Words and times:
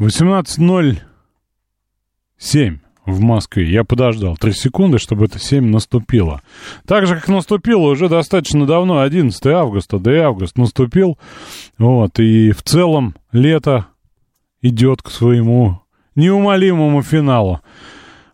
18.07 0.00 2.78
в 3.04 3.20
Москве. 3.20 3.70
Я 3.70 3.84
подождал 3.84 4.38
3 4.38 4.52
секунды, 4.52 4.98
чтобы 4.98 5.26
это 5.26 5.38
7 5.38 5.66
наступило. 5.66 6.40
Так 6.86 7.06
же, 7.06 7.16
как 7.16 7.28
наступило 7.28 7.90
уже 7.90 8.08
достаточно 8.08 8.66
давно, 8.66 9.00
11 9.00 9.46
августа, 9.46 9.98
да 9.98 10.14
и 10.14 10.18
август 10.18 10.56
наступил. 10.56 11.18
Вот, 11.76 12.18
и 12.18 12.52
в 12.52 12.62
целом 12.62 13.14
лето 13.30 13.88
идет 14.62 15.02
к 15.02 15.10
своему 15.10 15.82
неумолимому 16.14 17.02
финалу. 17.02 17.60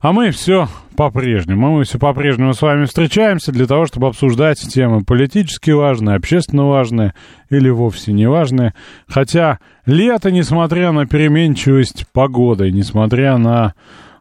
А 0.06 0.12
мы 0.12 0.30
все 0.30 0.68
по-прежнему. 0.94 1.78
Мы 1.78 1.82
все 1.82 1.98
по-прежнему 1.98 2.54
с 2.54 2.62
вами 2.62 2.84
встречаемся 2.84 3.50
для 3.50 3.66
того, 3.66 3.86
чтобы 3.86 4.06
обсуждать 4.06 4.60
темы 4.60 5.02
политически 5.02 5.72
важные, 5.72 6.14
общественно 6.14 6.68
важные 6.68 7.12
или 7.50 7.70
вовсе 7.70 8.12
не 8.12 8.28
важные. 8.28 8.72
Хотя 9.08 9.58
лето, 9.84 10.30
несмотря 10.30 10.92
на 10.92 11.06
переменчивость 11.06 12.06
погоды, 12.12 12.70
несмотря 12.70 13.36
на 13.36 13.74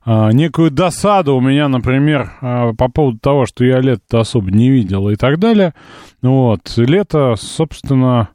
а, 0.04 0.32
некую 0.32 0.72
досаду 0.72 1.36
у 1.36 1.40
меня, 1.40 1.68
например, 1.68 2.32
а, 2.42 2.74
по 2.74 2.90
поводу 2.90 3.20
того, 3.20 3.46
что 3.46 3.64
я 3.64 3.80
лето 3.80 4.22
особо 4.22 4.50
не 4.50 4.72
видел 4.72 5.10
и 5.10 5.16
так 5.16 5.38
далее. 5.38 5.76
Вот, 6.24 6.62
лето, 6.78 7.36
собственно, 7.38 8.30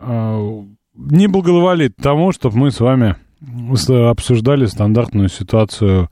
а, 0.00 0.64
не 0.96 1.28
благоволит 1.28 1.94
тому, 2.02 2.32
чтобы 2.32 2.58
мы 2.58 2.72
с 2.72 2.80
вами 2.80 3.14
обсуждали 4.10 4.66
стандартную 4.66 5.28
ситуацию 5.28 6.08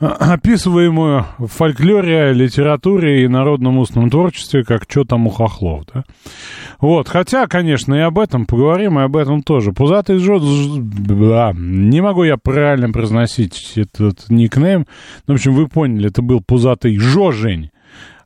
описываемую 0.00 1.26
в 1.38 1.48
фольклоре, 1.48 2.32
литературе 2.32 3.24
и 3.24 3.28
народном 3.28 3.78
устном 3.78 4.08
творчестве, 4.08 4.64
как 4.64 4.84
что 4.88 5.04
там 5.04 5.26
у 5.26 5.30
хохлов, 5.30 5.84
да. 5.92 6.04
Вот, 6.80 7.08
хотя, 7.08 7.46
конечно, 7.46 7.94
и 7.94 7.98
об 8.00 8.18
этом 8.18 8.46
поговорим, 8.46 8.98
и 8.98 9.02
об 9.02 9.16
этом 9.16 9.42
тоже. 9.42 9.72
Пузатый 9.72 10.18
жо... 10.18 10.40
Да, 10.40 11.52
не 11.54 12.00
могу 12.00 12.24
я 12.24 12.38
правильно 12.38 12.90
произносить 12.90 13.74
этот 13.76 14.30
никнейм. 14.30 14.86
Ну, 15.26 15.34
в 15.34 15.36
общем, 15.36 15.54
вы 15.54 15.68
поняли, 15.68 16.08
это 16.08 16.22
был 16.22 16.40
Пузатый 16.40 16.96
Жожень. 16.96 17.70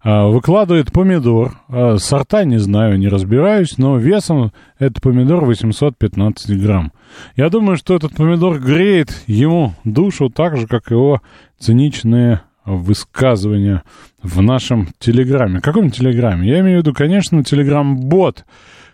А, 0.04 0.28
выкладывает 0.28 0.92
помидор. 0.92 1.58
А, 1.68 1.96
сорта 1.96 2.44
не 2.44 2.58
знаю, 2.58 2.98
не 2.98 3.08
разбираюсь, 3.08 3.78
но 3.78 3.96
весом 3.96 4.52
этот 4.78 5.02
помидор 5.02 5.44
815 5.44 6.62
грамм. 6.62 6.92
Я 7.36 7.50
думаю, 7.50 7.76
что 7.76 7.94
этот 7.94 8.14
помидор 8.16 8.58
греет 8.58 9.22
ему 9.26 9.74
душу 9.84 10.30
так 10.30 10.56
же, 10.56 10.66
как 10.66 10.90
его 10.90 11.20
циничные 11.58 12.42
высказывания 12.64 13.82
в 14.22 14.40
нашем 14.40 14.88
Телеграме. 14.98 15.60
Каком 15.60 15.90
Телеграме? 15.90 16.48
Я 16.48 16.60
имею 16.60 16.78
в 16.78 16.80
виду, 16.82 16.94
конечно, 16.94 17.44
Телеграм-бот, 17.44 18.44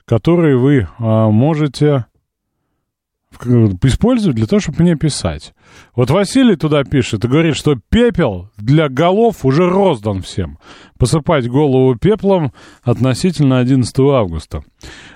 который 0.05 0.57
вы 0.57 0.89
а, 0.99 1.31
можете 1.31 2.07
использовать 3.47 4.37
для 4.37 4.47
того, 4.47 4.61
чтобы 4.61 4.83
мне 4.83 4.97
писать. 4.97 5.55
Вот 5.95 6.11
Василий 6.11 6.57
туда 6.57 6.85
пишет 6.85 7.25
и 7.25 7.29
говорит, 7.29 7.57
что 7.57 7.77
пепел 7.89 8.51
для 8.57 8.89
голов 8.89 9.45
уже 9.45 9.69
роздан 9.69 10.23
всем. 10.23 10.59
Посыпать 10.99 11.49
голову 11.49 11.97
пеплом 11.97 12.53
относительно 12.83 13.59
11 13.59 13.99
августа. 14.01 14.63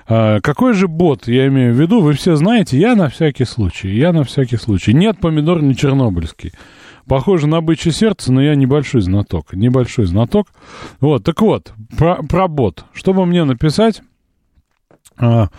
А, 0.07 0.39
какой 0.41 0.73
же 0.73 0.87
бот 0.87 1.27
я 1.27 1.47
имею 1.47 1.73
в 1.73 1.79
виду? 1.79 2.01
Вы 2.01 2.13
все 2.13 2.35
знаете, 2.35 2.79
я 2.79 2.95
на 2.95 3.09
всякий 3.09 3.45
случай, 3.45 3.89
я 3.89 4.13
на 4.13 4.23
всякий 4.23 4.57
случай. 4.57 4.93
Нет, 4.93 5.19
помидор 5.19 5.61
не 5.61 5.75
чернобыльский. 5.75 6.53
Похоже 7.07 7.47
на 7.47 7.61
бычье 7.61 7.91
сердце, 7.91 8.33
но 8.33 8.41
я 8.41 8.55
небольшой 8.55 9.01
знаток. 9.01 9.53
Небольшой 9.53 10.05
знаток. 10.05 10.47
Вот, 10.99 11.23
так 11.23 11.39
вот, 11.41 11.73
про, 11.97 12.23
про 12.23 12.47
бот. 12.47 12.85
Чтобы 12.93 13.25
мне 13.25 13.43
написать... 13.43 14.01
А, 15.17 15.49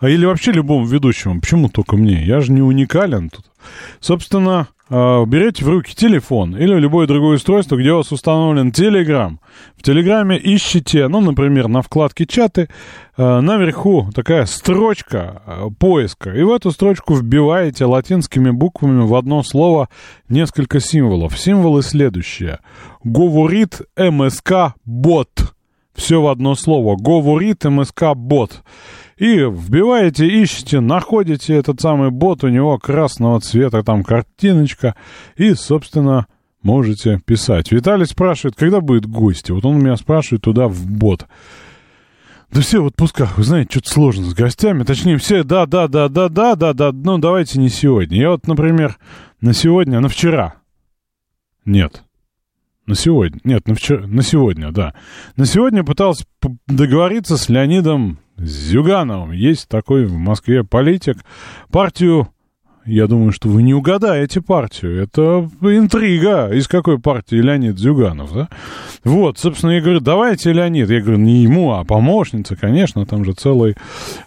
а 0.00 0.08
или 0.08 0.24
вообще 0.24 0.52
любому 0.52 0.86
ведущему. 0.86 1.40
Почему 1.40 1.68
только 1.68 1.96
мне? 1.96 2.24
Я 2.24 2.40
же 2.40 2.52
не 2.52 2.62
уникален 2.62 3.30
тут. 3.30 3.46
Собственно, 4.00 4.68
а, 4.88 5.24
берете 5.24 5.64
в 5.64 5.68
руки 5.68 5.94
телефон 5.94 6.56
или 6.56 6.74
любое 6.78 7.08
другое 7.08 7.36
устройство, 7.36 7.76
где 7.76 7.92
у 7.92 7.96
вас 7.96 8.12
установлен 8.12 8.68
Telegram. 8.68 9.36
В 9.76 9.82
Телеграме 9.82 10.40
ищите, 10.42 11.08
ну, 11.08 11.20
например, 11.20 11.66
на 11.66 11.82
вкладке 11.82 12.24
чаты, 12.24 12.68
а, 13.16 13.40
наверху 13.40 14.10
такая 14.14 14.46
строчка 14.46 15.42
а, 15.44 15.70
поиска. 15.70 16.30
И 16.30 16.42
в 16.42 16.52
эту 16.52 16.70
строчку 16.70 17.14
вбиваете 17.14 17.84
латинскими 17.84 18.50
буквами 18.50 19.04
в 19.04 19.14
одно 19.16 19.42
слово 19.42 19.88
несколько 20.28 20.78
символов. 20.78 21.36
Символы 21.36 21.82
следующие. 21.82 22.60
Говорит 23.02 23.80
МСК 23.96 24.74
бот. 24.84 25.55
Все 25.96 26.20
в 26.20 26.28
одно 26.28 26.54
слово. 26.54 26.96
Говорит 26.96 27.64
МСК 27.64 28.14
бот. 28.14 28.62
И 29.16 29.38
вбиваете, 29.38 30.26
ищете, 30.26 30.80
находите 30.80 31.54
этот 31.54 31.80
самый 31.80 32.10
бот, 32.10 32.44
у 32.44 32.48
него 32.48 32.78
красного 32.78 33.40
цвета 33.40 33.82
там 33.82 34.04
картиночка, 34.04 34.94
и, 35.36 35.54
собственно, 35.54 36.26
можете 36.62 37.18
писать. 37.24 37.72
Виталий 37.72 38.04
спрашивает, 38.04 38.56
когда 38.56 38.82
будет 38.82 39.06
гости? 39.06 39.52
Вот 39.52 39.64
он 39.64 39.78
меня 39.78 39.96
спрашивает 39.96 40.42
туда 40.42 40.68
в 40.68 40.86
бот. 40.86 41.26
Да 42.50 42.60
все 42.60 42.82
в 42.82 42.86
отпусках, 42.86 43.38
вы 43.38 43.44
знаете, 43.44 43.70
что-то 43.70 43.90
сложно 43.90 44.24
с 44.26 44.34
гостями. 44.34 44.84
Точнее, 44.84 45.16
все, 45.16 45.42
да, 45.42 45.64
да, 45.64 45.88
да, 45.88 46.08
да, 46.08 46.28
да, 46.28 46.54
да, 46.54 46.74
да, 46.74 46.92
ну 46.92 47.16
давайте 47.16 47.58
не 47.58 47.70
сегодня. 47.70 48.18
Я 48.18 48.30
вот, 48.30 48.46
например, 48.46 48.98
на 49.40 49.54
сегодня, 49.54 50.00
на 50.00 50.08
вчера. 50.08 50.56
Нет. 51.64 52.05
На 52.86 52.94
сегодня. 52.94 53.40
Нет, 53.42 53.66
на 53.66 53.74
вчера, 53.74 54.06
на 54.06 54.22
сегодня, 54.22 54.70
да. 54.70 54.94
На 55.36 55.44
сегодня 55.44 55.82
пытался 55.82 56.24
договориться 56.68 57.36
с 57.36 57.48
Леонидом 57.48 58.18
Зюгановым. 58.36 59.32
Есть 59.32 59.68
такой 59.68 60.06
в 60.06 60.16
Москве 60.16 60.62
политик. 60.62 61.18
Партию 61.70 62.28
я 62.86 63.08
думаю, 63.08 63.32
что 63.32 63.48
вы 63.48 63.64
не 63.64 63.74
угадаете 63.74 64.40
партию. 64.40 65.02
Это 65.02 65.50
интрига. 65.62 66.50
Из 66.52 66.68
какой 66.68 67.00
партии 67.00 67.34
Леонид 67.34 67.78
Зюганов, 67.78 68.32
да? 68.32 68.48
Вот, 69.02 69.38
собственно, 69.38 69.72
я 69.72 69.80
говорю, 69.80 69.98
давайте, 69.98 70.52
Леонид. 70.52 70.88
Я 70.88 71.00
говорю, 71.00 71.18
не 71.18 71.42
ему, 71.42 71.72
а 71.72 71.84
помощница, 71.84 72.54
конечно. 72.54 73.04
Там 73.04 73.24
же 73.24 73.32
целый, 73.32 73.74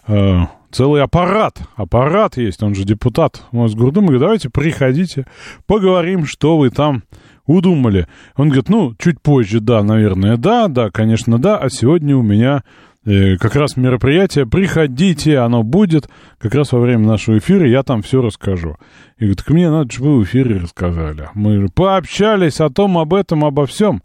э, 0.06 0.40
целый 0.70 1.02
аппарат. 1.02 1.58
Аппарат 1.74 2.36
есть, 2.36 2.62
он 2.62 2.74
же 2.74 2.84
депутат 2.84 3.42
Мосгордумы. 3.50 4.08
Говорю, 4.08 4.20
давайте, 4.20 4.50
приходите, 4.50 5.26
поговорим, 5.66 6.26
что 6.26 6.58
вы 6.58 6.68
там 6.68 7.04
удумали. 7.46 8.06
Он 8.36 8.48
говорит, 8.48 8.68
ну, 8.68 8.94
чуть 8.98 9.20
позже, 9.20 9.60
да, 9.60 9.82
наверное, 9.82 10.36
да, 10.36 10.68
да, 10.68 10.90
конечно, 10.90 11.38
да, 11.38 11.56
а 11.56 11.68
сегодня 11.70 12.16
у 12.16 12.22
меня 12.22 12.62
э, 13.04 13.36
как 13.36 13.56
раз 13.56 13.76
мероприятие, 13.76 14.46
приходите, 14.46 15.38
оно 15.38 15.62
будет, 15.62 16.08
как 16.38 16.54
раз 16.54 16.72
во 16.72 16.80
время 16.80 17.06
нашего 17.06 17.38
эфира 17.38 17.68
я 17.68 17.82
там 17.82 18.02
все 18.02 18.20
расскажу. 18.22 18.76
И 19.18 19.24
говорит, 19.24 19.42
к 19.42 19.50
мне 19.50 19.70
надо, 19.70 19.90
чтобы 19.92 20.16
вы 20.16 20.20
в 20.20 20.24
эфире 20.24 20.58
рассказали. 20.58 21.28
Мы 21.34 21.68
пообщались 21.68 22.60
о 22.60 22.70
том, 22.70 22.98
об 22.98 23.14
этом, 23.14 23.44
обо 23.44 23.66
всем. 23.66 24.02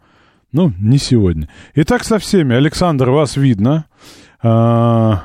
Ну, 0.52 0.72
не 0.78 0.98
сегодня. 0.98 1.48
Итак, 1.74 2.04
со 2.04 2.18
всеми. 2.18 2.54
Александр, 2.54 3.10
вас 3.10 3.36
видно. 3.36 3.86
А, 4.42 5.24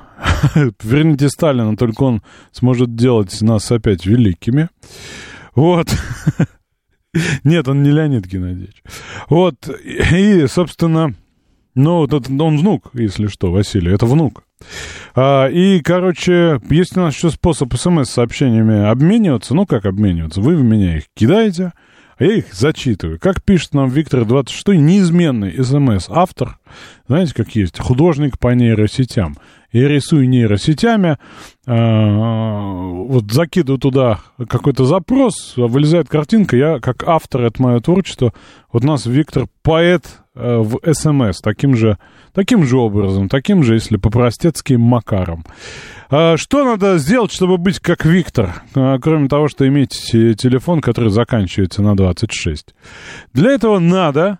верните 0.83 1.29
Сталина, 1.29 1.75
только 1.77 2.03
он 2.03 2.21
сможет 2.51 2.95
делать 2.95 3.41
нас 3.41 3.71
опять 3.71 4.05
великими. 4.05 4.69
Вот. 5.55 5.87
Нет, 7.43 7.67
он 7.67 7.83
не 7.83 7.91
Леонид 7.91 8.25
Геннадьевич. 8.25 8.83
Вот, 9.29 9.69
и, 9.83 10.45
собственно, 10.47 11.13
ну, 11.75 11.99
вот 11.99 12.13
он 12.13 12.57
внук, 12.57 12.91
если 12.93 13.27
что, 13.27 13.51
Василий, 13.51 13.93
это 13.93 14.05
внук. 14.05 14.43
А, 15.15 15.47
и, 15.47 15.81
короче, 15.81 16.59
есть 16.69 16.95
у 16.97 17.01
нас 17.01 17.15
еще 17.15 17.29
способ 17.29 17.73
смс-сообщениями 17.73 18.85
обмениваться. 18.87 19.53
Ну, 19.53 19.65
как 19.65 19.85
обмениваться? 19.85 20.41
Вы 20.41 20.55
в 20.55 20.63
меня 20.63 20.97
их 20.97 21.05
кидаете, 21.15 21.73
а 22.17 22.23
я 22.23 22.35
их 22.35 22.53
зачитываю. 22.53 23.19
Как 23.19 23.41
пишет 23.43 23.73
нам 23.73 23.89
Виктор 23.89 24.25
26, 24.25 24.79
неизменный 24.79 25.63
смс-автор, 25.63 26.57
знаете, 27.07 27.33
как 27.33 27.55
есть, 27.55 27.79
художник 27.79 28.39
по 28.39 28.53
нейросетям 28.53 29.35
я 29.71 29.87
рисую 29.87 30.27
нейросетями, 30.27 31.17
а, 31.65 32.59
вот 32.91 33.31
закидываю 33.31 33.79
туда 33.79 34.19
какой-то 34.49 34.85
запрос, 34.85 35.53
вылезает 35.55 36.09
картинка, 36.09 36.57
я 36.57 36.79
как 36.79 37.03
автор, 37.07 37.43
это 37.43 37.61
мое 37.61 37.79
творчество, 37.79 38.33
вот 38.71 38.83
у 38.83 38.87
нас 38.87 39.05
Виктор 39.05 39.47
поэт 39.63 40.03
э, 40.35 40.57
в 40.57 40.79
СМС, 40.93 41.39
таким 41.41 41.75
же, 41.75 41.97
таким 42.33 42.65
же 42.65 42.77
образом, 42.77 43.29
таким 43.29 43.63
же, 43.63 43.75
если 43.75 43.97
по-простецки, 43.97 44.73
макаром. 44.73 45.45
А, 46.09 46.35
что 46.35 46.65
надо 46.65 46.97
сделать, 46.97 47.31
чтобы 47.31 47.57
быть 47.57 47.79
как 47.79 48.05
Виктор? 48.05 48.63
А, 48.75 48.99
кроме 48.99 49.29
того, 49.29 49.47
что 49.47 49.67
иметь 49.67 49.91
телефон, 50.11 50.81
который 50.81 51.11
заканчивается 51.11 51.81
на 51.81 51.95
26. 51.95 52.73
Для 53.33 53.51
этого 53.51 53.79
надо 53.79 54.39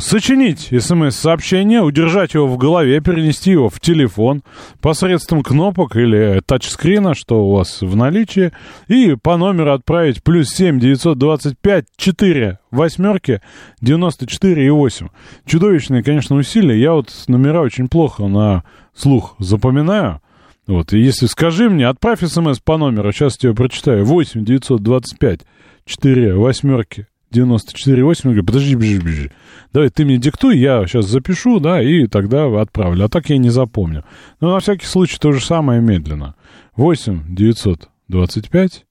сочинить 0.00 0.70
смс-сообщение, 0.70 1.82
удержать 1.82 2.32
его 2.32 2.46
в 2.46 2.56
голове, 2.56 3.00
перенести 3.00 3.50
его 3.50 3.68
в 3.68 3.80
телефон 3.80 4.42
посредством 4.80 5.42
кнопок 5.42 5.96
или 5.96 6.40
тачскрина, 6.46 7.14
что 7.14 7.44
у 7.46 7.52
вас 7.52 7.82
в 7.82 7.94
наличии, 7.94 8.52
и 8.86 9.14
по 9.14 9.36
номеру 9.36 9.74
отправить 9.74 10.22
плюс 10.22 10.48
7 10.50 10.80
925 10.80 11.84
4 11.96 12.58
восьмерки 12.70 13.42
94 13.82 14.66
и 14.66 14.70
8. 14.70 15.08
Чудовищные, 15.44 16.02
конечно, 16.02 16.36
усилия. 16.36 16.80
Я 16.80 16.92
вот 16.92 17.12
номера 17.26 17.60
очень 17.60 17.88
плохо 17.88 18.26
на 18.26 18.64
слух 18.94 19.34
запоминаю. 19.38 20.22
Вот, 20.66 20.94
и 20.94 20.98
если 20.98 21.26
скажи 21.26 21.68
мне, 21.68 21.86
отправь 21.88 22.20
смс 22.20 22.60
по 22.60 22.78
номеру, 22.78 23.12
сейчас 23.12 23.34
я 23.34 23.38
тебе 23.50 23.54
прочитаю, 23.54 24.06
8 24.06 24.44
925 24.44 25.40
4 25.84 26.34
восьмерки 26.34 27.06
94,8. 27.32 28.22
говорю, 28.24 28.44
подожди, 28.44 28.74
подожди, 28.74 28.98
подожди. 28.98 29.30
Давай 29.72 29.90
ты 29.90 30.04
мне 30.04 30.18
диктуй, 30.18 30.58
я 30.58 30.86
сейчас 30.86 31.06
запишу, 31.06 31.60
да, 31.60 31.82
и 31.82 32.06
тогда 32.06 32.46
отправлю. 32.60 33.04
А 33.04 33.08
так 33.08 33.28
я 33.30 33.38
не 33.38 33.50
запомню. 33.50 34.04
Но 34.40 34.52
на 34.52 34.60
всякий 34.60 34.86
случай 34.86 35.18
то 35.18 35.32
же 35.32 35.44
самое 35.44 35.80
медленно. 35.80 36.34
8 36.76 37.34
925 37.34 38.86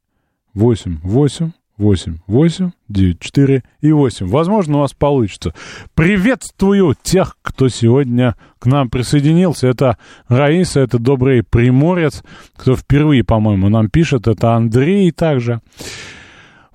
8 0.54 1.00
8 1.04 1.52
8 1.78 2.18
8 2.28 2.72
9 2.90 3.20
4 3.20 3.64
и 3.82 3.92
8. 3.92 4.28
Возможно, 4.28 4.78
у 4.78 4.82
вас 4.82 4.94
получится. 4.94 5.54
Приветствую 5.94 6.96
тех, 7.02 7.38
кто 7.42 7.70
сегодня 7.70 8.36
к 8.60 8.66
нам 8.66 8.90
присоединился. 8.90 9.68
Это 9.68 9.98
Раиса, 10.28 10.80
это 10.80 10.98
добрый 10.98 11.44
приморец, 11.44 12.24
кто 12.56 12.76
впервые, 12.76 13.24
по-моему, 13.24 13.70
нам 13.70 13.90
пишет. 13.90 14.28
Это 14.28 14.54
Андрей 14.54 15.12
также. 15.12 15.62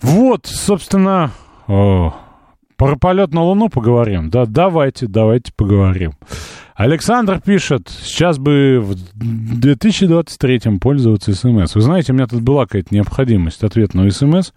Вот, 0.01 0.47
собственно, 0.47 1.33
о, 1.73 2.13
про 2.87 2.97
полет 2.97 3.33
на 3.33 3.43
Луну 3.43 3.69
поговорим? 3.69 4.29
Да, 4.29 4.45
давайте, 4.45 5.07
давайте 5.07 5.53
поговорим. 5.55 6.15
Александр 6.75 7.41
пишет, 7.41 7.89
сейчас 7.89 8.39
бы 8.39 8.81
в 8.81 8.97
2023 9.15 10.79
пользоваться 10.81 11.33
СМС. 11.33 11.77
Вы 11.77 11.81
знаете, 11.81 12.13
у 12.13 12.17
меня 12.17 12.27
тут 12.27 12.41
была 12.41 12.65
какая-то 12.65 12.93
необходимость 12.93 13.63
ответного 13.63 14.11
СМС, 14.11 14.51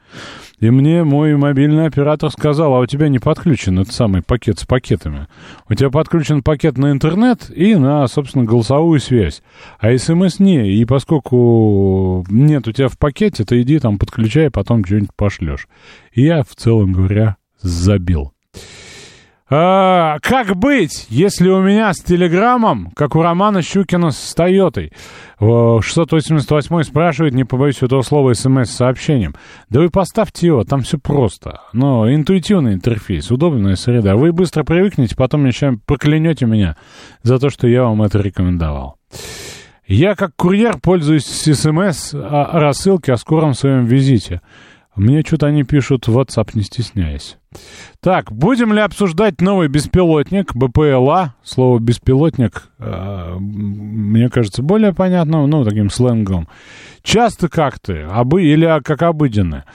и 0.59 0.71
мне 0.71 1.03
мой 1.03 1.35
мобильный 1.35 1.85
оператор 1.85 2.31
сказал, 2.31 2.73
а 2.73 2.79
у 2.79 2.85
тебя 2.87 3.09
не 3.09 3.19
подключен 3.19 3.77
этот 3.79 3.93
самый 3.93 4.23
пакет 4.23 4.57
с 4.57 4.65
пакетами. 4.65 5.27
У 5.69 5.75
тебя 5.75 5.91
подключен 5.91 6.41
пакет 6.41 6.79
на 6.79 6.91
интернет 6.91 7.51
и 7.55 7.75
на, 7.75 8.07
собственно, 8.07 8.43
голосовую 8.43 8.99
связь. 9.01 9.43
А 9.79 9.95
СМС 9.95 10.39
не. 10.39 10.71
И 10.71 10.85
поскольку 10.85 12.25
нет 12.29 12.67
у 12.67 12.71
тебя 12.71 12.87
в 12.87 12.97
пакете, 12.97 13.45
то 13.45 13.61
иди 13.61 13.77
там 13.77 13.99
подключай, 13.99 14.49
потом 14.49 14.83
что-нибудь 14.83 15.13
пошлешь. 15.15 15.67
И 16.13 16.23
я, 16.23 16.43
в 16.43 16.55
целом 16.55 16.93
говоря, 16.93 17.35
забил. 17.61 18.31
А, 19.47 20.17
как 20.21 20.55
быть, 20.55 21.05
если 21.09 21.49
у 21.49 21.61
меня 21.61 21.93
с 21.93 21.99
Телеграмом, 21.99 22.89
как 22.95 23.15
у 23.15 23.21
Романа 23.21 23.61
Щукина 23.61 24.09
с 24.09 24.33
Тойотой? 24.33 24.91
688 25.39 26.81
спрашивает, 26.81 27.35
не 27.35 27.43
побоюсь 27.43 27.83
этого 27.83 28.01
слова, 28.01 28.33
смс 28.33 28.69
с 28.71 28.75
сообщением. 28.75 29.35
Да 29.69 29.81
вы 29.81 29.91
поставьте 29.91 30.47
его, 30.47 30.63
там 30.63 30.81
все 30.81 30.97
просто. 30.97 31.61
Но 31.73 32.11
интуитивный 32.11 32.73
интерфейс, 32.73 33.29
удобная 33.29 33.75
среда. 33.75 34.15
Вы 34.15 34.31
быстро 34.31 34.63
привыкнете, 34.63 35.15
потом 35.15 35.45
еще 35.45 35.77
проклянете 35.85 36.47
меня 36.47 36.75
за 37.21 37.37
то, 37.37 37.51
что 37.51 37.67
я 37.67 37.83
вам 37.83 38.01
это 38.01 38.19
рекомендовал. 38.19 38.97
Я 39.85 40.15
как 40.15 40.35
курьер 40.35 40.79
пользуюсь 40.81 41.25
смс 41.27 42.15
о 42.15 42.59
рассылке 42.59 43.13
о 43.13 43.17
скором 43.17 43.53
своем 43.53 43.85
визите. 43.85 44.41
Мне 44.95 45.23
что-то 45.23 45.47
они 45.47 45.63
пишут 45.63 46.07
в 46.07 46.17
WhatsApp, 46.17 46.51
не 46.53 46.61
стесняясь. 46.61 47.37
Так, 48.01 48.31
будем 48.31 48.73
ли 48.73 48.79
обсуждать 48.79 49.41
новый 49.41 49.67
беспилотник 49.67 50.55
БПЛА? 50.55 51.35
Слово 51.43 51.79
«беспилотник» 51.79 52.69
э, 52.79 53.35
мне 53.39 54.29
кажется 54.29 54.61
более 54.61 54.93
понятным, 54.93 55.49
ну, 55.49 55.63
таким 55.63 55.89
сленгом. 55.89 56.47
Часто 57.01 57.49
как 57.49 57.79
ты, 57.79 58.03
обы 58.03 58.43
или 58.43 58.81
как 58.83 59.01
обыденно? 59.03 59.65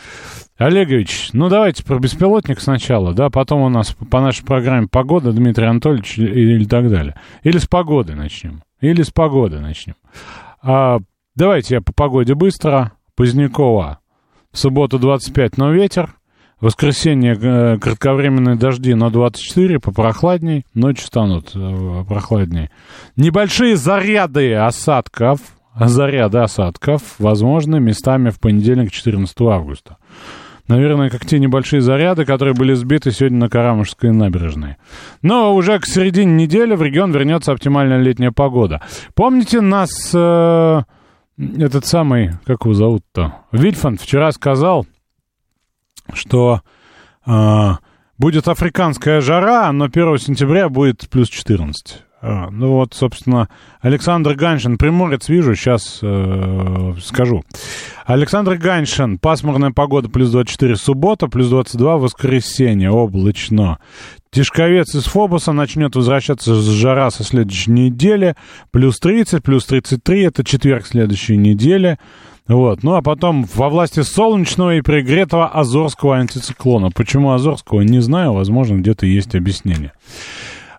Олегович, 0.56 1.31
ну 1.32 1.49
давайте 1.49 1.84
про 1.84 1.99
беспилотник 1.99 2.61
сначала, 2.61 3.14
да, 3.14 3.31
потом 3.31 3.62
у 3.62 3.69
нас 3.70 3.96
по 4.11 4.20
нашей 4.20 4.44
программе 4.44 4.88
погода, 4.88 5.32
Дмитрий 5.32 5.66
Анатольевич 5.66 6.19
или, 6.19 6.55
или 6.55 6.64
так 6.64 6.90
далее. 6.90 7.14
Или 7.43 7.58
с 7.58 7.66
погоды 7.66 8.14
начнем. 8.14 8.62
Или 8.81 9.02
с 9.02 9.11
погоды 9.11 9.61
начнем. 9.61 9.94
А, 10.62 10.99
давайте 11.34 11.76
я 11.76 11.81
по 11.81 11.93
погоде 11.93 12.34
быстро. 12.34 12.93
Позднякова 13.16 14.00
в 14.52 14.58
субботу 14.58 14.99
25, 14.99 15.58
но 15.58 15.73
ветер. 15.73 16.14
В 16.61 16.67
воскресенье 16.67 17.38
э, 17.41 17.79
кратковременные 17.79 18.56
дожди 18.56 18.93
на 18.93 19.11
24, 19.11 19.81
попрохладней. 19.81 20.67
Ночью 20.75 21.06
станут 21.06 21.52
э, 21.55 22.05
прохладнее. 22.06 22.70
Небольшие 23.17 23.76
заряды 23.76 24.55
осадков, 24.55 25.41
заряды 25.75 26.38
осадков, 26.38 27.02
возможны 27.19 27.81
местами 27.81 28.29
в 28.29 28.38
понедельник, 28.41 28.93
14 28.93 29.35
августа. 29.41 29.97
Наверное, 30.69 31.08
как 31.08 31.25
те 31.25 31.38
небольшие 31.38 31.81
заряды, 31.81 32.25
которые 32.25 32.55
были 32.55 32.75
сбиты 32.75 33.11
сегодня 33.11 33.38
на 33.38 33.49
Карамышской 33.49 34.12
набережной. 34.12 34.76
Но 35.23 35.55
уже 35.55 35.81
к 35.81 35.87
середине 35.87 36.44
недели 36.44 36.75
в 36.75 36.82
регион 36.82 37.11
вернется 37.11 37.52
оптимальная 37.52 37.99
летняя 37.99 38.31
погода. 38.32 38.82
Помните, 39.14 39.62
нас 39.62 39.91
э, 40.14 40.82
этот 41.58 41.87
самый, 41.87 42.32
как 42.44 42.64
его 42.64 42.75
зовут-то, 42.75 43.37
Вильфанд 43.52 44.00
вчера 44.00 44.31
сказал, 44.32 44.87
что 46.12 46.60
э, 47.26 47.70
будет 48.19 48.48
африканская 48.48 49.20
жара, 49.20 49.70
но 49.72 49.87
1 49.87 50.19
сентября 50.19 50.69
будет 50.69 51.08
плюс 51.08 51.28
14. 51.28 52.04
А, 52.22 52.50
ну 52.50 52.72
вот, 52.72 52.93
собственно, 52.93 53.49
Александр 53.81 54.34
Ганшин, 54.34 54.76
приморец 54.76 55.28
вижу, 55.28 55.55
сейчас 55.55 56.00
э, 56.02 56.94
скажу. 57.02 57.44
Александр 58.05 58.56
Ганшин, 58.56 59.19
пасмурная 59.19 59.70
погода, 59.70 60.11
плюс 60.11 60.31
24 60.31 60.76
суббота, 60.76 61.28
плюс 61.28 61.49
22 61.49 61.96
воскресенье, 61.96 62.90
облачно. 62.90 63.78
Тишковец 64.31 64.94
из 64.94 65.05
Фобоса 65.05 65.52
начнет 65.52 65.96
возвращаться 65.96 66.55
с 66.55 66.69
жара 66.69 67.11
со 67.11 67.25
следующей 67.25 67.70
недели, 67.70 68.37
плюс 68.70 68.99
30, 69.00 69.43
плюс 69.43 69.64
33, 69.64 70.23
это 70.23 70.44
четверг 70.44 70.87
следующей 70.87 71.38
недели. 71.38 71.99
Вот. 72.46 72.83
Ну, 72.83 72.97
а 72.97 73.02
потом 73.02 73.47
во 73.54 73.68
власти 73.68 74.00
солнечного 74.00 74.76
и 74.76 74.83
пригретого 74.83 75.49
Азорского 75.49 76.18
антициклона. 76.18 76.90
Почему 76.90 77.33
Азорского, 77.33 77.80
не 77.80 78.00
знаю, 78.00 78.35
возможно, 78.35 78.76
где-то 78.76 79.06
есть 79.06 79.35
объяснение. 79.35 79.92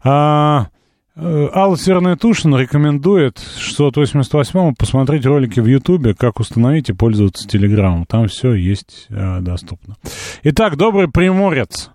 А, 0.03 0.67
Алла 1.15 1.77
Серная-Тушина 1.77 2.55
рекомендует 2.55 3.37
688-му 3.37 4.75
посмотреть 4.75 5.25
ролики 5.25 5.59
в 5.59 5.65
Ютубе, 5.65 6.13
как 6.13 6.39
установить 6.39 6.89
и 6.89 6.93
пользоваться 6.93 7.47
Телеграмом. 7.47 8.05
Там 8.05 8.27
все 8.27 8.53
есть 8.53 9.07
э, 9.09 9.41
доступно. 9.41 9.97
Итак, 10.43 10.77
добрый 10.77 11.09
приморец. 11.09 11.91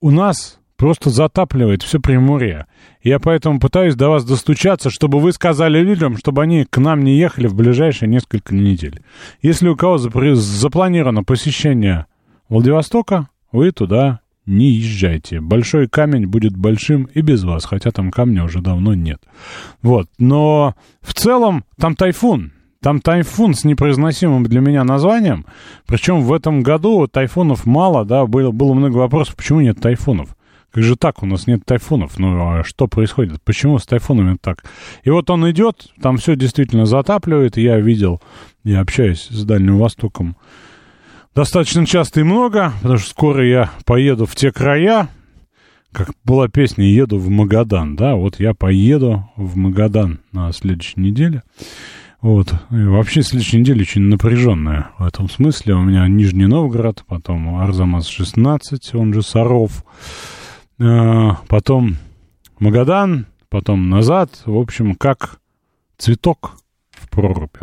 У 0.00 0.12
нас 0.12 0.60
просто 0.76 1.10
затапливает 1.10 1.82
все 1.82 1.98
Приморье. 1.98 2.66
Я 3.02 3.18
поэтому 3.18 3.58
пытаюсь 3.58 3.94
до 3.94 4.08
вас 4.08 4.24
достучаться, 4.24 4.90
чтобы 4.90 5.18
вы 5.18 5.32
сказали 5.32 5.80
людям, 5.80 6.16
чтобы 6.16 6.42
они 6.42 6.64
к 6.64 6.78
нам 6.78 7.02
не 7.02 7.16
ехали 7.16 7.46
в 7.48 7.54
ближайшие 7.54 8.08
несколько 8.08 8.54
недель. 8.54 9.02
Если 9.42 9.68
у 9.68 9.76
кого 9.76 9.98
запланировано 9.98 11.24
посещение 11.24 12.06
Владивостока, 12.48 13.28
вы 13.52 13.72
туда 13.72 14.20
не 14.46 14.70
езжайте. 14.70 15.40
Большой 15.40 15.88
камень 15.88 16.26
будет 16.26 16.56
большим 16.56 17.04
и 17.14 17.20
без 17.20 17.44
вас, 17.44 17.64
хотя 17.64 17.90
там 17.90 18.10
камня 18.10 18.44
уже 18.44 18.60
давно 18.60 18.94
нет. 18.94 19.20
Вот, 19.82 20.08
но 20.18 20.74
в 21.02 21.14
целом 21.14 21.64
там 21.78 21.96
тайфун. 21.96 22.52
Там 22.80 23.00
тайфун 23.00 23.54
с 23.54 23.64
непроизносимым 23.64 24.44
для 24.44 24.60
меня 24.60 24.84
названием. 24.84 25.46
Причем 25.86 26.20
в 26.20 26.32
этом 26.32 26.62
году 26.62 27.08
тайфунов 27.08 27.66
мало, 27.66 28.04
да, 28.04 28.26
было, 28.26 28.52
было 28.52 28.74
много 28.74 28.98
вопросов, 28.98 29.34
почему 29.34 29.60
нет 29.60 29.80
тайфунов. 29.80 30.36
Как 30.70 30.84
же 30.84 30.94
так, 30.94 31.22
у 31.22 31.26
нас 31.26 31.46
нет 31.46 31.64
тайфунов? 31.64 32.18
Ну, 32.18 32.38
а 32.38 32.62
что 32.62 32.86
происходит? 32.86 33.42
Почему 33.42 33.78
с 33.78 33.86
тайфунами 33.86 34.36
так? 34.40 34.64
И 35.04 35.10
вот 35.10 35.30
он 35.30 35.50
идет, 35.50 35.88
там 36.00 36.18
все 36.18 36.36
действительно 36.36 36.86
затапливает. 36.86 37.56
Я 37.56 37.80
видел, 37.80 38.20
я 38.62 38.80
общаюсь 38.80 39.26
с 39.30 39.44
Дальним 39.44 39.78
Востоком, 39.78 40.36
достаточно 41.36 41.84
часто 41.84 42.20
и 42.20 42.22
много, 42.22 42.72
потому 42.80 42.98
что 42.98 43.10
скоро 43.10 43.46
я 43.46 43.70
поеду 43.84 44.24
в 44.24 44.34
те 44.34 44.50
края, 44.50 45.08
как 45.92 46.10
была 46.24 46.48
песня 46.48 46.86
«Еду 46.86 47.18
в 47.18 47.28
Магадан», 47.28 47.94
да, 47.94 48.16
вот 48.16 48.40
я 48.40 48.54
поеду 48.54 49.30
в 49.36 49.56
Магадан 49.56 50.20
на 50.32 50.50
следующей 50.52 50.98
неделе. 51.00 51.42
Вот. 52.22 52.54
И 52.70 52.82
вообще 52.82 53.22
следующая 53.22 53.60
неделя 53.60 53.82
очень 53.82 54.00
напряженная 54.00 54.90
в 54.98 55.04
этом 55.04 55.28
смысле. 55.28 55.74
У 55.74 55.82
меня 55.82 56.08
Нижний 56.08 56.46
Новгород, 56.46 57.04
потом 57.06 57.60
Арзамас-16, 57.60 58.96
он 58.96 59.12
же 59.12 59.22
Саров, 59.22 59.84
а, 60.80 61.36
потом 61.48 61.96
Магадан, 62.58 63.26
потом 63.50 63.90
назад. 63.90 64.30
В 64.46 64.56
общем, 64.56 64.94
как 64.94 65.38
цветок 65.98 66.56
в 66.90 67.10
проруби. 67.10 67.60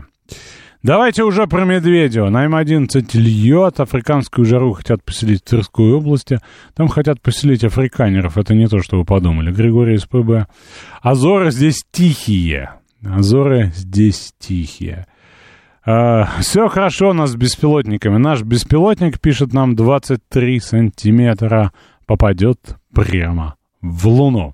Давайте 0.84 1.24
уже 1.24 1.48
про 1.48 1.64
Медведева. 1.64 2.28
На 2.30 2.44
М-11 2.44 3.18
льет, 3.18 3.80
африканскую 3.80 4.44
жару 4.44 4.74
хотят 4.74 5.02
поселить 5.02 5.40
в 5.40 5.46
Тверской 5.46 5.94
области. 5.94 6.40
Там 6.76 6.90
хотят 6.90 7.22
поселить 7.22 7.64
африканеров, 7.64 8.38
это 8.38 8.54
не 8.54 8.68
то, 8.68 8.80
что 8.80 8.98
вы 8.98 9.06
подумали. 9.06 9.54
Григорий 9.54 9.98
СПБ. 9.98 10.50
Азоры 11.02 11.52
здесь 11.52 11.86
тихие. 11.90 12.72
Азоры 13.02 13.72
здесь 13.74 14.34
тихие. 14.38 15.08
А, 15.86 16.26
все 16.42 16.68
хорошо 16.68 17.12
у 17.12 17.14
нас 17.14 17.32
с 17.32 17.36
беспилотниками. 17.38 18.18
Наш 18.18 18.42
беспилотник, 18.42 19.22
пишет 19.22 19.54
нам, 19.54 19.78
23 19.78 20.60
сантиметра 20.60 21.72
попадет 22.06 22.60
прямо 22.94 23.56
в 23.82 24.06
Луну. 24.10 24.54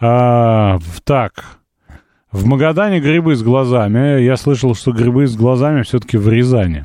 А, 0.00 0.78
так, 1.04 1.59
в 2.32 2.46
Магадане 2.46 3.00
грибы 3.00 3.34
с 3.34 3.42
глазами. 3.42 4.22
Я 4.22 4.36
слышал, 4.36 4.74
что 4.74 4.92
грибы 4.92 5.26
с 5.26 5.36
глазами 5.36 5.82
все-таки 5.82 6.16
в 6.16 6.28
Рязани. 6.28 6.84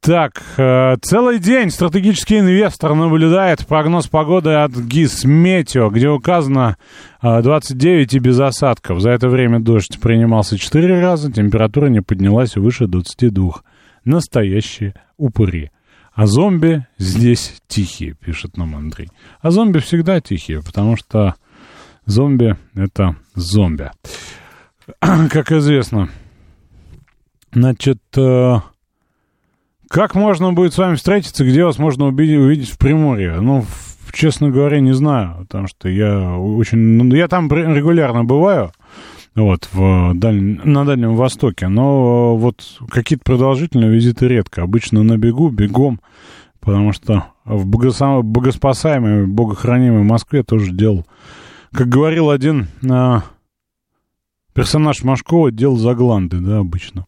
Так, 0.00 0.42
э, 0.56 0.96
целый 1.00 1.38
день 1.38 1.70
стратегический 1.70 2.40
инвестор 2.40 2.92
наблюдает 2.96 3.64
прогноз 3.64 4.08
погоды 4.08 4.50
от 4.50 4.72
ГИС 4.72 5.24
Метео, 5.24 5.90
где 5.90 6.08
указано 6.08 6.76
э, 7.22 7.40
29 7.40 8.14
и 8.14 8.18
без 8.18 8.40
осадков. 8.40 9.00
За 9.00 9.10
это 9.10 9.28
время 9.28 9.60
дождь 9.60 10.00
принимался 10.00 10.58
4 10.58 11.00
раза, 11.00 11.30
температура 11.30 11.86
не 11.86 12.00
поднялась 12.00 12.56
выше 12.56 12.88
22. 12.88 13.52
Настоящие 14.04 14.94
упыри. 15.18 15.70
А 16.14 16.26
зомби 16.26 16.84
здесь 16.98 17.62
тихие, 17.68 18.14
пишет 18.14 18.56
нам 18.56 18.74
Андрей. 18.74 19.08
А 19.40 19.52
зомби 19.52 19.78
всегда 19.78 20.20
тихие, 20.20 20.64
потому 20.64 20.96
что 20.96 21.36
зомби— 22.06 22.56
это 22.74 23.16
зомби. 23.34 23.90
Как 25.00 25.52
известно. 25.52 26.08
Значит, 27.52 27.98
э, 28.16 28.56
как 29.88 30.14
можно 30.14 30.54
будет 30.54 30.72
с 30.72 30.78
вами 30.78 30.94
встретиться, 30.94 31.44
где 31.44 31.66
вас 31.66 31.78
можно 31.78 32.06
увидеть, 32.06 32.70
в 32.70 32.78
Приморье? 32.78 33.40
Ну, 33.40 33.66
честно 34.10 34.48
говоря, 34.48 34.80
не 34.80 34.94
знаю, 34.94 35.40
потому 35.40 35.66
что 35.66 35.90
я 35.90 36.34
очень... 36.34 36.78
Ну, 36.78 37.14
я 37.14 37.28
там 37.28 37.52
регулярно 37.52 38.24
бываю, 38.24 38.72
вот, 39.34 39.68
в 39.70 40.14
даль... 40.14 40.40
на 40.40 40.86
Дальнем 40.86 41.14
Востоке, 41.14 41.68
но 41.68 42.36
вот 42.36 42.62
какие-то 42.88 43.24
продолжительные 43.24 43.90
визиты 43.90 44.28
редко. 44.28 44.62
Обычно 44.62 45.02
на 45.02 45.18
бегу, 45.18 45.50
бегом, 45.50 46.00
потому 46.60 46.94
что 46.94 47.26
в 47.44 47.66
богоспасаемой, 47.66 49.26
богохранимой 49.26 50.04
Москве 50.04 50.42
тоже 50.42 50.72
делал. 50.72 51.04
Как 51.72 51.88
говорил 51.88 52.30
один 52.30 52.68
а, 52.88 53.22
персонаж 54.54 55.02
Машкова, 55.02 55.50
делал 55.50 55.76
загланды, 55.76 56.38
да, 56.38 56.58
обычно. 56.58 57.06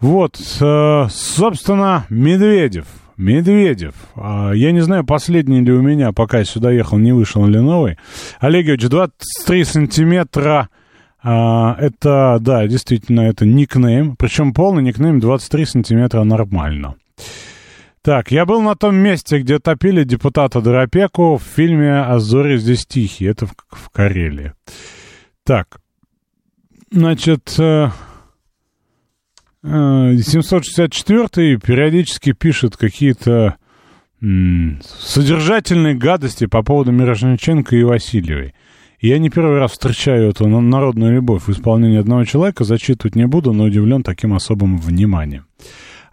Вот, 0.00 0.38
э, 0.60 1.06
собственно, 1.08 2.04
Медведев. 2.10 2.86
Медведев. 3.16 3.94
А, 4.14 4.52
я 4.52 4.72
не 4.72 4.80
знаю, 4.80 5.04
последний 5.04 5.60
ли 5.60 5.72
у 5.72 5.80
меня, 5.80 6.12
пока 6.12 6.38
я 6.38 6.44
сюда 6.44 6.70
ехал, 6.70 6.98
не 6.98 7.12
вышел 7.12 7.46
ли 7.46 7.60
новый. 7.60 7.96
Олегович, 8.40 8.88
23 8.88 9.64
сантиметра. 9.64 10.68
А, 11.22 11.76
это, 11.80 12.38
да, 12.40 12.66
действительно, 12.66 13.20
это 13.22 13.46
никнейм. 13.46 14.16
Причем 14.16 14.52
полный 14.52 14.82
никнейм 14.82 15.18
23 15.18 15.64
сантиметра 15.64 16.24
нормально. 16.24 16.96
Так, 18.06 18.30
я 18.30 18.46
был 18.46 18.62
на 18.62 18.76
том 18.76 18.94
месте, 18.94 19.40
где 19.40 19.58
топили 19.58 20.04
депутата 20.04 20.60
Доропеку 20.60 21.38
в 21.38 21.42
фильме 21.42 21.90
«А 21.90 22.20
здесь 22.20 22.86
тихие». 22.86 23.30
Это 23.32 23.46
в, 23.46 23.54
в 23.68 23.90
Карелии. 23.90 24.52
Так, 25.42 25.80
значит, 26.92 27.52
э, 27.58 27.88
764 29.64 31.58
периодически 31.58 32.30
пишет 32.30 32.76
какие-то 32.76 33.56
содержательные 34.20 35.96
гадости 35.96 36.46
по 36.46 36.62
поводу 36.62 36.92
Мирошниченко 36.92 37.74
и 37.74 37.82
Васильевой. 37.82 38.54
Я 39.00 39.18
не 39.18 39.30
первый 39.30 39.58
раз 39.58 39.72
встречаю 39.72 40.30
эту 40.30 40.46
народную 40.46 41.12
любовь 41.12 41.48
в 41.48 41.50
исполнении 41.50 41.98
одного 41.98 42.24
человека, 42.24 42.62
зачитывать 42.62 43.16
не 43.16 43.26
буду, 43.26 43.52
но 43.52 43.64
удивлен 43.64 44.04
таким 44.04 44.32
особым 44.32 44.78
вниманием. 44.78 45.46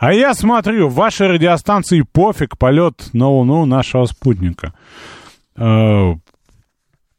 А 0.04 0.12
я 0.12 0.34
смотрю, 0.34 0.90
вашей 0.90 1.28
радиостанции 1.28 2.02
пофиг 2.02 2.58
полет 2.58 3.08
на 3.14 3.30
Луну 3.30 3.64
нашего 3.64 4.06
спутника. 4.06 4.74
А, 5.56 6.16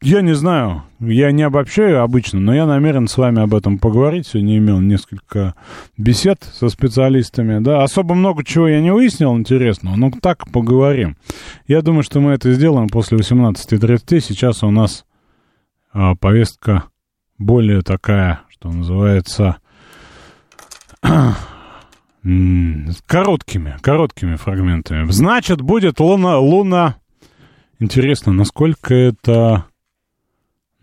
я 0.02 0.20
не 0.20 0.34
знаю, 0.34 0.82
я 1.00 1.32
не 1.32 1.44
обобщаю 1.44 2.02
обычно, 2.02 2.40
но 2.40 2.54
я 2.54 2.66
намерен 2.66 3.08
с 3.08 3.16
вами 3.16 3.40
об 3.40 3.54
этом 3.54 3.78
поговорить. 3.78 4.26
Сегодня 4.26 4.58
имел 4.58 4.80
несколько 4.80 5.54
бесед 5.96 6.46
со 6.52 6.68
специалистами. 6.68 7.58
Да, 7.60 7.84
особо 7.84 8.14
много 8.14 8.44
чего 8.44 8.68
я 8.68 8.82
не 8.82 8.92
выяснил 8.92 9.34
интересного, 9.34 9.96
но 9.96 10.10
так 10.10 10.52
поговорим. 10.52 11.16
Я 11.66 11.80
думаю, 11.80 12.02
что 12.02 12.20
мы 12.20 12.32
это 12.32 12.52
сделаем 12.52 12.90
после 12.90 13.16
18.30. 13.16 14.20
Сейчас 14.20 14.62
у 14.62 14.70
нас 14.70 15.06
а, 15.94 16.16
повестка 16.16 16.84
более 17.38 17.80
такая, 17.80 18.42
что 18.50 18.70
называется, 18.70 19.56
короткими, 23.06 23.76
короткими 23.80 24.36
фрагментами. 24.36 25.10
Значит, 25.10 25.60
будет 25.60 26.00
луна, 26.00 26.38
луна. 26.38 26.96
Интересно, 27.78 28.32
насколько 28.32 28.94
это 28.94 29.66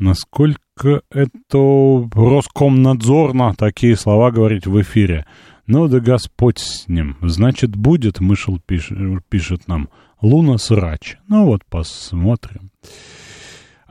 Насколько 0.01 1.03
это 1.11 1.59
Роскомнадзорно 2.11 3.53
такие 3.53 3.95
слова 3.95 4.31
говорить 4.31 4.65
в 4.65 4.81
эфире? 4.81 5.27
Ну 5.67 5.87
да 5.87 5.99
Господь 5.99 6.57
с 6.57 6.87
ним. 6.87 7.17
Значит, 7.21 7.75
будет, 7.75 8.19
Мышел 8.19 8.59
пишет, 8.65 8.97
пишет 9.29 9.67
нам, 9.67 9.89
Луна 10.19 10.57
срач. 10.57 11.17
Ну 11.27 11.45
вот, 11.45 11.63
посмотрим. 11.65 12.70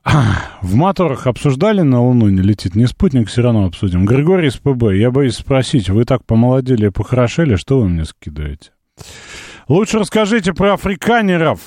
В 0.63 0.75
моторах 0.75 1.27
обсуждали 1.27 1.83
на 1.83 2.03
Луну 2.03 2.29
не 2.29 2.43
летит, 2.43 2.75
не 2.75 2.87
спутник, 2.87 3.29
все 3.29 3.43
равно 3.43 3.67
обсудим. 3.67 4.07
Григорий 4.07 4.51
СПБ, 4.51 4.95
я 4.95 5.11
боюсь 5.11 5.37
спросить, 5.37 5.91
вы 5.91 6.05
так 6.05 6.25
помолодели 6.25 6.87
и 6.87 6.91
похорошели, 6.91 7.57
что 7.57 7.81
вы 7.81 7.89
мне 7.89 8.05
скидываете? 8.05 8.71
Лучше 9.69 9.99
расскажите 9.99 10.53
про 10.53 10.75
африканеров. 10.75 11.61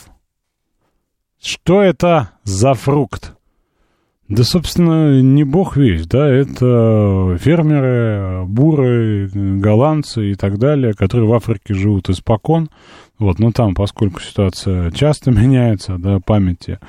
Что 1.41 1.81
это 1.81 2.31
за 2.43 2.73
фрукт? 2.73 3.33
Да, 4.29 4.43
собственно, 4.43 5.21
не 5.21 5.43
бог 5.43 5.75
весь, 5.75 6.07
да, 6.07 6.27
это 6.27 7.37
фермеры, 7.39 8.45
буры, 8.45 9.29
голландцы 9.33 10.31
и 10.31 10.35
так 10.35 10.57
далее, 10.57 10.93
которые 10.93 11.27
в 11.27 11.33
Африке 11.33 11.73
живут 11.73 12.09
испокон. 12.09 12.69
Вот, 13.19 13.39
но 13.39 13.51
там, 13.51 13.75
поскольку 13.75 14.21
ситуация 14.21 14.91
часто 14.91 15.31
меняется, 15.31 15.97
да, 15.97 16.19
памяти 16.19 16.79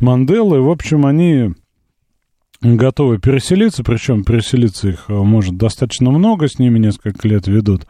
Манделы, 0.00 0.60
в 0.60 0.70
общем, 0.70 1.06
они 1.06 1.52
готовы 2.60 3.18
переселиться, 3.18 3.82
причем 3.82 4.24
переселиться 4.24 4.88
их 4.88 5.08
может 5.08 5.56
достаточно 5.56 6.10
много, 6.10 6.48
с 6.48 6.58
ними 6.58 6.78
несколько 6.78 7.26
лет 7.26 7.46
ведут 7.46 7.86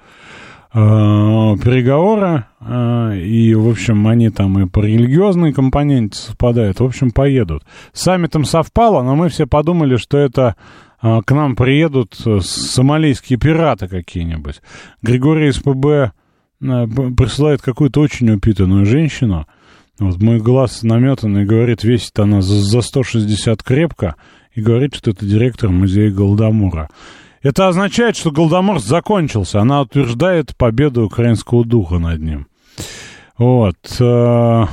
Э, 0.74 1.54
переговоры, 1.62 2.46
э, 2.60 3.18
и, 3.18 3.54
в 3.54 3.68
общем, 3.68 4.08
они 4.08 4.30
там 4.30 4.58
и 4.58 4.66
по 4.66 4.80
религиозной 4.80 5.52
компоненте 5.52 6.18
совпадают, 6.18 6.80
в 6.80 6.84
общем, 6.84 7.10
поедут. 7.10 7.62
С 7.92 8.04
саммитом 8.04 8.46
совпало, 8.46 9.02
но 9.02 9.14
мы 9.14 9.28
все 9.28 9.46
подумали, 9.46 9.96
что 9.96 10.16
это 10.16 10.56
э, 11.02 11.20
к 11.26 11.30
нам 11.34 11.56
приедут 11.56 12.14
сомалийские 12.14 13.38
пираты 13.38 13.86
какие-нибудь. 13.86 14.62
Григорий 15.02 15.52
СПБ 15.52 16.14
присылает 17.16 17.60
какую-то 17.60 18.00
очень 18.00 18.30
упитанную 18.30 18.86
женщину, 18.86 19.46
вот 19.98 20.20
мой 20.20 20.38
глаз 20.38 20.82
наметанный, 20.82 21.44
говорит, 21.44 21.84
весит 21.84 22.18
она 22.18 22.40
за 22.40 22.80
160 22.80 23.62
крепко, 23.62 24.16
и 24.52 24.60
говорит, 24.60 24.94
что 24.94 25.10
это 25.10 25.24
директор 25.24 25.70
музея 25.70 26.10
Голдомора. 26.10 26.88
Это 27.42 27.68
означает, 27.68 28.16
что 28.16 28.30
Голдомор 28.30 28.78
закончился. 28.80 29.60
Она 29.60 29.80
утверждает 29.80 30.56
победу 30.56 31.04
украинского 31.04 31.64
духа 31.64 31.98
над 31.98 32.20
ним. 32.20 32.46
Вот. 33.36 33.76
Э, 33.98 34.66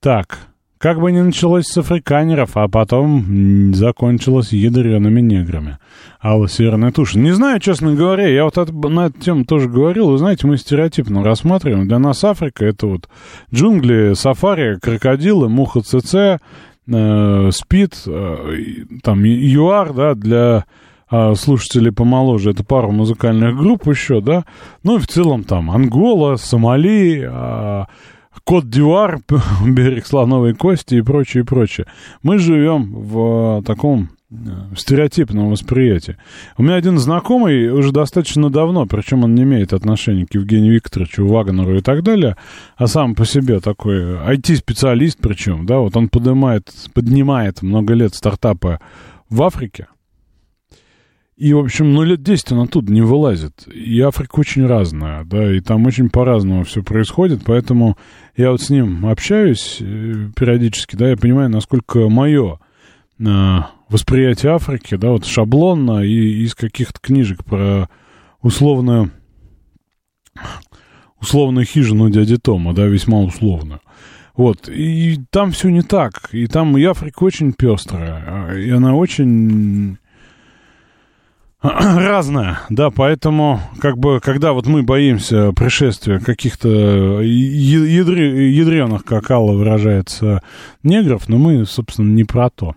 так. 0.00 0.38
Как 0.78 1.00
бы 1.00 1.10
ни 1.10 1.20
началось 1.20 1.66
с 1.66 1.76
африканеров, 1.76 2.56
а 2.56 2.68
потом 2.68 3.74
закончилось 3.74 4.52
ядреными 4.52 5.20
неграми. 5.20 5.78
Алла 6.22 6.48
Северная 6.48 6.92
туша. 6.92 7.18
Не 7.18 7.32
знаю, 7.32 7.58
честно 7.58 7.94
говоря, 7.94 8.28
я 8.28 8.44
вот 8.44 8.58
это, 8.58 8.72
на 8.72 9.06
эту 9.06 9.18
тему 9.18 9.44
тоже 9.44 9.68
говорил. 9.68 10.10
Вы 10.10 10.18
знаете, 10.18 10.46
мы 10.46 10.56
стереотипно 10.56 11.24
рассматриваем. 11.24 11.88
Для 11.88 11.98
нас 11.98 12.22
Африка— 12.22 12.64
это 12.66 12.86
вот 12.86 13.08
джунгли, 13.52 14.12
сафари, 14.14 14.78
крокодилы, 14.78 15.48
муха 15.48 15.80
ЦЦ, 15.80 16.40
э, 16.86 17.50
спид, 17.52 17.94
э, 18.06 18.36
там, 19.02 19.24
ЮАР, 19.24 19.92
да, 19.94 20.14
для 20.14 20.64
а, 21.10 21.34
слушатели 21.34 21.88
помоложе, 21.88 22.50
это 22.50 22.62
пару 22.64 22.92
музыкальных 22.92 23.56
групп 23.56 23.88
еще, 23.88 24.20
да, 24.20 24.44
ну 24.82 24.96
и 24.96 25.00
в 25.00 25.06
целом 25.06 25.42
там 25.42 25.70
Ангола, 25.70 26.36
Сомали, 26.36 27.26
а, 28.38 28.40
Кот-Дюар, 28.44 29.20
берег 29.66 30.06
слоновой 30.06 30.54
кости 30.54 30.96
и 30.96 31.02
прочее, 31.02 31.44
прочее. 31.44 31.86
Мы 32.22 32.38
живем 32.38 32.92
в 32.94 33.62
таком 33.64 34.10
стереотипного 34.76 35.50
восприятия. 35.50 36.18
У 36.58 36.62
меня 36.62 36.74
один 36.74 36.98
знакомый 36.98 37.70
уже 37.70 37.92
достаточно 37.92 38.50
давно, 38.50 38.84
причем 38.84 39.24
он 39.24 39.34
не 39.34 39.44
имеет 39.44 39.72
отношения 39.72 40.26
к 40.26 40.34
Евгению 40.34 40.74
Викторовичу, 40.74 41.26
Вагнеру 41.26 41.78
и 41.78 41.80
так 41.80 42.02
далее, 42.02 42.36
а 42.76 42.86
сам 42.88 43.14
по 43.14 43.24
себе 43.24 43.60
такой 43.60 44.02
IT-специалист 44.02 45.18
причем, 45.20 45.64
да, 45.64 45.78
вот 45.78 45.96
он 45.96 46.10
поднимает, 46.10 46.70
поднимает 46.92 47.62
много 47.62 47.94
лет 47.94 48.14
стартапы 48.14 48.80
в 49.30 49.42
Африке, 49.42 49.86
и, 51.38 51.52
в 51.52 51.60
общем, 51.60 51.92
ну, 51.92 52.02
лет 52.02 52.20
10 52.20 52.50
он 52.52 52.62
оттуда 52.62 52.92
не 52.92 53.00
вылазит. 53.00 53.68
И 53.68 54.00
Африка 54.00 54.40
очень 54.40 54.66
разная, 54.66 55.22
да, 55.24 55.54
и 55.54 55.60
там 55.60 55.86
очень 55.86 56.10
по-разному 56.10 56.64
все 56.64 56.82
происходит, 56.82 57.42
поэтому 57.44 57.96
я 58.36 58.50
вот 58.50 58.60
с 58.60 58.70
ним 58.70 59.06
общаюсь 59.06 59.76
э, 59.80 60.30
периодически, 60.34 60.96
да, 60.96 61.10
я 61.10 61.16
понимаю, 61.16 61.48
насколько 61.48 62.08
мое 62.08 62.58
а, 63.24 63.70
восприятие 63.88 64.52
Африки, 64.52 64.96
да, 64.96 65.10
вот 65.10 65.26
шаблонно 65.26 66.00
и 66.00 66.42
из 66.42 66.56
каких-то 66.56 66.98
книжек 67.00 67.44
про 67.44 67.88
условную 68.42 69.12
условную 71.20 71.66
хижину 71.66 72.10
дяди 72.10 72.36
Тома, 72.36 72.74
да, 72.74 72.86
весьма 72.86 73.20
условную. 73.20 73.80
Вот, 74.36 74.68
и 74.68 75.20
там 75.30 75.52
все 75.52 75.68
не 75.68 75.82
так, 75.82 76.30
и 76.32 76.48
там 76.48 76.76
и 76.76 76.82
Африка 76.82 77.22
очень 77.22 77.52
пестрая, 77.52 78.24
а, 78.26 78.54
и 78.56 78.70
она 78.70 78.96
очень 78.96 79.98
разная, 81.62 82.60
да, 82.68 82.90
поэтому, 82.90 83.60
как 83.80 83.98
бы, 83.98 84.20
когда 84.20 84.52
вот 84.52 84.66
мы 84.66 84.84
боимся 84.84 85.50
пришествия 85.52 86.20
каких-то 86.20 86.68
ядри, 87.20 88.52
ядреных, 88.54 89.04
как 89.04 89.28
Алла 89.32 89.54
выражается, 89.54 90.42
негров, 90.84 91.28
но 91.28 91.38
мы, 91.38 91.66
собственно, 91.66 92.12
не 92.12 92.22
про 92.22 92.50
то. 92.50 92.76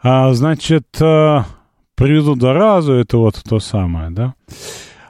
А, 0.00 0.32
значит, 0.34 0.86
а, 1.02 1.46
приведу 1.96 2.36
до 2.36 2.52
разу, 2.52 2.92
это 2.92 3.18
вот 3.18 3.42
то 3.42 3.58
самое, 3.58 4.10
да. 4.10 4.34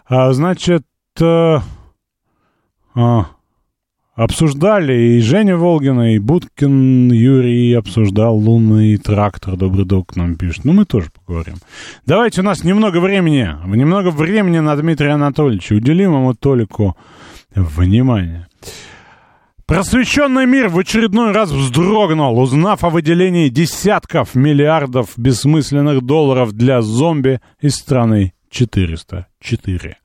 А, 0.07 0.33
значит, 0.33 0.85
а, 1.21 1.63
а, 2.95 3.27
обсуждали 4.21 5.17
и 5.17 5.21
Женя 5.21 5.57
Волгина, 5.57 6.15
и 6.15 6.19
Будкин 6.19 7.11
Юрий 7.11 7.73
обсуждал 7.73 8.37
лунный 8.37 8.99
трактор, 8.99 9.57
добрый 9.57 9.87
док 9.87 10.15
нам 10.15 10.37
пишет. 10.37 10.67
Ну, 10.67 10.75
мы 10.75 10.85
тоже 10.85 11.09
поговорим. 11.11 11.55
Давайте 12.05 12.43
у 12.43 12.45
нас 12.45 12.63
немного 12.63 12.99
времени, 12.99 13.49
немного 13.65 14.11
времени 14.11 14.59
на 14.59 14.77
Дмитрия 14.77 15.13
Анатольевича. 15.13 15.73
Уделим 15.73 16.13
ему 16.13 16.35
Толику 16.35 16.99
внимание. 17.55 18.47
Просвещенный 19.65 20.45
мир 20.45 20.69
в 20.69 20.79
очередной 20.79 21.33
раз 21.33 21.51
вздрогнул, 21.51 22.39
узнав 22.39 22.85
о 22.85 22.91
выделении 22.91 23.49
десятков 23.49 24.35
миллиардов 24.35 25.13
бессмысленных 25.17 26.03
долларов 26.03 26.53
для 26.53 26.83
зомби 26.83 27.41
из 27.63 27.77
страны 27.77 28.35
404. 28.51 29.97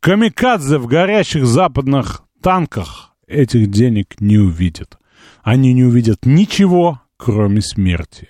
Камикадзе 0.00 0.78
в 0.78 0.86
горящих 0.86 1.44
западных 1.44 2.22
танках 2.40 3.11
этих 3.32 3.70
денег 3.70 4.20
не 4.20 4.38
увидят. 4.38 4.98
Они 5.42 5.72
не 5.72 5.84
увидят 5.84 6.24
ничего, 6.24 7.00
кроме 7.16 7.60
смерти. 7.60 8.28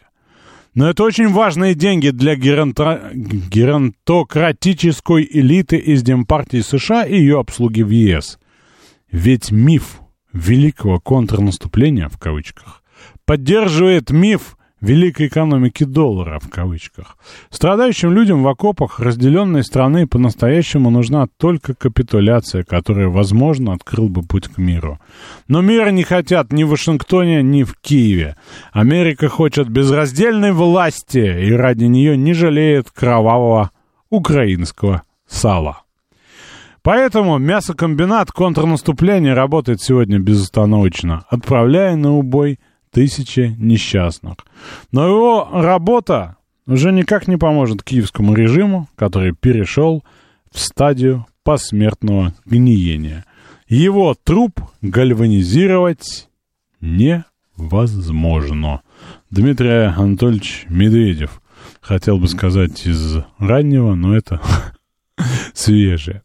Но 0.75 0.89
это 0.89 1.05
очень 1.05 1.29
важные 1.29 1.75
деньги 1.75 2.11
для 2.11 2.35
геронто... 2.35 3.11
геронтократической 3.15 5.29
элиты 5.31 5.77
из 5.77 6.03
Демпартии 6.03 6.61
США 6.61 7.05
и 7.05 7.19
ее 7.19 7.41
обслуги 7.41 7.83
в 7.83 7.91
ЕС. 7.91 8.39
Ведь 9.11 9.51
миф 9.51 10.01
великого 10.33 10.99
контрнаступления, 10.99 12.09
в 12.09 12.19
кавычках, 12.19 12.83
поддерживает 13.27 14.11
миф 14.11 14.57
великой 14.83 15.29
экономики 15.29 15.85
доллара, 15.85 16.39
в 16.39 16.51
кавычках. 16.51 17.17
Страдающим 17.49 18.13
людям 18.13 18.43
в 18.43 18.49
окопах 18.49 19.01
разделенной 19.01 19.65
страны 19.65 20.07
по-настоящему 20.07 20.91
нужна 20.91 21.29
только 21.39 21.75
капитуляция, 21.75 22.65
которая, 22.65 23.09
возможно, 23.09 23.73
открыл 23.73 24.09
бы 24.09 24.23
путь 24.23 24.49
к 24.49 24.59
миру. 24.59 24.99
Но 25.49 25.63
мира 25.63 25.91
не 25.91 26.03
хотят 26.03 26.53
ни 26.53 26.65
в 26.65 26.71
Вашингтоне, 26.71 27.43
ни 27.43 27.63
в 27.63 27.77
Киеве. 27.81 28.37
Америка 28.73 29.29
хочет 29.29 29.69
безраздельной 29.69 30.53
власти 30.53 31.47
и 31.47 31.53
ради 31.53 31.85
нее 31.85 32.17
не 32.17 32.35
жалеет 32.35 32.91
кровавого 32.91 33.71
украинского 34.11 35.03
сала. 35.29 35.83
Поэтому 36.83 37.39
мясокомбинат 37.39 38.33
контрнаступления 38.33 39.35
работает 39.37 39.81
сегодня 39.81 40.19
безостановочно, 40.19 41.25
отправляя 41.31 41.95
на 41.95 42.17
убой 42.17 42.59
тысячи 42.93 43.57
несчастных. 43.59 44.37
Но 44.93 45.07
его 45.07 45.49
работа 45.53 46.37
уже 46.67 46.93
никак 46.93 47.27
не 47.27 47.37
поможет 47.37 47.83
киевскому 47.83 48.35
режиму, 48.35 48.89
который 48.95 49.35
перешел 49.35 50.05
в 50.53 50.61
стадию 50.61 51.27
посмертного 51.43 52.35
гниения. 52.45 53.25
Его 53.67 54.15
труп 54.15 54.61
гальванизировать 54.83 56.29
невозможно. 56.81 58.83
Дмитрий 59.31 59.93
Анатольевич 59.97 60.67
Медведев. 60.69 61.41
Хотел 61.81 62.19
бы 62.19 62.29
сказать 62.29 62.87
из 62.87 63.17
раннего, 63.39 63.95
но 63.95 64.17
это 64.17 64.41
свежее. 65.55 66.23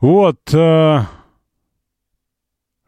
Вот. 0.00 0.38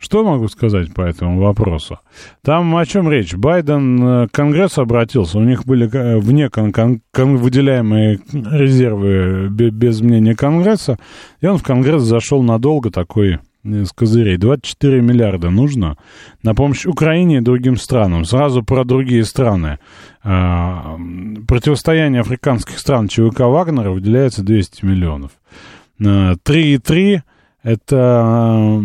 Э, 0.07 0.09
что 0.09 0.25
могу 0.25 0.49
сказать 0.49 0.95
по 0.95 1.03
этому 1.03 1.41
вопросу? 1.41 1.99
Там 2.43 2.77
о 2.77 2.87
чем 2.87 3.11
речь? 3.11 3.35
Байден 3.35 4.03
э, 4.03 4.29
к 4.29 4.33
Конгрессу 4.33 4.83
обратился, 4.83 5.39
у 5.39 5.43
них 5.43 5.65
были 5.65 5.89
э, 5.93 6.19
вне 6.19 6.49
кон- 6.49 6.73
кон- 6.73 7.01
кон- 7.13 7.37
выделяемые 7.37 8.21
резервы 8.33 9.49
без 9.49 10.01
мнения 10.01 10.35
Конгресса, 10.35 10.99
и 11.41 11.47
он 11.47 11.59
в 11.59 11.63
Конгресс 11.63 12.03
зашел 12.03 12.43
надолго 12.43 12.91
такой 12.91 13.39
с 13.65 13.93
козырей. 13.93 14.37
24 14.37 15.01
миллиарда 15.01 15.51
нужно 15.51 15.97
на 16.45 16.55
помощь 16.55 16.87
Украине 16.87 17.39
и 17.39 17.41
другим 17.41 17.77
странам. 17.77 18.25
Сразу 18.25 18.63
про 18.63 18.85
другие 18.85 19.25
страны. 19.25 19.81
Противостояние 20.23 22.21
африканских 22.21 22.79
стран 22.79 23.09
ЧВК 23.09 23.41
Вагнера 23.41 23.91
выделяется 23.91 24.45
200 24.45 24.85
миллионов. 24.85 25.33
3,3 26.01 27.23
это 27.65 28.81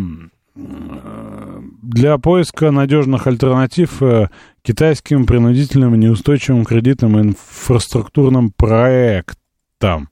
для 0.55 2.17
поиска 2.17 2.71
надежных 2.71 3.27
альтернатив 3.27 4.01
э, 4.03 4.29
китайским 4.61 5.25
принудительным 5.25 5.97
неустойчивым 5.99 6.65
кредитным 6.65 7.19
инфраструктурным 7.19 8.51
проектам. 8.51 10.09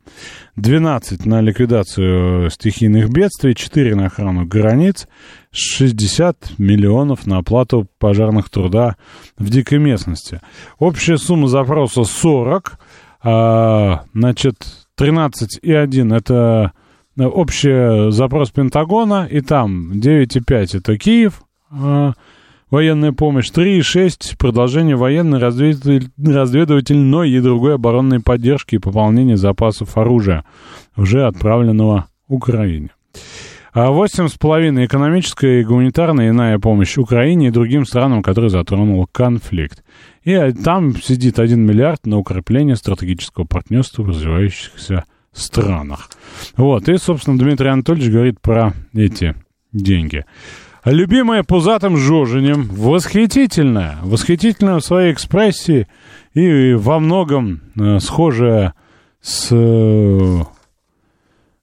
12 0.56 1.26
на 1.26 1.42
ликвидацию 1.42 2.50
стихийных 2.50 3.10
бедствий, 3.10 3.54
4 3.54 3.96
на 3.96 4.08
охрану 4.08 4.46
границ, 4.46 5.08
60 5.52 6.58
миллионов 6.58 7.28
на 7.28 7.38
оплату 7.38 7.88
пожарных 8.00 8.50
труда 8.50 8.96
в 9.38 9.50
дикой 9.50 9.78
местности. 9.78 10.42
Общая 10.80 11.18
сумма 11.18 11.48
запроса 11.48 12.04
40, 12.04 12.80
а, 13.22 14.06
значит, 14.14 14.56
13,1 14.98 16.16
это 16.16 16.74
общий 17.28 18.12
запрос 18.12 18.52
Пентагона, 18.52 19.28
и 19.30 19.42
там 19.42 19.92
9,5 19.94 20.76
это 20.76 20.98
Киев, 20.98 21.42
э, 21.72 22.14
военная 22.72 23.12
помощь, 23.12 23.50
3,6 23.50 24.38
продолжение 24.38 24.96
военной, 24.96 25.40
разведыватель, 25.40 26.10
разведывательной 26.18 27.30
и 27.30 27.40
другой 27.40 27.76
оборонной 27.76 28.20
поддержки 28.20 28.76
и 28.76 28.80
пополнение 28.80 29.38
запасов 29.38 29.98
оружия, 29.98 30.46
уже 30.96 31.26
отправленного 31.26 32.08
Украине. 32.28 32.90
А 33.72 33.92
8,5 33.92 34.86
экономическая 34.86 35.62
и 35.62 35.64
гуманитарная 35.64 36.30
иная 36.30 36.58
помощь 36.58 36.98
Украине 36.98 37.48
и 37.48 37.52
другим 37.52 37.86
странам, 37.86 38.24
которые 38.24 38.50
затронул 38.50 39.08
конфликт. 39.12 39.84
И 40.24 40.36
там 40.64 40.96
сидит 40.96 41.40
1 41.40 41.60
миллиард 41.66 42.06
на 42.06 42.18
укрепление 42.18 42.76
стратегического 42.76 43.46
партнерства 43.46 44.04
в 44.04 44.10
развивающихся 44.10 44.84
странах. 44.84 45.19
Вот, 46.58 46.90
и, 46.90 46.98
собственно, 46.98 47.38
Дмитрий 47.38 47.70
Анатольевич 47.70 48.12
говорит 48.12 48.42
про 48.42 48.74
эти 48.94 49.36
деньги. 49.72 50.26
Любимая 50.86 51.44
пузатым 51.44 51.98
жоженем, 51.98 52.68
восхитительная, 52.70 53.98
восхитительная 54.02 54.80
в 54.80 54.86
своей 54.86 55.12
экспрессии 55.12 55.88
и 56.34 56.74
во 56.74 57.00
многом 57.00 57.62
э, 57.78 58.00
схожая 58.00 58.74
с, 59.22 59.50
э, 59.52 60.42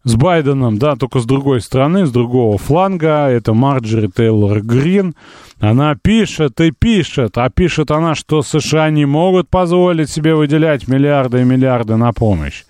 с 0.05 0.15
Байденом, 0.15 0.79
да, 0.79 0.97
только 0.97 1.21
с 1.21 1.25
другой 1.25 1.63
стороны, 1.63 2.05
с 2.05 2.13
другого 2.13 2.59
фланга, 2.59 3.29
это 3.29 3.55
Марджери 3.55 4.09
Тейлор 4.09 4.61
Грин. 4.61 5.15
Она 5.61 5.97
пишет 5.97 6.61
и 6.61 6.71
пишет, 6.71 7.39
а 7.39 7.49
пишет 7.49 7.91
она, 7.91 8.15
что 8.15 8.43
США 8.43 8.91
не 8.91 9.07
могут 9.07 9.49
позволить 9.49 10.11
себе 10.11 10.35
выделять 10.35 10.89
миллиарды 10.89 11.41
и 11.41 11.45
миллиарды 11.45 11.97
на 11.97 12.13
помощь. 12.13 12.65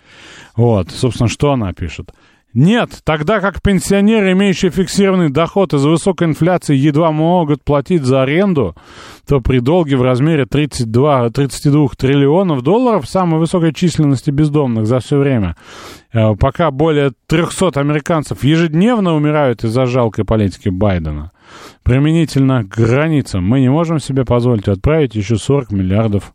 Вот, 0.57 0.91
собственно, 0.91 1.29
что 1.29 1.53
она 1.53 1.73
пишет? 1.73 2.11
Нет, 2.59 3.01
тогда 3.05 3.41
как 3.41 3.61
пенсионеры, 3.61 4.33
имеющие 4.33 4.71
фиксированный 4.71 5.29
доход 5.29 5.75
из-за 5.75 5.91
высокой 5.91 6.29
инфляции, 6.29 6.75
едва 6.75 7.13
могут 7.13 7.63
платить 7.63 8.03
за 8.03 8.23
аренду, 8.23 8.75
то 9.29 9.43
при 9.43 9.59
долге 9.59 9.99
в 9.99 10.03
размере 10.03 10.47
32, 10.47 11.29
32 11.29 11.89
триллионов 11.99 12.63
долларов, 12.63 13.07
самой 13.07 13.41
высокой 13.41 13.75
численности 13.75 14.31
бездомных 14.31 14.87
за 14.87 15.01
все 15.01 15.19
время, 15.19 15.55
э, 16.15 16.35
пока 16.37 16.71
более 16.71 17.13
300 17.27 17.79
американцев 17.79 18.43
ежедневно 18.43 19.15
умирают 19.15 19.63
из-за 19.63 19.85
жалкой 19.85 20.25
политики 20.25 20.71
Байдена, 20.71 21.33
применительно 21.83 22.65
к 22.65 22.69
границам, 22.69 23.45
мы 23.45 23.61
не 23.61 23.69
можем 23.69 23.99
себе 23.99 24.25
позволить 24.25 24.67
отправить 24.67 25.15
еще 25.15 25.37
40 25.37 25.73
миллиардов 25.73 26.33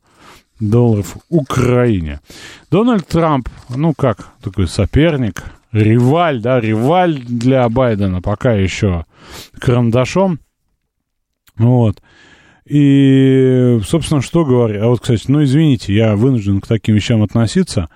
долларов 0.62 1.18
Украине. 1.30 2.22
Дональд 2.70 3.06
Трамп, 3.08 3.50
ну 3.70 3.94
как, 3.94 4.30
такой 4.42 4.68
соперник, 4.68 5.44
реваль, 5.74 6.42
да, 6.42 6.62
реваль 6.62 7.16
для 7.18 7.68
Байдена, 7.68 8.22
пока 8.22 8.54
еще 8.54 9.06
карандашом. 9.60 10.40
Вот. 11.58 12.02
И, 12.66 13.80
собственно, 13.86 14.22
что 14.22 14.46
говорю. 14.46 14.84
А 14.84 14.88
вот, 14.88 15.02
кстати, 15.02 15.26
ну, 15.28 15.44
извините, 15.44 15.94
я 15.94 16.16
вынужден 16.16 16.62
к 16.62 16.68
таким 16.68 16.96
вещам 16.96 17.24
относиться. 17.24 17.90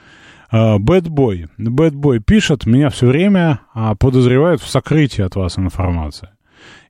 Бэтбой. 0.51 1.47
Бэтбой 1.57 2.19
пишет, 2.19 2.65
меня 2.65 2.89
все 2.89 3.07
время 3.07 3.61
а, 3.73 3.95
подозревают 3.95 4.61
в 4.61 4.69
сокрытии 4.69 5.21
от 5.21 5.35
вас 5.35 5.57
информации. 5.57 6.29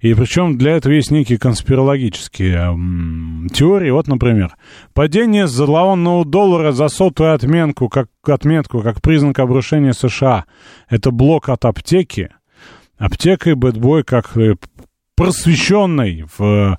И 0.05 0.13
причем 0.13 0.55
для 0.55 0.73
этого 0.73 0.93
есть 0.93 1.09
некие 1.09 1.39
конспирологические 1.39 2.77
теории. 3.51 3.89
Вот, 3.89 4.05
например, 4.05 4.55
падение 4.93 5.47
зловонного 5.47 6.23
доллара 6.23 6.71
за 6.73 6.89
сотую 6.89 7.33
отметку 7.33 7.89
как, 7.89 8.09
отметку 8.21 8.83
как 8.83 9.01
признак 9.01 9.39
обрушения 9.39 9.93
США. 9.93 10.45
Это 10.89 11.09
блок 11.09 11.49
от 11.49 11.65
аптеки. 11.65 12.29
Аптека 12.99 13.49
и 13.49 13.53
бэтбой 13.55 14.03
как 14.03 14.37
э, 14.37 14.57
просвещенный 15.15 16.25
в 16.37 16.77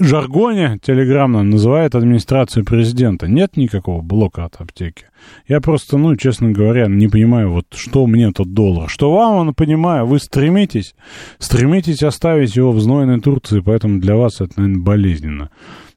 жаргоне 0.00 0.78
телеграммно 0.82 1.42
называет 1.42 1.94
администрацию 1.94 2.64
президента. 2.64 3.28
Нет 3.28 3.56
никакого 3.56 4.02
блока 4.02 4.44
от 4.44 4.60
аптеки. 4.60 5.06
Я 5.48 5.60
просто, 5.60 5.98
ну, 5.98 6.16
честно 6.16 6.50
говоря, 6.50 6.86
не 6.86 7.08
понимаю, 7.08 7.50
вот 7.50 7.66
что 7.74 8.06
мне 8.06 8.30
тот 8.32 8.52
доллар. 8.52 8.88
Что 8.88 9.12
вам, 9.12 9.36
он 9.36 9.54
понимаю, 9.54 10.06
вы 10.06 10.18
стремитесь, 10.18 10.94
стремитесь 11.38 12.02
оставить 12.02 12.56
его 12.56 12.72
в 12.72 12.80
знойной 12.80 13.20
Турции, 13.20 13.60
поэтому 13.60 14.00
для 14.00 14.16
вас 14.16 14.40
это, 14.40 14.52
наверное, 14.56 14.82
болезненно. 14.82 15.50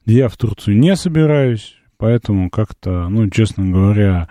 Я 0.05 0.27
в 0.27 0.37
Турцию 0.37 0.77
не 0.77 0.95
собираюсь, 0.95 1.75
поэтому 1.97 2.49
как-то, 2.49 3.09
ну, 3.09 3.29
честно 3.29 3.65
говоря, 3.69 4.29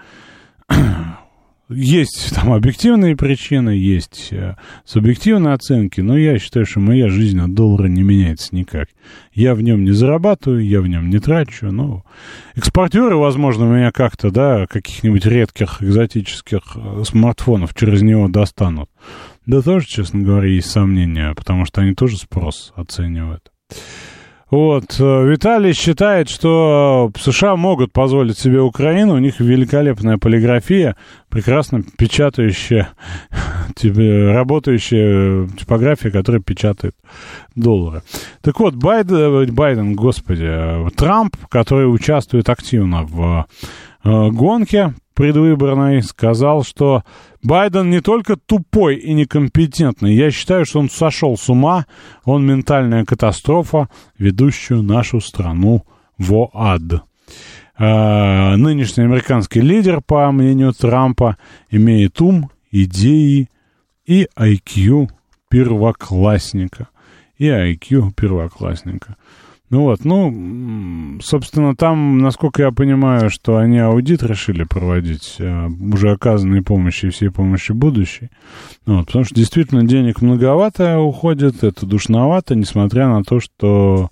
есть 1.68 2.35
там 2.35 2.52
объективные 2.52 3.16
причины, 3.16 3.70
есть 3.70 4.28
э, 4.33 4.57
субъективные 4.85 5.54
оценки, 5.54 6.00
но 6.00 6.16
я 6.16 6.38
считаю, 6.38 6.66
что 6.66 6.81
моя 6.81 7.09
жизнь 7.09 7.38
от 7.40 7.52
доллара 7.54 7.88
не 7.88 8.02
меняется 8.02 8.54
никак. 8.54 8.88
Я 9.33 9.54
в 9.54 9.62
нем 9.62 9.85
не 9.85 9.92
зарабатываю, 9.92 10.64
я 10.64 10.81
в 10.81 10.87
нем 10.87 11.11
не 11.11 11.18
трачу. 11.18 11.70
Ну, 11.70 12.04
экспортеры, 12.54 13.16
возможно, 13.16 13.64
меня 13.64 13.92
как-то, 13.92 14.31
да, 14.31 14.66
каких-нибудь 14.66 15.26
редких 15.26 15.83
экзотических 15.83 16.62
э, 16.74 17.02
смартфонов 17.04 17.74
через 17.74 18.02
него 18.02 18.28
достанут. 18.28 18.88
Да 19.44 19.62
тоже, 19.62 19.87
честно 19.87 20.20
говоря, 20.20 20.48
есть 20.48 20.70
сомнения, 20.70 21.35
потому 21.35 21.64
что 21.66 21.83
они 21.83 21.94
тоже 21.94 22.16
спрос 22.16 22.72
оценивают. 22.76 23.52
Вот. 24.50 24.96
Э, 24.98 25.26
Виталий 25.26 25.74
считает, 25.74 26.28
что 26.30 27.11
США 27.18 27.56
могут 27.56 27.92
позволить 27.92 28.38
себе 28.38 28.61
Украину. 28.61 29.14
У 29.14 29.18
них 29.18 29.40
великолепная 29.40 30.16
полиграфия, 30.16 30.96
прекрасно 31.28 31.82
печатающая, 31.82 32.88
работающая 33.82 35.48
типография, 35.48 36.11
которая 36.11 36.40
печатает 36.40 36.94
доллары. 37.54 38.02
Так 38.40 38.58
вот, 38.61 38.74
Байден, 38.74 39.54
Байден, 39.54 39.94
господи, 39.94 40.46
э, 40.48 40.88
Трамп, 40.96 41.37
который 41.50 41.92
участвует 41.92 42.48
активно 42.48 43.02
в 43.02 43.46
э, 44.04 44.30
гонке 44.30 44.94
предвыборной, 45.18 46.00
сказал, 46.04 46.62
что 46.62 47.02
Байден 47.42 47.90
не 47.90 48.00
только 48.00 48.37
тупой 48.37 48.94
и 48.94 49.12
некомпетентный, 49.14 50.14
я 50.14 50.31
считаю, 50.31 50.64
что 50.64 50.78
он 50.78 50.88
сошел 50.88 51.37
с 51.37 51.48
ума, 51.48 51.87
он 52.24 52.46
ментальная 52.46 53.04
катастрофа, 53.04 53.88
ведущую 54.16 54.85
нашу 54.85 55.20
страну 55.20 55.83
в 56.18 56.50
ад. 56.54 57.02
А, 57.76 58.57
нынешний 58.57 59.02
американский 59.02 59.61
лидер, 59.61 60.02
по 60.02 60.31
мнению 60.31 60.72
Трампа, 60.72 61.37
имеет 61.68 62.20
ум, 62.20 62.52
идеи 62.70 63.48
и 64.07 64.28
IQ 64.38 65.09
первоклассника. 65.50 66.90
И 67.38 67.46
IQ 67.48 68.12
первоклассника. 68.14 69.16
Ну 69.70 69.83
вот, 69.83 70.04
ну, 70.07 71.20
собственно, 71.20 71.76
там, 71.76 72.18
насколько 72.18 72.62
я 72.62 72.70
понимаю, 72.70 73.28
что 73.28 73.59
они 73.59 73.78
аудит 73.78 74.22
решили 74.22 74.64
проводить 74.64 75.37
э, 75.38 75.68
уже 75.68 76.11
оказанной 76.12 76.62
помощи 76.62 77.07
и 77.07 77.11
всей 77.11 77.31
помощи 77.31 77.72
будущей. 77.72 78.31
Ну, 78.87 78.96
вот, 78.96 79.07
потому 79.07 79.26
что 79.26 79.35
действительно 79.35 79.85
денег 79.85 80.22
многовато 80.22 80.98
уходит, 80.98 81.64
это 81.64 81.85
душновато, 81.85 82.54
несмотря 82.54 83.09
на 83.09 83.22
то, 83.22 83.40
что... 83.40 84.11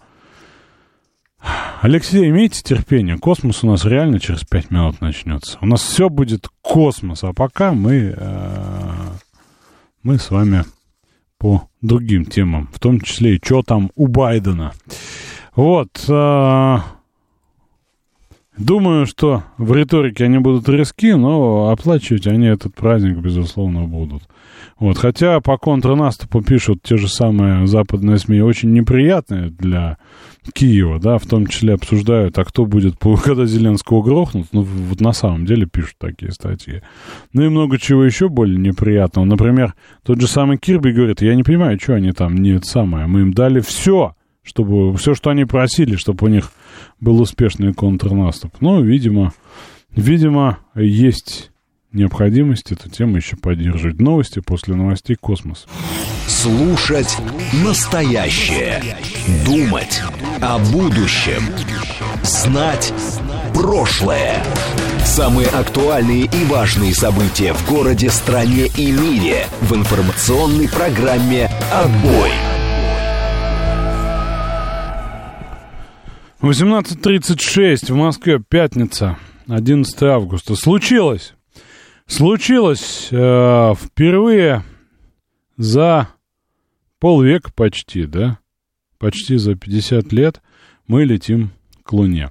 Алексей, 1.81 2.29
имейте 2.29 2.63
терпение, 2.63 3.17
космос 3.17 3.65
у 3.65 3.69
нас 3.69 3.85
реально 3.87 4.21
через 4.21 4.45
пять 4.45 4.71
минут 4.71 5.01
начнется. 5.01 5.57
У 5.63 5.67
нас 5.67 5.81
все 5.81 6.11
будет 6.11 6.49
космос, 6.61 7.25
а 7.25 7.33
пока 7.33 7.73
мы, 7.73 8.15
э, 8.15 8.93
мы 10.03 10.19
с 10.19 10.31
вами 10.31 10.65
по 11.39 11.69
другим 11.81 12.27
темам, 12.27 12.69
в 12.73 12.79
том 12.79 13.01
числе 13.01 13.37
и 13.37 13.41
что 13.43 13.63
там 13.63 13.91
у 13.95 14.07
Байдена. 14.07 14.73
Вот. 15.57 15.89
А, 16.11 16.83
думаю, 18.59 19.07
что 19.07 19.43
в 19.57 19.73
риторике 19.73 20.25
они 20.25 20.39
будут 20.39 20.69
риски, 20.69 21.13
но 21.13 21.71
оплачивать 21.71 22.27
они 22.27 22.47
этот 22.47 22.75
праздник, 22.75 23.17
безусловно, 23.17 23.85
будут. 23.85 24.23
Вот. 24.79 24.99
Хотя 24.99 25.41
по 25.41 25.57
контрнаступу 25.57 26.43
пишут 26.43 26.83
те 26.83 26.99
же 26.99 27.09
самые 27.09 27.67
западные 27.67 28.19
СМИ, 28.19 28.43
очень 28.43 28.75
неприятные 28.75 29.49
для 29.49 29.97
Киева, 30.53 31.01
да, 31.01 31.17
в 31.17 31.25
том 31.25 31.47
числе 31.47 31.73
обсуждают, 31.73 32.39
а 32.39 32.45
кто 32.45 32.67
будет, 32.67 32.97
когда 33.25 33.47
Зеленского 33.47 34.03
грохнут, 34.03 34.49
ну, 34.53 34.61
вот 34.61 35.01
на 35.01 35.15
самом 35.15 35.47
деле 35.47 35.65
пишут 35.65 35.95
такие 35.99 36.33
статьи. 36.33 36.83
Ну 37.33 37.47
и 37.47 37.49
много 37.49 37.79
чего 37.79 38.05
еще 38.05 38.29
более 38.29 38.59
неприятного. 38.59 39.25
Например, 39.25 39.75
тот 40.05 40.21
же 40.21 40.29
самый 40.29 40.59
Кирби 40.59 40.91
говорит, 40.91 41.23
я 41.23 41.35
не 41.35 41.45
понимаю, 41.45 41.81
что 41.81 41.95
они 41.95 42.13
там, 42.13 42.37
не 42.37 42.51
это 42.51 42.67
самое, 42.67 43.07
мы 43.07 43.23
им 43.23 43.33
дали 43.33 43.61
все, 43.61 44.13
чтобы 44.47 44.97
все, 44.97 45.15
что 45.15 45.31
они 45.31 45.45
просили, 45.45 45.97
чтобы 45.97 46.27
у 46.27 46.31
них 46.31 46.53
был 47.01 47.21
успешный 47.21 47.75
контрнаступ. 47.75 48.55
Но, 48.61 48.81
видимо, 48.81 49.35
видимо, 49.91 50.61
есть 50.75 51.51
необходимость 51.93 52.73
эту 52.73 52.89
тему 52.89 53.17
еще 53.17 53.37
поддерживать. 53.37 54.01
Новости 54.01 54.41
после 54.41 54.75
новостей 54.75 55.17
космос. 55.17 55.67
Слушать 56.27 57.17
настоящее. 57.65 58.83
Думать 59.45 60.01
о 60.41 60.59
будущем. 60.73 61.43
Знать 62.23 62.93
прошлое. 63.55 64.43
Самые 65.05 65.49
актуальные 65.49 66.25
и 66.25 66.45
важные 66.45 66.95
события 66.95 67.53
в 67.53 67.69
городе, 67.69 68.11
стране 68.11 68.67
и 68.77 68.93
мире 68.93 69.47
в 69.61 69.75
информационной 69.75 70.69
программе 70.69 71.49
«Отбой». 71.73 72.56
18.36 76.49 77.93
в 77.93 77.97
Москве, 77.97 78.39
пятница, 78.39 79.19
11 79.49 80.01
августа. 80.05 80.55
Случилось, 80.55 81.35
случилось 82.07 83.09
э, 83.11 83.75
впервые 83.75 84.63
за 85.57 86.09
полвека 87.01 87.51
почти, 87.53 88.07
да, 88.07 88.39
почти 88.99 89.39
за 89.39 89.57
50 89.57 90.13
лет 90.13 90.41
мы 90.87 91.05
летим 91.05 91.51
к 91.83 91.93
Луне. 91.93 92.31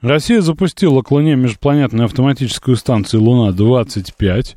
Россия 0.00 0.42
запустила 0.42 1.02
к 1.02 1.10
Луне 1.10 1.34
межпланетную 1.34 2.04
автоматическую 2.04 2.76
станцию 2.76 3.24
Луна-25. 3.24 4.56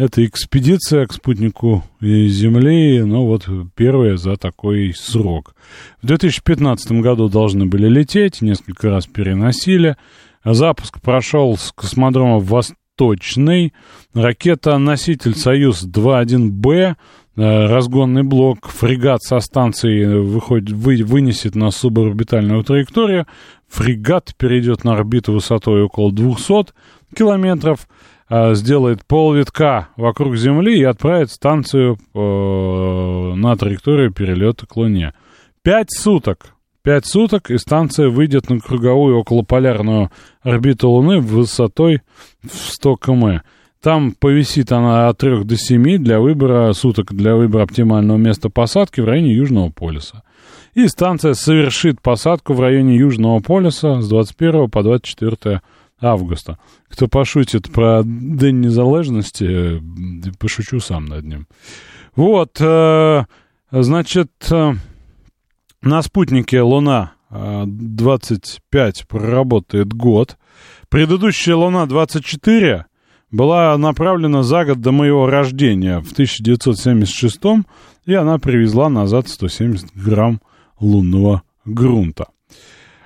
Это 0.00 0.24
экспедиция 0.24 1.06
к 1.06 1.12
спутнику 1.12 1.84
Земли, 2.00 3.02
ну 3.02 3.26
вот 3.26 3.46
первая 3.74 4.16
за 4.16 4.38
такой 4.38 4.94
срок. 4.96 5.54
В 6.00 6.06
2015 6.06 6.92
году 7.02 7.28
должны 7.28 7.66
были 7.66 7.86
лететь, 7.86 8.40
несколько 8.40 8.88
раз 8.88 9.06
переносили. 9.06 9.98
Запуск 10.42 11.02
прошел 11.02 11.54
с 11.58 11.70
космодрома 11.72 12.38
Восточный. 12.38 13.74
Ракета-носитель 14.14 15.34
«Союз-2.1Б» 15.34 16.94
э, 17.36 17.66
разгонный 17.66 18.22
блок, 18.22 18.70
фрегат 18.70 19.22
со 19.22 19.38
станции 19.40 20.06
выходит, 20.06 20.70
вы, 20.70 21.04
вынесет 21.04 21.54
на 21.54 21.70
суборбитальную 21.70 22.64
траекторию. 22.64 23.26
Фрегат 23.68 24.34
перейдет 24.38 24.82
на 24.82 24.94
орбиту 24.94 25.34
высотой 25.34 25.82
около 25.82 26.10
200 26.10 26.72
километров. 27.14 27.86
Э, 28.30 28.54
сделает 28.54 29.04
полвитка 29.04 29.88
вокруг 29.96 30.36
Земли 30.36 30.78
и 30.78 30.84
отправит 30.84 31.30
станцию 31.30 31.98
э, 32.14 33.34
на 33.34 33.56
траекторию 33.56 34.12
перелета 34.12 34.66
к 34.66 34.76
Луне. 34.76 35.12
Пять 35.62 35.92
суток. 35.92 36.54
Пять 36.82 37.04
суток, 37.04 37.50
и 37.50 37.58
станция 37.58 38.08
выйдет 38.08 38.48
на 38.48 38.58
круговую 38.58 39.18
околополярную 39.18 40.10
орбиту 40.40 40.88
Луны 40.88 41.20
высотой 41.20 42.00
в 42.42 42.54
100 42.54 42.96
км. 42.96 43.42
Там 43.82 44.12
повисит 44.12 44.72
она 44.72 45.08
от 45.08 45.18
3 45.18 45.44
до 45.44 45.56
7 45.56 45.98
для 45.98 46.20
выбора 46.20 46.72
суток, 46.72 47.12
для 47.12 47.34
выбора 47.34 47.64
оптимального 47.64 48.16
места 48.16 48.48
посадки 48.48 49.00
в 49.00 49.06
районе 49.06 49.34
Южного 49.34 49.70
полюса. 49.70 50.22
И 50.74 50.86
станция 50.86 51.34
совершит 51.34 52.00
посадку 52.00 52.54
в 52.54 52.60
районе 52.60 52.96
Южного 52.96 53.40
полюса 53.40 54.00
с 54.00 54.08
21 54.08 54.70
по 54.70 54.82
24 54.82 55.60
августа. 56.00 56.58
Кто 56.88 57.08
пошутит 57.08 57.70
про 57.70 58.02
День 58.04 58.60
незалежности, 58.60 59.82
пошучу 60.38 60.80
сам 60.80 61.06
над 61.06 61.24
ним. 61.24 61.46
Вот, 62.16 62.60
э, 62.60 63.24
значит, 63.70 64.30
э, 64.50 64.72
на 65.82 66.02
спутнике 66.02 66.60
Луна 66.60 67.12
25 67.30 69.06
проработает 69.06 69.92
год. 69.92 70.36
Предыдущая 70.88 71.54
Луна 71.54 71.86
24 71.86 72.86
была 73.30 73.78
направлена 73.78 74.42
за 74.42 74.64
год 74.64 74.80
до 74.80 74.92
моего 74.92 75.26
рождения 75.26 76.00
в 76.00 76.12
1976 76.12 77.64
и 78.04 78.14
она 78.14 78.38
привезла 78.38 78.88
назад 78.88 79.28
170 79.28 79.94
грамм 79.94 80.40
лунного 80.80 81.42
грунта. 81.64 82.28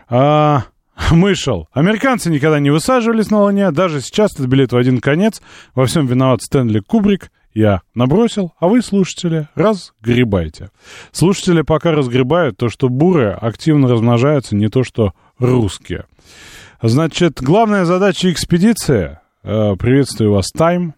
А, 0.08 0.64
Мышел. 1.10 1.68
Американцы 1.72 2.30
никогда 2.30 2.58
не 2.58 2.70
высаживались 2.70 3.30
на 3.30 3.42
Луне, 3.42 3.70
даже 3.70 4.00
сейчас 4.00 4.32
это 4.34 4.46
билет 4.46 4.72
в 4.72 4.76
один 4.76 5.00
конец. 5.00 5.42
Во 5.74 5.86
всем 5.86 6.06
виноват 6.06 6.42
Стэнли 6.42 6.80
Кубрик. 6.80 7.30
Я 7.52 7.82
набросил, 7.94 8.52
а 8.58 8.66
вы, 8.66 8.82
слушатели, 8.82 9.48
разгребайте. 9.54 10.70
Слушатели 11.12 11.62
пока 11.62 11.92
разгребают 11.92 12.56
то, 12.56 12.68
что 12.68 12.88
буры 12.88 13.30
активно 13.30 13.88
размножаются, 13.88 14.56
не 14.56 14.68
то, 14.68 14.82
что 14.82 15.12
русские. 15.38 16.06
Значит, 16.82 17.40
главная 17.40 17.84
задача 17.84 18.32
экспедиции, 18.32 19.20
э, 19.44 19.76
приветствую 19.76 20.32
вас, 20.32 20.50
Тайм, 20.50 20.94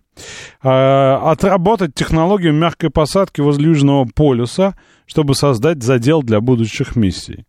э, 0.63 0.69
отработать 0.69 1.95
технологию 1.95 2.55
мягкой 2.55 2.89
посадки 2.89 3.43
возле 3.43 3.67
Южного 3.67 4.07
полюса, 4.07 4.75
чтобы 5.05 5.35
создать 5.35 5.83
задел 5.83 6.23
для 6.23 6.41
будущих 6.41 6.97
миссий. 6.97 7.45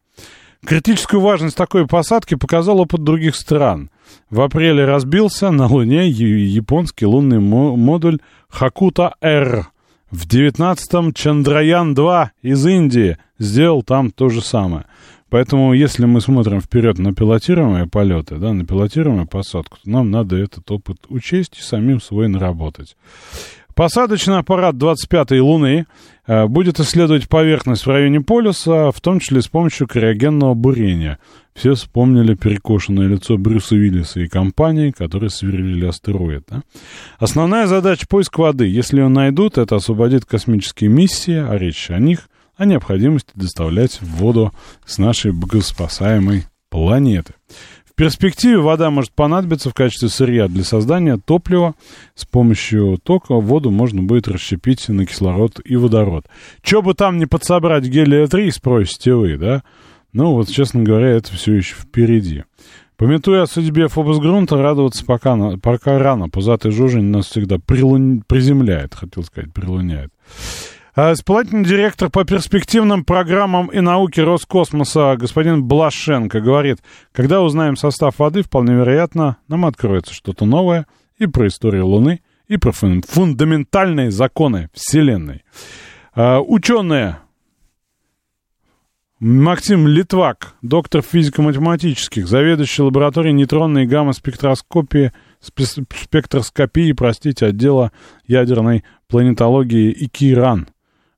Критическую 0.65 1.22
важность 1.22 1.56
такой 1.56 1.88
посадки 1.88 2.36
показал 2.36 2.80
опыт 2.80 3.04
других 3.04 3.36
стран. 3.36 3.89
В 4.30 4.41
апреле 4.41 4.86
разбился 4.86 5.52
на 5.52 5.67
Луне 5.67 6.10
японский 6.10 7.06
лунный 7.06 7.39
модуль 7.39 8.20
Хакута-Р. 8.50 9.67
В 10.10 10.26
19-м 10.26 11.12
Чандраян-2 11.12 12.30
из 12.41 12.65
Индии 12.65 13.17
сделал 13.39 13.84
там 13.84 14.12
то 14.12 14.30
же 14.30 14.41
самое. 14.41 14.86
Поэтому, 15.30 15.74
если 15.74 16.06
мы 16.06 16.22
смотрим 16.22 16.62
вперед 16.62 16.98
на 16.98 17.13
пилотируемые 17.13 17.88
полеты, 17.88 18.38
да, 18.38 18.54
на 18.54 18.65
пилотируемую 18.65 19.28
посадку, 19.28 19.78
то 19.84 19.89
нам 19.89 20.10
надо 20.10 20.38
этот 20.38 20.70
опыт 20.72 21.00
учесть 21.10 21.58
и 21.60 21.62
самим 21.62 22.00
свой 22.00 22.30
наработать. 22.30 22.96
Посадочный 23.78 24.40
аппарат 24.40 24.74
25-й 24.74 25.38
Луны 25.38 25.86
э, 26.26 26.48
будет 26.48 26.80
исследовать 26.80 27.30
поверхность 27.30 27.86
в 27.86 27.90
районе 27.92 28.22
полюса, 28.22 28.90
в 28.90 29.00
том 29.02 29.20
числе 29.20 29.44
с 29.44 29.48
помощью 29.48 29.86
криогенного 29.86 30.56
бурения. 30.56 31.20
Все 31.54 31.76
вспомнили 31.76 32.34
перекошенное 32.34 33.06
лицо 33.06 33.38
Брюса 33.38 33.76
Уиллиса 33.76 34.22
и 34.22 34.28
компании, 34.28 34.90
которые 34.90 35.30
сверлили 35.30 35.86
астероид. 35.86 36.46
Да? 36.50 36.63
Основная 37.20 37.68
задача— 37.68 38.08
поиск 38.10 38.40
воды. 38.40 38.66
Если 38.66 38.98
ее 38.98 39.10
найдут, 39.10 39.60
это 39.60 39.76
освободит 39.76 40.26
космические 40.26 40.90
миссии, 40.90 41.38
а 41.38 41.56
речь 41.56 41.92
о 41.92 42.00
них, 42.00 42.30
о 42.56 42.66
необходимости 42.66 43.30
доставлять 43.36 44.02
воду 44.02 44.54
с 44.88 44.98
нашей 44.98 45.34
богоспасаемой 45.34 46.46
планеты 46.72 47.36
перспективе 47.98 48.60
вода 48.60 48.90
может 48.92 49.12
понадобиться 49.12 49.70
в 49.70 49.74
качестве 49.74 50.08
сырья 50.08 50.48
для 50.48 50.64
создания 50.64 51.18
топлива. 51.18 51.74
С 52.16 52.26
помощью 52.26 52.98
тока 53.04 53.34
воду 53.34 53.72
можно 53.72 54.04
будет 54.04 54.28
расщепить 54.28 54.88
на 54.88 55.06
кислород 55.06 55.60
и 55.66 55.76
водород. 55.76 56.28
Че 56.62 56.82
бы 56.82 56.94
там 56.94 57.18
не 57.18 57.26
подсобрать 57.26 57.86
гелия-3, 57.86 58.52
спросите 58.52 59.14
вы, 59.14 59.38
да? 59.38 59.64
Ну, 60.14 60.34
вот, 60.34 60.48
честно 60.48 60.84
говоря, 60.84 61.10
это 61.10 61.34
все 61.34 61.56
еще 61.56 61.76
впереди. 61.76 62.44
Пометуя 62.98 63.44
о 63.44 63.48
судьбе 63.48 63.88
Фобосгрунта, 63.88 64.58
радоваться 64.58 65.06
пока, 65.06 65.58
пока 65.58 66.00
рано. 66.00 66.30
Пузатый 66.30 66.72
жужень 66.72 67.06
нас 67.06 67.28
всегда 67.28 67.58
прилун... 67.60 68.24
приземляет, 68.26 68.96
хотел 68.96 69.24
сказать, 69.24 69.54
прилуняет. 69.54 70.12
А 70.98 71.14
исполнительный 71.14 71.64
директор 71.64 72.10
по 72.10 72.26
перспективным 72.26 73.06
программам 73.06 73.68
и 73.68 73.82
науке 73.82 74.24
Роскосмоса 74.24 75.16
господин 75.16 75.64
Блашенко 75.64 76.42
говорит, 76.42 76.80
когда 77.12 77.44
узнаем 77.44 77.78
состав 77.78 78.18
воды, 78.18 78.42
вполне 78.42 78.74
вероятно, 78.74 79.38
нам 79.48 79.68
откроется 79.68 80.12
что-то 80.12 80.46
новое 80.46 80.88
и 81.20 81.28
про 81.28 81.50
историю 81.50 81.86
Луны, 81.86 82.22
и 82.48 82.58
про 82.58 82.72
фундаментальные 82.72 84.10
законы 84.10 84.72
Вселенной. 84.74 85.44
А, 86.16 86.40
ученые 86.40 87.20
Максим 89.20 89.88
Литвак, 89.88 90.56
доктор 90.64 91.04
физико-математических, 91.04 92.28
заведующий 92.28 92.82
лабораторией 92.82 93.36
нейтронной 93.36 93.86
гамма-спектроскопии, 93.86 95.12
спектроскопии, 95.42 96.92
простите, 96.94 97.46
отдела 97.46 97.92
ядерной 98.26 98.84
планетологии 99.08 99.92
ИКИРАН– 99.92 100.70
а 100.77 100.77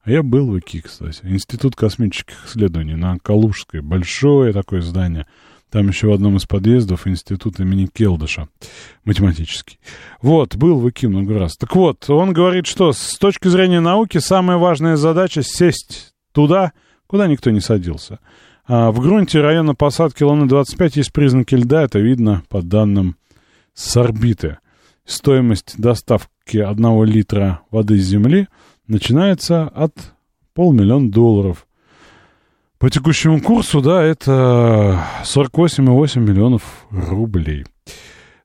я 0.09 0.23
был 0.23 0.47
в 0.47 0.57
ИКИ, 0.57 0.81
кстати. 0.81 1.19
Институт 1.23 1.75
космических 1.75 2.47
исследований 2.47 2.95
на 2.95 3.17
Калужской. 3.19 3.81
Большое 3.81 4.53
такое 4.53 4.81
здание. 4.81 5.27
Там 5.69 5.87
еще 5.87 6.07
в 6.07 6.13
одном 6.13 6.37
из 6.37 6.45
подъездов 6.45 7.05
институт 7.05 7.59
имени 7.59 7.85
Келдыша, 7.85 8.49
математический. 9.05 9.79
Вот, 10.19 10.55
был 10.55 10.79
в 10.79 10.89
ИКИ 10.89 11.05
много 11.05 11.37
раз. 11.37 11.57
Так 11.57 11.75
вот, 11.75 12.09
он 12.09 12.33
говорит, 12.33 12.65
что 12.65 12.91
с 12.91 13.17
точки 13.19 13.47
зрения 13.49 13.79
науки 13.79 14.17
самая 14.17 14.57
важная 14.57 14.95
задача 14.95 15.43
сесть 15.43 16.15
туда, 16.31 16.73
куда 17.05 17.27
никто 17.27 17.51
не 17.51 17.59
садился. 17.59 18.19
А 18.65 18.91
в 18.91 18.99
грунте 18.99 19.41
района 19.41 19.75
посадки 19.75 20.23
Луны-25 20.23 20.91
есть 20.95 21.13
признаки 21.13 21.53
льда, 21.53 21.83
это 21.83 21.99
видно 21.99 22.41
по 22.49 22.63
данным 22.63 23.15
с 23.75 23.95
орбиты. 23.95 24.57
Стоимость 25.05 25.75
доставки 25.77 26.57
одного 26.57 27.03
литра 27.03 27.61
воды 27.69 27.99
с 27.99 28.05
Земли– 28.05 28.47
начинается 28.89 29.63
от 29.67 29.93
полмиллиона 30.53 31.09
долларов. 31.09 31.65
По 32.77 32.89
текущему 32.89 33.41
курсу, 33.41 33.81
да, 33.81 34.03
это 34.03 35.01
48,8 35.23 36.19
миллионов 36.19 36.85
рублей. 36.91 37.65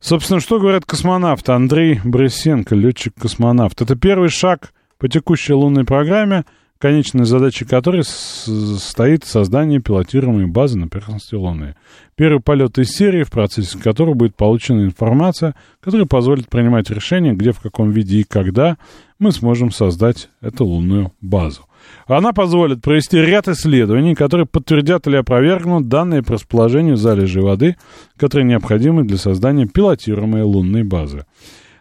Собственно, 0.01 0.41
что 0.41 0.61
говорят 0.61 0.85
космонавты? 0.85 1.53
Андрей 1.53 2.01
Брысенко, 2.05 2.75
летчик-космонавт. 2.75 3.81
Это 3.81 3.97
первый 3.97 4.29
шаг 4.29 4.73
по 4.99 5.09
текущей 5.09 5.55
лунной 5.55 5.85
программе– 5.85 6.45
конечной 6.79 7.25
задачей 7.25 7.65
которой 7.65 8.03
стоит 8.05 9.25
создание 9.25 9.81
пилотируемой 9.81 10.47
базы 10.47 10.79
на 10.79 10.89
поверхности 10.89 11.35
Луны. 11.35 11.77
Первый 12.17 12.41
полет 12.41 12.79
из 12.79 12.91
серии, 12.91 13.23
в 13.23 13.31
процессе 13.31 13.79
которого 13.79 14.15
будет 14.15 14.37
получена 14.37 14.85
информация, 14.85 15.55
которая 15.81 16.07
позволит 16.07 16.49
принимать 16.49 16.91
решения, 16.91 17.33
где, 17.33 17.53
в 17.53 17.61
каком 17.61 17.91
виде 17.91 18.19
и 18.19 18.25
когда 18.25 18.77
мы 19.19 19.33
сможем 19.33 19.71
создать 19.71 20.29
эту 20.41 20.65
лунную 20.65 21.13
базу. 21.21 21.67
Она 22.07 22.33
позволит 22.33 22.83
провести 22.83 23.19
ряд 23.19 23.49
исследований, 23.49 24.15
которые 24.15 24.47
подтвердят 24.47 25.07
или 25.07 25.17
опровергнут 25.17 25.89
данные 25.89 26.23
по 26.23 26.35
расположению 26.35 26.97
залежей 26.97 27.43
воды, 27.43 27.77
которые 28.17 28.47
необходимы 28.47 29.05
для 29.05 29.17
создания 29.17 29.67
пилотируемой 29.67 30.43
лунной 30.43 30.83
базы. 30.83 31.27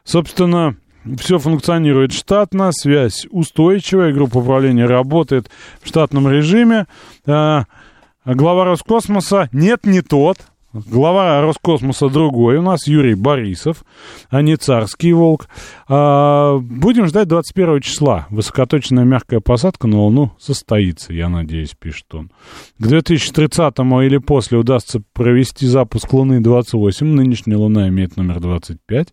Собственно, 0.04 0.76
все 1.18 1.40
функционирует 1.40 2.14
штатно, 2.14 2.72
связь 2.72 3.28
устойчивая, 3.30 4.14
группа 4.14 4.38
управления 4.38 4.86
работает 4.86 5.50
в 5.82 5.88
штатном 5.88 6.30
режиме. 6.30 6.88
А, 7.26 7.66
глава 8.26 8.66
Роскосмоса 8.66 9.50
нет, 9.52 9.86
не 9.86 10.02
тот, 10.02 10.38
Глава 10.74 11.40
Роскосмоса 11.42 12.10
другой 12.10 12.58
у 12.58 12.64
нас, 12.64 12.88
Юрий 12.88 13.14
Борисов, 13.14 13.86
а 14.32 14.42
не 14.42 14.56
царский 14.56 15.14
волк. 15.14 15.48
А, 15.88 16.58
будем 16.58 17.06
ждать 17.06 17.28
21 17.28 17.80
числа. 17.82 18.26
Высокоточная 18.32 19.04
мягкая 19.04 19.40
посадка 19.40 19.86
на 19.86 20.00
Луну 20.00 20.32
состоится, 20.40 21.14
я 21.14 21.30
надеюсь, 21.30 21.76
пишет 21.80 22.16
он. 22.16 22.32
К 22.80 22.88
2030 22.88 23.78
или 24.04 24.18
после 24.18 24.58
удастся 24.58 25.04
провести 25.14 25.68
запуск 25.68 26.12
Луны-28. 26.12 27.04
Нынешняя 27.04 27.60
Луна 27.60 27.88
имеет 27.90 28.18
номер 28.18 28.40
25. 28.40 29.10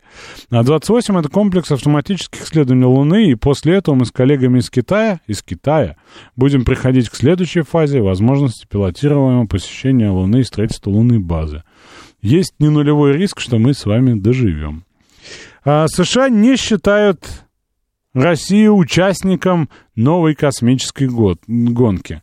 А 0.51 0.63
28 0.63 1.19
это 1.19 1.29
комплекс 1.29 1.71
автоматических 1.71 2.41
исследований 2.43 2.87
Луны, 2.87 3.33
и 3.33 3.35
после 3.35 3.75
этого 3.75 3.97
мы 3.97 4.07
с 4.07 4.11
коллегами 4.11 4.61
из 4.61 4.71
Китая, 4.71 5.21
из 5.27 5.43
Китая, 5.43 5.97
будем 6.37 6.65
приходить 6.65 7.11
к 7.11 7.17
следующей 7.17 7.61
фазе 7.61 8.01
возможности 8.01 8.67
пилотируемого 8.67 9.47
посещения 9.47 10.09
Луны 10.09 10.41
и 10.41 10.45
строительства 10.45 10.89
лунной 10.89 11.19
базы 11.19 11.50
есть 12.23 12.55
не 12.59 12.69
нулевой 12.69 13.13
риск, 13.13 13.41
что 13.41 13.59
мы 13.59 13.75
с 13.75 13.87
вами 13.87 14.19
доживем. 14.19 14.85
А, 15.65 15.87
США 15.89 16.29
не 16.29 16.57
считают 16.57 17.45
Россию 18.15 18.77
участником 18.77 19.69
новой 19.95 20.35
космической 20.35 21.09
год, 21.09 21.39
гонки. 21.47 22.23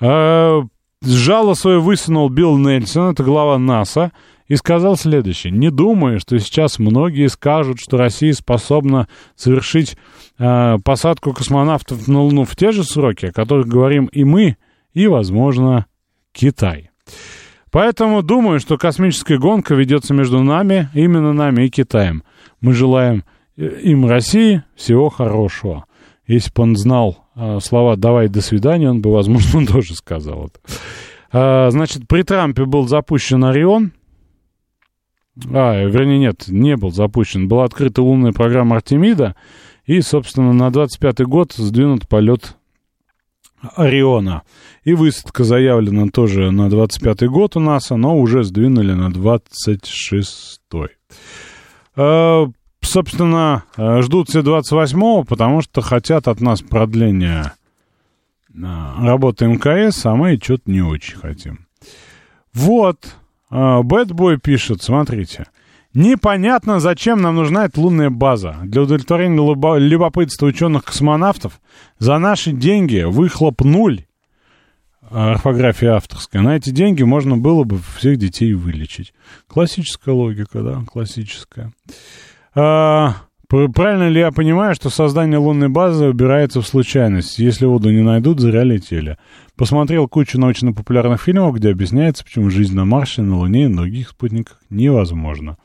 А, 0.00 0.62
жало 1.02 1.54
свое 1.54 1.80
высунул 1.80 2.28
Билл 2.28 2.56
Нельсон, 2.58 3.12
это 3.12 3.22
глава 3.22 3.58
НАСА, 3.58 4.12
и 4.48 4.56
сказал 4.56 4.96
следующее. 4.96 5.52
Не 5.52 5.70
думаю, 5.70 6.20
что 6.20 6.38
сейчас 6.38 6.78
многие 6.78 7.28
скажут, 7.28 7.80
что 7.80 7.96
Россия 7.96 8.32
способна 8.32 9.08
совершить 9.34 9.96
э, 10.38 10.76
посадку 10.84 11.32
космонавтов 11.32 12.06
на 12.06 12.22
Луну 12.22 12.44
в 12.44 12.54
те 12.54 12.70
же 12.70 12.84
сроки, 12.84 13.26
о 13.26 13.32
которых 13.32 13.66
говорим 13.66 14.06
и 14.06 14.22
мы, 14.22 14.56
и, 14.92 15.08
возможно, 15.08 15.86
Китай. 16.32 16.90
Поэтому 17.76 18.22
думаю, 18.22 18.58
что 18.58 18.78
космическая 18.78 19.36
гонка 19.36 19.74
ведется 19.74 20.14
между 20.14 20.42
нами, 20.42 20.88
именно 20.94 21.34
нами 21.34 21.64
и 21.64 21.68
Китаем. 21.68 22.22
Мы 22.62 22.72
желаем 22.72 23.22
им 23.58 24.06
России 24.06 24.62
всего 24.76 25.10
хорошего. 25.10 25.84
Если 26.26 26.50
бы 26.54 26.62
он 26.62 26.74
знал 26.74 27.26
э, 27.34 27.58
слова 27.60 27.96
«давай, 27.96 28.28
до 28.28 28.40
свидания», 28.40 28.88
он 28.88 29.02
бы, 29.02 29.12
возможно, 29.12 29.66
тоже 29.70 29.94
сказал 29.94 30.46
это. 30.46 30.58
А, 31.30 31.68
значит, 31.68 32.08
при 32.08 32.22
Трампе 32.22 32.64
был 32.64 32.88
запущен 32.88 33.44
Орион. 33.44 33.92
А, 35.52 35.84
вернее, 35.84 36.18
нет, 36.18 36.44
не 36.48 36.78
был 36.78 36.92
запущен. 36.92 37.46
Была 37.46 37.64
открыта 37.64 38.00
лунная 38.00 38.32
программа 38.32 38.76
Артемида. 38.76 39.36
И, 39.84 40.00
собственно, 40.00 40.54
на 40.54 40.68
25-й 40.68 41.26
год 41.26 41.52
сдвинут 41.52 42.08
полет 42.08 42.56
Ориона. 43.74 44.42
И 44.84 44.94
высадка 44.94 45.44
заявлена 45.44 46.08
тоже 46.08 46.50
на 46.50 46.68
25-й 46.68 47.28
год 47.28 47.56
у 47.56 47.60
нас, 47.60 47.90
но 47.90 48.16
уже 48.16 48.44
сдвинули 48.44 48.92
на 48.92 49.08
26-й. 49.08 50.88
А, 51.96 52.46
собственно, 52.80 53.64
ждут 53.76 54.28
все 54.28 54.42
28-го, 54.42 55.24
потому 55.24 55.62
что 55.62 55.80
хотят 55.80 56.28
от 56.28 56.40
нас 56.40 56.60
продления 56.62 57.54
работы 58.54 59.46
МКС, 59.46 60.06
а 60.06 60.14
мы 60.14 60.38
что-то 60.42 60.70
не 60.70 60.82
очень 60.82 61.16
хотим. 61.16 61.66
Вот, 62.54 63.16
Бэтбой 63.50 64.38
пишет, 64.38 64.82
смотрите. 64.82 65.46
Непонятно, 65.96 66.78
зачем 66.78 67.22
нам 67.22 67.36
нужна 67.36 67.64
эта 67.64 67.80
лунная 67.80 68.10
база. 68.10 68.56
Для 68.64 68.82
удовлетворения 68.82 69.78
любопытства 69.78 70.44
ученых-космонавтов 70.44 71.58
за 71.98 72.18
наши 72.18 72.52
деньги 72.52 73.02
выхлоп 73.02 73.62
нуль. 73.62 74.04
Орфография 75.08 75.94
авторская. 75.94 76.42
На 76.42 76.54
эти 76.54 76.68
деньги 76.68 77.02
можно 77.02 77.38
было 77.38 77.64
бы 77.64 77.78
всех 77.96 78.18
детей 78.18 78.52
вылечить. 78.52 79.14
Классическая 79.48 80.12
логика, 80.12 80.60
да, 80.60 80.82
классическая. 80.86 81.72
А, 82.54 83.14
правильно 83.48 84.10
ли 84.10 84.20
я 84.20 84.32
понимаю, 84.32 84.74
что 84.74 84.90
создание 84.90 85.38
лунной 85.38 85.70
базы 85.70 86.08
убирается 86.08 86.60
в 86.60 86.66
случайность? 86.66 87.38
Если 87.38 87.64
воду 87.64 87.90
не 87.90 88.02
найдут, 88.02 88.40
зря 88.40 88.64
летели. 88.64 89.16
Посмотрел 89.56 90.06
кучу 90.06 90.38
научно-популярных 90.38 91.22
фильмов, 91.22 91.54
где 91.56 91.70
объясняется, 91.70 92.24
почему 92.24 92.50
жизнь 92.50 92.74
на 92.74 92.84
Марсе, 92.84 93.22
на 93.22 93.38
Луне 93.38 93.64
и 93.64 93.68
на 93.68 93.78
других 93.78 94.10
спутниках 94.10 94.60
невозможна. 94.68 95.56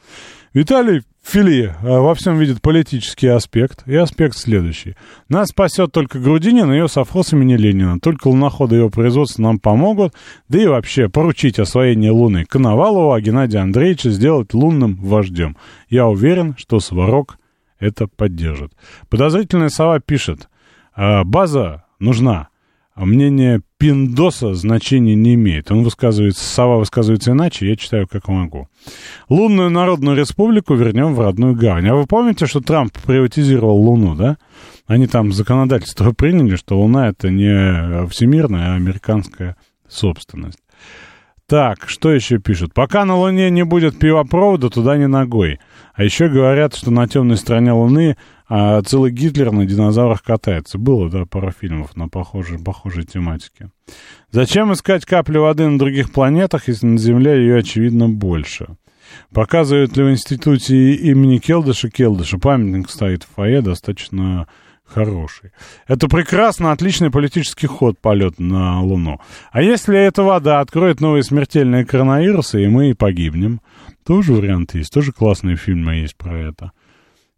Виталий 0.53 1.03
Фили 1.23 1.73
а, 1.81 1.99
во 1.99 2.15
всем 2.15 2.37
видит 2.39 2.61
политический 2.61 3.27
аспект. 3.27 3.87
И 3.87 3.95
аспект 3.95 4.35
следующий. 4.35 4.95
Нас 5.29 5.49
спасет 5.49 5.91
только 5.91 6.19
Грудинин 6.19 6.71
и 6.71 6.77
ее 6.77 6.87
совхоз 6.87 7.31
имени 7.33 7.55
Ленина. 7.55 7.99
Только 7.99 8.27
луноходы 8.27 8.77
его 8.77 8.89
производства 8.89 9.41
нам 9.43 9.59
помогут. 9.59 10.13
Да 10.49 10.59
и 10.59 10.67
вообще 10.67 11.09
поручить 11.09 11.59
освоение 11.59 12.11
Луны 12.11 12.45
Коновалову, 12.45 13.13
а 13.13 13.21
Геннадия 13.21 13.59
Андреевича 13.59 14.09
сделать 14.09 14.53
лунным 14.53 14.95
вождем. 14.95 15.57
Я 15.89 16.07
уверен, 16.07 16.55
что 16.57 16.79
Сварог 16.79 17.37
это 17.79 18.07
поддержит. 18.07 18.73
Подозрительная 19.09 19.69
сова 19.69 19.99
пишет. 19.99 20.49
«А, 20.93 21.23
база 21.23 21.85
нужна. 21.99 22.49
А 22.93 23.05
мнение 23.05 23.61
Пиндоса 23.77 24.53
значения 24.53 25.15
не 25.15 25.35
имеет. 25.35 25.71
Он 25.71 25.83
высказывается, 25.83 26.43
сова 26.43 26.77
высказывается 26.77 27.31
иначе, 27.31 27.67
я 27.67 27.75
читаю 27.77 28.07
как 28.07 28.27
могу. 28.27 28.67
Лунную 29.29 29.69
Народную 29.69 30.17
Республику 30.17 30.75
вернем 30.75 31.13
в 31.13 31.21
родную 31.21 31.55
гавань. 31.55 31.87
А 31.87 31.95
вы 31.95 32.05
помните, 32.05 32.47
что 32.47 32.59
Трамп 32.59 32.91
приватизировал 32.99 33.77
Луну, 33.77 34.15
да? 34.15 34.37
Они 34.87 35.07
там 35.07 35.31
законодательство 35.31 36.11
приняли, 36.17 36.57
что 36.57 36.79
Луна 36.79 37.09
это 37.09 37.29
не 37.29 38.07
всемирная, 38.07 38.73
а 38.73 38.75
американская 38.75 39.55
собственность. 39.87 40.59
Так, 41.47 41.89
что 41.89 42.13
еще 42.13 42.37
пишут? 42.37 42.73
Пока 42.73 43.03
на 43.03 43.17
Луне 43.17 43.49
не 43.49 43.63
будет 43.63 43.99
пивопровода, 43.99 44.69
туда 44.69 44.95
не 44.95 45.07
ногой. 45.07 45.59
А 45.93 46.03
еще 46.03 46.29
говорят, 46.29 46.75
что 46.75 46.91
на 46.91 47.07
темной 47.09 47.35
стороне 47.35 47.73
Луны 47.73 48.15
а, 48.53 48.81
целый 48.81 49.13
Гитлер 49.13 49.53
на 49.53 49.65
динозаврах 49.65 50.23
катается. 50.23 50.77
Было, 50.77 51.09
да, 51.09 51.25
пара 51.25 51.53
фильмов 51.57 51.95
на 51.95 52.09
похожей, 52.09 52.59
похожей 52.59 53.05
тематике. 53.05 53.69
Зачем 54.29 54.73
искать 54.73 55.05
капли 55.05 55.37
воды 55.37 55.69
на 55.69 55.79
других 55.79 56.11
планетах, 56.11 56.67
если 56.67 56.85
на 56.85 56.97
Земле 56.97 57.37
ее, 57.37 57.59
очевидно, 57.59 58.09
больше? 58.09 58.75
Показывают 59.33 59.95
ли 59.95 60.03
в 60.03 60.11
институте 60.11 60.95
имени 60.95 61.37
Келдыша 61.37 61.89
Келдыша? 61.89 62.39
Памятник 62.39 62.89
стоит 62.89 63.23
в 63.23 63.33
фойе, 63.33 63.61
достаточно 63.61 64.49
хороший. 64.83 65.51
Это 65.87 66.09
прекрасно, 66.09 66.73
отличный 66.73 67.09
политический 67.09 67.67
ход 67.67 67.99
полет 67.99 68.37
на 68.37 68.81
Луну. 68.81 69.21
А 69.53 69.61
если 69.61 69.97
эта 69.97 70.23
вода 70.23 70.59
откроет 70.59 70.99
новые 70.99 71.23
смертельные 71.23 71.85
коронавирусы, 71.85 72.65
и 72.65 72.67
мы 72.67 72.95
погибнем, 72.95 73.61
тоже 74.05 74.33
вариант 74.33 74.75
есть, 74.75 74.91
тоже 74.91 75.13
классные 75.13 75.55
фильмы 75.55 75.95
есть 75.95 76.17
про 76.17 76.37
это. 76.37 76.73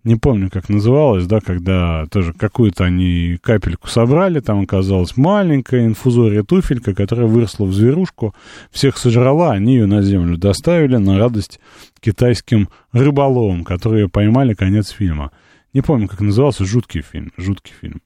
Не 0.03 0.17
помню, 0.17 0.49
как 0.51 0.67
называлось, 0.67 1.25
да, 1.27 1.39
когда 1.39 2.05
тоже 2.07 2.33
какую-то 2.33 2.83
они 2.83 3.37
капельку 3.41 3.87
собрали, 3.87 4.41
там 4.41 4.61
оказалась 4.61 5.15
маленькая 5.15 5.85
инфузория 5.85 6.43
туфелька, 6.43 6.93
которая 6.93 7.27
выросла 7.27 7.65
в 7.65 7.73
зверушку, 7.73 8.35
всех 8.69 8.97
сожрала, 8.97 9.51
они 9.53 9.75
ее 9.75 9.85
на 9.85 10.01
землю 10.01 10.37
доставили 10.37 10.97
на 10.97 11.17
радость 11.17 11.61
китайским 12.01 12.67
рыболовам, 12.91 13.63
которые 13.63 14.09
поймали 14.09 14.53
конец 14.53 14.89
фильма. 14.89 15.31
Не 15.73 15.81
помню, 15.81 16.09
как 16.09 16.19
назывался, 16.19 16.65
жуткий 16.65 17.01
фильм, 17.01 17.31
жуткий 17.37 17.73
фильм. 17.79 18.01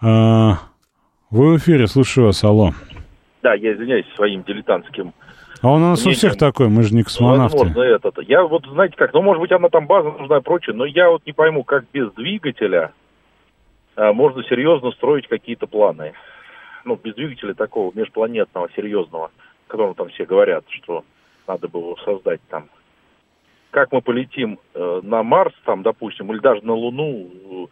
А, 0.00 0.60
вы 1.30 1.54
в 1.54 1.58
эфире, 1.58 1.88
слушаю 1.88 2.26
вас, 2.26 2.44
алло. 2.44 2.74
Да, 3.42 3.54
я 3.54 3.74
извиняюсь 3.74 4.06
своим 4.14 4.44
дилетантским 4.44 5.12
а 5.62 5.72
у 5.72 5.78
нас 5.78 6.06
у 6.06 6.10
всех 6.10 6.36
такой, 6.36 6.68
мы 6.68 6.82
же 6.82 6.94
не 6.94 7.02
космонавты. 7.02 7.58
Возможно, 7.58 7.82
это 7.82 8.08
-то. 8.08 8.24
Я 8.26 8.44
вот, 8.44 8.66
знаете 8.66 8.96
как, 8.96 9.12
ну, 9.12 9.22
может 9.22 9.40
быть, 9.40 9.52
она 9.52 9.68
там 9.68 9.86
база 9.86 10.10
нужна 10.10 10.38
и 10.38 10.42
прочее, 10.42 10.74
но 10.76 10.84
я 10.84 11.10
вот 11.10 11.22
не 11.26 11.32
пойму, 11.32 11.64
как 11.64 11.84
без 11.92 12.12
двигателя 12.12 12.92
а, 13.98 14.12
можно 14.12 14.44
серьезно 14.44 14.92
строить 14.92 15.26
какие-то 15.26 15.66
планы. 15.66 16.12
Ну, 16.84 16.96
без 17.02 17.14
двигателя 17.14 17.54
такого 17.54 17.90
межпланетного, 17.94 18.68
серьезного, 18.76 19.26
о 19.66 19.70
котором 19.70 19.94
там 19.94 20.08
все 20.10 20.24
говорят, 20.24 20.64
что 20.68 21.04
надо 21.48 21.66
было 21.66 21.96
создать 22.04 22.40
там. 22.48 22.68
Как 23.70 23.92
мы 23.92 24.00
полетим 24.00 24.60
э, 24.74 25.00
на 25.02 25.22
Марс, 25.22 25.52
там, 25.64 25.82
допустим, 25.82 26.32
или 26.32 26.38
даже 26.38 26.64
на 26.64 26.72
Луну. 26.72 27.68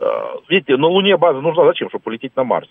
Э, 0.00 0.04
видите, 0.48 0.76
на 0.76 0.88
Луне 0.88 1.16
база 1.16 1.40
нужна 1.40 1.66
зачем, 1.66 1.88
чтобы 1.90 2.04
полететь 2.04 2.34
на 2.34 2.44
Марс? 2.44 2.68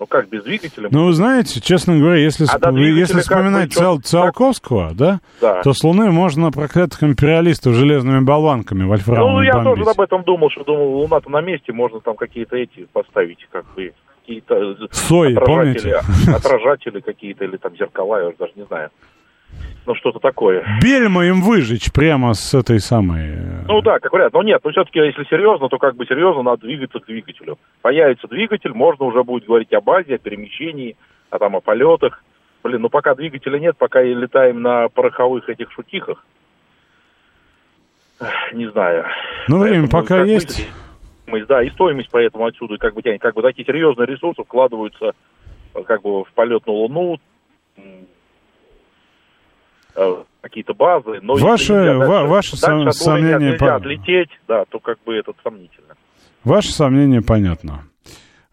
Ну 0.00 0.06
как, 0.06 0.28
без 0.28 0.44
двигателя? 0.44 0.88
Ну, 0.90 1.06
вы 1.06 1.12
знаете, 1.12 1.60
честно 1.60 1.98
говоря, 1.98 2.16
если, 2.16 2.44
а 2.44 2.46
сп... 2.46 2.76
если 2.76 3.20
вспоминать 3.20 3.72
Цал... 3.72 4.00
Циолковского, 4.00 4.92
да, 4.94 5.20
да, 5.40 5.62
то 5.62 5.72
с 5.72 5.82
Луны 5.82 6.10
можно 6.10 6.52
проклятых 6.52 7.02
империалистов 7.02 7.74
железными 7.74 8.20
болванками 8.20 8.84
вольфрамовыми 8.84 9.34
Ну, 9.34 9.42
я 9.42 9.54
бомбить. 9.54 9.74
тоже 9.74 9.90
об 9.90 10.00
этом 10.00 10.22
думал, 10.22 10.50
что 10.50 10.64
думал, 10.64 10.98
Луна-то 10.98 11.28
на 11.30 11.40
месте, 11.40 11.72
можно 11.72 12.00
там 12.00 12.16
какие-то 12.16 12.56
эти 12.56 12.86
поставить, 12.92 13.46
как 13.50 13.64
бы, 13.74 13.92
какие-то... 14.20 14.76
Сои, 14.92 15.34
отражатели, 15.34 15.94
помните? 15.94 16.32
Отражатели 16.32 17.00
какие-то, 17.00 17.44
или 17.44 17.56
там 17.56 17.76
зеркала, 17.76 18.22
я 18.22 18.32
даже 18.38 18.52
не 18.54 18.64
знаю 18.66 18.90
ну, 19.88 19.94
что-то 19.94 20.18
такое. 20.18 20.64
Бельма 20.82 21.24
им 21.24 21.40
выжечь 21.40 21.92
прямо 21.92 22.34
с 22.34 22.54
этой 22.54 22.78
самой... 22.78 23.30
Э, 23.30 23.64
ну 23.66 23.80
да, 23.80 23.98
как 23.98 24.12
вариант. 24.12 24.34
Но 24.34 24.42
нет, 24.42 24.60
но 24.62 24.70
все-таки, 24.70 24.98
если 24.98 25.24
серьезно, 25.24 25.68
то 25.68 25.78
как 25.78 25.96
бы 25.96 26.06
серьезно 26.06 26.42
надо 26.42 26.62
двигаться 26.62 27.00
к 27.00 27.06
двигателю. 27.06 27.58
Появится 27.82 28.28
двигатель, 28.28 28.72
можно 28.72 29.06
уже 29.06 29.24
будет 29.24 29.46
говорить 29.46 29.72
о 29.72 29.80
базе, 29.80 30.16
о 30.16 30.18
перемещении, 30.18 30.96
а 31.30 31.38
там 31.38 31.56
о 31.56 31.60
полетах. 31.60 32.22
Блин, 32.62 32.82
ну 32.82 32.88
пока 32.88 33.14
двигателя 33.14 33.58
нет, 33.58 33.76
пока 33.76 34.02
и 34.02 34.14
летаем 34.14 34.62
на 34.62 34.88
пороховых 34.88 35.48
этих 35.48 35.72
шутихах. 35.72 36.24
Не 38.52 38.70
знаю. 38.70 39.06
Ну, 39.48 39.58
время 39.58 39.88
пока 39.88 40.22
есть. 40.22 40.68
Мы, 41.26 41.44
да, 41.46 41.62
и 41.62 41.70
стоимость 41.70 42.08
поэтому 42.10 42.46
отсюда 42.46 42.76
как 42.78 42.94
бы 42.94 43.02
тянет. 43.02 43.20
Как 43.20 43.34
бы 43.34 43.42
такие 43.42 43.64
серьезные 43.64 44.06
ресурсы 44.06 44.42
вкладываются 44.42 45.12
как 45.86 46.02
бы 46.02 46.24
в 46.24 46.32
полет 46.34 46.66
на 46.66 46.72
Луну, 46.72 47.18
Э, 47.78 48.04
какие-то 50.40 50.74
базы. 50.74 51.20
Но 51.22 51.34
ваше 51.34 51.72
нельзя, 51.72 51.98
ва- 51.98 52.26
ваше 52.26 52.56
сом- 52.56 52.90
сомнение... 52.90 53.52
Нельзя 53.52 53.66
по... 53.66 53.74
отлететь, 53.76 54.30
да, 54.46 54.64
то 54.68 54.78
как 54.78 54.98
бы 55.04 55.14
это 55.14 55.32
сомнительно. 55.42 55.94
Ваше 56.44 56.72
сомнение 56.72 57.22
понятно. 57.22 57.84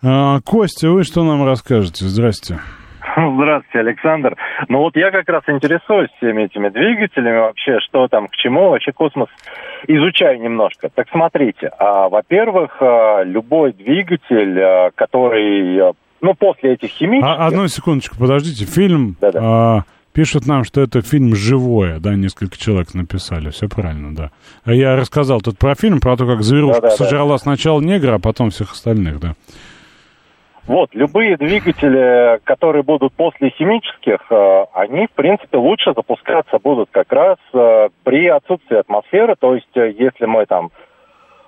А, 0.03 0.39
Костя, 0.41 0.89
вы 0.89 1.03
что 1.03 1.23
нам 1.23 1.45
расскажете? 1.45 2.05
Здрасте. 2.05 2.59
Здравствуйте, 3.15 3.79
Александр. 3.79 4.35
Ну 4.67 4.79
вот 4.79 4.95
я 4.95 5.11
как 5.11 5.29
раз 5.29 5.43
интересуюсь 5.47 6.09
всеми 6.17 6.43
этими 6.43 6.69
двигателями 6.69 7.39
вообще, 7.39 7.79
что 7.79 8.07
там, 8.07 8.27
к 8.27 8.35
чему, 8.35 8.69
вообще 8.69 8.91
космос 8.91 9.29
изучаю 9.87 10.41
немножко. 10.41 10.89
Так 10.93 11.07
смотрите, 11.11 11.67
а, 11.77 12.09
во-первых, 12.09 12.77
а, 12.81 13.23
любой 13.23 13.73
двигатель, 13.73 14.59
а, 14.59 14.91
который, 14.95 15.89
а, 15.89 15.93
ну, 16.21 16.33
после 16.33 16.73
этих 16.73 16.89
химических... 16.89 17.27
А, 17.27 17.47
одну 17.47 17.67
секундочку, 17.67 18.17
подождите. 18.17 18.65
Фильм... 18.65 19.15
А, 19.21 19.83
пишут 20.15 20.47
нам, 20.47 20.63
что 20.63 20.81
это 20.81 21.01
фильм 21.01 21.35
«Живое», 21.35 21.99
да, 21.99 22.15
несколько 22.15 22.57
человек 22.57 22.93
написали, 22.93 23.49
все 23.49 23.67
правильно, 23.67 24.15
да. 24.15 24.31
А 24.63 24.73
я 24.73 24.95
рассказал 24.95 25.41
тут 25.41 25.59
про 25.59 25.75
фильм, 25.75 25.99
про 25.99 26.15
то, 26.15 26.25
как 26.25 26.41
зверушка 26.41 26.81
да, 26.81 26.89
да, 26.89 26.95
сожрала 26.95 27.33
да. 27.33 27.37
сначала 27.37 27.81
негра, 27.81 28.15
а 28.15 28.19
потом 28.19 28.49
всех 28.49 28.71
остальных, 28.71 29.19
да. 29.19 29.33
Вот, 30.67 30.95
любые 30.95 31.37
двигатели, 31.37 32.39
которые 32.43 32.81
будут 32.81 33.13
после 33.13 33.51
химических, 33.51 34.19
э, 34.31 34.65
они, 34.73 35.05
в 35.05 35.11
принципе, 35.11 35.57
лучше 35.57 35.93
запускаться 35.95 36.57
будут 36.57 36.89
как 36.91 37.11
раз 37.11 37.37
э, 37.53 37.89
при 38.03 38.27
отсутствии 38.27 38.77
атмосферы. 38.77 39.35
То 39.39 39.53
есть, 39.53 39.77
э, 39.77 39.91
если 39.91 40.25
мы 40.25 40.47
там 40.47 40.71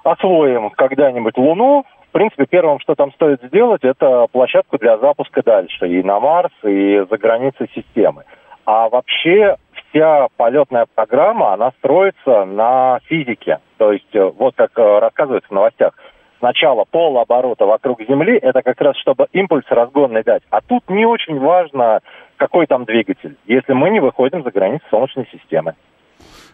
освоим 0.03 0.70
когда-нибудь 0.70 1.36
Луну, 1.36 1.84
в 2.09 2.11
принципе, 2.11 2.45
первым, 2.45 2.80
что 2.80 2.93
там 2.93 3.11
стоит 3.13 3.41
сделать, 3.41 3.84
это 3.84 4.28
площадку 4.32 4.78
для 4.78 4.99
запуска 4.99 5.41
дальше 5.41 5.88
и 5.88 6.03
на 6.03 6.20
Марс, 6.20 6.53
и 6.63 7.03
за 7.09 7.18
границей 7.18 7.72
системы. 7.74 8.24
А 8.68 8.89
вообще 8.89 9.55
вся 9.89 10.28
полетная 10.38 10.86
программа, 10.93 11.53
она 11.53 11.72
строится 11.80 12.45
на 12.45 12.99
физике. 13.05 13.59
То 13.78 13.91
есть, 13.91 14.13
вот 14.13 14.53
как 14.55 14.78
рассказывается 14.78 15.49
в 15.49 15.53
новостях– 15.53 15.93
сначала 16.39 16.86
полоборота 16.89 17.65
вокруг 17.65 18.01
Земли, 18.07 18.38
это 18.38 18.61
как 18.61 18.80
раз 18.82 18.97
чтобы 18.97 19.28
импульс 19.34 19.65
разгонный 19.70 20.24
дать. 20.24 20.43
А 20.49 20.61
тут 20.61 20.84
не 20.89 21.05
очень 21.05 21.39
важно, 21.39 21.99
какой 22.38 22.68
там 22.68 22.86
двигатель, 22.86 23.36
если 23.45 23.74
мы 23.74 23.89
не 23.89 23.99
выходим 23.99 24.43
за 24.43 24.51
границы 24.51 24.84
Солнечной 24.89 25.28
системы. 25.32 25.74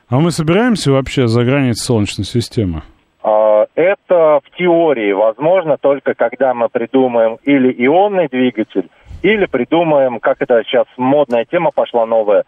А 0.10 0.20
мы 0.20 0.32
собираемся 0.32 0.92
вообще 0.92 1.28
за 1.28 1.44
границы 1.44 1.84
Солнечной 1.86 2.26
системы? 2.26 2.84
А, 3.24 3.66
это 3.76 4.42
в 4.44 4.58
теории 4.58 5.12
возможно 5.14 5.78
только 5.78 6.14
когда 6.14 6.54
мы 6.54 6.70
придумаем 6.70 7.38
или 7.44 7.72
ионный 7.86 8.28
двигатель, 8.28 8.90
или 9.24 9.46
придумаем, 9.46 10.20
как 10.20 10.42
это 10.42 10.62
сейчас 10.66 10.86
модная 10.98 11.46
тема 11.46 11.72
пошла 11.72 12.06
новая, 12.06 12.44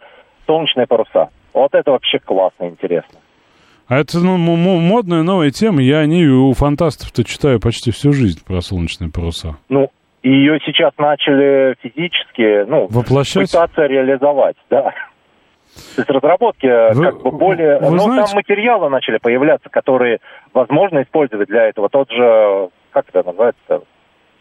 солнечные 0.46 0.86
паруса. 0.86 1.30
Вот 1.52 1.74
это 1.74 1.90
вообще 1.90 2.18
классно, 2.18 2.66
интересно. 2.66 3.18
А 3.88 3.98
это 3.98 4.18
ну, 4.18 4.36
модная 4.36 5.22
новая 5.22 5.50
тема. 5.50 5.80
Я 5.80 6.00
о 6.00 6.06
ней 6.06 6.26
у 6.26 6.52
фантастов-то 6.52 7.24
читаю 7.24 7.60
почти 7.60 7.92
всю 7.92 8.12
жизнь 8.12 8.44
про 8.44 8.60
солнечные 8.60 9.10
паруса. 9.10 9.56
Ну, 9.68 9.90
ее 10.22 10.58
сейчас 10.66 10.92
начали 10.98 11.76
физически, 11.80 12.68
ну, 12.68 12.88
Воплощать? 12.90 13.50
пытаться 13.50 13.82
реализовать, 13.82 14.56
да. 14.68 14.92
То 15.94 16.02
есть 16.02 16.10
разработки 16.10 16.66
вы, 16.94 17.04
как 17.04 17.22
бы 17.22 17.30
более... 17.30 17.78
Вы 17.78 17.90
ну, 17.90 17.98
знаете... 17.98 18.32
там 18.32 18.36
материалы 18.36 18.88
начали 18.90 19.18
появляться, 19.18 19.68
которые 19.68 20.18
возможно 20.52 21.02
использовать 21.02 21.48
для 21.48 21.68
этого. 21.68 21.88
Тот 21.88 22.10
же, 22.10 22.70
как 22.90 23.08
это 23.08 23.22
называется? 23.22 23.82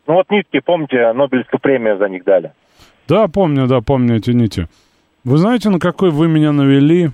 Ну 0.07 0.15
вот 0.15 0.29
нитки, 0.29 0.59
помните, 0.63 1.13
Нобелевскую 1.13 1.59
премию 1.59 1.97
за 1.97 2.07
них 2.09 2.23
дали. 2.23 2.51
Да, 3.07 3.27
помню, 3.27 3.67
да, 3.67 3.81
помню 3.81 4.17
эти 4.17 4.31
нити. 4.31 4.67
Вы 5.23 5.37
знаете, 5.37 5.69
на 5.69 5.79
какой 5.79 6.11
вы 6.11 6.27
меня 6.27 6.51
навели 6.51 7.09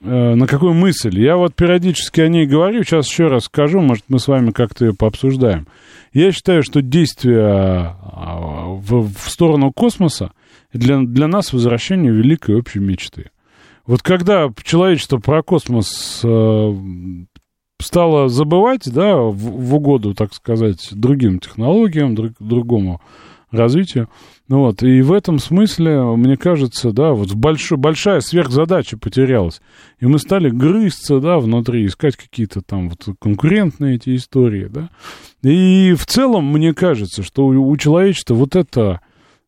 Э, 0.00 0.34
на 0.34 0.46
какую 0.46 0.74
мысль. 0.74 1.18
Я 1.18 1.36
вот 1.36 1.54
периодически 1.54 2.20
о 2.20 2.28
ней 2.28 2.46
говорю, 2.46 2.84
сейчас 2.84 3.08
еще 3.08 3.26
раз 3.26 3.44
скажу, 3.44 3.80
может, 3.80 4.04
мы 4.08 4.20
с 4.20 4.28
вами 4.28 4.50
как-то 4.50 4.86
ее 4.86 4.94
пообсуждаем. 4.94 5.66
Я 6.12 6.30
считаю, 6.30 6.62
что 6.62 6.82
действие 6.82 7.44
а, 7.44 8.66
в, 8.68 9.12
в 9.12 9.30
сторону 9.30 9.72
космоса 9.72 10.30
для, 10.72 11.00
для 11.00 11.26
нас 11.26 11.52
возвращение 11.52 12.12
великой 12.12 12.56
общей 12.56 12.78
мечты. 12.78 13.30
Вот 13.86 14.02
когда 14.02 14.48
человечество 14.62 15.18
про 15.18 15.42
космос 15.42 16.20
э, 16.24 16.74
стало 17.80 18.28
забывать, 18.28 18.90
да, 18.92 19.16
в, 19.16 19.34
в 19.34 19.74
угоду, 19.74 20.14
так 20.14 20.34
сказать, 20.34 20.88
другим 20.92 21.38
технологиям, 21.38 22.14
друг, 22.14 22.32
другому 22.40 23.00
развитию, 23.50 24.08
ну 24.48 24.60
вот, 24.60 24.82
и 24.82 25.02
в 25.02 25.12
этом 25.12 25.38
смысле, 25.38 26.16
мне 26.16 26.38
кажется, 26.38 26.90
да, 26.92 27.12
вот 27.12 27.34
большой, 27.34 27.76
большая 27.76 28.20
сверхзадача 28.20 28.96
потерялась. 28.96 29.60
И 30.00 30.06
мы 30.06 30.18
стали 30.18 30.48
грызться, 30.48 31.20
да, 31.20 31.38
внутри, 31.38 31.84
искать 31.84 32.16
какие-то 32.16 32.62
там 32.62 32.88
вот 32.88 33.06
конкурентные 33.20 33.96
эти 33.96 34.16
истории, 34.16 34.68
да. 34.70 34.88
И 35.42 35.94
в 35.98 36.06
целом, 36.06 36.50
мне 36.50 36.72
кажется, 36.72 37.22
что 37.22 37.46
у, 37.46 37.68
у 37.68 37.76
человечества 37.76 38.34
вот 38.34 38.56
это 38.56 39.00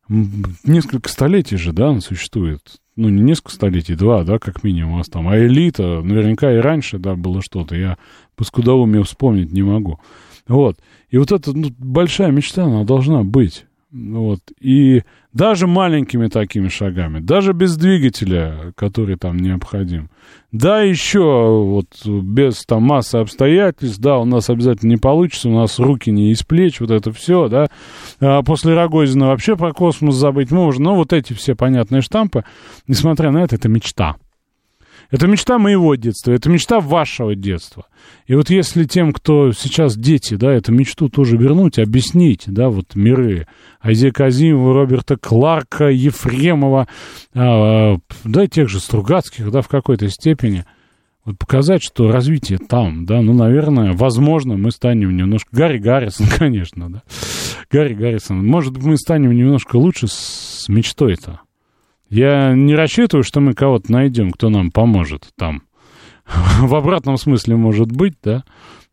несколько 0.07 1.09
столетий 1.09 1.57
же, 1.57 1.73
да, 1.73 1.89
оно 1.89 2.01
существует. 2.01 2.61
Ну, 2.95 3.09
не 3.09 3.21
несколько 3.21 3.51
столетий, 3.51 3.95
два, 3.95 4.23
да, 4.23 4.37
как 4.37 4.63
минимум 4.63 4.93
у 4.93 4.97
вас 4.97 5.07
там. 5.07 5.27
А 5.29 5.37
элита, 5.37 6.01
наверняка 6.01 6.51
и 6.51 6.57
раньше, 6.57 6.99
да, 6.99 7.15
было 7.15 7.41
что-то. 7.41 7.75
Я 7.75 7.97
по 8.35 8.43
скудоумию 8.43 9.03
вспомнить 9.03 9.51
не 9.51 9.63
могу. 9.63 9.99
Вот. 10.47 10.77
И 11.09 11.17
вот 11.17 11.31
эта 11.31 11.53
ну, 11.53 11.71
большая 11.77 12.31
мечта, 12.31 12.65
она 12.65 12.83
должна 12.83 13.23
быть. 13.23 13.65
Вот. 13.91 14.39
И 14.61 15.03
даже 15.33 15.67
маленькими 15.67 16.27
такими 16.27 16.69
шагами, 16.69 17.19
даже 17.19 17.51
без 17.51 17.75
двигателя, 17.75 18.71
который 18.75 19.17
там 19.17 19.35
необходим. 19.37 20.09
Да, 20.53 20.81
еще 20.81 21.19
вот 21.19 21.87
без 22.05 22.65
там 22.65 22.83
массы 22.83 23.15
обстоятельств, 23.15 23.99
да, 23.99 24.17
у 24.17 24.25
нас 24.25 24.49
обязательно 24.49 24.91
не 24.91 24.97
получится, 24.97 25.49
у 25.49 25.55
нас 25.55 25.77
руки 25.77 26.09
не 26.09 26.31
из 26.31 26.43
плеч, 26.43 26.79
вот 26.79 26.91
это 26.91 27.11
все, 27.11 27.49
да. 27.49 27.67
А 28.21 28.41
после 28.43 28.73
Рогозина 28.73 29.27
вообще 29.27 29.57
про 29.57 29.73
космос 29.73 30.15
забыть 30.15 30.51
можно, 30.51 30.85
но 30.85 30.95
вот 30.95 31.11
эти 31.11 31.33
все 31.33 31.55
понятные 31.55 32.01
штампы, 32.01 32.45
несмотря 32.87 33.31
на 33.31 33.39
это, 33.39 33.55
это 33.55 33.67
мечта. 33.67 34.15
Это 35.11 35.27
мечта 35.27 35.59
моего 35.59 35.95
детства, 35.95 36.31
это 36.31 36.49
мечта 36.49 36.79
вашего 36.79 37.35
детства. 37.35 37.85
И 38.27 38.33
вот 38.33 38.49
если 38.49 38.85
тем, 38.85 39.11
кто 39.11 39.51
сейчас 39.51 39.97
дети, 39.97 40.35
да, 40.35 40.51
эту 40.53 40.71
мечту 40.71 41.09
тоже 41.09 41.35
вернуть, 41.35 41.79
объяснить, 41.79 42.43
да, 42.47 42.69
вот 42.69 42.95
миры 42.95 43.45
Айзека 43.81 44.23
Казимова, 44.23 44.73
Роберта 44.73 45.17
Кларка, 45.17 45.89
Ефремова, 45.89 46.87
а, 47.33 47.97
да, 48.23 48.47
тех 48.47 48.69
же 48.69 48.79
Стругацких, 48.79 49.51
да, 49.51 49.61
в 49.61 49.67
какой-то 49.67 50.09
степени, 50.09 50.63
вот 51.25 51.37
показать, 51.37 51.83
что 51.83 52.09
развитие 52.09 52.57
там, 52.57 53.05
да, 53.05 53.21
ну, 53.21 53.33
наверное, 53.33 53.91
возможно, 53.91 54.55
мы 54.55 54.71
станем 54.71 55.15
немножко... 55.15 55.49
Гарри 55.51 55.77
Гаррисон, 55.77 56.27
конечно, 56.37 56.89
да. 56.89 57.03
Гарри 57.69 57.93
Гаррисон. 57.93 58.45
Может 58.45 58.77
мы 58.77 58.97
станем 58.97 59.35
немножко 59.35 59.75
лучше 59.75 60.07
с 60.07 60.65
мечтой-то. 60.67 61.41
Я 62.11 62.53
не 62.53 62.75
рассчитываю, 62.75 63.23
что 63.23 63.39
мы 63.39 63.53
кого-то 63.53 63.89
найдем, 63.89 64.31
кто 64.31 64.49
нам 64.49 64.69
поможет 64.69 65.29
там. 65.37 65.63
В 66.59 66.75
обратном 66.75 67.15
смысле 67.15 67.55
может 67.55 67.89
быть, 67.89 68.15
да. 68.21 68.43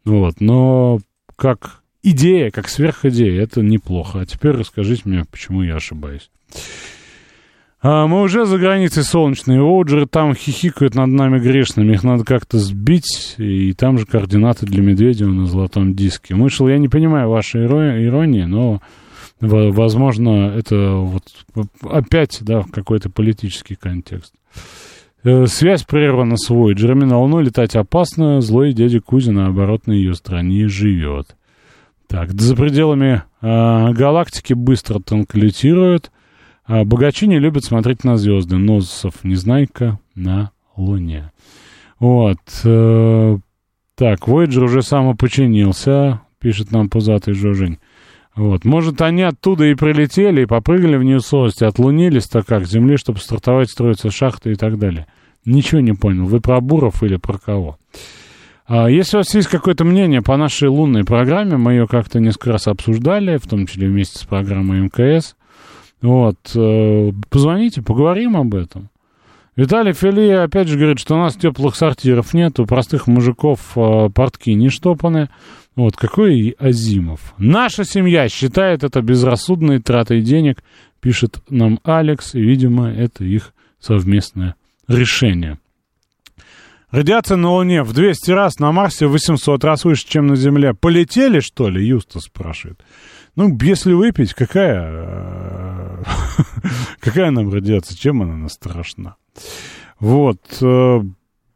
Вот, 0.05 0.41
но 0.41 1.01
как 1.35 1.83
идея, 2.03 2.51
как 2.51 2.69
сверхидея, 2.69 3.43
это 3.43 3.61
неплохо. 3.61 4.21
А 4.21 4.27
теперь 4.27 4.53
расскажите 4.53 5.03
мне, 5.05 5.25
почему 5.29 5.64
я 5.64 5.75
ошибаюсь. 5.75 6.31
А, 7.83 8.07
мы 8.07 8.23
уже 8.23 8.47
за 8.47 8.57
границей 8.57 9.03
солнечной. 9.03 9.59
Оуджеры 9.59 10.07
там 10.07 10.35
хихикают 10.35 10.95
над 10.95 11.09
нами 11.09 11.41
грешными. 11.41 11.95
Их 11.95 12.05
надо 12.05 12.25
как-то 12.25 12.59
сбить. 12.59 13.35
И 13.39 13.73
там 13.73 13.99
же 13.99 14.07
координаты 14.07 14.64
для 14.64 14.81
Медведева 14.81 15.31
на 15.31 15.47
золотом 15.47 15.95
диске. 15.95 16.37
Мышел, 16.37 16.69
я 16.69 16.79
не 16.79 16.89
понимаю 16.89 17.29
вашей 17.29 17.66
иронии, 17.66 18.45
но 18.45 18.81
Возможно, 19.41 20.53
это 20.57 20.95
вот 20.95 21.22
опять, 21.82 22.39
да, 22.41 22.64
какой-то 22.72 23.09
политический 23.09 23.76
контекст. 23.76 24.34
Э, 25.24 25.47
связь 25.47 25.84
прервана 25.84 26.36
с 26.36 26.51
Voyager. 26.51 26.95
На 26.95 27.18
Луну 27.20 27.41
летать 27.41 27.76
опасно. 27.76 28.41
Злой 28.41 28.72
дядя 28.72 29.01
Кузя, 29.01 29.32
наоборот, 29.32 29.86
на 29.86 29.93
ее 29.93 30.14
стороне 30.14 30.68
живет. 30.68 31.36
Так, 32.07 32.32
за 32.32 32.57
пределами 32.57 33.22
э, 33.43 33.93
галактики 33.93 34.55
быстро 34.55 35.01
транколитируют. 35.01 36.11
А 36.64 36.84
богачи 36.84 37.26
не 37.26 37.39
любят 37.39 37.64
смотреть 37.64 38.05
на 38.05 38.16
звезды. 38.16 38.57
Носов 38.57 39.24
Незнайка 39.24 39.99
на 40.14 40.51
Луне. 40.76 41.32
Вот. 41.99 42.39
Э, 42.64 43.39
так, 43.95 44.20
Voyager 44.20 44.64
уже 44.64 44.82
самопочинился, 44.82 46.20
пишет 46.39 46.70
нам 46.70 46.89
пузатый 46.89 47.34
Жожень. 47.34 47.78
Вот. 48.39 48.64
Может, 48.64 49.03
они 49.03 49.22
оттуда 49.22 49.64
и 49.64 49.74
прилетели, 49.74 50.43
и 50.43 50.47
попрыгали 50.47 50.97
в 50.97 51.03
нее 51.03 51.18
скорости, 51.18 51.64
отлунились-то 51.64 52.45
как, 52.45 52.66
с 52.66 52.70
земли, 52.70 52.97
чтобы 52.97 53.18
стартовать, 53.18 53.68
строиться 53.68 54.12
шахты 54.12 54.53
и 54.53 54.55
так 54.55 54.78
далее. 54.78 55.09
Ничего 55.45 55.80
не 55.80 55.93
понял. 55.93 56.24
Вы 56.26 56.41
про 56.41 56.61
Буров 56.61 57.03
или 57.03 57.16
про 57.16 57.36
кого? 57.36 57.78
А 58.68 58.89
если 58.89 59.16
у 59.16 59.20
вас 59.20 59.34
есть 59.34 59.49
какое-то 59.49 59.84
мнение 59.84 60.22
по 60.22 60.36
нашей 60.36 60.68
лунной 60.68 61.05
программе, 61.05 61.57
мы 61.57 61.72
ее 61.72 61.89
как-то 61.89 62.20
несколько 62.20 62.53
раз 62.53 62.68
обсуждали, 62.68 63.39
в 63.39 63.49
том 63.49 63.66
числе 63.66 63.89
вместе 63.89 64.20
с 64.20 64.22
программой 64.22 64.82
МКС. 64.82 65.34
Вот. 66.01 66.36
Э, 66.55 67.11
позвоните, 67.30 67.82
поговорим 67.82 68.36
об 68.36 68.55
этом. 68.55 68.89
Виталий 69.57 69.95
Филия 69.95 70.45
опять 70.45 70.68
же 70.68 70.78
говорит, 70.78 71.01
что 71.01 71.16
у 71.16 71.18
нас 71.18 71.34
теплых 71.34 71.74
сортиров 71.74 72.34
нет, 72.34 72.61
у 72.61 72.66
простых 72.66 73.09
мужиков 73.09 73.72
э, 73.74 74.11
портки 74.14 74.55
не 74.55 74.68
штопаны. 74.68 75.28
Вот 75.79 75.97
какой 75.97 76.57
Азимов. 76.59 77.35
Наша 77.39 77.85
семья 77.85 78.29
считает 78.29 78.83
это 78.83 79.01
безрассудной 79.01 79.81
тратой 79.81 80.22
денег, 80.22 80.64
пишет 80.99 81.41
нам 81.51 81.79
Алекс, 81.85 82.35
и, 82.35 82.41
видимо, 82.41 82.91
это 82.91 83.22
их 83.22 83.55
совместное 83.79 84.57
решение. 84.89 85.61
Радиация 86.91 87.37
на 87.37 87.53
Луне 87.53 87.85
в 87.85 87.93
200 87.93 88.31
раз, 88.33 88.59
на 88.59 88.72
Марсе 88.72 89.07
в 89.07 89.12
800 89.12 89.62
раз 89.62 89.85
выше, 89.85 90.05
чем 90.09 90.26
на 90.26 90.35
Земле. 90.35 90.74
Полетели, 90.74 91.39
что 91.39 91.68
ли? 91.68 91.87
Юста 91.87 92.18
спрашивает. 92.18 92.81
Ну, 93.37 93.57
если 93.62 93.93
выпить, 93.93 94.35
какая... 94.35 94.83
э, 94.91 96.03
какая 96.99 97.31
нам 97.31 97.53
радиация? 97.53 97.97
Чем 97.97 98.22
она 98.22 98.35
нас 98.35 98.55
страшна? 98.55 99.14
Вот. 100.01 100.41
э, 100.61 101.01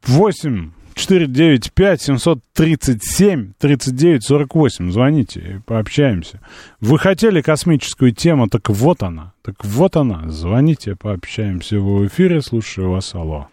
8 0.07 0.71
495 0.95 2.01
737 2.01 3.53
39 3.59 4.25
48. 4.25 4.91
Звоните, 4.91 5.63
пообщаемся. 5.67 6.41
Вы 6.81 6.99
хотели 6.99 7.41
космическую 7.41 8.13
тему, 8.13 8.49
так 8.49 8.69
вот 8.69 9.03
она. 9.03 9.33
Так 9.43 9.65
вот 9.65 9.97
она. 9.97 10.29
Звоните, 10.29 10.97
пообщаемся 10.97 11.79
в 11.79 12.07
эфире. 12.07 12.41
Слушаю 12.41 12.91
вас, 12.91 13.15
алло. 13.15 13.49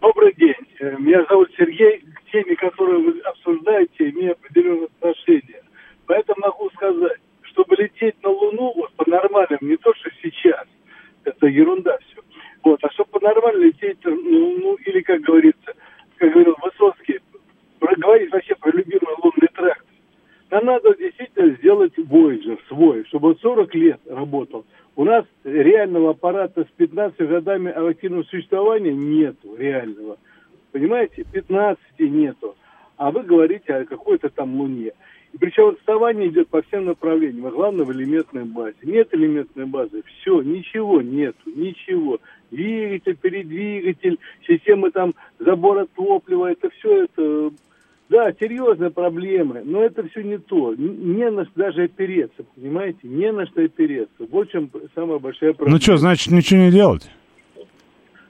Добрый 0.00 0.34
день. 0.34 0.54
Э, 0.80 0.96
Меня 0.98 1.24
зовут 1.28 1.50
Сергей. 1.58 2.00
К 2.00 2.30
теме, 2.32 2.56
которую 2.56 3.04
вы 3.04 3.20
обсуждаете, 3.20 4.10
имею 4.10 4.32
определенное 4.32 4.88
отношение. 4.98 5.62
Поэтому 6.06 6.40
могу 6.40 6.70
сказать, 6.70 7.18
чтобы 7.42 7.76
лететь 7.76 8.14
на 8.22 8.30
Луну 8.30 8.72
вот, 8.74 8.92
по-нормальному, 8.94 9.58
не 9.62 9.76
то, 9.76 9.92
что 9.94 10.10
сейчас, 10.22 10.66
это 11.24 11.46
ерунда 11.46 11.98
все. 11.98 12.20
Вот, 12.62 12.78
а 12.82 12.90
чтобы 12.90 13.10
по-нормально 13.10 13.64
лететь 13.64 14.04
на 14.04 14.12
Луну, 14.12 14.76
или, 14.86 15.00
как 15.00 15.20
говорится, 15.20 15.72
как 16.20 16.32
говорил 16.32 16.54
Высоцкий, 16.62 17.18
проговорить 17.78 18.30
вообще 18.30 18.54
про 18.56 18.70
любимый 18.72 19.14
лунный 19.22 19.48
тракт. 19.54 19.86
Нам 20.50 20.66
надо 20.66 20.94
действительно 20.94 21.56
сделать 21.56 21.96
Voyager 21.96 22.58
свой, 22.68 23.04
чтобы 23.06 23.28
он 23.30 23.38
40 23.38 23.74
лет 23.74 24.00
работал. 24.06 24.66
У 24.96 25.04
нас 25.04 25.24
реального 25.44 26.10
аппарата 26.10 26.64
с 26.64 26.76
15 26.76 27.18
годами 27.20 27.72
активного 27.72 28.24
существования 28.24 28.92
нету, 28.92 29.56
реального. 29.56 30.18
Понимаете? 30.72 31.24
15 31.32 31.80
нету. 32.00 32.54
А 32.98 33.10
вы 33.10 33.22
говорите 33.22 33.72
о 33.72 33.86
какой-то 33.86 34.28
там 34.28 34.60
Луне. 34.60 34.92
И 35.32 35.38
причем 35.38 35.68
отставание 35.68 36.28
идет 36.28 36.48
по 36.48 36.62
всем 36.62 36.86
направлениям, 36.86 37.46
а 37.46 37.50
главное 37.50 37.84
в 37.84 37.92
элементной 37.92 38.44
базе. 38.44 38.76
Нет 38.82 39.08
элементной 39.12 39.66
базы, 39.66 40.02
все, 40.20 40.42
ничего 40.42 41.00
нету, 41.02 41.38
ничего. 41.46 42.18
Двигатель, 42.50 43.16
передвигатель, 43.16 44.18
система 44.46 44.90
там 44.90 45.14
забора 45.38 45.86
топлива, 45.94 46.50
это 46.50 46.70
все 46.70 47.04
это 47.04 47.52
да, 48.10 48.32
серьезные 48.40 48.90
проблемы, 48.90 49.62
но 49.64 49.84
это 49.84 50.06
все 50.08 50.22
не 50.22 50.38
то. 50.38 50.74
Не 50.74 51.30
на 51.30 51.44
что 51.44 51.52
даже 51.54 51.84
опереться, 51.84 52.44
понимаете? 52.56 52.98
Не 53.04 53.30
на 53.30 53.46
что 53.46 53.62
опереться. 53.62 54.26
Вот 54.30 54.48
в 54.48 54.50
чем 54.50 54.68
самая 54.96 55.20
большая 55.20 55.52
проблема. 55.52 55.76
Ну 55.76 55.80
что, 55.80 55.96
значит, 55.96 56.32
ничего 56.32 56.58
не 56.60 56.72
делать? 56.72 57.08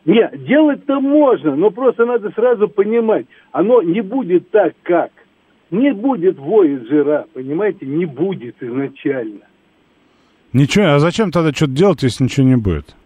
Нет, 0.05 0.45
делать-то 0.45 1.01
можно, 1.01 1.57
но 1.57 1.71
просто 1.71 2.05
надо 2.05 2.31
сразу 2.33 2.69
понимать, 2.69 3.27
оно 3.53 3.81
не 3.81 4.03
будет 4.03 4.51
так, 4.51 4.75
как. 4.83 5.13
Не 5.71 5.93
будет 5.93 6.37
Voyager, 6.37 7.27
понимаете, 7.33 7.87
не 7.87 8.05
будет 8.07 8.57
изначально. 8.61 9.41
Ничего, 10.53 10.87
а 10.95 10.99
зачем 10.99 11.31
тогда 11.31 11.53
что-то 11.53 11.73
делать, 11.73 12.03
если 12.03 12.25
ничего 12.25 12.47
не 12.47 12.57
будет? 12.57 12.97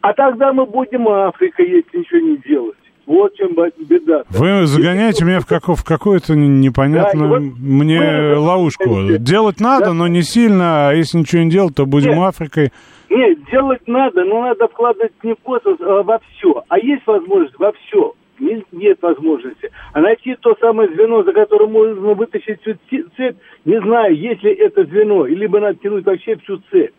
А 0.00 0.12
тогда 0.14 0.52
мы 0.52 0.64
будем 0.66 1.06
Африка, 1.08 1.62
если 1.62 1.98
ничего 1.98 2.20
не 2.20 2.36
делать. 2.38 2.76
Вот 3.06 3.34
чем 3.36 3.50
беда. 3.86 4.22
Вы 4.30 4.64
загоняете 4.66 5.26
меня 5.26 5.40
в, 5.40 5.46
како- 5.46 5.74
в 5.74 5.84
какую-то 5.84 6.34
не- 6.34 6.48
непонятную 6.48 7.28
Да, 7.28 7.38
вот 7.38 7.58
мне 7.58 8.00
мы- 8.00 8.38
ловушку. 8.38 9.18
Делать 9.18 9.60
надо, 9.60 9.86
Да. 9.86 9.92
но 9.92 10.08
не 10.08 10.22
сильно, 10.22 10.88
а 10.88 10.94
если 10.94 11.18
ничего 11.18 11.42
не 11.42 11.50
делать, 11.50 11.74
то 11.74 11.84
будем 11.84 12.12
Нет. 12.12 12.20
Африкой. 12.28 12.72
Нет, 13.10 13.38
делать 13.52 13.86
надо, 13.86 14.24
но 14.24 14.40
надо 14.40 14.68
вкладывать 14.68 15.12
не 15.22 15.34
в 15.34 15.38
космос, 15.42 15.76
а 15.80 16.02
во 16.02 16.18
все. 16.18 16.64
А 16.68 16.78
есть 16.78 17.06
возможность 17.06 17.58
во 17.58 17.72
все. 17.72 18.14
Не- 18.38 18.64
Нет 18.72 18.98
возможности. 19.02 19.70
А 19.92 20.00
найти 20.00 20.36
то 20.40 20.56
самое 20.60 20.88
звено, 20.94 21.22
за 21.22 21.32
которым 21.32 21.72
можно 21.72 22.14
вытащить 22.14 22.60
всю 22.62 22.74
цепь, 23.16 23.36
не 23.64 23.80
знаю, 23.80 24.16
есть 24.16 24.42
ли 24.42 24.52
это 24.52 24.84
звено, 24.84 25.24
либо 25.26 25.60
надо 25.60 25.78
тянуть 25.78 26.04
вообще 26.04 26.36
всю 26.36 26.58
цепь. 26.70 26.92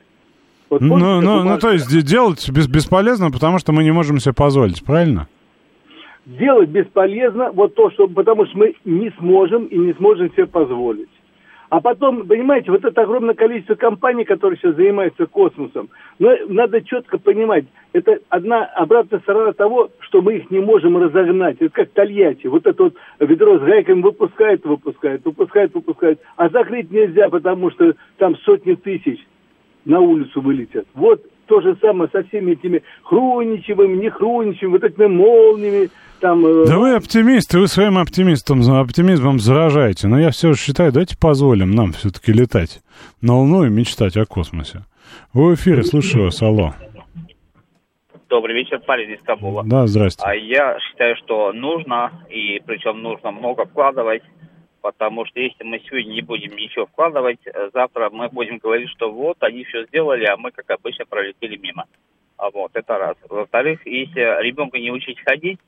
Вот 0.69 0.81
Ну, 0.81 0.89
помните, 0.89 1.21
ну, 1.21 1.43
ну, 1.43 1.57
то 1.59 1.71
есть 1.71 1.89
де- 1.91 2.01
делать 2.01 2.49
бес- 2.49 2.67
бесполезно, 2.67 3.29
потому 3.31 3.59
что 3.59 3.71
мы 3.71 3.83
не 3.83 3.91
можем 3.91 4.17
себе 4.19 4.33
позволить, 4.33 4.83
правильно? 4.83 5.27
Делать 6.25 6.69
бесполезно, 6.69 7.51
вот 7.51 7.75
то, 7.75 7.91
что, 7.91 8.07
потому 8.07 8.45
что 8.47 8.57
мы 8.57 8.75
не 8.83 9.11
сможем 9.19 9.65
и 9.65 9.77
не 9.77 9.93
сможем 9.93 10.31
себе 10.31 10.47
позволить. 10.47 11.09
А 11.69 11.81
потом, 11.81 12.27
понимаете, 12.27 12.71
вот 12.71 12.85
это 12.85 13.01
огромное 13.01 13.33
количество 13.33 13.75
компаний, 13.75 14.23
которые 14.23 14.57
сейчас 14.57 14.75
занимаются 14.75 15.25
космосом, 15.25 15.89
но 16.19 16.35
надо 16.47 16.81
четко 16.81 17.17
понимать, 17.17 17.65
это 17.93 18.19
одна 18.29 18.65
обратная 18.65 19.19
сторона 19.19 19.53
того, 19.53 19.89
что 19.99 20.21
мы 20.21 20.35
их 20.35 20.51
не 20.51 20.59
можем 20.59 20.97
разогнать. 20.97 21.57
Это 21.59 21.69
как 21.69 21.89
Тольятти. 21.89 22.47
Вот 22.47 22.67
это 22.67 22.83
вот 22.83 22.95
ведро 23.19 23.57
с 23.57 23.61
гайками 23.61 24.01
выпускает, 24.01 24.65
выпускает, 24.65 25.25
выпускает, 25.25 25.73
выпускает. 25.73 26.19
А 26.35 26.49
закрыть 26.49 26.91
нельзя, 26.91 27.29
потому 27.29 27.71
что 27.71 27.93
там 28.17 28.35
сотни 28.37 28.75
тысяч 28.75 29.25
на 29.85 29.99
улицу 29.99 30.41
вылетят. 30.41 30.85
Вот 30.93 31.23
то 31.47 31.61
же 31.61 31.77
самое 31.81 32.09
со 32.11 32.23
всеми 32.23 32.51
этими 32.51 32.83
хруничевыми, 33.03 33.97
не 33.97 34.09
хруничевыми, 34.09 34.73
вот 34.73 34.83
этими 34.83 35.07
молниями. 35.07 35.89
Там, 36.19 36.45
э, 36.45 36.65
Да 36.65 36.77
вы 36.77 36.95
оптимисты, 36.95 37.59
вы 37.59 37.67
своим 37.67 37.97
оптимистом, 37.97 38.61
оптимизмом 38.61 39.39
заражаете. 39.39 40.07
Но 40.07 40.19
я 40.19 40.31
все 40.31 40.53
же 40.53 40.59
считаю, 40.59 40.91
давайте 40.91 41.17
позволим 41.17 41.71
нам 41.71 41.91
все-таки 41.93 42.31
летать 42.31 42.81
на 43.21 43.37
Луну 43.37 43.65
и 43.65 43.69
мечтать 43.69 44.15
о 44.17 44.25
космосе. 44.25 44.85
Вы 45.33 45.51
в 45.51 45.55
эфире, 45.55 45.83
слушаю 45.83 46.25
вас, 46.25 46.41
алло. 46.41 46.73
Добрый 48.29 48.55
вечер, 48.55 48.79
парень 48.79 49.11
из 49.11 49.21
Кабула. 49.21 49.63
Да, 49.65 49.87
здрасте. 49.87 50.23
А 50.25 50.33
я 50.33 50.77
считаю, 50.79 51.15
что 51.17 51.53
нужно, 51.53 52.11
и 52.29 52.61
причем 52.65 53.01
нужно 53.01 53.31
много 53.31 53.65
вкладывать, 53.65 54.23
потому 54.85 55.25
что 55.25 55.39
если 55.39 55.63
мы 55.63 55.79
сегодня 55.79 56.13
не 56.13 56.21
будем 56.21 56.55
ничего 56.55 56.85
вкладывать, 56.85 57.39
э, 57.45 57.69
завтра 57.73 58.11
мы 58.11 58.29
будем 58.29 58.59
говорить, 58.59 58.89
что 58.91 59.11
вот, 59.11 59.37
они 59.39 59.63
все 59.63 59.85
сделали, 59.87 60.25
а 60.25 60.37
мы, 60.37 60.51
как 60.51 60.69
обычно, 60.69 61.05
пролетели 61.05 61.57
мимо. 61.57 61.85
А 62.37 62.51
вот, 62.51 62.69
это 62.75 62.95
раз. 62.99 63.15
Во-вторых, 63.27 63.79
если 63.85 64.43
ребенка 64.43 64.77
не 64.77 64.91
учить 64.91 65.17
ходить, 65.25 65.59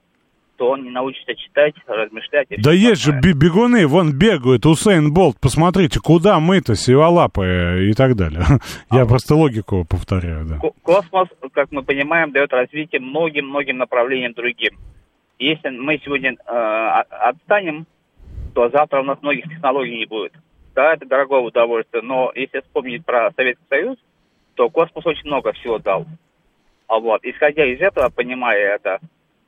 то 0.58 0.70
он 0.70 0.84
не 0.84 0.92
научится 0.92 1.34
читать, 1.34 1.74
размышлять. 1.88 2.48
Да 2.60 2.72
есть 2.72 3.02
же 3.02 3.12
бегуны, 3.12 3.88
вон 3.88 4.14
бегают, 4.14 4.68
Усейн 4.68 5.12
Болт, 5.12 5.38
посмотрите, 5.42 6.00
куда 6.00 6.40
мы-то, 6.40 6.76
сиволапы 6.76 7.88
и 7.90 7.94
так 7.94 8.16
далее. 8.16 8.44
Я 8.92 9.08
просто 9.08 9.34
логику 9.34 9.84
повторяю, 9.90 10.46
да. 10.46 10.60
Ко- 10.60 10.74
Космос, 10.84 11.30
как 11.54 11.72
мы 11.72 11.82
понимаем, 11.82 12.32
дает 12.32 12.54
развитие 12.54 13.02
многим-многим 13.02 13.80
направлениям 13.80 14.34
другим. 14.34 14.78
Если 15.40 15.70
мы 15.70 16.00
сегодня 16.04 16.34
э, 16.34 17.04
отстанем, 17.10 17.88
то 18.58 18.70
завтра 18.70 19.02
у 19.02 19.04
нас 19.04 19.22
многих 19.22 19.44
технологий 19.44 20.00
не 20.00 20.08
будет. 20.08 20.34
Да, 20.74 20.96
это 20.96 21.06
дорогое 21.06 21.42
удовольствие, 21.42 22.02
но 22.02 22.32
если 22.34 22.62
вспомнить 22.62 23.06
про 23.06 23.30
Советский 23.36 23.66
Союз, 23.70 24.00
то 24.56 24.68
космос 24.72 25.06
очень 25.06 25.28
много 25.28 25.54
всего 25.54 25.78
дал. 25.78 26.08
А 26.88 26.98
вот, 26.98 27.24
исходя 27.24 27.72
из 27.72 27.80
этого, 27.80 28.10
понимая 28.10 28.78
это, 28.78 29.00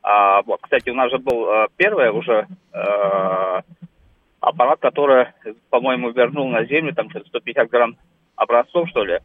а, 0.03 0.43
вот, 0.43 0.59
кстати, 0.61 0.91
у 0.91 0.93
нас 0.93 1.09
же 1.09 1.17
был 1.17 1.49
э, 1.49 1.67
первый 1.75 2.11
уже 2.11 2.45
э, 2.71 3.61
аппарат, 4.41 4.79
который, 4.79 5.25
по-моему, 5.71 6.11
вернул 6.11 6.47
на 6.47 6.65
Землю 6.65 6.93
там 6.93 7.09
что-то 7.09 7.29
150 7.29 7.67
грамм 7.67 7.97
образцов, 8.35 8.87
что 8.89 9.03
ли. 9.03 9.17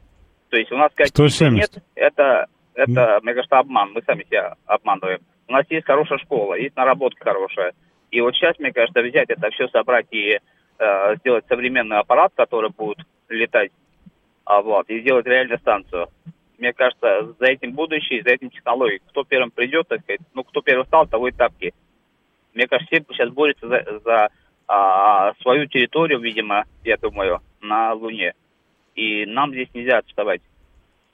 То 0.49 0.57
есть 0.57 0.73
у 0.73 0.79
нас 0.79 0.93
сказать, 0.93 1.11
170. 1.11 1.53
нет, 1.53 1.85
это, 1.95 2.47
это, 2.73 3.21
мне 3.23 3.35
кажется, 3.35 3.59
обман. 3.59 3.93
Мы 3.93 4.01
сами 4.01 4.25
себя 4.25 4.55
обманываем. 4.65 5.21
У 5.47 5.53
нас 5.53 5.67
есть 5.69 5.85
хорошая 5.85 6.17
школа, 6.21 6.55
есть 6.55 6.75
наработка 6.75 7.23
хорошая. 7.23 7.75
И 8.15 8.21
вот 8.21 8.33
сейчас, 8.37 8.57
мне 8.61 8.73
кажется, 8.73 9.03
взять 9.03 9.29
это 9.29 9.51
все, 9.51 9.67
собрать 9.67 10.07
и 10.13 10.39
э, 10.79 11.17
сделать 11.17 11.45
современный 11.49 11.99
аппарат, 11.99 12.33
который 12.37 12.71
будет 12.71 12.99
летать, 13.29 13.73
а 14.45 14.63
вот, 14.63 14.89
и 14.89 15.01
сделать 15.01 15.27
реальную 15.27 15.59
станцию. 15.59 16.07
Мне 16.59 16.73
кажется, 16.73 17.35
за 17.41 17.47
этим 17.47 17.73
будущее, 17.73 18.23
за 18.23 18.31
этим 18.31 18.51
технологией. 18.51 19.03
Кто 19.09 19.25
первым 19.25 19.51
придет, 19.51 19.89
так 19.89 20.03
сказать, 20.03 20.21
ну, 20.33 20.45
кто 20.45 20.63
первым 20.63 20.87
стал, 20.87 21.09
того 21.09 21.27
и 21.27 21.33
тапки. 21.33 21.75
Мне 22.55 22.69
кажется, 22.69 22.87
все 22.95 23.05
сейчас 23.09 23.31
борются 23.31 23.67
за, 23.67 23.85
за 24.05 24.29
а, 24.69 25.35
свою 25.43 25.67
территорию, 25.67 26.21
видимо, 26.21 26.67
я 26.85 26.97
думаю, 26.97 27.41
на 27.61 27.95
Луне. 27.95 28.35
И 28.95 29.27
нам 29.27 29.51
здесь 29.51 29.75
нельзя 29.75 29.99
отставать. 29.99 30.41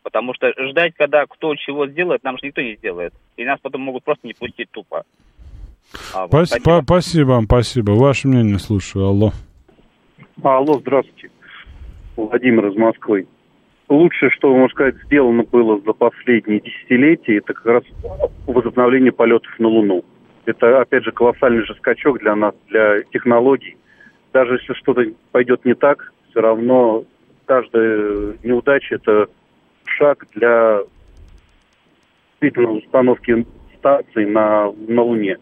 Потому 0.03 0.35
что 0.35 0.53
ждать, 0.69 0.93
когда 0.97 1.25
кто 1.25 1.55
чего 1.55 1.87
сделает, 1.87 2.25
нам 2.25 2.37
же 2.37 2.49
никто 2.49 2.61
не 2.61 2.77
сделает. 2.77 3.15
И 3.39 3.45
нас 3.47 3.59
потом 3.59 3.81
могут 3.81 4.05
просто 4.05 4.27
не 4.27 4.35
пустить 4.35 4.71
тупо. 4.71 5.07
А, 6.15 6.23
вот, 6.23 6.31
Пас- 6.31 6.49
спасибо. 6.49 6.65
па- 6.65 6.83
Спасибо 6.83 7.29
вам, 7.31 7.45
спасибо. 7.45 7.91
Ваше 7.93 8.29
мнение 8.29 8.59
слушаю, 8.59 9.07
алло. 9.07 9.33
Алло, 10.43 10.79
здравствуйте. 10.81 11.31
Владимир 12.17 12.67
из 12.69 12.77
Москвы. 12.77 13.27
Лучшее, 13.89 14.31
что, 14.31 14.55
можно 14.55 14.69
сказать, 14.69 14.95
сделано 15.05 15.43
было 15.43 15.81
за 15.81 15.93
последние 15.93 16.61
десятилетия, 16.61 17.39
это 17.39 17.55
как 17.55 17.67
раз 17.67 17.85
возобновление 18.47 19.11
полетов 19.11 19.51
на 19.59 19.67
Луну. 19.69 20.05
Это, 20.45 20.81
опять 20.81 21.05
же, 21.05 21.13
колоссальный 21.13 21.65
же 21.65 21.75
скачок 21.75 22.21
для 22.21 22.37
нас, 22.37 22.55
для 22.69 23.03
технологий. 23.13 23.77
Даже 24.33 24.55
если 24.55 24.75
что-то 24.75 25.03
пойдет 25.33 25.65
не 25.65 25.75
так, 25.75 26.13
все 26.31 26.41
равно 26.41 27.05
каждая 27.47 28.35
неудача– 28.45 28.95
это 28.97 29.27
шаг 29.85 30.25
для 30.35 30.81
действительно 32.41 32.73
установки 32.73 33.45
станций 33.79 34.27
на, 34.27 34.71
на 34.89 35.03
Луне. 35.03 35.39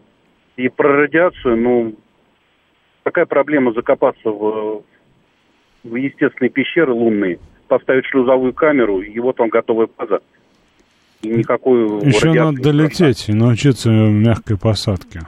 И 0.59 0.67
про 0.67 1.03
радиацию, 1.03 1.55
ну, 1.55 1.95
какая 3.03 3.25
проблема 3.25 3.71
закопаться 3.71 4.29
в, 4.29 4.83
в 5.85 5.95
естественные 5.95 6.49
пещеры 6.49 6.91
лунные, 6.91 7.39
поставить 7.69 8.05
шлюзовую 8.07 8.51
камеру, 8.51 8.99
и 8.99 9.17
вот 9.19 9.39
вам 9.39 9.47
готовая 9.47 9.87
база. 9.97 10.19
И 11.21 11.29
никакой 11.29 11.85
Еще 12.05 12.33
надо 12.33 12.61
долететь 12.61 13.29
и 13.29 13.33
научиться 13.33 13.89
мягкой 13.89 14.57
посадке. 14.57 15.21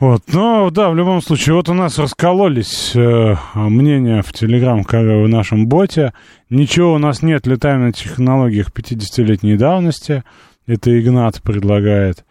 Вот, 0.00 0.22
но 0.32 0.68
да, 0.70 0.90
в 0.90 0.96
любом 0.96 1.22
случае, 1.22 1.54
вот 1.54 1.68
у 1.68 1.74
нас 1.74 2.00
раскололись 2.00 2.96
э, 2.96 3.36
мнения 3.54 4.22
в 4.22 4.32
Телеграм, 4.32 4.82
как 4.82 5.02
в 5.02 5.28
нашем 5.28 5.68
боте. 5.68 6.12
Ничего 6.50 6.94
у 6.94 6.98
нас 6.98 7.22
нет, 7.22 7.46
летаем 7.46 7.82
на 7.82 7.92
технологиях 7.92 8.72
50-летней 8.76 9.56
давности. 9.56 10.24
Это 10.66 11.00
Игнат 11.00 11.40
предлагает. 11.42 12.25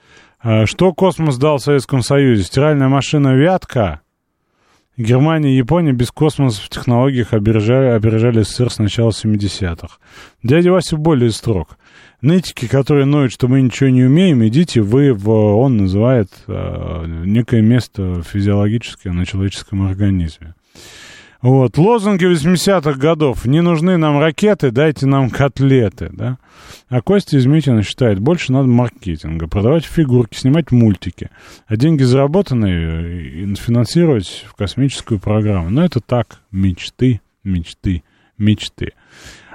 А 0.47 0.67
что 0.67 0.93
космос 0.93 1.39
дал 1.39 1.57
в 1.57 1.63
Советском 1.63 2.03
Союзе? 2.03 2.43
Стиральная 2.43 2.87
машина 2.87 3.33
«Вятка». 3.33 4.01
Германия 4.95 5.51
и 5.51 5.57
Япония 5.57 5.91
без 5.91 6.11
космоса 6.11 6.61
в 6.61 6.69
технологиях 6.69 7.33
опережали, 7.33 7.87
опережали 7.87 8.43
СССР 8.43 8.69
с 8.69 8.77
начала 8.77 9.09
70-х. 9.09 9.97
Дядя 10.43 10.71
Вася 10.71 10.97
более 10.97 11.31
строг. 11.31 11.79
Нытики, 12.21 12.67
которые 12.67 13.07
ноют, 13.07 13.31
что 13.31 13.47
мы 13.47 13.59
ничего 13.59 13.89
не 13.89 14.03
умеем, 14.03 14.45
идите 14.45 14.81
вы 14.81 15.13
в... 15.13 15.27
Он 15.31 15.77
называет 15.77 16.29
э, 16.45 17.05
некое 17.25 17.63
место 17.63 18.21
физиологическое 18.21 19.13
на 19.13 19.25
человеческом 19.25 19.81
организме. 19.81 20.53
Вот, 21.45 21.77
лозунги 21.77 22.25
80-х 22.25 22.93
годов. 22.93 23.45
Не 23.45 23.61
нужны 23.61 23.97
нам 23.97 24.17
ракеты, 24.19 24.71
дайте 24.71 25.05
нам 25.05 25.29
котлеты, 25.29 26.09
да. 26.11 26.39
А 26.89 27.03
Костя 27.03 27.37
из 27.37 27.45
Митина 27.45 27.83
считает, 27.83 28.17
больше 28.17 28.51
надо 28.51 28.67
маркетинга, 28.67 29.47
продавать 29.47 29.85
фигурки, 29.85 30.35
снимать 30.35 30.71
мультики, 30.71 31.29
а 31.67 31.77
деньги 31.77 32.01
заработанные 32.01 33.51
э, 33.51 33.55
финансировать 33.59 34.43
в 34.49 34.55
космическую 34.55 35.19
программу. 35.19 35.69
Но 35.69 35.85
это 35.85 35.99
так, 35.99 36.41
мечты, 36.49 37.21
мечты, 37.43 38.01
мечты. 38.39 38.93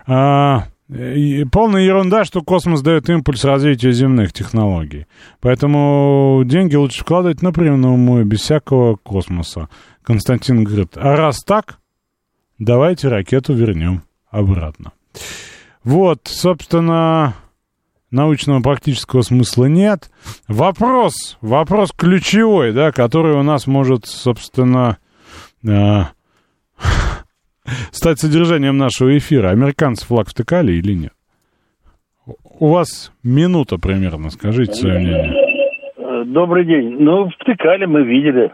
А, 0.07 0.69
и 0.89 1.45
полная 1.51 1.83
ерунда, 1.83 2.25
что 2.25 2.43
космос 2.43 2.83
дает 2.83 3.11
импульс 3.11 3.43
развитию 3.43 3.93
земных 3.93 4.33
технологий. 4.33 5.09
Поэтому 5.41 6.43
деньги 6.45 6.77
лучше 6.77 7.01
вкладывать 7.01 7.43
напрямую, 7.43 8.25
без 8.27 8.43
всякого 8.43 8.95
космоса. 8.95 9.69
Константин 10.05 10.63
говорит, 10.63 10.97
а 10.97 11.17
раз 11.17 11.41
так, 11.45 11.80
давайте 12.61 13.09
ракету 13.09 13.55
вернем 13.55 14.03
обратно. 14.31 14.93
Вот, 15.83 16.21
собственно, 16.25 17.35
научного 18.13 18.61
практического 18.61 19.23
смысла 19.23 19.65
нет. 19.65 20.11
Вопрос, 20.47 21.39
вопрос 21.41 21.91
ключевой, 21.91 22.73
да, 22.73 22.93
который 22.93 23.35
у 23.35 23.43
нас 23.43 23.67
может, 23.67 24.07
собственно, 24.07 24.99
э, 25.67 26.03
стать 27.91 28.21
содержанием 28.21 28.77
нашего 28.77 29.17
эфира. 29.17 29.49
Американцы 29.49 30.07
флаг 30.07 30.29
втыкали 30.29 30.73
или 30.73 30.93
нет? 30.93 31.13
У 32.59 32.69
вас 32.69 33.11
минута 33.23 33.79
примерно, 33.79 34.31
скажите 34.31 34.75
свое 34.75 34.99
мнение. 34.99 35.35
Э, 35.97 36.25
Добрый 36.27 36.67
день. 36.67 36.97
Ну, 37.01 37.31
втыкали, 37.31 37.87
мы 37.87 38.05
видели. 38.05 38.53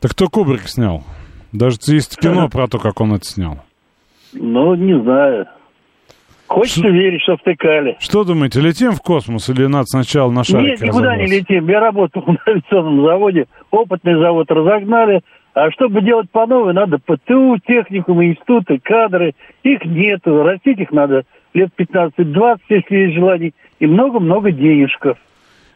Так 0.00 0.12
кто 0.12 0.28
Кубрик 0.28 0.68
снял? 0.68 1.02
Даже 1.54 1.76
есть 1.86 2.18
кино 2.18 2.48
про 2.48 2.66
то, 2.66 2.78
как 2.78 3.00
он 3.00 3.14
это 3.14 3.24
снял. 3.24 3.58
Ну, 4.32 4.74
не 4.74 5.00
знаю. 5.00 5.46
Хочется 6.48 6.88
верить, 6.88 7.22
что 7.22 7.36
втыкали. 7.36 7.96
Что 8.00 8.24
думаете, 8.24 8.60
летим 8.60 8.92
в 8.92 9.00
космос 9.00 9.48
или 9.48 9.66
надо 9.66 9.86
сначала 9.86 10.30
на 10.30 10.42
шарике 10.42 10.70
Нет, 10.70 10.80
никуда 10.82 11.16
не 11.16 11.26
летим. 11.26 11.68
Я 11.68 11.80
работал 11.80 12.22
на 12.26 12.38
авиационном 12.46 13.04
заводе. 13.04 13.46
Опытный 13.70 14.18
завод 14.18 14.50
разогнали. 14.50 15.22
А 15.54 15.70
чтобы 15.70 16.02
делать 16.02 16.28
по 16.30 16.44
новой, 16.46 16.74
надо 16.74 16.98
ПТУ, 16.98 17.58
техникумы, 17.64 18.30
институты, 18.30 18.80
кадры. 18.82 19.34
Их 19.62 19.84
нету. 19.84 20.42
Растить 20.42 20.80
их 20.80 20.90
надо 20.90 21.22
лет 21.54 21.70
15-20, 21.78 22.58
если 22.68 22.96
есть 22.96 23.14
желание. 23.14 23.52
И 23.78 23.86
много-много 23.86 24.50
денежков. 24.50 25.16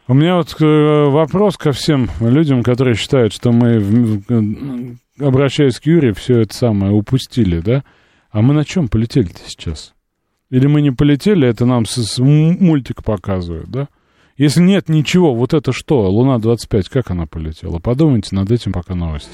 У 0.09 0.15
меня 0.15 0.37
вот 0.37 0.55
э, 0.59 1.05
вопрос 1.05 1.55
ко 1.55 1.71
всем 1.71 2.09
людям, 2.19 2.63
которые 2.63 2.95
считают, 2.95 3.31
что 3.31 3.51
мы, 3.51 4.97
обращаясь 5.19 5.79
к 5.79 5.85
Юрию, 5.85 6.15
все 6.15 6.39
это 6.39 6.55
самое 6.55 6.91
упустили, 6.91 7.59
да? 7.59 7.83
А 8.31 8.41
мы 8.41 8.55
на 8.55 8.65
чем 8.65 8.87
полетели-то 8.87 9.39
сейчас? 9.45 9.93
Или 10.49 10.65
мы 10.65 10.81
не 10.81 10.89
полетели, 10.89 11.47
это 11.47 11.67
нам 11.67 11.85
с, 11.85 12.03
с 12.03 12.17
мультик 12.17 13.03
показывают, 13.03 13.69
да? 13.69 13.87
Если 14.35 14.61
нет 14.61 14.89
ничего, 14.89 15.35
вот 15.35 15.53
это 15.53 15.71
что? 15.71 16.09
Луна-25, 16.09 16.85
как 16.89 17.11
она 17.11 17.27
полетела? 17.27 17.77
Подумайте 17.77 18.35
над 18.35 18.49
этим, 18.49 18.73
пока 18.73 18.95
новости. 18.95 19.29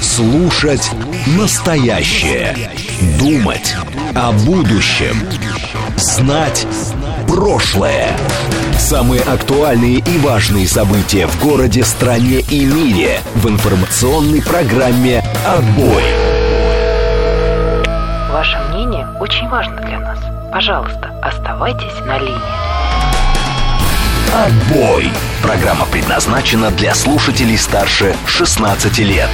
Слушать 0.00 0.90
настоящее. 1.38 2.56
Думать 3.20 3.76
о 4.16 4.32
будущем. 4.44 5.14
Знать 5.96 6.66
прошлое. 7.28 8.08
Самые 8.82 9.22
актуальные 9.22 9.98
и 9.98 10.18
важные 10.18 10.66
события 10.66 11.28
в 11.28 11.40
городе, 11.40 11.84
стране 11.84 12.40
и 12.40 12.64
мире 12.64 13.20
в 13.36 13.48
информационной 13.48 14.42
программе 14.42 15.22
«Отбой». 15.46 16.02
Ваше 18.32 18.58
мнение 18.70 19.06
очень 19.20 19.48
важно 19.48 19.76
для 19.82 20.00
нас. 20.00 20.18
Пожалуйста, 20.50 21.16
оставайтесь 21.22 21.96
на 22.06 22.18
линии. 22.18 22.34
«Отбой». 24.34 25.10
Программа 25.44 25.86
предназначена 25.86 26.72
для 26.72 26.92
слушателей 26.94 27.58
старше 27.58 28.16
16 28.26 28.98
лет. 28.98 29.30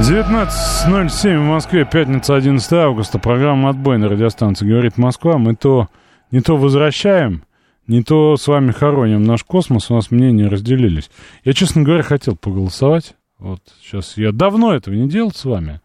19.07 0.00 1.38
в 1.38 1.42
Москве, 1.42 1.84
пятница, 1.84 2.34
11 2.34 2.72
августа. 2.72 3.20
Программа 3.20 3.70
«Отбой» 3.70 3.96
на 3.98 4.08
радиостанции 4.08 4.68
«Говорит 4.68 4.98
Москва». 4.98 5.38
Мы 5.38 5.54
то 5.54 5.86
не 6.32 6.40
то 6.40 6.56
возвращаем, 6.56 7.44
не 7.86 8.02
то 8.02 8.36
с 8.36 8.46
вами 8.46 8.72
хороним 8.72 9.24
наш 9.24 9.44
космос. 9.44 9.90
У 9.90 9.94
нас 9.94 10.10
мнения 10.10 10.48
разделились. 10.48 11.10
Я, 11.44 11.52
честно 11.52 11.82
говоря, 11.82 12.02
хотел 12.02 12.36
поголосовать. 12.36 13.14
Вот 13.38 13.60
сейчас 13.82 14.16
я 14.16 14.32
давно 14.32 14.74
этого 14.74 14.94
не 14.94 15.08
делал 15.08 15.32
с 15.32 15.44
вами. 15.44 15.80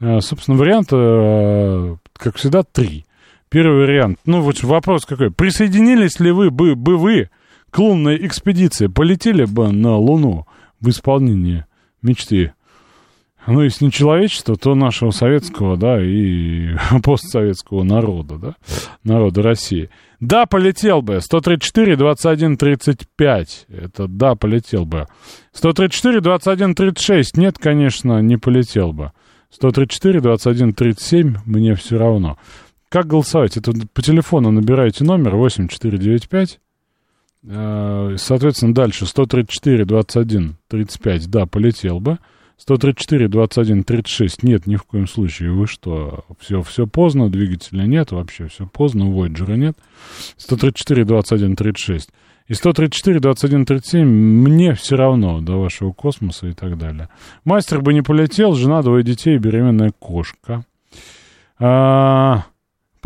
А, 0.00 0.20
собственно, 0.20 0.56
варианта, 0.56 0.96
а, 0.98 1.96
как 2.14 2.36
всегда, 2.36 2.62
три. 2.62 3.04
Первый 3.48 3.86
вариант. 3.86 4.18
Ну, 4.24 4.40
вот 4.40 4.62
вопрос 4.62 5.06
какой. 5.06 5.30
Присоединились 5.30 6.18
ли 6.20 6.32
вы 6.32 6.50
бы, 6.50 6.74
бы 6.74 6.96
вы 6.96 7.30
к 7.70 7.78
лунной 7.78 8.26
экспедиции? 8.26 8.88
Полетели 8.88 9.44
бы 9.44 9.70
на 9.70 9.96
Луну 9.96 10.46
в 10.80 10.88
исполнении 10.88 11.64
мечты 12.02 12.52
ну, 13.46 13.62
если 13.62 13.84
не 13.84 13.92
человечества, 13.92 14.56
то 14.56 14.74
нашего 14.74 15.10
советского, 15.10 15.76
да, 15.76 16.02
и 16.02 16.74
постсоветского 17.02 17.84
народа, 17.84 18.36
да, 18.36 18.56
народа 19.04 19.42
России. 19.42 19.88
Да, 20.20 20.46
полетел 20.46 21.02
бы. 21.02 21.20
134, 21.20 21.96
21, 21.96 22.56
35. 22.56 23.66
Это 23.68 24.08
да, 24.08 24.34
полетел 24.34 24.84
бы. 24.84 25.06
134, 25.52 26.20
21, 26.20 26.74
36. 26.74 27.36
Нет, 27.36 27.58
конечно, 27.58 28.20
не 28.20 28.36
полетел 28.36 28.92
бы. 28.92 29.12
134, 29.50 30.20
21, 30.20 30.74
37. 30.74 31.36
Мне 31.44 31.74
все 31.74 31.98
равно. 31.98 32.38
Как 32.88 33.06
голосовать? 33.06 33.56
Это 33.56 33.72
по 33.92 34.02
телефону 34.02 34.50
набираете 34.50 35.04
номер 35.04 35.36
8495. 35.36 36.60
Э, 37.48 38.14
Соответственно, 38.16 38.74
дальше 38.74 39.06
134, 39.06 39.84
21, 39.84 40.56
35. 40.68 41.28
Да, 41.28 41.46
полетел 41.46 42.00
бы. 42.00 42.18
134, 42.58 43.28
21, 43.28 43.84
36. 43.84 44.42
Нет, 44.42 44.66
ни 44.66 44.76
в 44.76 44.84
коем 44.84 45.06
случае. 45.06 45.52
Вы 45.52 45.66
что? 45.66 46.24
Все, 46.38 46.62
все 46.62 46.86
поздно, 46.86 47.28
двигателя 47.28 47.84
нет, 47.84 48.12
вообще 48.12 48.48
все 48.48 48.66
поздно, 48.66 49.04
Voyager 49.04 49.56
нет. 49.56 49.76
134, 50.38 51.04
21, 51.04 51.56
36. 51.56 52.10
И 52.48 52.54
134, 52.54 53.20
21, 53.20 53.66
37 53.66 54.06
мне 54.06 54.74
все 54.74 54.96
равно 54.96 55.40
до 55.40 55.60
вашего 55.60 55.92
космоса 55.92 56.46
и 56.46 56.52
так 56.52 56.78
далее. 56.78 57.08
Мастер 57.44 57.80
бы 57.80 57.92
не 57.92 58.02
полетел, 58.02 58.54
жена, 58.54 58.82
двое 58.82 59.02
детей, 59.02 59.36
беременная 59.36 59.92
кошка. 59.98 60.64
А, 61.58 62.44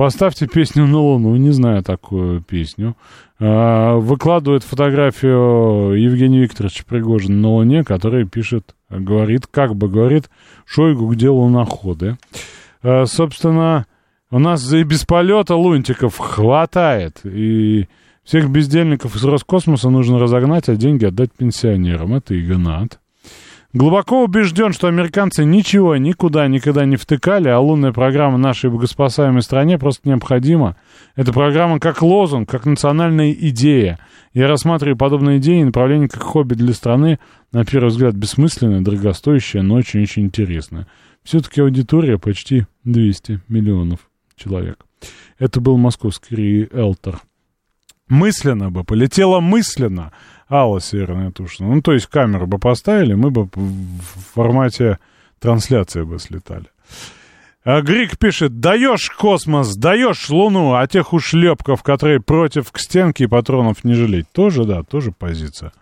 поставьте 0.01 0.47
песню 0.47 0.87
на 0.87 0.99
Луну, 0.99 1.37
не 1.37 1.51
знаю 1.51 1.83
такую 1.83 2.41
песню. 2.41 2.97
А, 3.39 3.97
выкладывает 3.97 4.65
фотографию 4.65 5.93
Евгения 5.93 6.41
Викторовича 6.41 6.85
Пригожина 6.89 7.37
на 7.37 7.49
Луне, 7.51 7.85
который 7.85 8.27
пишет, 8.27 8.75
говорит, 8.89 9.47
как 9.47 9.77
бы 9.77 9.91
говорит, 9.91 10.31
Шойгу 10.65 11.07
где 11.09 11.29
луноходы. 11.29 12.17
А, 12.83 13.05
собственно, 13.05 13.85
у 14.31 14.39
нас 14.39 14.73
и 14.73 14.85
без 14.85 15.05
полета 15.05 15.55
лунтиков 15.55 16.17
хватает, 16.17 17.21
и 17.25 17.87
всех 18.25 18.49
бездельников 18.49 19.17
из 19.17 19.25
Роскосмоса 19.25 19.91
нужно 19.91 20.19
разогнать, 20.19 20.71
а 20.71 20.77
деньги 20.77 21.05
отдать 21.05 21.33
пенсионерам. 21.37 22.15
Это 22.15 22.41
Игнат. 22.41 23.01
Глубоко 23.73 24.25
убежден, 24.25 24.73
что 24.73 24.89
американцы 24.89 25.45
ничего 25.45 25.97
никуда 25.97 26.49
никогда 26.49 26.85
не 26.85 26.97
втыкали, 26.97 27.49
а 27.49 27.61
лунная 27.61 27.93
программа 27.93 28.37
нашей 28.37 28.69
богоспасаемой 28.69 29.43
стране 29.43 29.79
просто 29.79 30.09
необходима. 30.09 30.77
Эта 31.15 31.33
программа 31.33 31.79
как 31.79 32.03
лозунг, 32.03 32.51
как 32.51 32.67
национальная 32.67 33.31
идея. 33.31 34.01
Я 34.35 34.49
рассматриваю 34.49 34.97
подобные 34.97 35.39
идеи 35.39 35.61
и 35.61 35.65
направления 35.65 36.09
как 36.09 36.23
хобби 36.23 36.55
для 36.55 36.75
страны, 36.75 37.21
на 37.53 37.65
первый 37.65 37.91
взгляд 37.91 38.15
бессмысленное, 38.15 38.81
дорогостоящее, 38.81 39.63
но 39.63 39.77
очень-очень 39.77 40.25
интересное. 40.25 40.89
Все-таки 41.23 41.61
аудитория 41.61 42.19
почти 42.19 42.67
200 42.83 43.43
миллионов 43.47 44.11
человек. 44.35 44.85
Это 45.39 45.61
был 45.61 45.77
московский 45.77 46.35
риэлтор. 46.35 47.21
Мысленно 48.09 48.73
бы, 48.73 48.83
полетела 48.83 49.39
мысленно 49.39 50.13
Алла 50.51 50.81
Северная 50.81 51.31
Тушина. 51.31 51.75
Ну, 51.75 51.81
то 51.81 51.93
есть 51.93 52.07
камеру 52.07 52.47
бы 52.47 52.59
поставили, 52.59 53.15
мы 53.15 53.31
бы 53.31 53.45
в 53.45 54.35
формате 54.35 54.99
трансляции 55.39 56.03
бы 56.03 56.19
слетали. 56.19 56.67
А 57.63 57.83
Грик 57.83 58.19
пишет, 58.19 58.59
даешь 58.59 59.11
космос, 59.11 59.77
даешь 59.77 60.31
Луну, 60.31 60.75
а 60.75 60.87
тех 60.87 61.13
ушлепков, 61.13 61.83
которые 61.83 62.21
против 62.21 62.73
к 62.73 62.79
стенке 62.79 63.25
и 63.25 63.27
патронов 63.27 63.85
не 63.85 63.93
жалеть. 63.95 64.27
Тоже, 64.33 64.65
да, 64.65 64.83
тоже 64.83 65.13
позиция. 65.13 65.73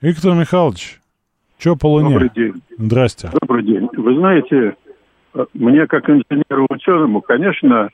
Виктор 0.00 0.34
Михайлович, 0.34 0.98
что 1.58 1.76
по 1.76 1.86
Луне? 1.86 2.14
Добрый 2.14 2.30
день. 2.34 2.62
Здрасте. 2.78 3.30
Добрый 3.40 3.62
день. 3.62 3.88
Вы 3.96 4.16
знаете, 4.16 4.76
мне 5.52 5.86
как 5.86 6.08
инженеру-ученому, 6.08 7.20
конечно, 7.20 7.90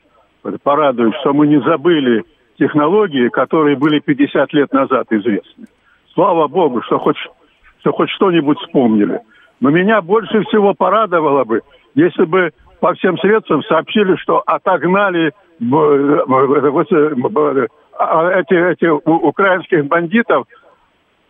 порадует, 0.63 1.13
что 1.21 1.33
мы 1.33 1.47
не 1.47 1.59
забыли 1.61 2.23
технологии, 2.57 3.27
которые 3.29 3.75
были 3.75 3.99
50 3.99 4.53
лет 4.53 4.71
назад 4.71 5.07
известны. 5.11 5.65
Слава 6.15 6.47
богу, 6.47 6.81
что 6.81 6.97
хоть, 6.97 7.17
что 7.81 7.91
хоть 7.91 8.09
что-нибудь 8.09 8.57
вспомнили. 8.59 9.19
Но 9.59 9.69
меня 9.69 10.01
больше 10.01 10.41
всего 10.43 10.73
порадовало 10.73 11.43
бы, 11.43 11.61
если 11.93 12.25
бы 12.25 12.51
по 12.79 12.93
всем 12.93 13.17
средствам 13.19 13.63
сообщили, 13.63 14.15
что 14.15 14.41
отогнали 14.45 15.33
эти, 18.39 18.71
эти 18.71 18.85
украинских 18.85 19.85
бандитов 19.85 20.47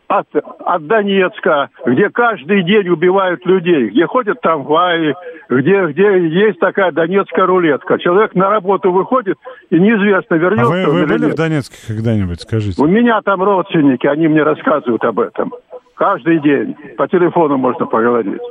от, 0.07 0.27
от 0.33 0.87
Донецка, 0.87 1.69
где 1.85 2.09
каждый 2.09 2.63
день 2.63 2.89
убивают 2.89 3.45
людей, 3.45 3.89
где 3.89 4.05
ходят 4.05 4.41
трамваи, 4.41 5.15
где, 5.49 5.85
где 5.87 6.27
есть 6.27 6.59
такая 6.59 6.91
донецкая 6.91 7.45
рулетка. 7.45 7.97
Человек 7.99 8.35
на 8.35 8.49
работу 8.49 8.91
выходит, 8.91 9.37
и 9.69 9.79
неизвестно, 9.79 10.35
вернется 10.35 10.71
а 10.71 10.89
вы, 10.89 10.99
вы 11.01 11.05
были 11.07 11.25
нет. 11.25 11.33
в 11.33 11.37
Донецке 11.37 11.77
когда-нибудь, 11.87 12.41
скажите? 12.41 12.81
У 12.81 12.87
меня 12.87 13.21
там 13.21 13.41
родственники, 13.41 14.07
они 14.07 14.27
мне 14.27 14.43
рассказывают 14.43 15.03
об 15.03 15.19
этом. 15.19 15.53
Каждый 15.95 16.39
день. 16.39 16.75
По 16.97 17.07
телефону 17.07 17.57
можно 17.57 17.85
поговорить. 17.85 18.41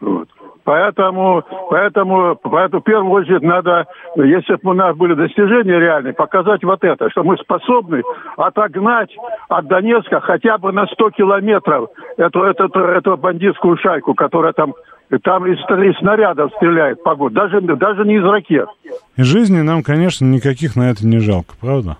Вот. 0.00 0.28
Поэтому, 0.66 1.44
поэтому, 1.70 2.36
поэтому 2.42 2.80
в 2.80 2.84
первую 2.84 3.12
очередь 3.12 3.42
надо, 3.42 3.86
если 4.16 4.56
бы 4.56 4.70
у 4.70 4.74
нас 4.74 4.96
были 4.96 5.14
достижения 5.14 5.78
реальные, 5.78 6.12
показать 6.12 6.64
вот 6.64 6.82
это, 6.82 7.08
что 7.10 7.22
мы 7.22 7.36
способны 7.36 8.02
отогнать 8.36 9.14
от 9.48 9.68
Донецка 9.68 10.18
хотя 10.20 10.58
бы 10.58 10.72
на 10.72 10.86
100 10.88 11.10
километров 11.10 11.90
эту, 12.16 12.42
эту, 12.42 12.64
эту, 12.64 13.16
бандитскую 13.16 13.78
шайку, 13.78 14.14
которая 14.14 14.54
там, 14.54 14.74
там 15.22 15.46
из, 15.46 15.56
из 15.58 15.98
снарядов 16.00 16.50
стреляет 16.56 17.00
по 17.04 17.14
городу, 17.14 17.36
даже, 17.36 17.60
даже 17.60 18.02
не 18.02 18.16
из 18.16 18.24
ракет. 18.24 18.68
И 19.16 19.22
жизни 19.22 19.60
нам, 19.60 19.84
конечно, 19.84 20.24
никаких 20.24 20.74
на 20.74 20.90
это 20.90 21.06
не 21.06 21.20
жалко, 21.20 21.54
правда? 21.60 21.96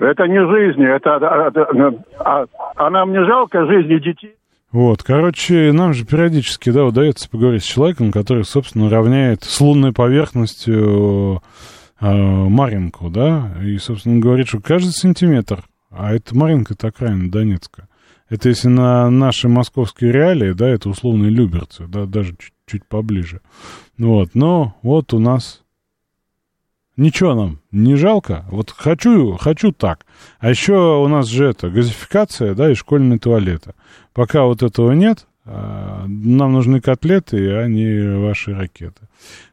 Это 0.00 0.26
не 0.26 0.44
жизни, 0.48 0.84
это, 0.84 1.10
это 1.10 1.94
а, 2.18 2.44
а 2.74 2.90
нам 2.90 3.12
не 3.12 3.24
жалко 3.24 3.66
жизни 3.66 3.98
детей. 3.98 4.37
Вот, 4.70 5.02
короче, 5.02 5.72
нам 5.72 5.94
же 5.94 6.04
периодически, 6.04 6.70
да, 6.70 6.84
удается 6.84 7.28
поговорить 7.30 7.64
с 7.64 7.66
человеком, 7.66 8.12
который, 8.12 8.44
собственно, 8.44 8.90
равняет 8.90 9.42
с 9.42 9.60
лунной 9.62 9.92
поверхностью 9.92 11.42
э, 12.00 12.06
Маринку, 12.06 13.08
да, 13.08 13.54
и, 13.62 13.78
собственно, 13.78 14.20
говорит, 14.20 14.48
что 14.48 14.60
каждый 14.60 14.90
сантиметр, 14.90 15.64
а 15.90 16.12
это 16.14 16.36
Маринка, 16.36 16.74
это 16.74 16.88
окраина 16.88 17.30
Донецка. 17.30 17.88
Это 18.28 18.50
если 18.50 18.68
на 18.68 19.08
наши 19.08 19.48
московские 19.48 20.12
реалии, 20.12 20.52
да, 20.52 20.68
это 20.68 20.90
условные 20.90 21.30
люберцы, 21.30 21.86
да, 21.86 22.04
даже 22.04 22.36
чуть, 22.38 22.52
чуть 22.66 22.84
поближе. 22.84 23.40
Вот, 23.96 24.34
но 24.34 24.74
вот 24.82 25.14
у 25.14 25.18
нас 25.18 25.62
Ничего 26.98 27.34
нам 27.34 27.60
не 27.70 27.94
жалко. 27.94 28.44
Вот 28.50 28.74
хочу, 28.76 29.36
хочу 29.36 29.70
так. 29.70 30.04
А 30.40 30.50
еще 30.50 31.00
у 31.00 31.06
нас 31.06 31.28
же 31.28 31.46
это, 31.46 31.70
газификация, 31.70 32.54
да, 32.54 32.72
и 32.72 32.74
школьные 32.74 33.20
туалеты. 33.20 33.74
Пока 34.12 34.42
вот 34.42 34.64
этого 34.64 34.90
нет, 34.90 35.28
а, 35.44 36.06
нам 36.08 36.54
нужны 36.54 36.80
котлеты, 36.80 37.54
а 37.54 37.68
не 37.68 38.18
ваши 38.18 38.52
ракеты. 38.52 39.02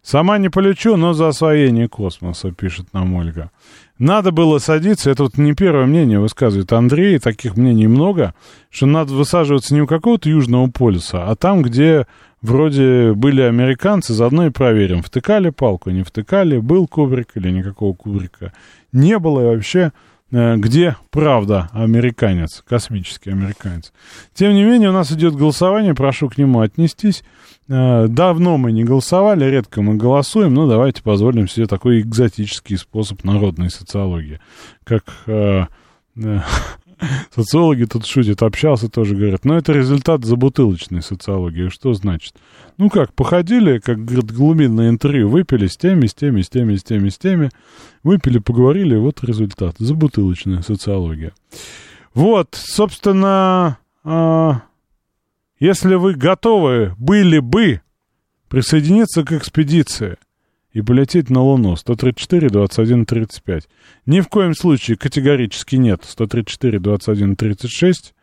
Сама 0.01 0.39
не 0.39 0.49
полечу, 0.49 0.97
но 0.97 1.13
за 1.13 1.27
освоение 1.27 1.87
космоса, 1.87 2.51
пишет 2.51 2.87
нам 2.93 3.13
Ольга. 3.13 3.51
Надо 3.99 4.31
было 4.31 4.57
садиться, 4.57 5.11
это 5.11 5.21
вот 5.21 5.37
не 5.37 5.53
первое 5.53 5.85
мнение 5.85 6.19
высказывает 6.19 6.73
Андрей, 6.73 7.19
таких 7.19 7.57
мнений 7.57 7.85
много, 7.85 8.33
что 8.71 8.87
надо 8.87 9.13
высаживаться 9.13 9.75
не 9.75 9.81
у 9.81 9.87
какого-то 9.87 10.27
Южного 10.27 10.67
полюса, 10.71 11.29
а 11.29 11.35
там, 11.35 11.61
где 11.61 12.07
вроде 12.45 13.13
были 13.13 13.41
американцы, 13.41 14.13
заодно 14.13 14.47
и 14.47 14.49
проверим, 14.49 15.01
втыкали 15.01 15.49
палку, 15.49 15.89
не 15.89 16.03
втыкали, 16.03 16.57
был 16.57 16.87
кубрик 16.87 17.31
или 17.35 17.51
никакого 17.51 17.93
кубрика. 17.93 18.53
Не 18.91 19.19
было 19.19 19.41
и 19.41 19.55
вообще, 19.55 19.91
э, 20.31 20.55
где 20.57 20.95
правда 21.11 21.69
американец, 21.73 22.63
космический 22.67 23.31
американец. 23.31 23.91
Тем 24.33 24.53
не 24.53 24.63
менее, 24.63 24.89
у 24.89 24.93
нас 24.93 25.11
идет 25.11 25.35
голосование, 25.35 25.93
прошу 25.93 26.29
к 26.29 26.37
нему 26.37 26.61
отнестись. 26.61 27.23
Э, 27.67 28.07
давно 28.07 28.57
мы 28.57 28.71
не 28.71 28.83
голосовали, 28.83 29.45
редко 29.45 29.81
мы 29.81 29.95
голосуем, 29.95 30.53
но 30.53 30.67
давайте 30.67 31.01
позволим 31.03 31.47
себе 31.47 31.67
такой 31.67 32.01
экзотический 32.01 32.77
способ 32.77 33.23
народной 33.23 33.69
социологии, 33.69 34.39
как... 34.83 35.03
Социологи 37.33 37.85
тут 37.85 38.05
шутят, 38.05 38.41
общался 38.43 38.89
тоже, 38.89 39.15
говорят, 39.15 39.45
но 39.45 39.57
это 39.57 39.73
результат 39.73 40.23
забутылочной 40.25 41.01
социологии. 41.01 41.69
Что 41.69 41.93
значит? 41.93 42.35
Ну 42.77 42.89
как, 42.89 43.13
походили, 43.13 43.79
как, 43.79 44.03
говорят, 44.03 44.31
глубинное 44.31 44.89
интервью, 44.89 45.29
выпили 45.29 45.67
с 45.67 45.77
теми, 45.77 46.07
с 46.07 46.13
теми, 46.13 46.41
с 46.41 46.49
теми, 46.49 46.75
с 46.75 46.83
теми, 46.83 47.09
с 47.09 47.17
теми, 47.17 47.49
выпили, 48.03 48.39
поговорили, 48.39 48.95
вот 48.95 49.23
результат. 49.23 49.75
Забутылочная 49.77 50.61
социология. 50.61 51.33
Вот, 52.13 52.49
собственно, 52.53 53.77
а, 54.03 54.61
если 55.59 55.95
вы 55.95 56.13
готовы 56.13 56.95
были 56.97 57.39
бы 57.39 57.81
присоединиться 58.47 59.23
к 59.23 59.33
экспедиции, 59.33 60.17
и 60.75 60.81
полететь 60.81 61.29
на 61.29 61.41
Луну. 61.41 61.77
134, 61.77 62.49
21, 62.49 63.05
35. 63.05 63.63
Ни 64.05 64.19
в 64.19 64.27
коем 64.27 64.53
случае 64.53 64.97
категорически 64.97 65.77
нет. 65.77 66.01
134, 66.03 66.79
21, 66.79 67.35
36. 67.37 68.13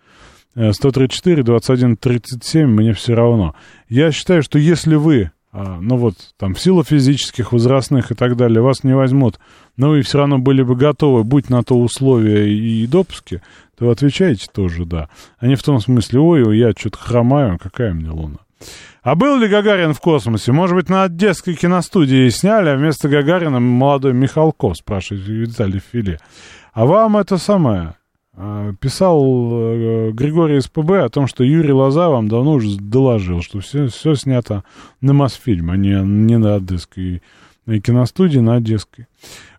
134, 0.55 1.43
21, 1.45 1.97
37, 1.97 2.69
мне 2.69 2.93
все 2.93 3.15
равно. 3.15 3.55
Я 3.89 4.13
считаю, 4.13 4.43
что 4.43 4.59
если 4.59 4.97
вы, 4.97 5.31
а, 5.51 5.81
ну 5.81 5.97
вот, 5.97 6.15
там, 6.37 6.53
в 6.53 6.61
силу 6.61 6.85
физических, 6.85 7.53
возрастных 7.53 8.13
и 8.13 8.15
так 8.15 8.37
далее, 8.37 8.61
вас 8.61 8.85
не 8.85 8.95
возьмут, 8.95 9.41
но 9.79 9.89
вы 9.89 10.03
все 10.03 10.19
равно 10.19 10.39
были 10.39 10.63
бы 10.63 10.77
готовы, 10.77 11.25
будь 11.25 11.49
на 11.49 11.63
то 11.63 11.81
условия 11.81 12.55
и 12.55 12.87
допуски, 12.87 13.41
то 13.79 13.89
отвечаете 13.89 14.47
тоже 14.53 14.85
«да». 14.85 15.09
А 15.39 15.47
не 15.47 15.55
в 15.55 15.63
том 15.63 15.81
смысле 15.81 16.21
«Ой, 16.21 16.59
я 16.59 16.73
что-то 16.73 16.99
хромаю, 16.99 17.59
какая 17.59 17.95
мне 17.95 18.11
Луна». 18.11 18.41
А 19.03 19.15
был 19.15 19.39
ли 19.39 19.49
Гагарин 19.49 19.95
в 19.95 20.01
космосе? 20.01 20.53
Может 20.53 20.77
быть, 20.77 20.89
на 20.89 21.05
Одесской 21.05 21.55
киностудии 21.55 22.29
сняли, 22.29 22.69
а 22.69 22.77
вместо 22.77 23.09
Гагарина 23.09 23.59
молодой 23.59 24.13
Михалков, 24.13 24.77
спрашивает 24.77 25.27
Виталий 25.27 25.83
Филе. 25.93 26.19
А 26.73 26.87
вам 26.87 27.17
это 27.17 27.39
самое... 27.39 27.95
А, 28.35 28.73
писал 28.81 29.23
э, 29.53 30.11
Григорий 30.13 30.61
СПБ 30.61 31.05
о 31.05 31.09
том, 31.11 31.27
что 31.27 31.45
Юрий 31.45 31.73
Лоза 31.73 32.09
вам 32.09 32.29
давно 32.29 32.53
уже 32.53 32.79
доложил, 32.79 33.43
что 33.43 33.61
все, 33.61 33.89
все 33.89 34.15
снято 34.15 34.65
на 35.03 35.13
Мосфильм, 35.13 35.71
а 35.71 35.77
не, 35.77 36.01
не 36.03 36.39
на 36.39 36.55
Одесской 36.55 37.23
киностудии, 37.67 38.39
на 38.39 38.57
Одесской. 38.57 39.07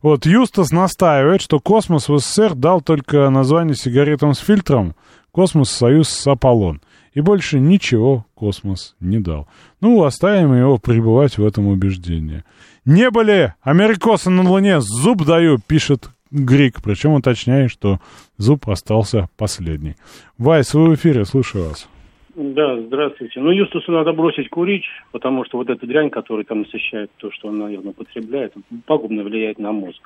Вот, 0.01 0.26
Юстас 0.26 0.72
настаивает, 0.72 1.41
что 1.41 1.60
космос 1.60 2.10
в 2.10 2.18
СССР 2.18 2.56
дал 2.56 2.82
только 2.82 3.30
название 3.30 3.76
сигаретам 3.76 4.34
с 4.34 4.39
фильтром, 4.39 4.95
космос 5.32 5.70
Союз 5.70 6.10
с 6.10 6.26
Аполлон. 6.28 6.82
И 7.14 7.22
больше 7.22 7.59
ничего 7.59 8.26
космос 8.34 8.95
не 8.99 9.20
дал. 9.20 9.47
Ну, 9.82 10.03
оставим 10.03 10.53
его 10.53 10.78
пребывать 10.78 11.38
в 11.38 11.45
этом 11.45 11.68
убеждении. 11.68 12.43
Не 12.86 13.11
были 13.11 13.53
америкосы 13.61 14.30
на 14.30 14.49
Луне, 14.49 14.82
зуб 14.82 15.24
даю, 15.26 15.57
пишет 15.59 16.09
Грик, 16.32 16.82
причем 16.84 17.14
уточняет, 17.14 17.70
что 17.70 17.99
зуб 18.38 18.68
остался 18.68 19.30
последний. 19.38 19.95
Вайс, 20.39 20.74
вы 20.74 20.89
в 20.89 20.95
эфире, 20.95 21.26
слушаю 21.26 21.70
вас. 21.70 21.88
Да, 22.36 22.82
здравствуйте. 22.82 23.39
Ну, 23.39 23.51
Юстусу 23.51 23.91
надо 23.91 24.11
бросить 24.11 24.49
курить, 24.49 24.86
потому 25.11 25.45
что 25.45 25.59
вот 25.59 25.70
эта 25.70 25.86
дрянь, 25.86 26.09
которая 26.09 26.43
там 26.43 26.61
насыщает 26.61 27.11
то, 27.18 27.30
что 27.32 27.49
он, 27.49 27.59
наверное, 27.59 27.91
употребляет, 27.91 28.53
пагубно 28.88 29.24
влияет 29.24 29.59
на 29.59 29.72
мозг. 29.72 30.01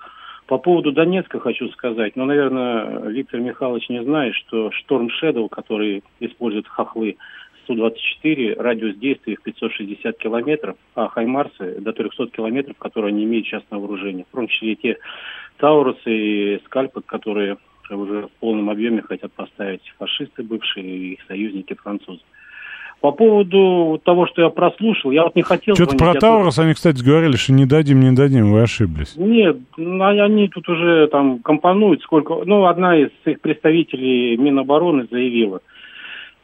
По 0.48 0.58
поводу 0.58 0.94
Донецка 0.94 1.42
хочу 1.42 1.68
сказать, 1.72 2.16
ну, 2.16 2.24
наверное, 2.24 3.10
Виктор 3.10 3.42
Михайлович 3.42 3.90
не 3.90 4.02
знает, 4.02 4.34
что 4.34 4.72
Шторм 4.72 5.10
Шэдоу, 5.10 5.50
который 5.50 6.04
использует 6.22 6.68
хохлы 6.70 7.18
Су-24, 7.66 8.56
радиус 8.58 8.96
действия 8.96 9.34
их 9.34 9.42
560 9.42 10.18
километров, 10.18 10.78
а 10.96 11.10
Хаймарсы 11.10 11.82
до 11.82 11.92
300 11.92 12.28
километров, 12.28 12.78
которые 12.78 13.10
они 13.10 13.26
имеют 13.26 13.46
сейчас 13.46 13.64
на 13.70 13.78
вооружении. 13.78 14.26
В 14.32 14.34
том 14.34 14.48
числе 14.48 14.72
и 14.72 14.76
те 14.78 14.98
Таурусы 15.58 16.16
и 16.16 16.62
Скальпы, 16.66 17.02
которые 17.02 17.58
уже 17.90 18.28
в 18.28 18.32
полном 18.40 18.70
объеме 18.70 19.02
хотят 19.02 19.34
поставить 19.34 19.82
фашисты 19.98 20.44
бывшие 20.44 20.86
и 20.86 21.14
их 21.14 21.20
союзники 21.28 21.74
французы. 21.74 22.22
По 23.02 23.12
поводу 23.12 24.02
того, 24.04 24.26
что 24.26 24.42
я 24.42 24.50
прослушал, 24.50 25.12
я 25.12 25.24
вот 25.24 25.36
не 25.36 25.44
хотел... 25.44 25.76
Что-то 25.76 25.96
про 25.98 26.16
Таурус 26.16 26.58
они, 26.58 26.74
кстати, 26.74 27.04
говорили, 27.04 27.36
что 27.36 27.54
не 27.54 27.66
дадим, 27.66 28.00
не 28.00 28.12
дадим, 28.12 28.52
вы 28.52 28.64
ошиблись. 28.64 29.14
Нет, 29.16 29.58
ну, 29.78 30.04
а- 30.04 30.24
они 30.26 30.48
тут 30.48 30.68
уже 30.68 31.08
там 31.08 31.40
компонуют 31.40 32.02
сколько... 32.02 32.42
Ну, 32.44 32.66
одна 32.66 32.98
из 32.98 33.10
их 33.26 33.40
представителей 33.40 34.36
Минобороны 34.38 35.08
заявила, 35.12 35.60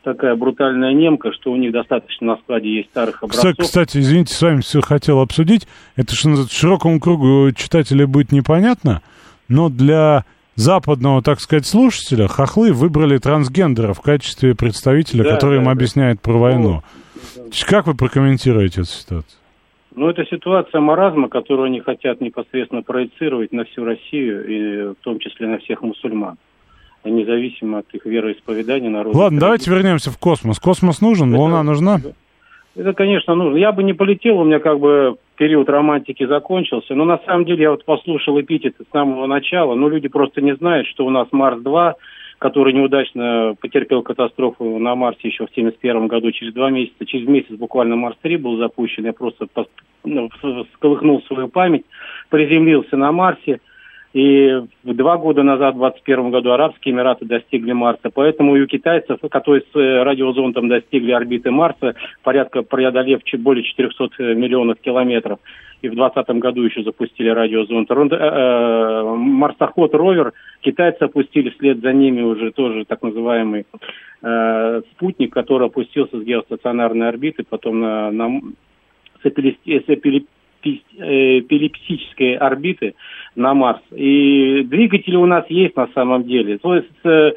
такая 0.03 0.35
брутальная 0.35 0.93
немка, 0.93 1.33
что 1.33 1.51
у 1.51 1.55
них 1.55 1.71
достаточно 1.71 2.27
на 2.27 2.37
складе 2.37 2.69
есть 2.69 2.89
старых 2.89 3.23
образцов. 3.23 3.51
Кстати, 3.53 3.67
кстати, 3.67 3.97
извините, 3.97 4.35
с 4.35 4.41
вами 4.41 4.61
все 4.61 4.81
хотел 4.81 5.21
обсудить. 5.21 5.67
Это 5.95 6.13
что 6.13 6.47
широкому 6.51 6.99
кругу 6.99 7.51
читателей 7.55 8.05
будет 8.05 8.31
непонятно, 8.31 9.01
но 9.47 9.69
для 9.69 10.23
западного, 10.55 11.21
так 11.21 11.39
сказать, 11.39 11.65
слушателя 11.65 12.27
хохлы 12.27 12.71
выбрали 12.71 13.17
трансгендера 13.17 13.93
в 13.93 14.01
качестве 14.01 14.55
представителя, 14.55 15.23
Да, 15.23 15.31
который 15.31 15.57
им 15.57 15.63
да, 15.63 15.69
да. 15.69 15.71
объясняет 15.71 16.21
про 16.21 16.33
войну. 16.33 16.81
Как 17.67 17.87
вы 17.87 17.93
прокомментируете 17.95 18.81
эту 18.81 18.89
ситуацию? 18.89 19.39
Ну, 19.95 20.09
это 20.09 20.25
ситуация 20.25 20.81
маразма, 20.81 21.29
которую 21.29 21.67
они 21.67 21.79
хотят 21.79 22.19
непосредственно 22.19 22.81
проецировать 22.81 23.51
на 23.51 23.63
всю 23.65 23.85
Россию, 23.85 24.47
и 24.47 24.93
в 24.93 25.03
том 25.03 25.19
числе 25.19 25.47
на 25.47 25.59
всех 25.59 25.81
мусульман, 25.83 26.37
независимо 27.03 27.79
от 27.79 27.93
их 27.93 28.05
вероисповедания, 28.05 28.89
народа. 28.89 29.17
Ладно, 29.17 29.39
давайте 29.39 29.69
вернемся 29.69 30.09
в 30.09 30.17
космос. 30.17 30.59
Космос 30.59 31.01
нужен, 31.01 31.35
Луна 31.35 31.61
нужна? 31.61 32.01
Это, 32.75 32.93
конечно, 32.93 33.35
нужно. 33.35 33.57
Я 33.57 33.71
бы 33.71 33.83
не 33.83 33.93
полетел, 33.93 34.39
у 34.39 34.43
меня 34.43 34.59
как 34.59 34.79
бы 34.79 35.17
период 35.35 35.69
романтики 35.69 36.25
закончился. 36.25 36.95
Но 36.95 37.05
на 37.05 37.19
самом 37.19 37.45
деле 37.45 37.63
я 37.63 37.71
вот 37.71 37.85
послушал 37.85 38.39
эпитеты 38.41 38.83
с 38.83 38.91
самого 38.91 39.27
начала. 39.27 39.75
Но 39.75 39.89
люди 39.89 40.07
просто 40.07 40.41
не 40.41 40.55
знают, 40.55 40.87
что 40.87 41.05
у 41.05 41.11
нас 41.11 41.27
Марс-2, 41.31 41.93
который 42.39 42.73
неудачно 42.73 43.55
потерпел 43.61 44.01
катастрофу 44.01 44.79
на 44.79 44.95
Марсе 44.95 45.27
еще 45.27 45.45
в 45.45 45.51
1971 45.51 46.07
году, 46.07 46.31
через 46.31 46.53
два 46.53 46.71
месяца, 46.71 47.05
через 47.05 47.27
месяц 47.27 47.51
буквально 47.51 47.95
Марс-3 47.95 48.37
был 48.39 48.57
запущен. 48.57 49.05
Я 49.05 49.13
просто 49.13 49.47
ну, 50.03 50.29
сколыхнул 50.73 51.21
свою 51.23 51.49
память, 51.49 51.85
приземлился 52.29 52.97
на 52.97 53.11
Марсе. 53.11 53.59
И 54.13 54.61
два 54.83 55.17
года 55.17 55.41
назад, 55.41 55.73
в 55.73 55.79
2021 55.79 56.29
году, 56.29 56.51
Арабские 56.51 56.93
Эмираты 56.93 57.25
достигли 57.25 57.71
Марса. 57.71 58.11
Поэтому 58.13 58.55
и 58.55 58.61
у 58.61 58.67
китайцев, 58.67 59.19
которые 59.31 59.63
с 59.73 59.75
э, 59.75 60.03
радиозондом 60.03 60.69
достигли 60.69 61.11
орбиты 61.11 61.49
Марса, 61.49 61.95
порядка 62.21 62.61
преодолев 62.61 63.23
чуть 63.23 63.41
более 63.41 63.63
400 63.63 64.35
миллионов 64.35 64.79
километров, 64.79 65.39
и 65.81 65.89
в 65.89 65.95
2020 65.95 66.41
году 66.41 66.61
еще 66.61 66.83
запустили 66.83 67.29
радиозонд. 67.29 67.89
Э, 67.89 67.95
э, 67.95 69.03
марсоход 69.15 69.95
ровер 69.95 70.33
китайцы 70.61 71.01
опустили 71.01 71.49
вслед 71.49 71.81
за 71.81 71.91
ними 71.91 72.21
уже 72.21 72.51
тоже 72.51 72.85
так 72.85 73.01
называемый 73.01 73.65
э, 74.21 74.81
спутник, 74.91 75.33
который 75.33 75.67
опустился 75.67 76.19
с 76.19 76.23
геостационарной 76.23 77.09
орбиты, 77.09 77.43
потом 77.49 77.79
на, 77.79 78.11
на 78.11 78.41
с 80.63 80.67
эпилес- 80.67 80.81
с 80.83 80.99
эпилеп- 80.99 80.99
э, 80.99 81.39
эпилептической 81.39 82.35
орбиты 82.35 82.95
на 83.35 83.53
Марс. 83.53 83.81
И 83.91 84.63
двигатели 84.63 85.15
у 85.15 85.25
нас 85.25 85.45
есть 85.49 85.75
на 85.75 85.87
самом 85.93 86.23
деле. 86.23 86.57
То 86.57 86.75
есть 86.75 86.89
э, 87.03 87.31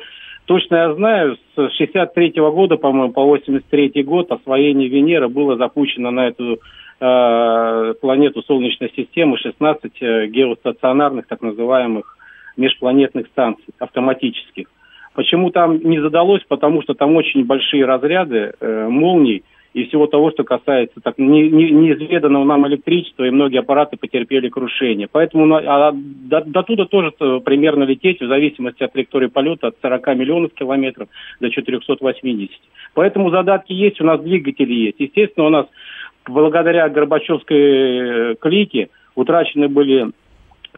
точно 0.46 0.76
я 0.76 0.94
знаю, 0.94 1.36
с 1.54 1.70
63 1.76 2.32
года, 2.36 2.76
по-моему, 2.76 3.12
по 3.12 3.24
83 3.24 4.02
год 4.02 4.30
освоение 4.32 4.88
Венеры 4.88 5.28
было 5.28 5.56
запущено 5.56 6.10
на 6.10 6.28
эту 6.28 6.58
э, 7.00 7.94
планету 8.00 8.42
Солнечной 8.42 8.92
системы 8.96 9.36
16 9.38 9.92
э, 10.00 10.26
геостационарных 10.28 11.26
так 11.26 11.42
называемых 11.42 12.16
межпланетных 12.56 13.26
станций 13.28 13.74
автоматических. 13.78 14.66
Почему 15.14 15.50
там 15.50 15.78
не 15.78 16.00
задалось? 16.00 16.42
Потому 16.46 16.82
что 16.82 16.94
там 16.94 17.16
очень 17.16 17.44
большие 17.44 17.84
разряды 17.84 18.52
э, 18.60 18.88
молний 18.88 19.44
и 19.76 19.84
всего 19.84 20.06
того, 20.06 20.30
что 20.30 20.42
касается 20.42 21.00
так, 21.02 21.18
не- 21.18 21.50
не- 21.50 21.70
неизведанного 21.70 22.44
нам 22.44 22.66
электричества, 22.66 23.24
и 23.24 23.30
многие 23.30 23.58
аппараты 23.58 23.98
потерпели 23.98 24.48
крушение. 24.48 25.06
Поэтому 25.06 25.54
а 25.54 25.92
до, 25.92 26.40
до 26.40 26.62
туда 26.62 26.86
тоже 26.86 27.12
примерно 27.44 27.84
лететь, 27.84 28.22
в 28.22 28.26
зависимости 28.26 28.82
от 28.82 28.94
траектории 28.94 29.26
полета, 29.26 29.66
от 29.66 29.76
40 29.82 30.06
миллионов 30.16 30.54
километров 30.54 31.08
до 31.40 31.50
480. 31.50 32.50
Поэтому 32.94 33.28
задатки 33.30 33.74
есть, 33.74 34.00
у 34.00 34.04
нас 34.04 34.18
двигатели 34.22 34.72
есть. 34.72 34.96
Естественно, 34.98 35.46
у 35.46 35.50
нас 35.50 35.66
благодаря 36.24 36.88
Горбачевской 36.88 37.58
э, 37.58 38.34
клике 38.40 38.88
утрачены 39.14 39.68
были 39.68 40.10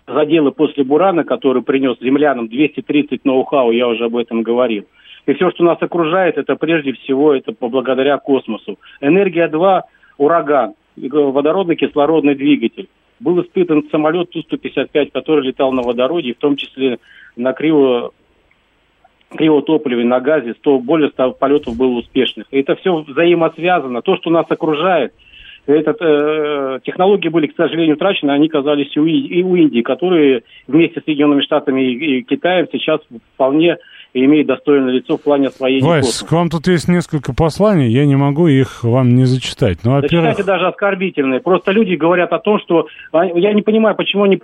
заделы 0.08 0.50
после 0.50 0.82
Бурана, 0.82 1.22
который 1.22 1.62
принес 1.62 2.00
землянам 2.00 2.48
230 2.48 3.24
ноу-хау, 3.24 3.70
я 3.70 3.86
уже 3.86 4.06
об 4.06 4.16
этом 4.16 4.42
говорил. 4.42 4.86
И 5.28 5.34
все, 5.34 5.50
что 5.50 5.62
нас 5.62 5.76
окружает, 5.80 6.38
это 6.38 6.56
прежде 6.56 6.94
всего 6.94 7.34
это 7.34 7.54
благодаря 7.60 8.16
космосу. 8.16 8.78
Энергия-2, 9.02 9.82
ураган, 10.16 10.72
водородный 10.96 11.76
кислородный 11.76 12.34
двигатель. 12.34 12.88
Был 13.20 13.42
испытан 13.42 13.84
самолет 13.90 14.30
Ту-155, 14.30 15.10
который 15.12 15.44
летал 15.44 15.70
на 15.72 15.82
водороде, 15.82 16.32
в 16.32 16.38
том 16.38 16.56
числе 16.56 16.98
на 17.36 17.52
криво 17.52 18.12
кривотопливе, 19.28 20.02
на 20.04 20.20
газе, 20.20 20.54
100, 20.54 20.78
более 20.78 21.10
100 21.10 21.32
полетов 21.32 21.76
было 21.76 21.98
успешных. 21.98 22.46
И 22.50 22.60
это 22.60 22.76
все 22.76 22.96
взаимосвязано. 22.96 24.00
То, 24.00 24.16
что 24.16 24.30
нас 24.30 24.46
окружает, 24.48 25.12
этот, 25.66 25.98
э, 26.00 26.80
технологии 26.84 27.28
были, 27.28 27.48
к 27.48 27.54
сожалению, 27.54 27.96
утрачены, 27.96 28.30
они 28.30 28.48
казались 28.48 28.96
у, 28.96 29.04
и 29.04 29.42
у 29.42 29.54
Индии, 29.54 29.82
которые 29.82 30.44
вместе 30.66 31.02
с 31.02 31.04
Соединенными 31.04 31.42
Штатами 31.42 31.82
и, 31.82 32.20
и 32.20 32.22
Китаем 32.22 32.66
сейчас 32.72 33.02
вполне 33.34 33.76
имеют 34.14 34.46
достойное 34.48 34.92
лицо 34.92 35.16
в 35.16 35.22
плане 35.22 35.48
освоения 35.48 35.86
Вась, 35.86 36.06
космоса. 36.06 36.26
к 36.26 36.32
вам 36.32 36.50
тут 36.50 36.66
есть 36.66 36.88
несколько 36.88 37.34
посланий, 37.34 37.90
я 37.90 38.06
не 38.06 38.16
могу 38.16 38.46
их 38.46 38.82
вам 38.84 39.14
не 39.14 39.24
зачитать. 39.24 39.78
Ну, 39.84 39.90
Да, 39.90 39.96
во-первых, 40.00 40.30
кстати, 40.30 40.46
даже 40.46 40.66
оскорбительные. 40.66 41.40
Просто 41.40 41.72
люди 41.72 41.94
говорят 41.94 42.32
о 42.32 42.38
том, 42.38 42.58
что... 42.60 42.86
а, 43.12 43.24
Я 43.26 43.52
не 43.52 43.62
понимаю, 43.62 43.96
почему 43.96 44.24
они 44.24 44.40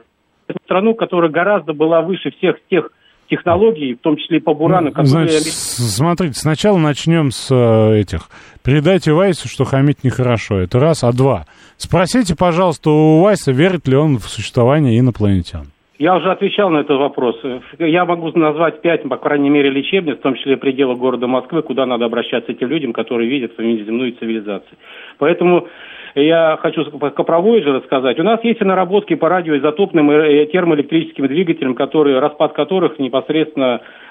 страну, 0.64 0.94
которая 0.94 1.30
гораздо 1.30 1.72
была 1.72 2.02
выше 2.02 2.30
всех 2.38 2.56
тех 2.70 2.90
технологий, 3.30 3.94
в 3.94 4.00
том 4.00 4.16
числе 4.16 4.36
и 4.36 4.40
по 4.40 4.52
Бурану, 4.54 4.90
которые... 4.90 5.28
Значит, 5.28 5.52
смотрите, 5.52 6.34
сначала 6.38 6.76
начнем 6.76 7.30
с 7.30 7.48
э, 7.50 8.00
этих. 8.00 8.28
Передайте 8.62 9.12
Вайсу, 9.12 9.48
что 9.48 9.64
хамить 9.64 10.04
нехорошо. 10.04 10.58
Это 10.58 10.78
раз. 10.78 11.04
А 11.04 11.12
два. 11.12 11.46
Спросите, 11.78 12.36
пожалуйста, 12.36 12.90
у 12.90 13.22
Вайса, 13.22 13.52
верит 13.52 13.88
ли 13.88 13.96
он 13.96 14.18
в 14.18 14.28
существование 14.28 14.98
инопланетян. 14.98 15.68
Я 15.98 16.16
уже 16.16 16.30
отвечал 16.32 16.70
на 16.70 16.78
этот 16.78 16.98
вопрос. 16.98 17.40
Я 17.78 18.04
могу 18.04 18.36
назвать 18.36 18.80
пять, 18.80 19.08
по 19.08 19.16
крайней 19.16 19.48
мере, 19.48 19.70
лечебниц, 19.70 20.16
в 20.16 20.22
том 20.22 20.34
числе 20.34 20.56
пределы 20.56 20.96
города 20.96 21.28
Москвы, 21.28 21.62
куда 21.62 21.86
надо 21.86 22.04
обращаться 22.04 22.50
этим 22.50 22.68
людям, 22.68 22.92
которые 22.92 23.30
видят 23.30 23.54
свою 23.54 23.76
неземную 23.76 24.12
цивилизацию. 24.12 24.76
Поэтому 25.18 25.68
я 26.16 26.58
хочу 26.60 26.84
Копровой 26.84 27.62
же 27.62 27.72
рассказать. 27.72 28.18
У 28.18 28.22
нас 28.22 28.42
есть 28.44 28.60
наработки 28.60 29.14
по 29.14 29.28
радиоизотопным 29.28 30.10
и 30.12 30.46
термоэлектрическим 30.46 31.26
двигателям, 31.26 31.74
которые, 31.74 32.18
распад 32.18 32.52
которых 32.52 32.98
непосредственно 32.98 33.80
э, 33.80 33.80
э, 33.80 33.80
э, 33.80 34.03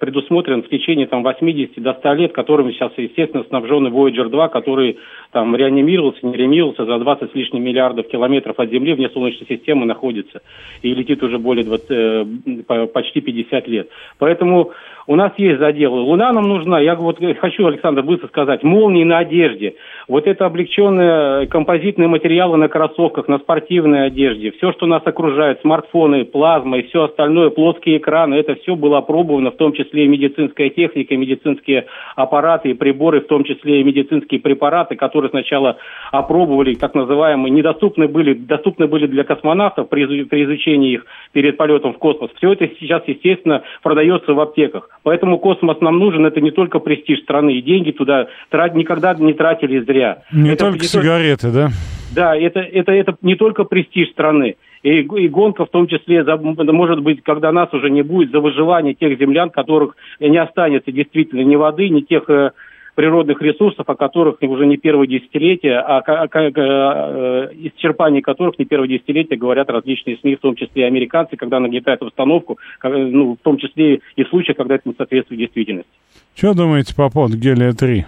предусмотрен 0.00 0.62
в 0.62 0.68
течение 0.68 1.06
там, 1.06 1.22
80 1.22 1.82
до 1.82 1.92
100 1.94 2.14
лет, 2.14 2.32
которыми 2.32 2.72
сейчас, 2.72 2.92
естественно, 2.96 3.44
снабжен 3.44 3.86
Voyager 3.88 4.28
2, 4.28 4.48
который 4.48 4.98
там 5.32 5.54
реанимировался, 5.54 6.26
не 6.26 6.34
реанимировался 6.34 6.86
за 6.86 6.98
20 6.98 7.30
с 7.30 7.34
лишним 7.34 7.62
миллиардов 7.62 8.08
километров 8.08 8.58
от 8.58 8.70
Земли 8.70 8.94
вне 8.94 9.10
Солнечной 9.10 9.46
системы 9.48 9.84
находится 9.84 10.40
и 10.82 10.94
летит 10.94 11.22
уже 11.22 11.38
более 11.38 11.64
20, 11.64 11.86
э, 11.90 12.24
по- 12.66 12.86
почти 12.86 13.20
50 13.20 13.68
лет. 13.68 13.88
Поэтому 14.18 14.72
у 15.08 15.16
нас 15.16 15.32
есть 15.38 15.58
заделы. 15.58 16.02
Луна 16.02 16.32
нам 16.32 16.46
нужна. 16.46 16.78
Я 16.80 16.94
вот 16.94 17.18
хочу, 17.40 17.66
Александр, 17.66 18.02
быстро 18.02 18.28
сказать. 18.28 18.62
Молнии 18.62 19.04
на 19.04 19.18
одежде. 19.18 19.74
Вот 20.06 20.26
это 20.26 20.44
облегченные 20.44 21.46
композитные 21.46 22.08
материалы 22.08 22.58
на 22.58 22.68
кроссовках, 22.68 23.26
на 23.26 23.38
спортивной 23.38 24.06
одежде. 24.06 24.52
Все, 24.52 24.70
что 24.72 24.84
нас 24.84 25.02
окружает, 25.06 25.62
смартфоны, 25.62 26.26
плазма 26.26 26.78
и 26.78 26.88
все 26.88 27.04
остальное, 27.04 27.48
плоские 27.48 27.96
экраны, 27.96 28.34
это 28.34 28.54
все 28.56 28.76
было 28.76 28.98
опробовано, 28.98 29.50
в 29.50 29.56
том 29.56 29.72
числе 29.72 30.04
и 30.04 30.08
медицинская 30.08 30.68
техника, 30.68 31.14
и 31.14 31.16
медицинские 31.16 31.86
аппараты 32.14 32.70
и 32.70 32.74
приборы, 32.74 33.22
в 33.22 33.28
том 33.28 33.44
числе 33.44 33.80
и 33.80 33.84
медицинские 33.84 34.40
препараты, 34.40 34.96
которые 34.96 35.30
сначала 35.30 35.78
опробовали, 36.12 36.74
так 36.74 36.94
называемые, 36.94 37.50
недоступны 37.50 38.08
были, 38.08 38.34
доступны 38.34 38.86
были 38.86 39.06
для 39.06 39.24
космонавтов 39.24 39.88
при, 39.88 40.24
при 40.24 40.44
изучении 40.44 40.92
их 40.92 41.06
перед 41.32 41.56
полетом 41.56 41.94
в 41.94 41.98
космос. 41.98 42.30
Все 42.36 42.52
это 42.52 42.68
сейчас, 42.78 43.02
естественно, 43.06 43.62
продается 43.82 44.34
в 44.34 44.40
аптеках. 44.40 44.88
Поэтому 45.02 45.38
космос 45.38 45.80
нам 45.80 45.98
нужен, 45.98 46.26
это 46.26 46.40
не 46.40 46.50
только 46.50 46.78
престиж 46.78 47.20
страны, 47.20 47.54
и 47.54 47.62
деньги 47.62 47.92
туда 47.92 48.28
трат- 48.50 48.74
никогда 48.74 49.14
не 49.14 49.32
тратили 49.32 49.80
зря. 49.80 50.22
Не 50.32 50.50
Это 50.50 50.66
только 50.66 50.84
сигареты, 50.84 51.50
да? 51.50 51.68
да, 52.14 52.36
это, 52.36 52.60
это, 52.60 52.92
это 52.92 53.16
не 53.22 53.36
только 53.36 53.64
престиж 53.64 54.10
страны, 54.10 54.56
И, 54.82 55.00
и 55.00 55.28
гонка 55.28 55.64
в 55.66 55.70
том 55.70 55.86
числе, 55.86 56.24
за, 56.24 56.36
может 56.36 57.00
быть, 57.00 57.22
когда 57.22 57.52
нас 57.52 57.72
уже 57.72 57.90
не 57.90 58.02
будет, 58.02 58.30
за 58.30 58.40
выживание 58.40 58.94
тех 58.94 59.18
землян, 59.18 59.50
которых 59.50 59.96
не 60.20 60.38
останется 60.38 60.92
действительно 60.92 61.42
ни 61.42 61.56
воды, 61.56 61.88
ни 61.88 62.00
тех 62.00 62.28
э, 62.28 62.50
природных 62.98 63.40
ресурсов, 63.40 63.88
о 63.88 63.94
которых 63.94 64.38
уже 64.42 64.66
не 64.66 64.76
первое 64.76 65.06
десятилетие, 65.06 65.78
а, 65.78 65.98
а, 66.00 66.26
а 66.28 66.40
э, 66.40 67.48
исчерпании 67.54 68.20
которых 68.20 68.58
не 68.58 68.64
первое 68.64 68.88
десятилетие 68.88 69.38
говорят 69.38 69.70
различные 69.70 70.16
СМИ, 70.16 70.34
в 70.34 70.40
том 70.40 70.56
числе 70.56 70.82
и 70.82 70.86
американцы, 70.86 71.36
когда 71.36 71.60
нагнетают 71.60 72.02
обстановку, 72.02 72.58
ну, 72.82 73.36
в 73.40 73.44
том 73.44 73.56
числе 73.58 74.00
и 74.16 74.24
в 74.24 74.28
случаях, 74.28 74.56
когда 74.56 74.74
это 74.74 74.88
не 74.88 74.96
соответствует 74.96 75.38
действительности. 75.38 75.92
Что 76.34 76.54
думаете 76.54 76.92
по 76.96 77.08
поводу 77.08 77.38
гелия-3? 77.38 78.02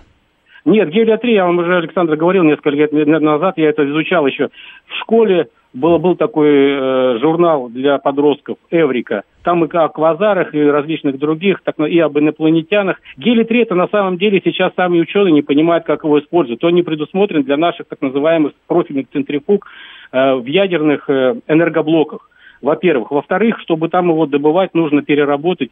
Нет, 0.64 0.88
гелия-3, 0.88 1.30
я 1.30 1.46
вам 1.46 1.58
уже, 1.58 1.76
Александр, 1.76 2.16
говорил 2.16 2.42
несколько 2.42 2.70
лет 2.70 2.92
назад, 2.92 3.58
я 3.58 3.68
это 3.68 3.88
изучал 3.88 4.26
еще 4.26 4.48
в 4.86 4.94
школе, 5.02 5.46
был, 5.72 5.98
был 5.98 6.16
такой 6.16 6.48
э, 6.48 7.18
журнал 7.20 7.68
для 7.68 7.98
подростков 7.98 8.58
«Эврика». 8.70 9.22
Там 9.42 9.64
и 9.64 9.76
о 9.76 9.88
квазарах, 9.88 10.54
и 10.54 10.62
различных 10.62 11.18
других, 11.18 11.60
так, 11.64 11.78
и 11.78 11.98
об 11.98 12.18
инопланетянах. 12.18 13.00
Гелий-3 13.16 13.62
это 13.62 13.74
на 13.74 13.88
самом 13.88 14.18
деле 14.18 14.42
сейчас 14.44 14.72
сами 14.76 15.00
ученые 15.00 15.32
не 15.32 15.42
понимают, 15.42 15.84
как 15.84 16.04
его 16.04 16.18
использовать. 16.18 16.62
Он 16.64 16.74
не 16.74 16.82
предусмотрен 16.82 17.42
для 17.42 17.56
наших 17.56 17.86
так 17.86 18.00
называемых 18.02 18.52
профильных 18.66 19.06
центрифуг 19.12 19.66
э, 20.12 20.34
в 20.34 20.46
ядерных 20.46 21.08
э, 21.08 21.36
энергоблоках. 21.48 22.28
Во-первых. 22.60 23.10
Во-вторых, 23.10 23.58
чтобы 23.60 23.88
там 23.88 24.10
его 24.10 24.26
добывать, 24.26 24.74
нужно 24.74 25.02
переработать 25.02 25.70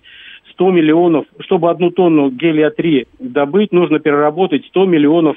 100 0.52 0.70
миллионов. 0.70 1.26
Чтобы 1.40 1.70
одну 1.70 1.90
тонну 1.90 2.30
гелия-3 2.30 3.08
добыть, 3.18 3.72
нужно 3.72 3.98
переработать 3.98 4.64
100 4.66 4.86
миллионов 4.86 5.36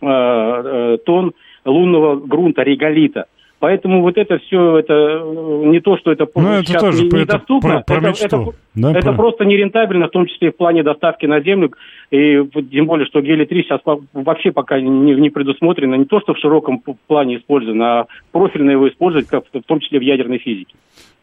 э, 0.00 0.06
э, 0.06 0.98
тонн 1.04 1.32
лунного 1.64 2.16
грунта, 2.16 2.62
реголита. 2.62 3.26
Поэтому 3.62 4.02
вот 4.02 4.18
это 4.18 4.38
все, 4.38 4.78
это 4.78 4.92
э, 4.92 5.62
не 5.66 5.78
то, 5.78 5.96
что 5.96 6.10
это, 6.10 6.26
ну, 6.34 6.48
это 6.48 6.80
тоже 6.80 7.04
недоступно, 7.04 7.74
это, 7.74 7.84
про, 7.84 8.00
про 8.00 8.10
это, 8.10 8.24
это, 8.24 8.44
да, 8.74 8.90
это 8.90 9.12
про... 9.12 9.16
просто 9.16 9.44
нерентабельно, 9.44 10.08
в 10.08 10.10
том 10.10 10.26
числе 10.26 10.50
в 10.50 10.56
плане 10.56 10.82
доставки 10.82 11.26
на 11.26 11.40
землю, 11.40 11.72
и 12.10 12.42
тем 12.72 12.86
более, 12.86 13.06
что 13.06 13.20
гелий-3 13.20 13.62
сейчас 13.62 13.80
вообще 14.14 14.50
пока 14.50 14.80
не, 14.80 15.14
не 15.14 15.30
предусмотрено, 15.30 15.94
не 15.94 16.06
то, 16.06 16.18
что 16.18 16.34
в 16.34 16.38
широком 16.38 16.82
плане 17.06 17.36
использовано, 17.36 18.00
а 18.00 18.06
профильно 18.32 18.72
его 18.72 18.88
использовать, 18.88 19.28
как, 19.28 19.44
в 19.52 19.62
том 19.62 19.78
числе 19.78 20.00
в 20.00 20.02
ядерной 20.02 20.38
физике. 20.38 20.74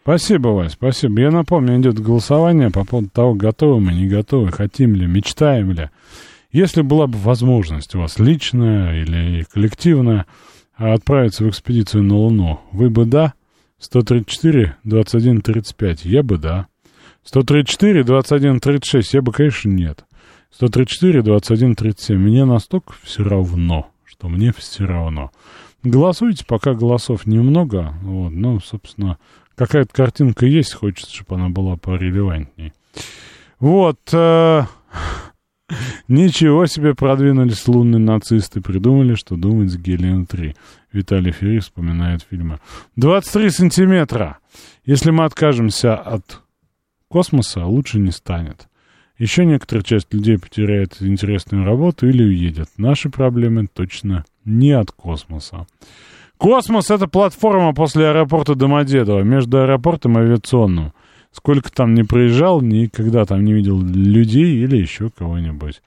Спасибо, 0.03 0.47
Вась, 0.47 0.71
спасибо. 0.71 1.19
Я 1.19 1.31
напомню, 1.31 1.77
идет 1.77 1.99
голосование 1.99 2.69
по 2.73 2.85
поводу 2.85 3.09
того, 3.13 3.33
готовы 3.33 3.81
мы, 3.81 3.91
не 3.91 4.07
готовы, 4.07 4.53
хотим 4.53 4.95
ли, 4.95 5.07
мечтаем 5.07 5.71
ли. 5.71 5.89
Если 6.53 6.83
была 6.83 7.07
бы 7.07 7.17
возможность 7.17 7.95
у 7.95 7.99
вас 7.99 8.17
личная 8.17 9.01
или 9.01 9.43
коллективная, 9.53 10.25
а 10.79 10.93
отправиться 10.93 11.43
в 11.43 11.49
экспедицию 11.49 12.03
на 12.03 12.15
Луну, 12.15 12.61
вы 12.71 12.89
бы 12.89 13.05
да? 13.05 13.33
134, 13.79 14.77
21, 14.85 15.41
35, 15.41 16.05
я 16.05 16.23
бы 16.23 16.37
да. 16.37 16.67
134, 17.23 18.03
21, 18.05 18.59
36, 18.61 19.13
я 19.13 19.21
бы, 19.21 19.33
конечно, 19.33 19.69
нет. 19.69 20.05
134, 20.51 21.21
21, 21.21 21.75
37, 21.75 22.17
мне 22.17 22.45
настолько 22.45 22.93
все 23.03 23.23
равно, 23.23 23.89
что 24.05 24.29
мне 24.29 24.53
все 24.53 24.85
равно. 24.85 25.31
Голосуйте, 25.83 26.45
пока 26.45 26.73
голосов 26.73 27.25
немного, 27.25 27.93
вот, 28.01 28.29
ну, 28.29 28.61
собственно, 28.61 29.17
какая-то 29.55 29.93
картинка 29.93 30.45
есть, 30.45 30.73
хочется, 30.73 31.13
чтобы 31.13 31.35
она 31.35 31.49
была 31.49 31.75
порелевантней. 31.75 32.71
Вот, 33.59 33.99
э, 34.13 34.63
Ничего 36.07 36.65
себе 36.65 36.95
продвинулись 36.95 37.67
лунные 37.67 37.99
нацисты, 37.99 38.61
придумали, 38.61 39.15
что 39.15 39.35
думать 39.35 39.71
с 39.71 39.77
гелием-3. 39.77 40.55
Виталий 40.91 41.31
Ферри 41.31 41.59
вспоминает 41.59 42.25
фильмы. 42.29 42.59
23 42.95 43.49
сантиметра. 43.49 44.39
Если 44.85 45.11
мы 45.11 45.25
откажемся 45.25 45.95
от 45.95 46.41
космоса, 47.07 47.65
лучше 47.65 47.99
не 47.99 48.11
станет. 48.11 48.67
Еще 49.17 49.45
некоторая 49.45 49.83
часть 49.83 50.13
людей 50.13 50.39
потеряет 50.39 51.01
интересную 51.01 51.65
работу 51.65 52.07
или 52.07 52.23
уедет. 52.23 52.69
Наши 52.77 53.09
проблемы 53.09 53.67
точно 53.67 54.23
не 54.45 54.71
от 54.71 54.91
космоса. 54.91 55.67
Космос— 56.37 56.89
это 56.89 57.07
платформа 57.07 57.73
после 57.73 58.07
аэропорта 58.07 58.55
Домодедово, 58.55 59.23
между 59.23 59.61
аэропортом 59.61 60.17
и 60.17 60.21
авиационным. 60.21 60.93
Сколько 61.31 61.71
там 61.71 61.93
не 61.93 62.03
проезжал, 62.03 62.61
никогда 62.61 63.25
там 63.25 63.45
не 63.45 63.53
видел 63.53 63.81
людей 63.81 64.63
или 64.63 64.77
еще 64.77 65.09
кого-нибудь. 65.09 65.81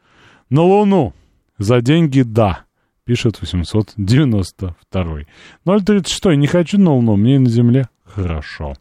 На 0.51 0.62
Луну. 0.62 1.14
За 1.59 1.80
деньги 1.80 2.22
да. 2.22 2.64
Пишет 3.05 3.40
892. 3.40 5.18
036. 5.64 6.24
Не 6.36 6.47
хочу 6.47 6.78
на 6.78 6.93
Луну, 6.95 7.16
мне 7.16 7.38
на 7.38 7.49
Земле 7.49 7.88
хорошо. 8.05 8.74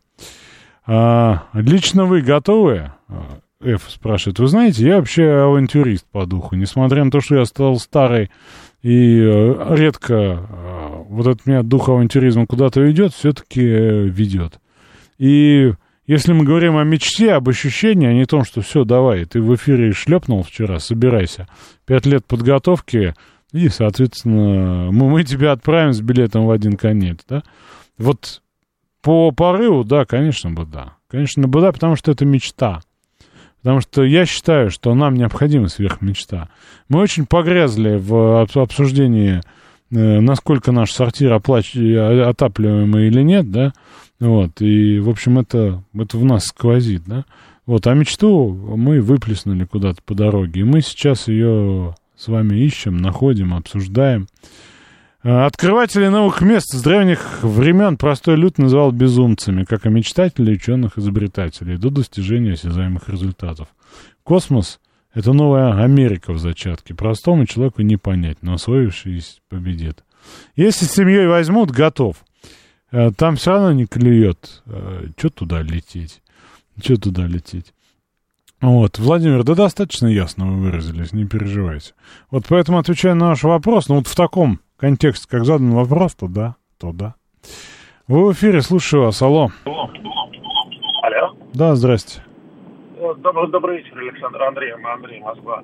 А, 0.86 1.47
лично 1.53 2.05
вы 2.05 2.22
готовы? 2.22 2.91
А, 3.07 3.39
Ф 3.64 3.86
спрашивает. 3.89 4.39
Вы 4.39 4.47
знаете, 4.47 4.86
я 4.86 4.97
вообще 4.97 5.24
авантюрист 5.24 6.05
по 6.12 6.26
духу. 6.26 6.55
Несмотря 6.55 7.03
на 7.03 7.12
то, 7.12 7.22
что 7.22 7.38
я 7.38 7.45
стал 7.45 7.78
старый 7.78 8.32
и 8.82 9.20
э, 9.20 9.76
редко 9.76 10.14
э, 10.14 11.03
вот 11.09 11.28
этот 11.28 11.45
меня 11.45 11.62
дух 11.62 11.89
авантюризма 11.89 12.47
куда-то 12.47 12.82
ведет, 12.82 13.14
все-таки 13.14 13.62
э, 13.62 14.03
ведет. 14.05 14.59
И 15.20 15.74
если 16.12 16.34
мы 16.34 16.43
говорим 16.43 16.76
о 16.76 16.84
мечте, 16.84 17.32
об 17.32 17.47
ощущении, 17.47 18.05
а 18.05 18.12
не 18.12 18.26
том, 18.26 18.43
что 18.43 18.59
все, 18.59 18.84
давай, 18.84 19.24
ты 19.24 19.41
в 19.41 19.55
эфире 19.55 19.93
шлепнул 19.93 20.43
вчера, 20.43 20.78
собирайся. 20.80 21.47
Пять 21.86 22.05
лет 22.05 22.26
подготовки, 22.26 23.16
и, 23.53 23.70
соответственно, 23.70 24.91
мы, 24.91 25.09
мы 25.09 25.24
тебя 25.24 25.53
отправим 25.53 25.93
с 25.93 26.01
билетом 26.01 26.47
в 26.47 26.51
один 26.51 26.76
конец, 26.76 27.20
да? 27.30 27.43
Вот 27.97 28.41
по 29.01 29.32
порыву, 29.32 29.86
да, 29.86 30.03
конечно 30.03 30.51
бы 30.51 30.66
да. 30.66 30.97
Конечно 31.07 31.47
бы 31.47 31.62
да, 31.62 31.72
потому 31.72 31.95
что 31.95 32.12
это 32.12 32.26
мечта. 32.26 32.82
Потому 33.62 33.80
что 33.80 34.03
я 34.03 34.26
считаю, 34.26 34.70
что 34.70 34.93
нам 34.93 35.14
необходима 35.14 35.70
сверхмечта. 35.70 36.49
Мы 36.89 36.99
очень 36.99 37.26
погрязли 37.26 37.95
в 37.95 38.41
обсуждении, 38.41 39.39
насколько 39.92 40.72
наш 40.72 40.92
сортир 40.92 41.34
оплач... 41.34 41.76
отапливаемый 41.76 43.08
или 43.08 43.22
нет, 43.22 43.52
да, 43.52 43.74
вот, 44.20 44.62
и, 44.62 45.00
в 45.00 45.10
общем, 45.10 45.39
это, 45.39 45.84
это 45.94 46.18
в 46.18 46.26
нас 46.26 46.46
сквозит, 46.46 47.04
да. 47.06 47.26
Вот, 47.66 47.86
а 47.88 47.94
мечту 47.94 48.50
мы 48.76 49.02
выплеснули 49.02 49.66
куда-то 49.66 50.02
по 50.04 50.16
дороге, 50.16 50.62
и 50.62 50.64
мы 50.64 50.82
сейчас 50.82 51.28
ее 51.28 51.96
с 52.16 52.28
вами 52.28 52.58
ищем, 52.58 52.98
находим, 52.98 53.54
обсуждаем. 53.54 54.28
А, 55.24 55.46
открыватели 55.46 56.08
новых 56.08 56.42
мест 56.42 56.68
с 56.72 56.82
древних 56.82 57.44
времен 57.44 57.98
простой 57.98 58.36
люд 58.36 58.58
называл 58.58 58.92
безумцами, 58.92 59.64
как 59.64 59.86
и 59.86 59.89
мечтателей, 59.89 60.54
ученых-изобретателей, 60.54 61.78
до 61.78 61.89
достижения 61.89 62.54
осязаемых 62.54 63.10
результатов. 63.10 63.68
Космос— 64.24 64.80
это 65.14 65.34
новая 65.34 65.84
Америка 65.84 66.34
в 66.34 66.39
зачатке. 66.39 66.93
Простому 66.93 67.45
человеку 67.45 67.82
не 67.82 67.97
понять, 67.97 68.38
но 68.41 68.53
освоившись 68.53 69.41
победит. 69.49 70.03
Если 70.55 70.86
с 70.86 70.93
семьей 70.93 71.28
возьмут, 71.28 71.72
готов— 71.72 72.24
Э, 72.91 73.12
там 73.12 73.36
все 73.38 73.51
равно 73.51 73.72
не 73.72 73.86
клюет. 73.86 74.62
Э, 74.66 75.07
Что 75.18 75.30
туда 75.30 75.62
лететь? 75.62 76.22
Что 76.82 76.97
туда 76.97 77.26
лететь? 77.26 77.74
Вот, 78.59 78.99
Владимир, 78.99 79.43
да 79.43 79.55
достаточно 79.55 80.05
ясно 80.07 80.45
вы 80.45 80.57
выразились, 80.62 81.14
не 81.14 81.26
переживайте. 81.26 81.93
Вот 82.30 82.45
поэтому, 82.47 82.78
отвечая 82.78 83.16
на 83.16 83.30
ваш 83.30 83.43
вопрос, 83.43 83.89
ну 83.89 83.95
вот 83.95 84.07
в 84.07 84.16
таком 84.16 84.59
контексте, 84.78 85.28
как 85.28 85.45
задан 85.45 85.72
вопрос, 85.72 86.14
то 86.14 86.28
да, 86.28 86.55
то 86.78 86.91
да. 86.91 87.16
Вы 88.07 88.28
в 88.28 88.34
эфире, 88.34 88.62
слушаю 88.62 89.03
вас, 89.03 89.20
алло. 89.22 89.51
Алло. 89.66 91.36
Да, 91.53 91.76
здрасте. 91.76 92.22
Добрый, 93.02 93.47
добрый 93.49 93.78
вечер, 93.78 93.97
Александр 93.97 94.43
Андрей, 94.43 94.74
Андрей, 94.74 95.22
Москва. 95.22 95.64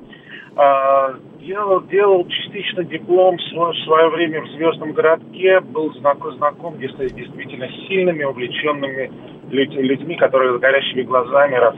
А, 0.55 1.13
делал, 1.39 1.81
делал 1.81 2.27
частично 2.27 2.83
диплом 2.83 3.37
в 3.37 3.75
свое 3.83 4.09
время 4.09 4.41
в 4.41 4.47
«Звездном 4.53 4.93
городке», 4.93 5.59
был 5.59 5.93
знаком, 5.93 6.35
знаком 6.37 6.79
действительно 6.79 7.67
сильными, 7.87 8.23
увлеченными 8.23 9.11
людьми, 9.51 10.15
которые 10.15 10.57
с 10.57 10.59
горящими 10.59 11.03
глазами 11.03 11.53
рас, 11.53 11.75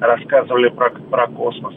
рассказывали 0.00 0.70
про, 0.70 0.88
про 0.88 1.26
космос. 1.26 1.74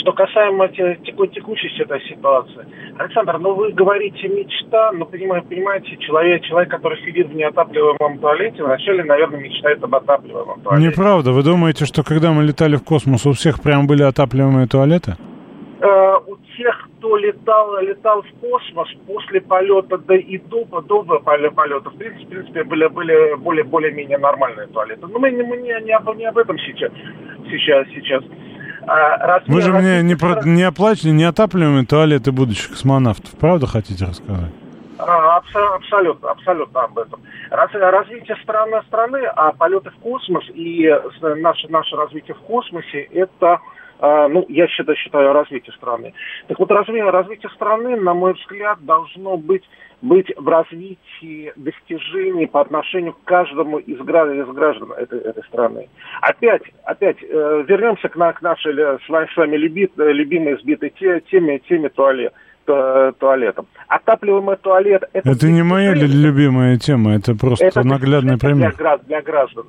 Что 0.00 0.12
касаемо 0.12 0.68
теку, 0.68 1.26
текущей 1.26 1.68
этой 1.82 2.00
ситуации. 2.08 2.66
Александр, 2.98 3.38
ну 3.38 3.54
вы 3.54 3.72
говорите 3.72 4.28
мечта, 4.28 4.92
но 4.92 5.04
понимаете, 5.06 5.46
понимаете 5.48 5.96
человек, 5.98 6.42
человек, 6.42 6.70
который 6.70 6.98
сидит 7.04 7.28
в 7.28 7.34
неотапливаемом 7.34 8.18
туалете, 8.18 8.62
вначале, 8.62 9.04
наверное, 9.04 9.40
мечтает 9.40 9.82
об 9.82 9.94
отапливаемом 9.94 10.60
туалете. 10.60 10.88
Неправда. 10.88 11.32
Вы 11.32 11.42
думаете, 11.42 11.86
что 11.86 12.02
когда 12.02 12.32
мы 12.32 12.44
летали 12.44 12.76
в 12.76 12.84
космос, 12.84 13.26
у 13.26 13.32
всех 13.32 13.62
прям 13.62 13.86
были 13.86 14.02
отапливаемые 14.02 14.66
туалеты? 14.66 15.16
Э, 15.80 16.16
у 16.26 16.36
тех, 16.56 16.88
кто 16.98 17.16
летал, 17.16 17.80
летал 17.80 18.22
в 18.22 18.40
космос 18.40 18.88
после 19.06 19.40
полета, 19.40 19.98
да 19.98 20.16
и 20.16 20.38
до, 20.38 20.64
до 20.64 21.02
полета, 21.20 21.90
в 21.90 21.96
принципе, 21.96 22.24
в 22.24 22.28
принципе 22.28 22.64
были, 22.64 22.86
были 22.88 23.34
более, 23.34 23.64
более-менее 23.64 24.18
нормальные 24.18 24.66
туалеты. 24.68 25.06
Но 25.06 25.18
мы, 25.18 25.30
мы 25.30 25.56
не, 25.58 25.84
не, 25.84 25.92
об, 25.92 26.16
не 26.16 26.24
об 26.24 26.38
этом 26.38 26.58
сейчас. 26.58 26.90
сейчас, 27.50 27.86
сейчас. 27.94 28.24
А, 28.86 29.16
размер, 29.26 29.54
Вы 29.54 29.62
же 29.62 29.72
мне 29.72 30.02
не, 30.02 30.14
про, 30.14 30.40
не 30.44 30.62
оплачивали, 30.62 31.12
не 31.12 31.24
отапливаемые 31.24 31.84
туалеты 31.86 32.30
будущих 32.30 32.70
космонавтов, 32.70 33.32
правда 33.38 33.66
хотите 33.66 34.04
рассказать? 34.04 34.52
А, 34.98 35.38
абсо- 35.38 35.74
абсолютно, 35.74 36.30
абсолютно 36.30 36.80
об 36.82 36.98
этом. 36.98 37.20
Раз- 37.50 37.72
развитие 37.74 38.36
страны, 38.42 38.80
страны, 38.86 39.24
а 39.34 39.52
полеты 39.52 39.90
в 39.90 39.96
космос 39.96 40.44
и 40.54 40.88
наше, 41.20 41.68
наше 41.68 41.96
развитие 41.96 42.34
в 42.34 42.40
космосе, 42.40 43.02
это, 43.12 43.58
а, 43.98 44.28
ну, 44.28 44.46
я 44.48 44.68
считаю, 44.68 44.96
считаю 44.96 45.32
развитие 45.32 45.74
страны. 45.74 46.14
Так 46.46 46.58
вот, 46.58 46.70
развитие, 46.70 47.10
развитие 47.10 47.50
страны, 47.50 47.96
на 47.96 48.14
мой 48.14 48.34
взгляд, 48.34 48.78
должно 48.84 49.36
быть 49.36 49.64
быть 50.02 50.30
в 50.36 50.46
развитии 50.48 51.52
достижений 51.56 52.46
по 52.46 52.60
отношению 52.60 53.14
к 53.14 53.24
каждому 53.24 53.78
из, 53.78 53.98
гра- 53.98 54.32
из 54.34 54.46
граждан 54.48 54.92
этой, 54.92 55.20
этой 55.20 55.42
страны. 55.44 55.88
Опять, 56.20 56.62
опять 56.84 57.16
э, 57.22 57.64
вернемся 57.66 58.08
к, 58.08 58.16
на, 58.16 58.32
к 58.32 58.42
нашей 58.42 58.74
э, 58.78 58.98
с 59.04 59.08
вами, 59.08 59.26
с 59.32 59.36
вами 59.36 59.56
люби- 59.56 59.90
э, 59.96 60.12
любимой 60.12 60.58
сбитой 60.60 60.90
те- 60.90 61.20
теме, 61.30 61.58
теме 61.60 61.88
туалет, 61.88 62.32
ту- 62.66 63.12
туалетом. 63.18 63.66
Отапливаемый 63.88 64.56
туалет– 64.56 65.04
это... 65.12 65.30
Это 65.30 65.46
не 65.46 65.62
моя 65.62 65.94
любимая 65.94 66.78
тема, 66.78 67.14
это 67.14 67.34
просто 67.34 67.64
Это 67.66 67.82
наглядный 67.82 68.38
пример. 68.38 68.74
Для, 68.76 68.98
для 68.98 69.22
граждан. 69.22 69.64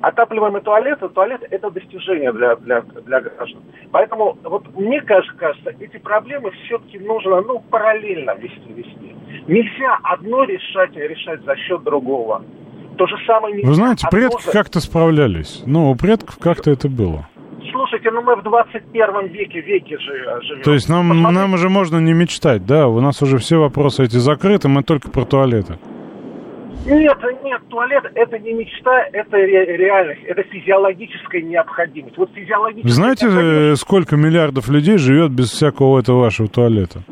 Отапливаемый 0.00 0.62
туалет, 0.62 0.98
туалет– 1.14 1.42
это 1.50 1.70
достижение 1.70 2.32
для, 2.32 2.56
для, 2.56 2.80
для 2.80 3.20
граждан. 3.20 3.62
Поэтому 3.92 4.38
вот 4.42 4.74
мне 4.74 5.02
кажется, 5.02 5.74
эти 5.78 5.98
проблемы 5.98 6.50
все-таки 6.64 6.98
нужно 6.98 7.42
ну, 7.42 7.60
параллельно 7.70 8.34
вести, 8.36 8.72
вести. 8.72 9.14
Нельзя 9.46 9.98
одно 10.02 10.44
решать, 10.44 10.96
решать 10.96 11.44
за 11.44 11.54
счет 11.56 11.82
другого. 11.82 12.42
То 12.96 13.06
же 13.06 13.16
самое 13.26 13.54
нельзя 13.56 13.68
Вы 13.68 13.74
знаете, 13.74 14.08
предки 14.10 14.42
за- 14.42 14.52
как-то 14.52 14.80
справлялись. 14.80 15.62
Ну, 15.66 15.90
у 15.90 15.94
предков 15.96 16.38
как-то 16.38 16.70
это 16.70 16.88
было. 16.88 17.26
Слушайте, 17.70 18.10
ну 18.10 18.22
мы 18.22 18.36
в 18.36 18.42
21 18.42 19.26
веке, 19.28 19.60
веке 19.60 19.98
жи- 19.98 20.40
живем. 20.42 20.62
То 20.62 20.72
есть 20.72 20.88
нам, 20.88 21.22
нам 21.22 21.52
уже 21.54 21.68
можно 21.68 21.98
не 21.98 22.14
мечтать, 22.14 22.64
да? 22.64 22.88
У 22.88 23.00
нас 23.00 23.20
уже 23.22 23.36
все 23.36 23.58
вопросы 23.58 24.04
эти 24.04 24.16
закрыты, 24.16 24.68
мы 24.68 24.82
только 24.82 25.10
про 25.10 25.24
туалеты. 25.24 25.78
Нет, 26.86 27.18
нет, 27.44 27.60
туалет 27.68 28.04
это 28.14 28.38
не 28.38 28.52
мечта, 28.52 29.04
это 29.12 29.36
ре- 29.36 29.76
реальность, 29.76 30.22
это 30.26 30.42
физиологическая 30.44 31.42
необходимость. 31.42 32.16
Вот 32.16 32.30
физиологическая 32.34 32.92
знаете, 32.92 33.26
э, 33.30 33.76
сколько 33.76 34.16
миллиардов 34.16 34.68
людей 34.68 34.96
живет 34.96 35.30
без 35.30 35.50
всякого 35.50 36.00
этого 36.00 36.20
вашего 36.20 36.48
туалета? 36.48 37.02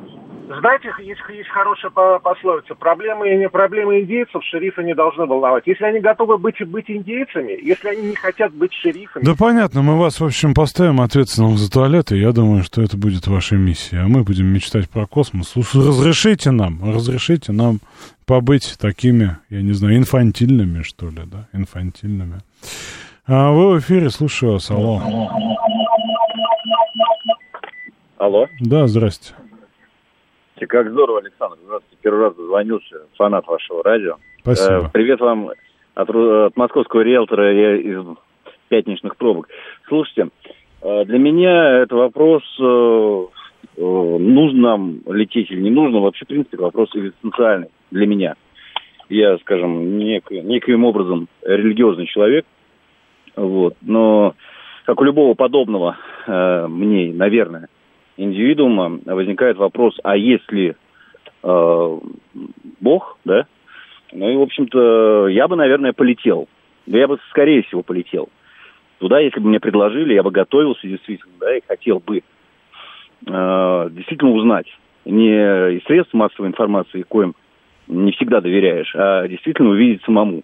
Знаете, 0.49 0.91
есть, 1.01 1.21
есть 1.29 1.49
хорошая 1.51 1.91
по- 1.91 2.19
пословица. 2.21 2.75
Проблемы, 2.75 3.29
не 3.37 3.49
проблемы 3.51 4.01
индейцев 4.01 4.43
шерифы 4.45 4.83
не 4.83 4.95
должны 4.95 5.27
волновать. 5.27 5.65
Если 5.67 5.85
они 5.85 6.01
готовы 6.01 6.39
быть, 6.39 6.57
быть 6.67 6.91
индейцами, 6.91 7.59
если 7.63 7.89
они 7.89 8.09
не 8.09 8.15
хотят 8.15 8.55
быть 8.55 8.73
шерифами... 8.73 9.25
Да 9.25 9.35
понятно, 9.39 9.83
мы 9.83 9.99
вас, 9.99 10.21
в 10.21 10.25
общем, 10.25 10.55
поставим 10.55 11.03
ответственным 11.03 11.59
за 11.59 11.71
туалеты. 11.71 12.17
Я 12.17 12.33
думаю, 12.33 12.63
что 12.63 12.81
это 12.81 12.97
будет 12.97 13.27
вашей 13.27 13.59
миссией. 13.59 14.01
А 14.03 14.09
мы 14.09 14.25
будем 14.25 14.47
мечтать 14.47 14.89
про 14.89 15.07
космос. 15.07 15.55
Уж 15.55 15.75
Разрешите 15.75 16.51
нам, 16.51 16.81
разрешите 16.83 17.53
нам 17.53 17.81
побыть 18.25 18.77
такими, 18.81 19.37
я 19.51 19.61
не 19.61 19.73
знаю, 19.73 19.99
инфантильными, 19.99 20.83
что 20.83 21.09
ли, 21.09 21.23
да? 21.27 21.47
Инфантильными. 21.53 22.39
А 23.27 23.51
вы 23.53 23.75
в 23.75 23.79
эфире, 23.81 24.09
слушаю 24.09 24.53
вас. 24.53 24.71
Алло. 24.71 25.03
Алло. 28.17 28.47
Да, 28.61 28.87
здрасте. 28.87 29.35
Как 30.67 30.91
здорово, 30.91 31.21
Александр. 31.21 31.57
Здравствуйте. 31.65 31.97
Первый 32.03 32.23
раз 32.25 32.35
дозвонился. 32.35 33.03
Фанат 33.17 33.47
вашего 33.47 33.83
радио. 33.83 34.17
Спасибо. 34.43 34.87
Э, 34.87 34.89
привет 34.93 35.21
вам 35.21 35.51
от, 35.95 36.11
от 36.11 36.57
московского 36.57 37.01
риэлтора 37.01 37.53
я 37.53 37.77
из 37.77 38.05
пятничных 38.69 39.17
пробок. 39.17 39.49
Слушайте, 39.89 40.29
э, 40.83 41.05
для 41.05 41.19
меня 41.19 41.81
это 41.83 41.97
вопрос, 41.97 42.43
э, 42.61 43.27
э, 43.77 43.81
нужно 43.81 44.61
нам 44.61 45.01
лететь 45.07 45.51
или 45.51 45.61
не 45.61 45.71
нужно, 45.71 46.01
вообще, 46.01 46.25
в 46.25 46.29
принципе, 46.29 46.57
вопрос 46.59 46.91
экзистенциальный 46.95 47.69
для 47.91 48.07
меня. 48.07 48.35
Я, 49.09 49.39
скажем, 49.39 49.99
нек- 49.99 50.43
неким 50.43 50.85
образом 50.85 51.29
религиозный 51.43 52.07
человек, 52.07 52.45
вот, 53.37 53.75
но 53.81 54.35
как 54.85 55.01
у 55.01 55.05
любого 55.05 55.35
подобного 55.35 55.97
э, 56.27 56.67
мне, 56.69 57.13
наверное, 57.13 57.69
индивидуума 58.19 59.01
возникает 59.07 59.57
вопрос, 59.57 59.99
а 60.03 60.17
если 60.17 60.77
э, 61.43 61.99
Бог, 62.81 63.19
да? 63.25 63.47
Ну 64.13 64.29
и, 64.29 64.37
в 64.37 64.43
общем-то, 64.43 65.29
я 65.29 65.49
бы, 65.49 65.57
наверное, 65.57 65.93
полетел. 65.93 66.49
Я 66.87 67.07
бы, 67.07 67.19
скорее 67.31 67.63
всего, 67.63 67.83
полетел. 67.83 68.29
Туда, 68.99 69.21
если 69.21 69.41
бы 69.41 69.49
мне 69.49 69.61
предложили, 69.61 70.15
я 70.15 70.23
бы 70.23 70.31
готовился 70.31 70.87
действительно, 70.87 71.33
да, 71.41 71.57
и 71.57 71.63
хотел 71.67 72.01
бы 72.01 72.19
э, 72.19 73.89
действительно 73.93 74.33
узнать. 74.33 74.67
Не 75.05 75.77
из 75.77 75.85
средств 75.85 76.13
массовой 76.13 76.49
информации, 76.49 77.03
коим 77.03 77.35
не 77.87 78.13
всегда 78.13 78.41
доверяешь, 78.41 78.93
а 78.95 79.27
действительно 79.29 79.71
увидеть 79.71 80.03
самому. 80.05 80.43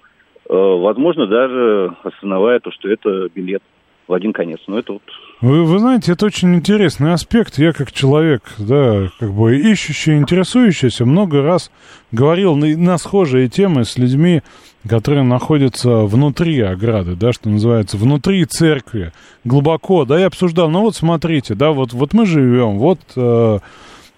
Э, 0.48 0.54
возможно, 0.54 1.26
даже 1.26 1.92
осознавая 2.04 2.60
то, 2.60 2.70
что 2.70 2.88
это 2.88 3.28
билет 3.34 3.62
в 4.06 4.12
один 4.12 4.32
конец. 4.32 4.60
Но 4.66 4.78
это 4.78 4.94
вот 4.94 5.02
Вы, 5.40 5.64
вы 5.64 5.78
знаете, 5.78 6.12
это 6.12 6.26
очень 6.26 6.54
интересный 6.54 7.12
аспект. 7.12 7.58
Я 7.58 7.72
как 7.72 7.92
человек, 7.92 8.42
да, 8.58 9.08
как 9.18 9.32
бы 9.32 9.56
ищущий, 9.56 10.16
интересующийся, 10.16 11.04
много 11.04 11.42
раз 11.42 11.70
говорил 12.12 12.56
на, 12.56 12.76
на 12.76 12.98
схожие 12.98 13.48
темы 13.48 13.84
с 13.84 13.98
людьми, 13.98 14.42
которые 14.88 15.22
находятся 15.22 16.00
внутри 16.00 16.60
ограды, 16.60 17.16
да, 17.16 17.32
что 17.32 17.48
называется, 17.48 17.96
внутри 17.96 18.44
церкви, 18.44 19.12
глубоко, 19.44 20.04
да, 20.04 20.18
я 20.18 20.26
обсуждал, 20.26 20.68
ну 20.68 20.82
вот 20.82 20.94
смотрите, 20.94 21.54
да, 21.54 21.70
вот, 21.70 21.92
вот 21.92 22.12
мы 22.12 22.26
живем, 22.26 22.78
вот 22.78 23.00
э, 23.16 23.58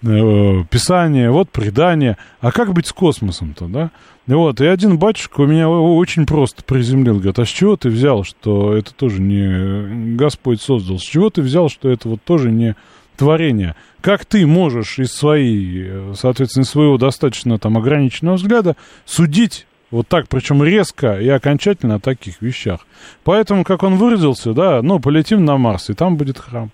э, 0.03 0.63
Писание, 0.69 1.31
вот 1.31 1.49
предание, 1.49 2.17
а 2.39 2.51
как 2.51 2.73
быть 2.73 2.87
с 2.87 2.93
космосом-то, 2.93 3.65
да? 3.67 3.91
Вот, 4.27 4.59
и 4.59 4.65
один 4.65 4.97
батюшка 4.97 5.41
у 5.41 5.47
меня 5.47 5.69
очень 5.69 6.25
просто 6.25 6.61
приземлил, 6.63 7.15
говорит, 7.15 7.39
а 7.39 7.45
с 7.45 7.49
чего 7.49 7.77
ты 7.77 7.89
взял, 7.89 8.25
что 8.25 8.75
это 8.75 8.93
тоже 8.93 9.21
не 9.21 10.15
Господь 10.17 10.61
создал? 10.61 10.99
С 10.99 11.03
чего 11.03 11.29
ты 11.29 11.41
взял, 11.41 11.69
что 11.69 11.89
это 11.89 12.09
вот 12.09 12.21
тоже 12.23 12.51
не 12.51 12.75
творение? 13.15 13.75
Как 14.01 14.25
ты 14.25 14.45
можешь 14.45 14.99
из 14.99 15.13
своей, 15.13 16.13
соответственно, 16.13 16.65
своего 16.65 16.97
достаточно 16.97 17.57
там 17.57 17.77
ограниченного 17.77 18.35
взгляда 18.35 18.75
судить 19.05 19.65
вот 19.91 20.09
так, 20.09 20.27
причем 20.27 20.61
резко 20.61 21.19
и 21.21 21.29
окончательно 21.29 21.95
о 21.95 21.99
таких 21.99 22.41
вещах? 22.41 22.81
Поэтому, 23.23 23.63
как 23.63 23.83
он 23.83 23.95
выразился, 23.95 24.53
да, 24.53 24.81
ну, 24.81 24.99
полетим 24.99 25.45
на 25.45 25.57
Марс, 25.57 25.89
и 25.89 25.93
там 25.93 26.17
будет 26.17 26.37
храм. 26.37 26.69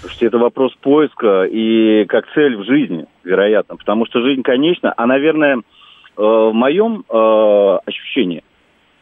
Слушайте, 0.00 0.26
это 0.26 0.38
вопрос 0.38 0.72
поиска 0.80 1.44
и 1.44 2.04
как 2.04 2.32
цель 2.32 2.56
в 2.56 2.64
жизни, 2.64 3.06
вероятно. 3.24 3.76
Потому 3.76 4.06
что 4.06 4.22
жизнь 4.22 4.42
конечна, 4.42 4.94
а, 4.96 5.06
наверное, 5.06 5.56
э, 5.56 5.60
в 6.16 6.52
моем 6.52 7.04
э, 7.08 7.78
ощущении, 7.84 8.44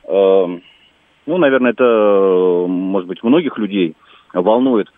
э, 0.04 0.58
ну, 1.26 1.36
наверное, 1.36 1.72
это, 1.72 2.64
может 2.66 3.08
быть, 3.08 3.22
многих 3.22 3.58
людей 3.58 3.94
волнует 4.32 4.90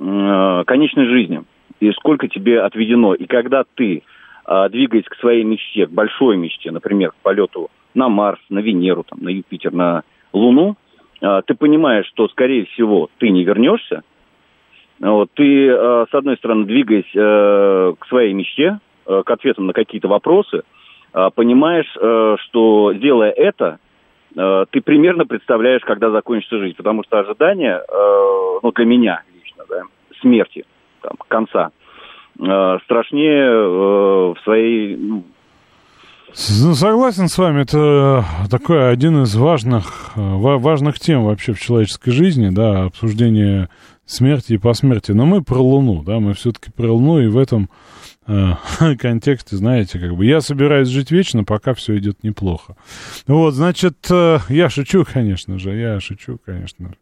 э, 0.00 0.62
конечность 0.66 1.10
жизни. 1.10 1.42
И 1.80 1.90
сколько 1.92 2.28
тебе 2.28 2.62
отведено. 2.62 3.12
И 3.12 3.26
когда 3.26 3.64
ты, 3.74 4.04
э, 4.46 4.68
двигаясь 4.70 5.04
к 5.04 5.16
своей 5.16 5.44
мечте, 5.44 5.86
к 5.86 5.90
большой 5.90 6.38
мечте, 6.38 6.70
например, 6.70 7.10
к 7.10 7.16
полету 7.16 7.70
на 7.92 8.08
Марс, 8.08 8.40
на 8.48 8.60
Венеру, 8.60 9.04
там, 9.04 9.18
на 9.22 9.28
Юпитер, 9.28 9.72
на 9.72 10.02
Луну, 10.32 10.76
ты 11.20 11.54
понимаешь, 11.54 12.06
что, 12.06 12.26
скорее 12.28 12.64
всего, 12.64 13.08
ты 13.18 13.28
не 13.28 13.44
вернешься, 13.44 14.02
вот, 15.10 15.30
ты, 15.34 15.66
э, 15.66 16.06
с 16.10 16.14
одной 16.14 16.36
стороны, 16.36 16.64
двигаясь 16.64 17.10
э, 17.14 17.94
к 17.98 18.06
своей 18.06 18.32
мечте, 18.34 18.78
э, 19.06 19.22
к 19.26 19.30
ответам 19.30 19.66
на 19.66 19.72
какие-то 19.72 20.06
вопросы, 20.06 20.62
э, 21.12 21.28
понимаешь, 21.34 21.90
что 22.44 22.92
делая 22.92 23.30
это, 23.30 23.78
ты 24.34 24.80
примерно 24.80 25.26
представляешь, 25.26 25.82
когда 25.82 26.10
закончится 26.10 26.58
жизнь. 26.58 26.74
Потому 26.74 27.04
что 27.04 27.18
ожидание, 27.18 27.82
ну, 28.62 28.72
для 28.72 28.84
меня 28.86 29.22
лично, 29.34 29.64
да, 29.68 29.82
смерти, 30.22 30.64
там, 31.02 31.16
конца, 31.28 31.70
страшнее 32.84 33.68
в 34.32 34.36
своей, 34.42 34.96
ну, 34.96 35.24
ну, 36.62 36.72
Согласен 36.72 37.28
с 37.28 37.36
вами, 37.36 37.60
это 37.60 38.24
такой 38.50 38.90
один 38.90 39.22
из 39.24 39.36
важных, 39.36 40.12
ва- 40.16 40.56
важных 40.56 40.98
тем 40.98 41.24
вообще 41.24 41.52
в 41.52 41.60
человеческой 41.60 42.12
жизни, 42.12 42.48
да, 42.48 42.84
обсуждение 42.84 43.68
смерти 44.12 44.54
и 44.54 44.58
посмертия. 44.58 45.14
Но 45.14 45.26
мы 45.26 45.42
про 45.42 45.58
Луну, 45.58 46.02
да, 46.02 46.20
мы 46.20 46.34
все-таки 46.34 46.70
про 46.70 46.92
Луну, 46.92 47.20
и 47.20 47.26
в 47.26 47.38
этом 47.38 47.68
э, 48.26 48.52
контексте, 48.98 49.56
знаете, 49.56 49.98
как 49.98 50.16
бы 50.16 50.24
я 50.24 50.40
собираюсь 50.40 50.88
жить 50.88 51.10
вечно, 51.10 51.44
пока 51.44 51.74
все 51.74 51.98
идет 51.98 52.22
неплохо. 52.22 52.76
Вот, 53.26 53.54
значит, 53.54 53.96
э, 54.10 54.38
я 54.48 54.70
шучу, 54.70 55.04
конечно 55.12 55.58
же, 55.58 55.76
я 55.76 56.00
шучу, 56.00 56.38
конечно 56.44 56.88
же. 56.88 56.96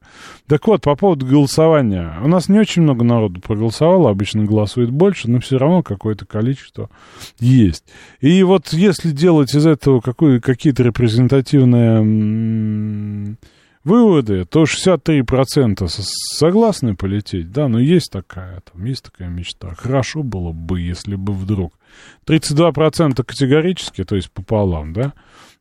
Так 0.46 0.66
вот, 0.66 0.82
по 0.82 0.96
поводу 0.96 1.26
голосования. 1.26 2.14
У 2.22 2.28
нас 2.28 2.48
не 2.48 2.58
очень 2.58 2.82
много 2.82 3.04
народу 3.04 3.40
проголосовало, 3.40 4.10
обычно 4.10 4.44
голосует 4.44 4.90
больше, 4.90 5.30
но 5.30 5.40
все 5.40 5.58
равно 5.58 5.82
какое-то 5.82 6.26
количество 6.26 6.90
есть. 7.38 7.84
И 8.20 8.42
вот 8.42 8.72
если 8.72 9.10
делать 9.10 9.54
из 9.54 9.66
этого 9.66 10.00
какую, 10.00 10.40
какие-то 10.40 10.82
репрезентативные 10.82 13.36
Выводы, 13.82 14.44
то 14.44 14.64
63% 14.64 15.88
согласны 15.88 16.94
полететь, 16.94 17.50
да, 17.50 17.66
но 17.66 17.78
есть 17.78 18.12
такая, 18.12 18.60
там, 18.60 18.84
есть 18.84 19.04
такая 19.04 19.28
мечта. 19.28 19.74
Хорошо 19.74 20.22
было 20.22 20.52
бы, 20.52 20.82
если 20.82 21.14
бы 21.14 21.32
вдруг. 21.32 21.72
32% 22.26 23.22
категорически, 23.24 24.04
то 24.04 24.16
есть 24.16 24.30
пополам, 24.30 24.92
да, 24.92 25.14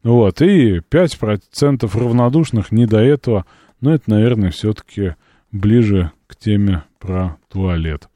вот, 0.04 0.42
и 0.42 0.80
5% 0.80 1.90
равнодушных 1.98 2.74
не 2.74 2.86
до 2.86 3.00
этого, 3.00 3.46
но 3.80 3.94
это, 3.94 4.10
наверное, 4.10 4.52
все-таки 4.52 5.16
ближе 5.54 6.12
к 6.28 6.36
теме 6.36 6.84
про 7.00 7.38
туалет. 7.50 8.10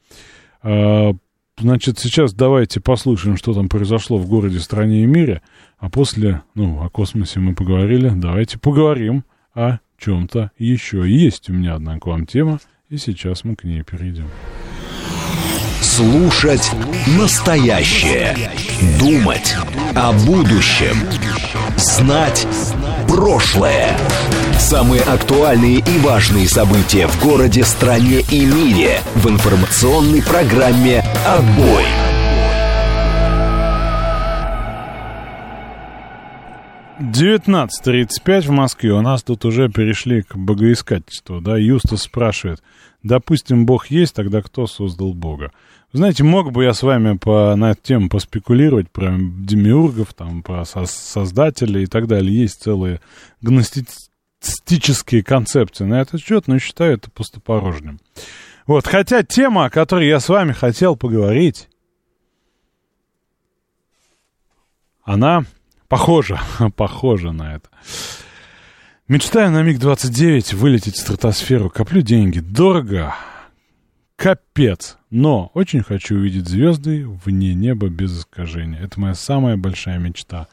А, 0.62 1.12
значит, 1.58 1.98
сейчас 1.98 2.34
давайте 2.34 2.80
послушаем, 2.80 3.38
что 3.38 3.54
там 3.54 3.70
произошло 3.70 4.18
в 4.18 4.28
городе, 4.28 4.60
стране 4.60 5.02
и 5.02 5.06
мире, 5.06 5.40
а 5.78 5.88
после, 5.88 6.42
ну, 6.54 6.84
о 6.84 6.90
космосе 6.90 7.40
мы 7.40 7.54
поговорили, 7.54 8.12
давайте 8.14 8.58
поговорим 8.58 9.24
о 9.54 9.78
чем-то 10.04 10.50
еще. 10.58 11.04
Есть 11.08 11.48
у 11.48 11.52
меня 11.52 11.74
одна 11.74 11.98
к 11.98 12.06
вам 12.06 12.26
тема, 12.26 12.60
и 12.90 12.98
сейчас 12.98 13.44
мы 13.44 13.56
к 13.56 13.64
ней 13.64 13.82
перейдем. 13.82 14.28
Слушать 15.80 16.70
настоящее. 17.18 18.36
Думать 18.98 19.54
о 19.94 20.12
будущем. 20.12 20.96
Знать 21.76 22.46
прошлое. 23.08 23.96
Самые 24.58 25.02
актуальные 25.02 25.78
и 25.78 25.98
важные 26.00 26.48
события 26.48 27.06
в 27.06 27.22
городе, 27.22 27.64
стране 27.64 28.20
и 28.30 28.44
мире 28.44 29.00
в 29.14 29.28
информационной 29.28 30.22
программе 30.22 31.04
«Отбой». 31.26 31.84
19.35 37.00 38.40
в 38.42 38.50
Москве. 38.50 38.92
У 38.92 39.00
нас 39.00 39.22
тут 39.22 39.44
уже 39.44 39.68
перешли 39.68 40.22
к 40.22 40.36
богоискательству. 40.36 41.40
Да, 41.40 41.56
Юстас 41.56 42.02
спрашивает, 42.02 42.62
допустим, 43.02 43.66
Бог 43.66 43.88
есть, 43.88 44.14
тогда 44.14 44.42
кто 44.42 44.66
создал 44.66 45.12
Бога? 45.12 45.50
Знаете, 45.92 46.24
мог 46.24 46.52
бы 46.52 46.64
я 46.64 46.72
с 46.72 46.82
вами 46.82 47.16
по, 47.16 47.54
на 47.56 47.72
эту 47.72 47.82
тему 47.82 48.08
поспекулировать 48.08 48.90
про 48.90 49.16
демиургов, 49.18 50.14
там, 50.14 50.42
про 50.42 50.64
со 50.64 50.86
создателей 50.86 51.84
и 51.84 51.86
так 51.86 52.06
далее. 52.06 52.36
Есть 52.36 52.62
целые 52.62 53.00
гностические 53.42 55.22
концепции 55.22 55.84
на 55.84 56.00
этот 56.00 56.20
счет, 56.20 56.46
но 56.48 56.58
считаю 56.58 56.94
это 56.94 57.10
пустопорожним. 57.10 58.00
Вот, 58.66 58.86
хотя 58.86 59.22
тема, 59.22 59.66
о 59.66 59.70
которой 59.70 60.08
я 60.08 60.20
с 60.20 60.28
вами 60.28 60.52
хотел 60.52 60.96
поговорить, 60.96 61.68
она 65.04 65.44
Похоже, 65.94 66.40
похоже 66.76 67.30
на 67.30 67.54
это. 67.54 67.68
Мечтаю 69.06 69.52
на 69.52 69.62
МиГ-29 69.62 70.56
вылететь 70.56 70.96
в 70.96 71.00
стратосферу. 71.00 71.70
Коплю 71.70 72.02
деньги. 72.02 72.40
Дорого. 72.40 73.14
Капец. 74.16 74.98
Но 75.10 75.52
очень 75.54 75.84
хочу 75.84 76.16
увидеть 76.16 76.48
звезды 76.48 77.06
вне 77.06 77.54
неба 77.54 77.90
без 77.90 78.18
искажения. 78.18 78.80
Это 78.80 78.98
моя 78.98 79.14
самая 79.14 79.56
большая 79.56 80.00
мечта. 80.00 80.48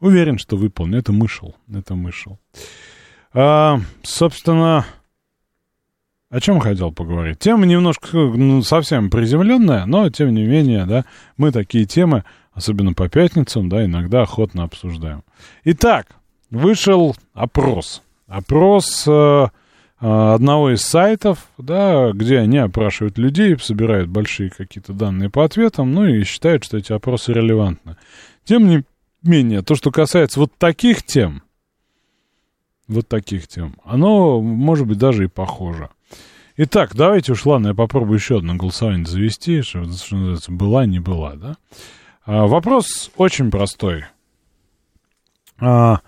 Уверен, 0.00 0.38
что 0.38 0.56
выполню. 0.56 0.98
Это 0.98 1.12
мышел. 1.12 1.54
Это 1.72 1.94
мышел. 1.94 2.40
А, 3.32 3.80
собственно, 4.02 4.86
о 6.30 6.40
чем 6.40 6.58
хотел 6.58 6.90
поговорить? 6.90 7.38
Тема 7.38 7.64
немножко, 7.64 8.16
ну, 8.16 8.60
совсем 8.64 9.08
приземленная, 9.08 9.84
но, 9.86 10.10
тем 10.10 10.34
не 10.34 10.46
менее, 10.46 10.84
да, 10.84 11.04
мы 11.36 11.52
такие 11.52 11.84
темы 11.84 12.24
особенно 12.52 12.92
по 12.92 13.08
пятницам, 13.08 13.68
да, 13.68 13.84
иногда 13.84 14.22
охотно 14.22 14.64
обсуждаем. 14.64 15.22
Итак, 15.64 16.16
вышел 16.50 17.16
опрос. 17.32 18.02
Опрос 18.26 19.04
э, 19.06 19.10
э, 19.10 20.34
одного 20.34 20.72
из 20.72 20.82
сайтов, 20.82 21.48
да, 21.58 22.12
где 22.12 22.38
они 22.38 22.58
опрашивают 22.58 23.18
людей, 23.18 23.58
собирают 23.58 24.08
большие 24.08 24.50
какие-то 24.50 24.92
данные 24.92 25.30
по 25.30 25.44
ответам, 25.44 25.92
ну 25.92 26.06
и 26.06 26.24
считают, 26.24 26.64
что 26.64 26.76
эти 26.76 26.92
опросы 26.92 27.32
релевантны. 27.32 27.96
Тем 28.44 28.68
не 28.68 28.84
менее, 29.22 29.62
то, 29.62 29.74
что 29.74 29.90
касается 29.90 30.40
вот 30.40 30.52
таких 30.58 31.02
тем, 31.02 31.42
вот 32.88 33.08
таких 33.08 33.48
тем, 33.48 33.76
оно 33.84 34.40
может 34.40 34.86
быть 34.86 34.98
даже 34.98 35.24
и 35.24 35.28
похоже. 35.28 35.90
Итак, 36.56 36.94
давайте 36.94 37.32
уж, 37.32 37.46
ладно, 37.46 37.68
я 37.68 37.74
попробую 37.74 38.18
еще 38.18 38.38
одно 38.38 38.54
голосование 38.54 39.06
завести, 39.06 39.62
что, 39.62 39.84
что 39.84 40.16
называется, 40.16 40.52
была, 40.52 40.84
не 40.84 40.98
была, 41.00 41.34
да? 41.34 41.56
А, 42.24 42.46
вопрос 42.46 43.10
очень 43.16 43.50
простой. 43.50 44.04
А, 45.58 46.00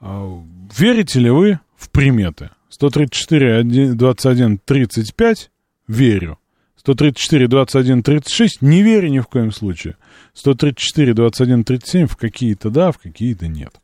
а, 0.00 0.42
верите 0.76 1.20
ли 1.20 1.30
вы 1.30 1.60
в 1.76 1.90
приметы? 1.90 2.50
134, 2.68 3.94
21, 3.94 4.58
35 4.58 5.50
верю. 5.88 6.38
134, 6.76 7.48
21, 7.48 8.02
36 8.02 8.62
не 8.62 8.82
верю 8.82 9.08
ни 9.08 9.18
в 9.18 9.26
коем 9.26 9.52
случае. 9.52 9.96
134, 10.34 11.12
21, 11.12 11.64
37 11.64 12.06
в 12.06 12.16
какие-то 12.16 12.70
да, 12.70 12.90
в 12.90 12.98
какие-то 12.98 13.48
нет. 13.48 13.74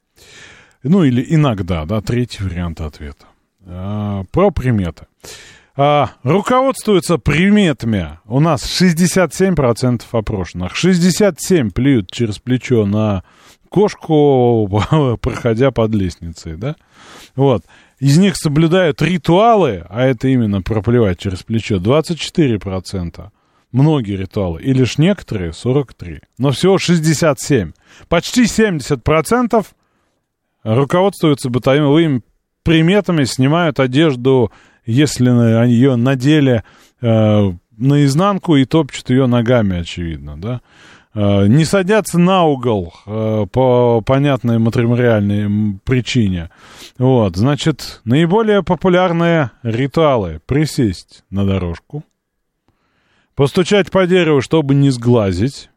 Ну 0.82 1.04
или 1.04 1.24
иногда, 1.28 1.84
да, 1.84 2.00
третий 2.00 2.42
вариант 2.42 2.80
ответа. 2.80 3.26
А, 3.66 4.24
про 4.30 4.50
приметы. 4.50 5.06
А, 5.76 6.12
руководствуются 6.22 7.18
приметами. 7.18 8.18
У 8.24 8.40
нас 8.40 8.64
67% 8.64 10.02
опрошенных. 10.10 10.74
67 10.74 11.70
плюют 11.70 12.10
через 12.10 12.38
плечо 12.38 12.86
на 12.86 13.24
кошку, 13.68 14.68
проходя 15.20 15.70
под 15.70 15.94
лестницей, 15.94 16.56
да? 16.56 16.76
Вот. 17.34 17.62
Из 17.98 18.16
них 18.16 18.36
соблюдают 18.36 19.02
ритуалы, 19.02 19.84
а 19.88 20.04
это 20.04 20.28
именно 20.28 20.62
проплевать 20.62 21.18
через 21.18 21.42
плечо, 21.42 21.76
24%. 21.76 23.30
Многие 23.72 24.16
ритуалы. 24.16 24.62
И 24.62 24.72
лишь 24.72 24.96
некоторые 24.96 25.52
43. 25.52 26.20
Но 26.38 26.52
всего 26.52 26.78
67. 26.78 27.72
Почти 28.08 28.44
70% 28.44 29.66
руководствуются 30.62 31.50
бытовыми 31.50 32.22
приметами, 32.62 33.24
снимают 33.24 33.78
одежду 33.78 34.50
если 34.86 35.28
они 35.28 35.74
ее 35.74 35.96
надели 35.96 36.62
э, 37.00 37.52
наизнанку 37.76 38.56
и 38.56 38.64
топчут 38.64 39.10
ее 39.10 39.26
ногами, 39.26 39.80
очевидно, 39.80 40.40
да. 40.40 40.62
Э, 41.14 41.46
не 41.46 41.64
садятся 41.64 42.18
на 42.18 42.44
угол 42.44 42.92
э, 43.06 43.46
по 43.50 44.02
понятной 44.02 44.58
матримориальной 44.58 45.78
причине. 45.84 46.50
Вот, 46.98 47.36
значит, 47.36 48.00
наиболее 48.04 48.62
популярные 48.62 49.50
ритуалы. 49.62 50.40
Присесть 50.46 51.24
на 51.30 51.46
дорожку, 51.46 52.04
постучать 53.34 53.90
по 53.90 54.06
дереву, 54.06 54.40
чтобы 54.40 54.74
не 54.74 54.90
сглазить, 54.90 55.70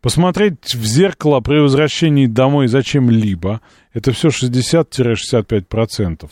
посмотреть 0.00 0.74
в 0.74 0.84
зеркало 0.84 1.40
при 1.40 1.60
возвращении 1.60 2.26
домой 2.26 2.66
зачем-либо. 2.66 3.60
Это 3.92 4.12
все 4.12 4.28
60-65%. 4.28 6.28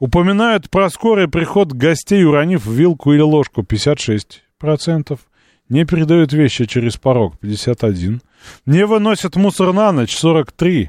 Упоминают 0.00 0.70
про 0.70 0.88
скорый 0.88 1.28
приход 1.28 1.72
гостей, 1.72 2.24
уронив 2.24 2.66
вилку 2.66 3.12
или 3.12 3.20
ложку 3.20 3.60
56%. 3.60 5.20
Не 5.68 5.84
передают 5.84 6.32
вещи 6.32 6.64
через 6.64 6.96
порог 6.96 7.34
51%. 7.42 8.20
Не 8.64 8.86
выносят 8.86 9.36
мусор 9.36 9.74
на 9.74 9.92
ночь 9.92 10.16
43%. 10.16 10.88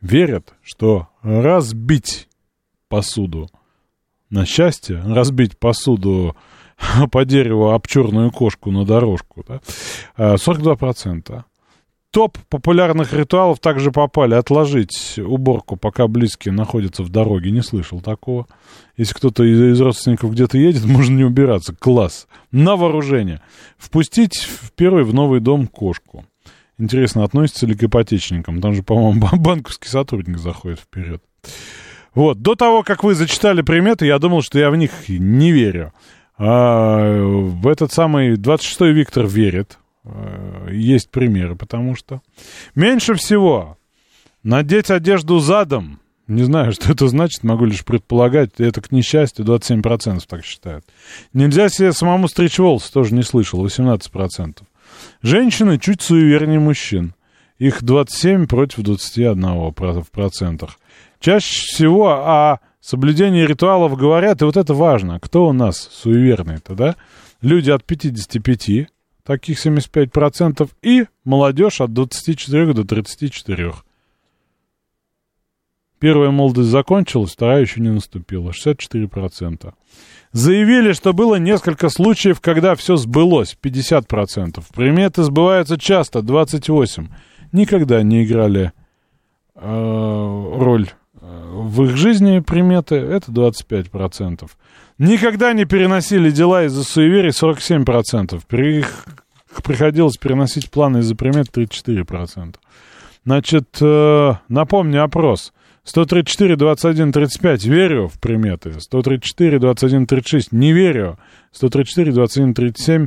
Верят, 0.00 0.54
что 0.62 1.08
разбить 1.22 2.28
посуду 2.88 3.50
на 4.30 4.46
счастье, 4.46 5.02
разбить 5.04 5.58
посуду 5.58 6.36
по 7.10 7.24
дереву 7.24 7.70
об 7.70 7.88
черную 7.88 8.30
кошку 8.30 8.70
на 8.70 8.84
дорожку, 8.84 9.44
да, 9.48 9.60
42% 10.16 11.42
топ 12.16 12.38
популярных 12.48 13.12
ритуалов 13.12 13.60
также 13.60 13.92
попали 13.92 14.32
отложить 14.32 15.18
уборку, 15.18 15.76
пока 15.76 16.08
близкие 16.08 16.54
находятся 16.54 17.02
в 17.02 17.10
дороге. 17.10 17.50
Не 17.50 17.60
слышал 17.60 18.00
такого. 18.00 18.46
Если 18.96 19.12
кто-то 19.12 19.44
из, 19.44 19.60
из 19.60 19.78
родственников 19.82 20.32
где-то 20.32 20.56
едет, 20.56 20.84
можно 20.86 21.14
не 21.14 21.24
убираться. 21.24 21.76
Класс. 21.78 22.26
На 22.50 22.76
вооружение. 22.76 23.42
Впустить 23.76 24.36
в 24.38 24.72
первый 24.72 25.04
в 25.04 25.12
новый 25.12 25.40
дом 25.40 25.66
кошку. 25.66 26.24
Интересно, 26.78 27.22
относится 27.22 27.66
ли 27.66 27.74
к 27.74 27.84
ипотечникам? 27.84 28.62
Там 28.62 28.72
же, 28.72 28.82
по-моему, 28.82 29.20
банковский 29.36 29.88
сотрудник 29.88 30.38
заходит 30.38 30.80
вперед. 30.80 31.22
Вот, 32.14 32.40
до 32.40 32.54
того, 32.54 32.82
как 32.82 33.04
вы 33.04 33.14
зачитали 33.14 33.60
приметы, 33.60 34.06
я 34.06 34.18
думал, 34.18 34.40
что 34.40 34.58
я 34.58 34.70
в 34.70 34.76
них 34.76 35.10
не 35.10 35.52
верю. 35.52 35.92
А 36.38 37.22
в 37.22 37.68
этот 37.68 37.92
самый 37.92 38.36
26-й 38.36 38.92
Виктор 38.92 39.26
верит. 39.26 39.76
Э, 40.06 40.68
есть 40.72 41.10
примеры, 41.10 41.56
потому 41.56 41.96
что 41.96 42.22
меньше 42.74 43.14
всего 43.14 43.76
надеть 44.42 44.90
одежду 44.90 45.40
задом, 45.40 46.00
не 46.28 46.44
знаю, 46.44 46.72
что 46.74 46.92
это 46.92 47.08
значит, 47.08 47.42
могу 47.42 47.64
лишь 47.64 47.84
предполагать, 47.84 48.50
это 48.58 48.80
к 48.80 48.92
несчастью 48.92 49.44
27% 49.44 50.22
так 50.26 50.44
считают. 50.44 50.84
Нельзя 51.32 51.68
себе 51.68 51.92
самому 51.92 52.28
стричь 52.28 52.58
волосы, 52.58 52.92
тоже 52.92 53.14
не 53.14 53.22
слышал, 53.22 53.64
18%. 53.64 54.62
Женщины 55.22 55.78
чуть 55.78 56.02
суевернее 56.02 56.60
мужчин. 56.60 57.14
Их 57.58 57.82
27 57.82 58.46
против 58.46 58.82
21 58.82 59.72
в 59.72 60.10
процентах. 60.12 60.78
Чаще 61.20 61.62
всего, 61.66 62.10
а 62.10 62.60
соблюдение 62.80 63.46
ритуалов 63.46 63.96
говорят, 63.96 64.42
и 64.42 64.44
вот 64.44 64.56
это 64.56 64.74
важно. 64.74 65.18
Кто 65.18 65.48
у 65.48 65.52
нас 65.52 65.88
суеверный-то, 65.90 66.74
да? 66.74 66.96
Люди 67.40 67.70
от 67.70 67.82
55, 67.84 68.88
таких 69.26 69.64
75%, 69.64 70.70
и 70.82 71.06
молодежь 71.24 71.80
от 71.80 71.92
24 71.92 72.72
до 72.72 72.84
34. 72.84 73.74
Первая 75.98 76.30
молодость 76.30 76.68
закончилась, 76.68 77.32
вторая 77.32 77.62
еще 77.62 77.80
не 77.80 77.90
наступила, 77.90 78.50
64%. 78.50 79.74
Заявили, 80.32 80.92
что 80.92 81.12
было 81.12 81.36
несколько 81.36 81.88
случаев, 81.88 82.40
когда 82.40 82.74
все 82.74 82.96
сбылось, 82.96 83.56
50%. 83.60 84.62
Приметы 84.74 85.22
сбываются 85.22 85.78
часто, 85.78 86.20
28%. 86.20 87.08
Никогда 87.52 88.02
не 88.02 88.24
играли 88.24 88.72
э, 89.54 90.54
роль 90.58 90.90
в 91.52 91.84
их 91.84 91.96
жизни 91.96 92.40
приметы, 92.40 92.96
это 92.96 93.30
25%. 93.32 94.48
Никогда 94.98 95.52
не 95.52 95.64
переносили 95.64 96.30
дела 96.30 96.64
из-за 96.64 96.84
суеверий, 96.84 97.30
47%. 97.30 98.40
При, 98.46 98.84
приходилось 99.62 100.16
переносить 100.16 100.70
планы 100.70 100.98
из-за 100.98 101.14
примет 101.16 101.48
34%. 101.48 102.56
Значит, 103.24 103.78
э, 103.80 104.32
напомню 104.48 105.02
опрос. 105.02 105.52
134, 105.84 106.56
21, 106.56 107.12
35 107.12 107.64
верю 107.64 108.08
в 108.08 108.18
приметы. 108.18 108.80
134, 108.80 109.58
21, 109.58 110.06
36 110.06 110.52
не 110.52 110.72
верю. 110.72 111.18
134, 111.52 112.12
21, 112.12 112.54
37 112.54 113.06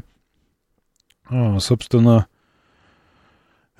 а, 1.30 1.60
собственно, 1.60 2.28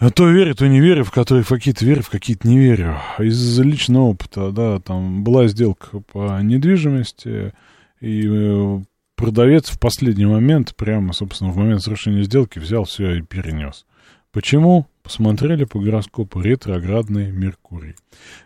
то 0.10 0.30
верю, 0.30 0.56
то 0.56 0.66
не 0.68 0.80
верю, 0.80 1.04
в 1.04 1.12
которые 1.12 1.44
в 1.44 1.50
какие-то 1.50 1.86
верю, 1.86 2.04
в 2.04 2.10
какие-то 2.10 2.48
не 2.48 2.58
верю. 2.58 2.98
Из 3.20 3.60
личного 3.60 4.04
опыта, 4.04 4.52
да, 4.52 4.80
там 4.80 5.24
была 5.26 5.48
сделка 5.48 6.00
по 6.00 6.40
недвижимости, 6.42 7.54
и 8.00 8.26
э, 8.26 8.80
продавец 9.18 9.70
в 9.70 9.78
последний 9.78 10.26
момент, 10.26 10.74
прямо, 10.78 11.12
собственно, 11.12 11.52
в 11.52 11.58
момент 11.58 11.82
совершения 11.82 12.24
сделки 12.24 12.60
взял 12.60 12.86
все 12.86 13.16
и 13.16 13.22
перенес. 13.22 13.86
Почему? 14.32 14.88
Посмотрели 15.04 15.66
по 15.66 15.80
гороскопу 15.80 16.40
ретроградный 16.40 17.32
Меркурий. 17.32 17.96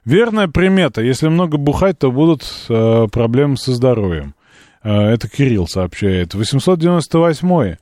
Верная 0.06 0.48
примета. 0.48 1.02
Если 1.02 1.28
много 1.28 1.58
бухать, 1.58 2.00
то 2.00 2.12
будут 2.12 2.44
э, 2.70 3.08
проблемы 3.12 3.58
со 3.58 3.74
здоровьем. 3.74 4.34
Э, 4.82 5.10
это 5.10 5.28
Кирилл 5.28 5.68
сообщает. 5.68 6.34
898 6.34 7.76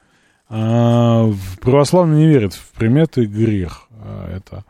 э, 0.51 1.33
православный 1.61 2.19
не 2.19 2.27
верит 2.27 2.53
в 2.53 2.71
приметы 2.71 3.25
грех. 3.25 3.87
Э, 3.91 4.37
это. 4.37 4.63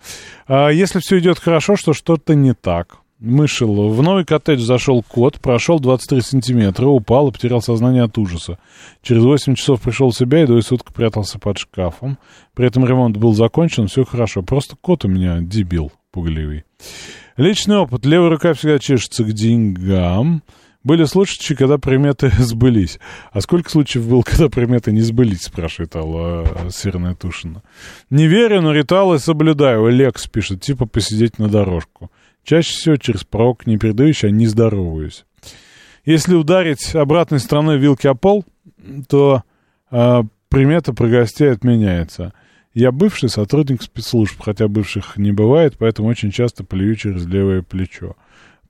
А 0.47 0.69
если 0.69 0.99
все 0.99 1.19
идет 1.19 1.39
хорошо, 1.39 1.75
что 1.75 1.93
что-то 1.93 2.35
не 2.35 2.53
так. 2.53 2.97
Мышел. 3.19 3.89
В 3.89 4.01
новый 4.01 4.25
коттедж 4.25 4.61
зашел 4.61 5.03
кот, 5.03 5.39
прошел 5.39 5.79
23 5.79 6.21
сантиметра, 6.21 6.87
упал 6.87 7.27
и 7.27 7.31
потерял 7.31 7.61
сознание 7.61 8.03
от 8.03 8.17
ужаса. 8.17 8.57
Через 9.03 9.23
8 9.23 9.53
часов 9.53 9.79
пришел 9.81 10.09
в 10.09 10.17
себя 10.17 10.41
и 10.41 10.47
двое 10.47 10.63
суток 10.63 10.91
прятался 10.91 11.37
под 11.37 11.59
шкафом. 11.59 12.17
При 12.55 12.65
этом 12.65 12.83
ремонт 12.83 13.17
был 13.17 13.33
закончен, 13.33 13.87
все 13.87 14.05
хорошо. 14.05 14.41
Просто 14.41 14.75
кот 14.79 15.05
у 15.05 15.07
меня 15.07 15.39
дебил 15.39 15.91
пугливый. 16.11 16.63
Личный 17.37 17.77
опыт. 17.77 18.05
Левая 18.05 18.29
рука 18.29 18.53
всегда 18.53 18.79
чешется 18.79 19.23
к 19.23 19.31
деньгам. 19.33 20.43
Были 20.83 21.05
случаи, 21.05 21.53
когда 21.53 21.77
приметы 21.77 22.31
сбылись. 22.39 22.99
А 23.31 23.41
сколько 23.41 23.69
случаев 23.69 24.07
было, 24.07 24.21
когда 24.25 24.49
приметы 24.49 24.91
не 24.91 25.01
сбылись, 25.01 25.43
спрашивает 25.43 25.95
Алла 25.95 26.47
Северная 26.71 27.15
Тушина. 27.15 27.63
Не 28.09 28.27
верю, 28.27 28.61
но 28.61 28.71
ритуалы 28.71 29.19
соблюдаю. 29.19 29.87
Лекс 29.89 30.27
пишет, 30.27 30.61
типа 30.61 30.85
посидеть 30.85 31.39
на 31.39 31.49
дорожку. 31.49 32.11
Чаще 32.43 32.73
всего 32.73 32.95
через 32.97 33.23
порог 33.23 33.67
не 33.67 33.77
передающий, 33.77 34.29
а 34.29 34.31
не 34.31 34.47
здороваюсь. 34.47 35.25
Если 36.05 36.33
ударить 36.33 36.95
обратной 36.95 37.39
стороной 37.39 37.77
вилки 37.77 38.07
о 38.07 38.15
пол, 38.15 38.43
то 39.07 39.43
э, 39.91 40.23
примета 40.49 40.93
про 40.93 41.07
гостей 41.07 41.51
отменяется. 41.51 42.33
Я 42.73 42.91
бывший 42.91 43.29
сотрудник 43.29 43.83
спецслужб, 43.83 44.41
хотя 44.41 44.67
бывших 44.67 45.17
не 45.17 45.31
бывает, 45.31 45.75
поэтому 45.77 46.07
очень 46.07 46.31
часто 46.31 46.63
плюю 46.63 46.95
через 46.95 47.25
левое 47.27 47.61
плечо. 47.61 48.15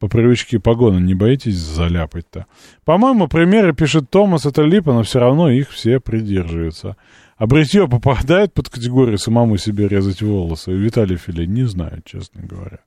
По 0.02 0.08
привычке 0.08 0.60
погоны 0.60 1.00
не 1.00 1.14
боитесь 1.14 1.58
заляпать-то? 1.58 2.48
По-моему, 2.86 3.28
примеры 3.28 3.72
пишет 3.76 4.10
Томас, 4.10 4.48
это 4.48 4.64
липа, 4.64 4.94
но 4.94 5.04
все 5.04 5.20
равно 5.20 5.52
их 5.52 5.70
все 5.70 6.00
придерживаются. 6.00 6.98
А 7.38 7.46
бритье 7.46 7.88
попадает 7.88 8.52
под 8.52 8.70
категорию 8.70 9.20
самому 9.20 9.58
себе 9.58 9.88
резать 9.88 10.24
волосы? 10.24 10.72
Виталий 10.72 11.18
Филе, 11.18 11.46
не 11.46 11.66
знаю, 11.66 12.02
честно 12.04 12.42
говоря. 12.42 12.80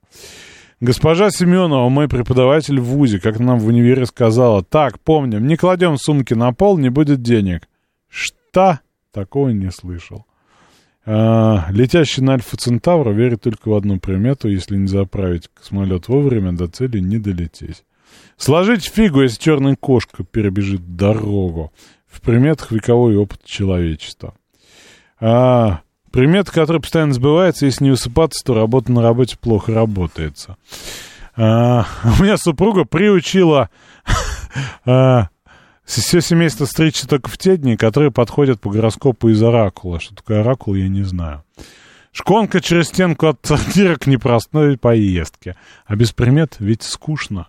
Госпожа 0.80 1.30
Семенова, 1.30 1.88
мой 1.88 2.08
преподаватель 2.08 2.80
в 2.80 2.86
ВУЗе, 2.86 3.20
как 3.20 3.38
нам 3.38 3.60
в 3.60 3.68
универе 3.68 4.06
сказала, 4.06 4.64
так, 4.64 4.98
помним, 4.98 5.46
не 5.46 5.56
кладем 5.56 5.98
сумки 5.98 6.34
на 6.34 6.52
пол, 6.52 6.78
не 6.78 6.88
будет 6.88 7.22
денег. 7.22 7.68
Что? 8.08 8.80
Такого 9.12 9.50
не 9.50 9.70
слышал. 9.70 10.26
А, 11.06 11.66
летящий 11.70 12.22
на 12.22 12.34
Альфа 12.34 12.56
Центавра 12.56 13.10
верит 13.10 13.42
только 13.42 13.68
в 13.68 13.74
одну 13.74 13.98
примету, 13.98 14.48
если 14.48 14.76
не 14.76 14.86
заправить 14.86 15.48
космолет 15.52 16.08
вовремя, 16.08 16.52
до 16.52 16.66
цели 16.68 16.98
не 16.98 17.18
долететь. 17.18 17.84
Сложить 18.36 18.84
фигу, 18.84 19.22
если 19.22 19.40
черная 19.40 19.76
кошка 19.76 20.24
перебежит 20.24 20.96
дорогу. 20.96 21.72
В 22.06 22.20
приметах 22.20 22.72
вековой 22.72 23.16
опыт 23.16 23.44
человечества. 23.44 24.34
А, 25.20 25.80
Примета, 26.14 26.52
которая 26.52 26.80
постоянно 26.80 27.12
сбывается, 27.12 27.66
если 27.66 27.82
не 27.82 27.90
высыпаться, 27.90 28.44
то 28.44 28.54
работа 28.54 28.92
на 28.92 29.02
работе 29.02 29.36
плохо 29.36 29.74
работается. 29.74 30.56
А, 31.36 31.86
у 32.04 32.22
меня 32.22 32.36
супруга 32.36 32.84
приучила 32.84 33.68
а, 34.86 35.26
все 35.84 36.20
семейство 36.20 36.64
стричься 36.64 37.08
только 37.08 37.28
в 37.28 37.38
те 37.38 37.56
дни, 37.56 37.76
которые 37.76 38.10
подходят 38.10 38.60
по 38.60 38.70
гороскопу 38.70 39.28
из 39.28 39.42
оракула. 39.42 40.00
Что 40.00 40.16
такое 40.16 40.40
оракул, 40.40 40.74
я 40.74 40.88
не 40.88 41.02
знаю. 41.02 41.42
Шконка 42.12 42.60
через 42.60 42.86
стенку 42.88 43.26
от 43.26 43.38
сортира 43.42 43.96
к 43.96 44.06
непростой 44.06 44.78
поездке. 44.78 45.56
А 45.86 45.96
без 45.96 46.12
примет 46.12 46.56
ведь 46.60 46.82
скучно. 46.82 47.48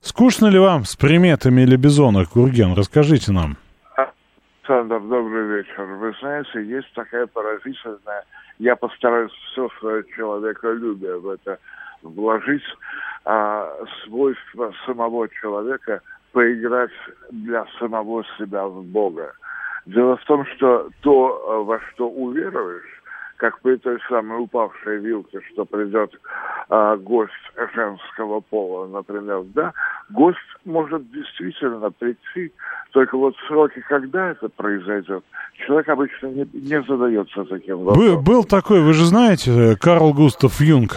Скучно 0.00 0.46
ли 0.46 0.58
вам 0.58 0.84
с 0.84 0.96
приметами 0.96 1.62
или 1.62 1.76
бизонах, 1.76 2.32
Гурген? 2.32 2.74
Расскажите 2.74 3.32
нам. 3.32 3.56
Александр, 4.70 5.00
добрый 5.00 5.58
вечер. 5.58 5.84
Вы 5.84 6.14
знаете, 6.20 6.64
есть 6.64 6.92
такая 6.94 7.26
поразительная... 7.26 8.24
Я 8.58 8.76
постараюсь 8.76 9.32
все 9.50 9.68
свое 9.78 10.04
человеколюбие 10.14 11.18
в 11.18 11.28
это 11.30 11.58
вложить, 12.02 12.62
а, 13.24 13.68
свойство 14.04 14.72
самого 14.86 15.28
человека 15.28 16.02
поиграть 16.32 16.90
для 17.30 17.66
самого 17.78 18.24
себя 18.38 18.66
в 18.66 18.84
Бога. 18.84 19.32
Дело 19.86 20.16
в 20.16 20.24
том, 20.24 20.44
что 20.46 20.88
то, 21.00 21.64
во 21.64 21.80
что 21.80 22.08
уверуешь, 22.08 23.00
как 23.40 23.58
при 23.60 23.76
той 23.76 23.98
самой 24.08 24.42
упавшей 24.42 24.98
вилке, 24.98 25.40
что 25.50 25.64
придет 25.64 26.12
а, 26.68 26.96
гость 26.98 27.32
женского 27.74 28.40
пола, 28.40 28.86
например, 28.86 29.44
да, 29.54 29.72
гость 30.10 30.38
может 30.66 31.10
действительно 31.10 31.90
прийти, 31.90 32.52
только 32.92 33.16
вот 33.16 33.34
сроки, 33.48 33.82
когда 33.88 34.32
это 34.32 34.50
произойдет, 34.50 35.24
человек 35.66 35.88
обычно 35.88 36.26
не, 36.26 36.48
не 36.52 36.82
задается 36.82 37.44
таким 37.44 37.78
вопросом. 37.78 38.16
Был, 38.16 38.22
был 38.22 38.44
такой, 38.44 38.82
вы 38.82 38.92
же 38.92 39.06
знаете, 39.06 39.74
Карл 39.80 40.12
Густав 40.12 40.60
Юнг. 40.60 40.96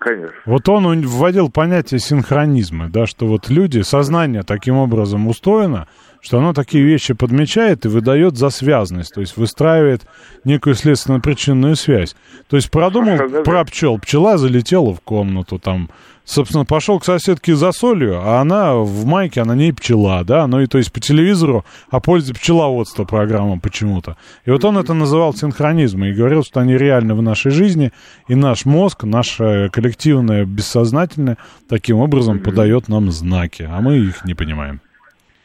Конечно. 0.00 0.32
Вот 0.46 0.66
он 0.70 1.06
вводил 1.06 1.50
понятие 1.50 2.00
синхронизма, 2.00 2.88
да, 2.88 3.06
что 3.06 3.26
вот 3.26 3.50
люди, 3.50 3.82
сознание 3.82 4.42
таким 4.42 4.76
образом 4.76 5.28
устроено, 5.28 5.88
что 6.22 6.38
оно 6.38 6.54
такие 6.54 6.82
вещи 6.82 7.12
подмечает 7.12 7.84
и 7.84 7.88
выдает 7.88 8.38
за 8.38 8.48
связность, 8.48 9.12
то 9.12 9.20
есть 9.20 9.36
выстраивает 9.36 10.06
некую 10.44 10.74
следственно-причинную 10.74 11.76
связь. 11.76 12.16
То 12.48 12.56
есть 12.56 12.70
продумал 12.70 13.18
про 13.44 13.62
пчел, 13.66 13.98
пчела 13.98 14.38
залетела 14.38 14.94
в 14.94 15.02
комнату, 15.02 15.58
там, 15.58 15.90
собственно, 16.30 16.64
пошел 16.64 16.98
к 16.98 17.04
соседке 17.04 17.54
за 17.54 17.72
солью, 17.72 18.20
а 18.20 18.40
она 18.40 18.74
в 18.74 19.04
майке, 19.06 19.40
она 19.40 19.54
не 19.54 19.72
пчела, 19.72 20.24
да, 20.24 20.46
ну 20.46 20.60
и 20.60 20.66
то 20.66 20.78
есть 20.78 20.92
по 20.92 21.00
телевизору 21.00 21.64
о 21.90 22.00
пользе 22.00 22.34
пчеловодства 22.34 23.04
программа 23.04 23.58
почему-то. 23.58 24.16
И 24.44 24.50
вот 24.50 24.64
он 24.64 24.78
это 24.78 24.94
называл 24.94 25.34
синхронизмом 25.34 26.08
и 26.08 26.12
говорил, 26.12 26.44
что 26.44 26.60
они 26.60 26.76
реальны 26.76 27.14
в 27.14 27.22
нашей 27.22 27.50
жизни, 27.50 27.92
и 28.28 28.34
наш 28.34 28.64
мозг, 28.64 29.04
наше 29.04 29.70
коллективное 29.72 30.44
бессознательное 30.44 31.36
таким 31.68 31.98
образом 31.98 32.40
подает 32.40 32.88
нам 32.88 33.10
знаки, 33.10 33.68
а 33.70 33.80
мы 33.80 33.98
их 33.98 34.24
не 34.24 34.34
понимаем 34.34 34.80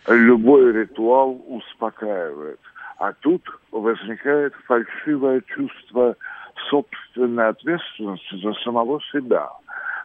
любой 0.08 0.72
ритуал 0.72 1.42
успокаивает. 1.48 2.60
А 2.98 3.12
тут 3.14 3.44
возникает 3.72 4.54
фальшивое 4.66 5.42
чувство 5.42 6.16
собственной 6.70 7.50
ответственности 7.50 8.42
за 8.42 8.54
самого 8.64 9.00
себя. 9.12 9.50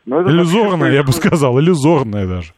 Но 0.07 0.21
это 0.21 0.31
иллюзорное, 0.31 0.91
я 0.91 1.03
бы 1.03 1.13
сказал, 1.13 1.59
иллюзорное 1.61 2.27
даже. 2.27 2.53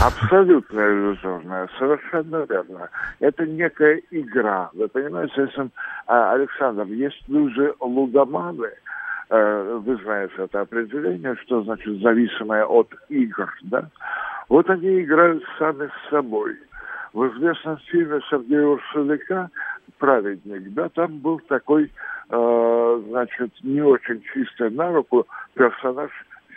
Абсолютно 0.00 0.80
иллюзорное, 0.80 1.68
совершенно 1.78 2.44
верно. 2.48 2.88
Это 3.20 3.46
некая 3.46 4.00
игра. 4.10 4.70
Вы 4.74 4.88
понимаете, 4.88 5.32
если, 5.36 5.70
а, 6.06 6.32
Александр, 6.32 6.84
есть 6.86 7.22
люди 7.28 7.72
лудоманы, 7.80 8.70
э, 9.30 9.80
вы 9.84 9.96
знаете 10.02 10.34
это 10.38 10.60
определение, 10.60 11.36
что 11.44 11.62
значит 11.62 12.00
зависимое 12.00 12.64
от 12.64 12.92
игр, 13.08 13.48
да? 13.62 13.88
Вот 14.48 14.68
они 14.70 15.02
играют 15.02 15.44
сами 15.58 15.88
с 15.88 16.10
собой. 16.10 16.56
В 17.12 17.26
известном 17.28 17.78
фильме 17.90 18.20
Сергея 18.30 18.66
Урсуляка 18.66 19.50
«Праведник», 19.98 20.74
да, 20.74 20.88
там 20.90 21.18
был 21.18 21.40
такой, 21.48 21.90
э, 22.30 23.02
значит, 23.08 23.52
не 23.62 23.80
очень 23.82 24.22
чистый 24.32 24.70
на 24.70 24.92
руку 24.92 25.26
персонаж 25.54 26.10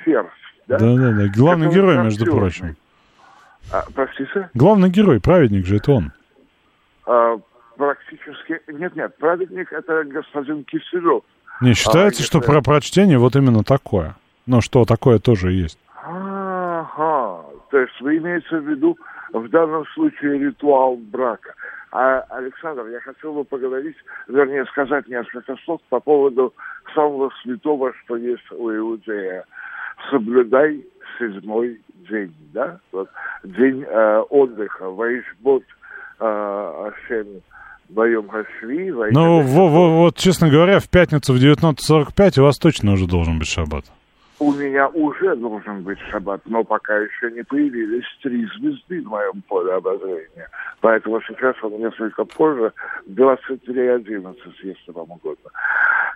Ферзь. 0.04 0.30
Да, 0.68 0.78
Да, 0.78 0.96
да. 0.96 1.28
Главный 1.36 1.68
Это 1.68 1.76
герой, 1.76 1.98
между 1.98 2.26
прочим. 2.26 2.76
А, 3.72 3.84
простите? 3.94 4.50
Главный 4.54 4.90
герой, 4.90 5.20
праведник 5.20 5.66
же, 5.66 5.78
это 5.78 5.92
он. 5.94 6.12
А, 7.06 7.38
практически... 7.78 8.62
Нет, 8.68 8.96
нет, 8.96 9.18
праведник 9.18 9.72
это 9.72 10.04
господин 10.04 10.64
Киселев. 10.66 11.24
Не, 11.62 11.74
считается, 11.74 12.24
А, 12.24 12.26
что 12.26 12.42
про 12.42 12.62
прочтение 12.62 13.18
вот 13.18 13.36
именно 13.36 13.64
такое. 13.64 14.16
Ну, 14.46 14.62
что 14.62 14.86
такое 14.86 15.20
тоже 15.20 15.52
есть. 15.52 15.78
Ага, 16.04 17.44
то 17.70 17.78
есть 17.78 18.02
вы 18.02 18.18
имеете 18.18 18.58
в 18.58 18.68
виду 18.68 18.98
в 19.32 19.48
данном 19.50 19.86
случае 19.94 20.40
ритуал 20.40 20.98
брака. 20.98 21.54
А, 21.92 22.22
Александр, 22.30 22.88
я 22.88 23.00
хотел 23.02 23.34
бы 23.34 23.44
поговорить, 23.44 23.98
вернее, 24.28 24.66
сказать 24.66 25.08
несколько 25.08 25.56
слов 25.66 25.82
по 25.90 26.00
поводу 26.00 26.54
самого 26.96 27.32
святого, 27.44 27.94
что 28.04 28.16
есть 28.16 28.50
у 28.52 28.72
иудея. 28.72 29.46
Соблюдай 30.10 30.86
седьмой 31.20 31.80
день, 32.10 32.34
да? 32.54 32.80
Вот, 32.92 33.10
день 33.44 33.84
э, 33.88 34.20
отдыха, 34.30 34.90
Ваишбот 34.90 35.64
э, 36.20 36.24
Ашем 36.88 37.28
Боем 37.90 38.28
Хашви, 38.30 38.92
Ну, 39.12 39.42
во- 39.42 39.68
во- 39.70 39.90
вот, 40.04 40.16
честно 40.16 40.50
говоря, 40.50 40.80
в 40.80 40.90
пятницу 40.90 41.34
в 41.34 41.38
19.45 41.38 42.40
у 42.40 42.44
вас 42.44 42.58
точно 42.58 42.94
уже 42.94 43.06
должен 43.08 43.38
быть 43.40 43.48
шаббат. 43.50 43.84
У 44.40 44.54
меня 44.54 44.88
уже 44.88 45.36
должен 45.36 45.84
быть 45.84 46.00
шаббат, 46.10 46.42
но 46.46 46.64
пока 46.64 46.98
еще 46.98 47.30
не 47.32 47.44
появились 47.44 48.06
три 48.24 48.48
звезды 48.58 49.02
в 49.04 49.08
моем 49.08 49.44
поле 49.48 49.74
обозрения. 49.74 50.50
Поэтому 50.80 51.22
сейчас 51.28 51.56
он 51.62 51.74
несколько 51.78 52.26
позже, 52.26 52.72
23.11, 53.08 54.36
если 54.64 54.92
вам 54.92 55.12
угодно. 55.12 55.50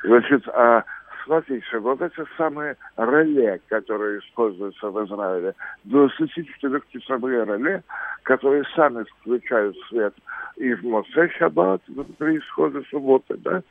Значит, 0.04 0.48
а, 0.50 0.84
смотрите, 1.26 1.80
вот 1.80 2.02
эти 2.02 2.24
самые 2.38 2.76
реле, 2.98 3.60
которые 3.68 4.20
используются 4.20 4.90
в 4.90 5.06
Израиле, 5.06 5.54
24-часовые 5.88 7.46
реле, 7.46 7.84
которые 8.24 8.64
сами 8.76 9.06
включают 9.20 9.76
свет 9.90 10.14
и 10.58 10.74
в 10.74 10.84
Мосе 10.84 11.30
Шаббат 11.38 11.82
при 12.18 12.38
исходе 12.38 12.82
субботы, 12.90 13.36
да, 13.38 13.62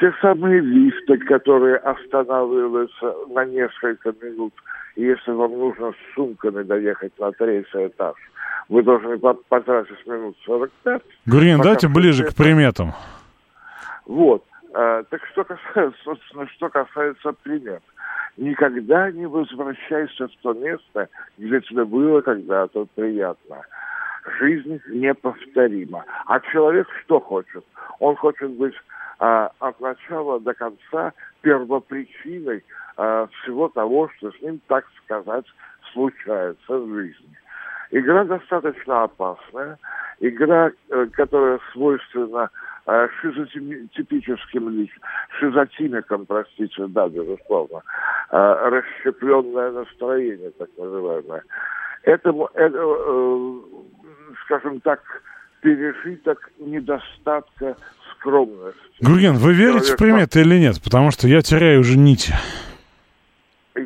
те 0.00 0.12
самые 0.20 0.60
лифты, 0.60 1.18
которые 1.18 1.76
останавливаются 1.76 3.14
на 3.28 3.44
несколько 3.44 4.12
минут. 4.22 4.54
Если 4.96 5.30
вам 5.30 5.52
нужно 5.52 5.92
с 5.92 6.14
сумками 6.14 6.62
доехать 6.62 7.12
на 7.18 7.32
третий 7.32 7.86
этаж, 7.86 8.14
вы 8.68 8.82
должны 8.82 9.18
по- 9.18 9.34
потратить 9.34 10.06
минут 10.06 10.36
45. 10.46 11.02
Гурин, 11.26 11.58
пока 11.58 11.70
дайте 11.70 11.88
ближе 11.88 12.24
к 12.24 12.34
приметам. 12.34 12.92
Вот. 14.06 14.42
А, 14.72 15.02
так 15.04 15.24
что 15.32 15.44
касается, 15.44 15.98
собственно, 16.04 16.46
что 16.48 16.68
касается 16.68 17.32
примет. 17.42 17.82
Никогда 18.36 19.10
не 19.10 19.26
возвращайся 19.26 20.28
в 20.28 20.36
то 20.42 20.52
место, 20.52 21.08
где 21.36 21.60
тебе 21.60 21.84
было 21.84 22.20
когда-то 22.20 22.86
приятно. 22.94 23.62
Жизнь 24.38 24.80
неповторима. 24.88 26.04
А 26.26 26.40
человек 26.40 26.86
что 27.02 27.20
хочет? 27.20 27.64
Он 27.98 28.14
хочет 28.16 28.50
быть 28.50 28.74
а, 29.18 29.50
от 29.58 29.80
начала 29.80 30.38
до 30.40 30.54
конца 30.54 31.12
первопричиной 31.42 32.62
а, 32.96 33.26
всего 33.26 33.68
того, 33.68 34.08
что 34.16 34.30
с 34.30 34.40
ним, 34.40 34.60
так 34.68 34.84
сказать, 35.04 35.46
случается 35.92 36.78
в 36.78 36.94
жизни. 36.94 37.36
Игра 37.90 38.24
достаточно 38.24 39.02
опасная. 39.02 39.78
Игра, 40.20 40.70
э, 40.90 41.06
которая 41.12 41.58
свойственна 41.72 42.50
шизотипическим 43.20 44.68
лич- 44.68 45.00
шизотимикам, 45.38 46.26
простите, 46.26 46.86
да, 46.88 47.08
безусловно, 47.08 47.82
э, 48.30 48.36
расщепленное 48.70 49.70
настроение, 49.72 50.50
так 50.58 50.68
называемое. 50.76 51.42
Этому, 52.02 52.48
это, 52.54 52.78
э, 52.78 53.60
скажем 54.44 54.80
так, 54.80 55.00
пережиток 55.60 56.50
недостатка 56.58 57.76
скромности. 58.12 58.80
Гурген, 59.00 59.34
вы 59.34 59.54
верите 59.54 59.94
в 59.94 59.96
Человек 59.96 59.98
приметы 59.98 60.40
или 60.40 60.58
нет? 60.58 60.82
Потому 60.82 61.10
что 61.10 61.28
я 61.28 61.42
теряю 61.42 61.80
уже 61.80 61.98
нити. 61.98 62.32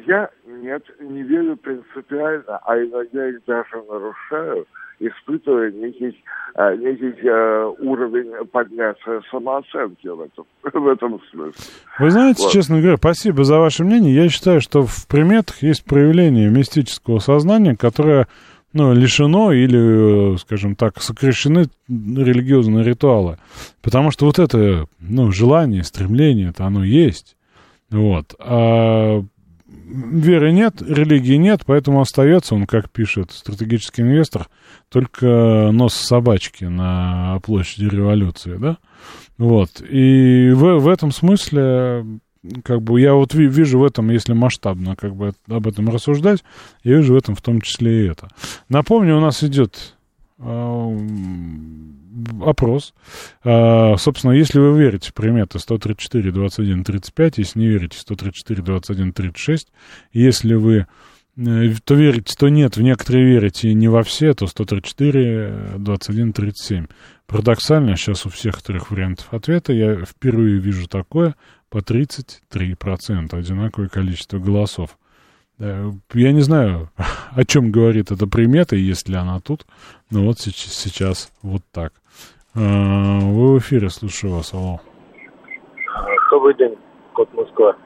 Я 0.06 0.30
нет, 0.46 0.82
не 0.98 1.22
верю 1.22 1.56
принципиально, 1.56 2.58
а 2.64 2.76
иногда 2.78 3.28
их 3.28 3.44
даже 3.46 3.82
нарушаю, 3.88 4.66
испытывая 5.00 5.70
некий, 5.72 6.16
э, 6.54 6.76
некий 6.76 7.14
э, 7.26 7.72
уровень 7.80 8.46
поднятия 8.46 9.20
самооценки 9.30 10.06
в 10.08 10.20
этом, 10.20 10.46
в 10.62 10.88
этом 10.88 11.20
смысле. 11.30 11.52
Вы 11.98 12.10
знаете, 12.10 12.42
Вот. 12.42 12.52
честно 12.52 12.80
говоря, 12.80 12.96
спасибо 12.96 13.44
за 13.44 13.58
ваше 13.58 13.84
мнение. 13.84 14.14
Я 14.14 14.28
считаю, 14.28 14.60
что 14.60 14.84
в 14.84 15.06
приметах 15.08 15.62
есть 15.62 15.84
проявление 15.84 16.48
мистического 16.50 17.18
сознания, 17.18 17.76
которое 17.76 18.26
ну, 18.72 18.92
лишено 18.92 19.52
или, 19.52 20.34
э, 20.34 20.38
скажем 20.38 20.74
так, 20.74 21.00
сокращены 21.00 21.66
религиозные 21.88 22.84
ритуалы. 22.84 23.38
Потому 23.82 24.10
что 24.10 24.26
вот 24.26 24.38
это, 24.38 24.86
ну, 24.98 25.30
желание, 25.30 25.84
стремление, 25.84 26.50
это 26.50 26.64
оно 26.66 26.84
есть. 26.84 27.36
Вот. 27.90 28.34
А 28.40 29.22
веры 29.86 30.52
нет, 30.52 30.82
религии 30.82 31.36
нет, 31.36 31.62
поэтому 31.66 32.00
остается 32.00 32.54
он, 32.54 32.66
как 32.66 32.90
пишет 32.90 33.30
стратегический 33.30 34.02
инвестор, 34.02 34.48
только 34.88 35.70
нос 35.72 35.94
собачки 35.94 36.64
на 36.64 37.38
площади 37.44 37.86
революции, 37.86 38.56
да? 38.56 38.78
Вот. 39.36 39.80
И 39.80 40.50
в, 40.52 40.78
в 40.78 40.88
этом 40.88 41.10
смысле, 41.10 42.04
как 42.62 42.82
бы, 42.82 43.00
я 43.00 43.14
вот 43.14 43.34
ви- 43.34 43.48
вижу 43.48 43.78
в 43.78 43.84
этом, 43.84 44.10
если 44.10 44.32
масштабно 44.32 44.96
как 44.96 45.14
бы 45.14 45.32
об 45.48 45.66
этом 45.66 45.88
рассуждать, 45.88 46.44
я 46.82 46.96
вижу 46.96 47.14
в 47.14 47.16
этом 47.16 47.34
в 47.34 47.42
том 47.42 47.60
числе 47.60 48.04
и 48.04 48.08
это. 48.08 48.28
Напомню, 48.68 49.16
у 49.16 49.20
нас 49.20 49.42
идет 49.42 49.94
опрос. 52.42 52.94
А, 53.42 53.96
собственно, 53.96 54.32
если 54.32 54.58
вы 54.58 54.78
верите 54.78 55.10
в 55.10 55.14
приметы 55.14 55.58
134, 55.58 56.30
21, 56.32 56.84
35, 56.84 57.38
если 57.38 57.58
не 57.58 57.68
верите 57.68 57.98
134, 57.98 58.62
21, 58.62 59.12
36, 59.12 59.68
если 60.12 60.54
вы 60.54 60.86
э, 61.36 61.74
то 61.84 61.94
верите, 61.94 62.34
то 62.36 62.48
нет, 62.48 62.76
в 62.76 62.82
некоторые 62.82 63.24
верите 63.24 63.72
не 63.74 63.88
во 63.88 64.02
все, 64.02 64.34
то 64.34 64.46
134, 64.46 65.74
21, 65.78 66.32
37. 66.32 66.86
Парадоксально, 67.26 67.96
сейчас 67.96 68.26
у 68.26 68.28
всех 68.28 68.62
трех 68.62 68.90
вариантов 68.90 69.32
ответа 69.32 69.72
я 69.72 70.04
впервые 70.04 70.58
вижу 70.58 70.88
такое 70.88 71.34
по 71.70 71.78
33%, 71.78 73.36
одинаковое 73.36 73.88
количество 73.88 74.38
голосов. 74.38 74.98
Э, 75.58 75.90
Я 76.14 76.32
не 76.32 76.40
знаю, 76.40 76.88
о 77.36 77.44
чем 77.44 77.70
говорит 77.70 78.10
эта 78.10 78.26
примета, 78.26 78.76
есть 78.76 79.08
ли 79.08 79.16
она 79.16 79.40
тут, 79.40 79.66
но 80.10 80.24
вот 80.24 80.38
сейчас, 80.38 80.72
сейчас 80.74 81.32
вот 81.42 81.62
так. 81.72 81.92
Э, 82.54 82.58
Вы 83.20 83.54
в 83.54 83.58
эфире, 83.58 83.88
слушаю 83.90 84.34
вас, 84.34 84.52
алло. 84.54 84.80
Добрый 86.30 86.54
день, 86.54 86.76
код 87.12 87.32
Москва. 87.34 87.76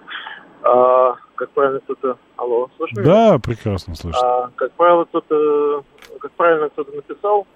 А, 0.63 1.17
как 1.35 1.51
правильно 1.51 1.81
кто-то... 1.81 2.19
Алло, 2.37 2.69
слышно? 2.77 3.03
Да, 3.03 3.39
прекрасно 3.39 3.95
слышно. 3.95 4.21
А, 4.23 4.51
как 4.57 4.73
правило, 4.73 5.05
кто-то... 5.05 5.85
Как 6.21 6.33
правильно 6.33 6.69
кто-то 6.71 6.93
написал, 6.93 7.47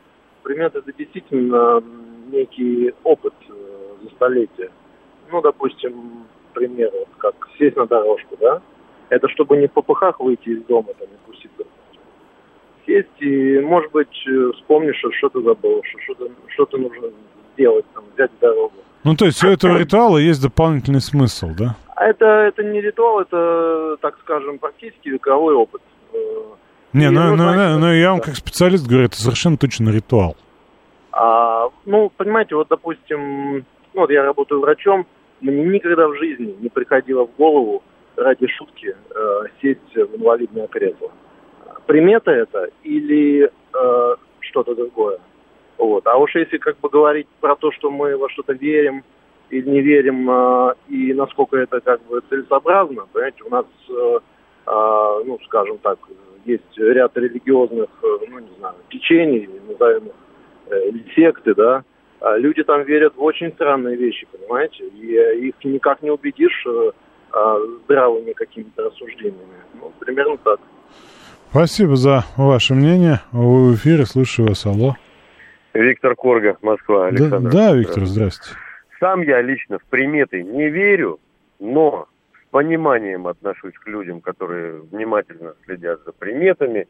примет 0.42 0.74
это 0.74 0.92
действительно 0.92 1.82
некий 2.30 2.92
опыт 3.04 3.34
э, 3.48 3.52
за 4.04 4.10
столетие. 4.10 4.70
Ну, 5.30 5.40
допустим, 5.40 6.24
пример, 6.52 6.90
вот 6.92 7.08
как 7.18 7.34
сесть 7.58 7.76
на 7.76 7.86
дорожку, 7.86 8.36
да? 8.38 8.60
Это 9.12 9.28
чтобы 9.28 9.58
не 9.58 9.66
в 9.66 9.72
попыхах 9.72 10.20
выйти 10.20 10.48
из 10.48 10.64
дома, 10.64 10.88
там, 10.98 11.06
и 11.06 11.30
пуститься. 11.30 11.64
Сесть 12.86 13.20
и, 13.20 13.60
может 13.60 13.92
быть, 13.92 14.08
э, 14.26 14.52
вспомнишь, 14.56 14.96
что 14.96 15.12
что-то 15.12 15.42
забыл, 15.42 15.82
что 15.84 15.98
что-то, 16.00 16.30
что-то 16.48 16.78
нужно 16.78 17.08
сделать, 17.52 17.84
там, 17.92 18.04
взять 18.14 18.30
дорогу. 18.40 18.72
Ну, 19.04 19.14
то 19.14 19.26
есть 19.26 19.44
у 19.44 19.48
этого 19.48 19.76
ритуала 19.76 20.16
есть 20.16 20.40
дополнительный 20.40 21.02
смысл, 21.02 21.50
да? 21.58 21.76
А 21.94 22.06
это, 22.06 22.24
это 22.24 22.62
не 22.64 22.80
ритуал, 22.80 23.20
это, 23.20 23.98
так 24.00 24.18
скажем, 24.22 24.58
практически 24.58 25.10
вековой 25.10 25.56
опыт. 25.56 25.82
Э, 26.14 26.16
Не, 26.94 27.10
ну, 27.10 27.36
ну, 27.36 27.36
ну, 27.36 27.52
ну, 27.52 27.78
ну, 27.80 27.92
я 27.92 28.12
вам 28.12 28.20
как 28.20 28.34
специалист 28.34 28.88
говорю, 28.88 29.04
это 29.04 29.20
совершенно 29.20 29.58
точно 29.58 29.90
ритуал. 29.90 30.38
А, 31.12 31.68
ну, 31.84 32.10
понимаете, 32.16 32.54
вот, 32.54 32.68
допустим, 32.70 33.56
ну, 33.92 34.00
вот 34.00 34.10
я 34.10 34.22
работаю 34.22 34.62
врачом, 34.62 35.06
мне 35.42 35.64
никогда 35.64 36.08
в 36.08 36.16
жизни 36.16 36.56
не 36.60 36.70
приходило 36.70 37.26
в 37.26 37.36
голову 37.36 37.82
ради 38.16 38.46
шутки 38.46 38.94
э, 39.10 39.42
сесть 39.60 39.94
в 39.94 40.16
инвалидное 40.16 40.66
кресло. 40.68 41.10
Примета 41.86 42.30
это 42.30 42.68
или 42.82 43.44
э, 43.44 44.16
что-то 44.40 44.74
другое? 44.74 45.18
Вот. 45.78 46.06
А 46.06 46.16
уж 46.16 46.34
если 46.34 46.58
как 46.58 46.78
бы 46.80 46.88
говорить 46.88 47.26
про 47.40 47.56
то, 47.56 47.72
что 47.72 47.90
мы 47.90 48.16
во 48.16 48.28
что-то 48.30 48.52
верим 48.52 49.04
или 49.50 49.68
не 49.68 49.80
верим, 49.80 50.30
э, 50.30 50.74
и 50.88 51.12
насколько 51.14 51.56
это 51.56 51.80
как 51.80 52.02
бы 52.06 52.22
целесообразно, 52.28 53.06
понимаете, 53.12 53.42
у 53.44 53.50
нас, 53.50 53.66
э, 53.88 54.18
э, 54.66 55.22
ну, 55.26 55.38
скажем 55.46 55.78
так, 55.78 55.98
есть 56.44 56.76
ряд 56.76 57.16
религиозных, 57.16 57.88
э, 58.02 58.18
ну, 58.28 58.38
не 58.38 58.54
знаю, 58.58 58.76
течений, 58.90 59.48
назовем 59.68 60.06
их, 60.06 60.12
э, 60.70 60.88
или 60.88 61.04
секты, 61.14 61.54
да, 61.54 61.84
а 62.20 62.36
люди 62.36 62.62
там 62.62 62.84
верят 62.84 63.16
в 63.16 63.22
очень 63.22 63.52
странные 63.52 63.96
вещи, 63.96 64.28
понимаете, 64.30 64.84
и 64.86 65.48
их 65.48 65.54
никак 65.64 66.02
не 66.02 66.10
убедишь 66.10 66.64
э, 66.66 66.92
здравыми 67.84 68.32
какими-то 68.32 68.84
рассуждениями. 68.84 69.62
Ну, 69.80 69.92
примерно 69.98 70.36
так. 70.38 70.60
Спасибо 71.50 71.96
за 71.96 72.24
ваше 72.36 72.74
мнение. 72.74 73.20
Вы 73.32 73.72
в 73.72 73.74
эфире, 73.74 74.06
слушаю 74.06 74.48
вас, 74.48 74.64
алло. 74.64 74.96
Виктор 75.74 76.14
Корга, 76.14 76.56
Москва, 76.62 77.08
Александр. 77.08 77.50
Да, 77.50 77.70
да 77.70 77.76
Виктор, 77.76 78.04
здравствуйте. 78.06 78.58
Сам 79.00 79.22
я 79.22 79.40
лично 79.42 79.78
в 79.78 79.84
приметы 79.84 80.42
не 80.42 80.68
верю, 80.68 81.18
но 81.58 82.06
с 82.32 82.50
пониманием 82.50 83.26
отношусь 83.26 83.74
к 83.74 83.86
людям, 83.86 84.20
которые 84.20 84.80
внимательно 84.80 85.54
следят 85.64 86.00
за 86.04 86.12
приметами, 86.12 86.86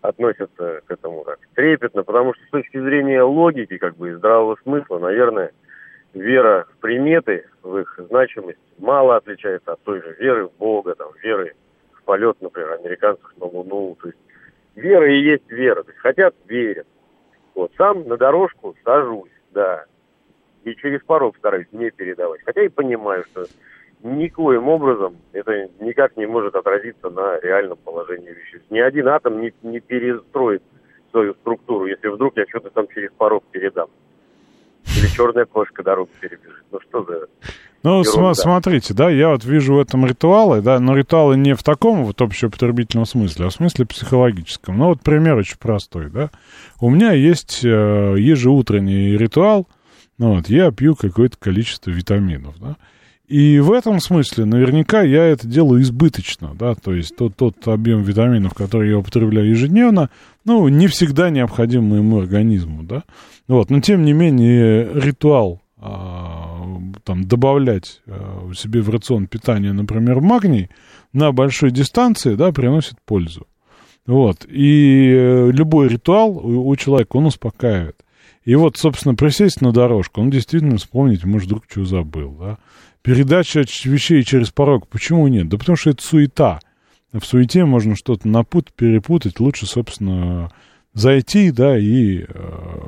относятся 0.00 0.80
к 0.84 0.90
этому 0.90 1.24
так 1.24 1.38
трепетно, 1.54 2.02
потому 2.02 2.34
что 2.34 2.44
с 2.46 2.50
точки 2.50 2.80
зрения 2.80 3.22
логики, 3.22 3.78
как 3.78 3.96
бы, 3.96 4.10
и 4.10 4.14
здравого 4.14 4.56
смысла, 4.62 4.98
наверное, 4.98 5.52
вера 6.14 6.66
в 6.72 6.80
приметы, 6.80 7.46
в 7.62 7.78
их 7.78 7.98
значимость 8.08 8.58
мало 8.78 9.16
отличается 9.16 9.72
от 9.72 9.82
той 9.82 10.02
же 10.02 10.16
веры 10.18 10.46
в 10.48 10.52
Бога, 10.58 10.94
там, 10.94 11.08
веры 11.22 11.54
в 11.92 12.02
полет, 12.02 12.36
например, 12.40 12.72
американцев 12.72 13.30
на 13.38 13.46
Луну. 13.46 13.96
То 14.00 14.08
есть 14.08 14.18
вера 14.74 15.10
и 15.12 15.20
есть 15.20 15.50
вера. 15.50 15.82
То 15.82 15.90
есть 15.90 16.00
хотят, 16.00 16.34
верят. 16.46 16.86
Вот, 17.54 17.72
сам 17.76 18.06
на 18.08 18.16
дорожку 18.16 18.74
сажусь, 18.84 19.30
да. 19.50 19.84
И 20.64 20.74
через 20.76 21.02
порог 21.02 21.36
стараюсь 21.36 21.66
не 21.72 21.90
передавать. 21.90 22.40
Хотя 22.44 22.62
и 22.62 22.68
понимаю, 22.68 23.24
что 23.24 23.46
никоим 24.02 24.68
образом 24.68 25.16
это 25.32 25.68
никак 25.80 26.16
не 26.16 26.26
может 26.26 26.54
отразиться 26.54 27.10
на 27.10 27.38
реальном 27.40 27.78
положении 27.78 28.30
веществ. 28.30 28.70
Ни 28.70 28.78
один 28.78 29.08
атом 29.08 29.40
не, 29.40 29.52
не 29.62 29.80
перестроит 29.80 30.62
свою 31.10 31.34
структуру, 31.34 31.86
если 31.86 32.08
вдруг 32.08 32.36
я 32.36 32.46
что-то 32.48 32.70
там 32.70 32.88
через 32.88 33.10
порог 33.12 33.44
передам. 33.50 33.90
Или 35.02 35.08
черная 35.08 35.46
кошка 35.46 35.82
дорогу 35.82 36.10
перебежит. 36.20 36.64
Ну 36.70 36.78
что 36.88 37.04
за... 37.04 37.26
Ну, 37.82 38.02
ерунда. 38.04 38.34
смотрите, 38.34 38.94
да, 38.94 39.10
я 39.10 39.30
вот 39.30 39.44
вижу 39.44 39.74
в 39.74 39.80
этом 39.80 40.06
ритуалы, 40.06 40.60
да, 40.60 40.78
но 40.78 40.94
ритуалы 40.94 41.36
не 41.36 41.54
в 41.54 41.64
таком 41.64 42.04
вот 42.04 42.22
общеупотребительном 42.22 43.04
смысле, 43.04 43.46
а 43.46 43.48
в 43.48 43.52
смысле 43.52 43.86
психологическом. 43.86 44.78
Ну, 44.78 44.86
вот 44.86 45.02
пример 45.02 45.34
очень 45.34 45.56
простой, 45.58 46.08
да. 46.08 46.30
У 46.80 46.88
меня 46.88 47.10
есть 47.12 47.64
э, 47.64 47.68
ежеутренний 48.16 49.16
ритуал, 49.16 49.66
ну, 50.18 50.36
вот, 50.36 50.48
я 50.48 50.70
пью 50.70 50.94
какое-то 50.94 51.36
количество 51.36 51.90
витаминов, 51.90 52.60
да. 52.60 52.76
И 53.32 53.60
в 53.60 53.72
этом 53.72 53.98
смысле 53.98 54.44
наверняка 54.44 55.00
я 55.00 55.24
это 55.24 55.46
делаю 55.46 55.80
избыточно, 55.80 56.54
да, 56.54 56.74
то 56.74 56.92
есть 56.92 57.16
тот, 57.16 57.34
тот 57.34 57.66
объем 57.66 58.02
витаминов, 58.02 58.52
который 58.52 58.90
я 58.90 58.98
употребляю 58.98 59.48
ежедневно, 59.48 60.10
ну, 60.44 60.68
не 60.68 60.86
всегда 60.86 61.30
необходим 61.30 61.84
моему 61.84 62.18
организму, 62.18 62.82
да. 62.82 63.04
Вот, 63.48 63.70
но 63.70 63.80
тем 63.80 64.04
не 64.04 64.12
менее 64.12 64.86
ритуал 64.92 65.62
а, 65.78 66.78
там, 67.04 67.24
добавлять 67.24 68.02
а, 68.06 68.52
себе 68.54 68.82
в 68.82 68.90
рацион 68.90 69.26
питания, 69.28 69.72
например, 69.72 70.20
магний 70.20 70.68
на 71.14 71.32
большой 71.32 71.70
дистанции, 71.70 72.34
да, 72.34 72.52
приносит 72.52 72.96
пользу. 73.06 73.46
Вот, 74.04 74.44
и 74.46 75.10
э, 75.10 75.50
любой 75.52 75.88
ритуал 75.88 76.32
у, 76.32 76.68
у 76.68 76.76
человека, 76.76 77.16
он 77.16 77.24
успокаивает. 77.24 77.96
И 78.44 78.54
вот, 78.54 78.76
собственно, 78.76 79.14
присесть 79.14 79.60
на 79.60 79.72
дорожку, 79.72 80.20
он 80.20 80.30
действительно 80.30 80.76
вспомнить, 80.76 81.24
может, 81.24 81.46
вдруг 81.46 81.64
что 81.68 81.84
забыл, 81.84 82.32
да. 82.38 82.58
Передача 83.02 83.60
вещей 83.84 84.22
через 84.22 84.50
порог, 84.50 84.88
почему 84.88 85.26
нет? 85.28 85.48
Да 85.48 85.58
потому 85.58 85.76
что 85.76 85.90
это 85.90 86.02
суета. 86.02 86.60
В 87.12 87.24
суете 87.24 87.64
можно 87.64 87.96
что-то 87.96 88.28
напутать, 88.28 88.74
перепутать. 88.74 89.40
Лучше, 89.40 89.66
собственно, 89.66 90.50
зайти, 90.94 91.50
да, 91.50 91.76
и 91.76 92.24
э, 92.28 92.80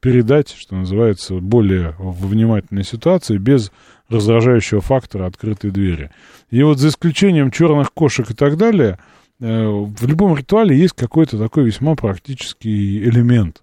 передать, 0.00 0.54
что 0.56 0.76
называется, 0.76 1.34
более 1.34 1.94
внимательной 1.98 2.84
ситуации, 2.84 3.38
без 3.38 3.72
раздражающего 4.08 4.80
фактора 4.80 5.26
открытой 5.26 5.70
двери. 5.70 6.10
И 6.50 6.62
вот 6.62 6.78
за 6.78 6.88
исключением 6.88 7.50
черных 7.50 7.92
кошек 7.92 8.30
и 8.30 8.34
так 8.34 8.56
далее, 8.56 8.98
э, 9.40 9.66
в 9.66 10.06
любом 10.06 10.36
ритуале 10.36 10.76
есть 10.76 10.94
какой-то 10.94 11.38
такой 11.38 11.64
весьма 11.64 11.94
практический 11.94 12.98
элемент. 13.04 13.62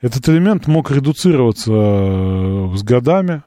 Этот 0.00 0.28
элемент 0.28 0.66
мог 0.66 0.90
редуцироваться 0.90 1.72
э, 1.72 2.76
с 2.76 2.82
годами, 2.82 3.42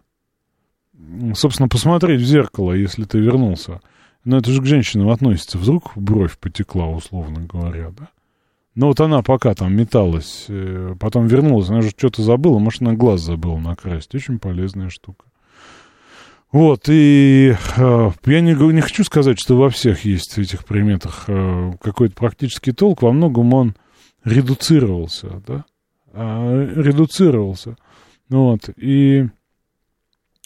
собственно, 1.33 1.67
посмотреть 1.67 2.21
в 2.21 2.25
зеркало, 2.25 2.73
если 2.73 3.03
ты 3.03 3.19
вернулся. 3.19 3.81
Но 4.23 4.37
это 4.37 4.51
же 4.51 4.61
к 4.61 4.65
женщинам 4.65 5.09
относится. 5.09 5.57
Вдруг 5.57 5.91
бровь 5.95 6.37
потекла, 6.37 6.87
условно 6.87 7.41
говоря, 7.41 7.91
да? 7.97 8.09
Но 8.73 8.87
вот 8.87 8.99
она 8.99 9.21
пока 9.21 9.53
там 9.53 9.73
металась, 9.73 10.45
э, 10.49 10.95
потом 10.99 11.27
вернулась, 11.27 11.69
она 11.69 11.81
же 11.81 11.91
что-то 11.91 12.21
забыла, 12.21 12.59
может, 12.59 12.81
она 12.81 12.93
глаз 12.93 13.21
забыла 13.21 13.57
накрасить. 13.57 14.13
Очень 14.15 14.37
полезная 14.37 14.89
штука. 14.89 15.25
Вот, 16.51 16.87
и 16.89 17.55
э, 17.77 18.11
я 18.25 18.41
не, 18.41 18.73
не 18.73 18.81
хочу 18.81 19.03
сказать, 19.03 19.39
что 19.39 19.57
во 19.57 19.69
всех 19.69 20.05
есть 20.05 20.33
в 20.33 20.37
этих 20.37 20.65
приметах 20.65 21.25
э, 21.27 21.71
какой-то 21.81 22.15
практический 22.15 22.71
толк, 22.71 23.01
во 23.01 23.11
многом 23.11 23.53
он 23.53 23.75
редуцировался, 24.23 25.41
да, 25.47 25.65
э, 26.15 26.73
редуцировался. 26.77 27.77
Вот, 28.29 28.69
и 28.77 29.27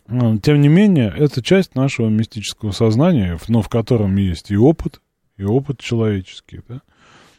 тем 0.08 0.62
не 0.62 0.68
менее, 0.68 1.14
это 1.16 1.42
часть 1.44 1.76
нашего 1.76 2.10
мистического 2.10 2.72
сознания, 2.72 3.38
но 3.48 3.62
в 3.62 3.70
котором 3.70 4.16
есть 4.16 4.50
и 4.52 4.58
опыт, 4.58 5.02
и 5.38 5.44
опыт 5.44 5.80
человеческий, 5.80 6.62
да, 6.68 6.82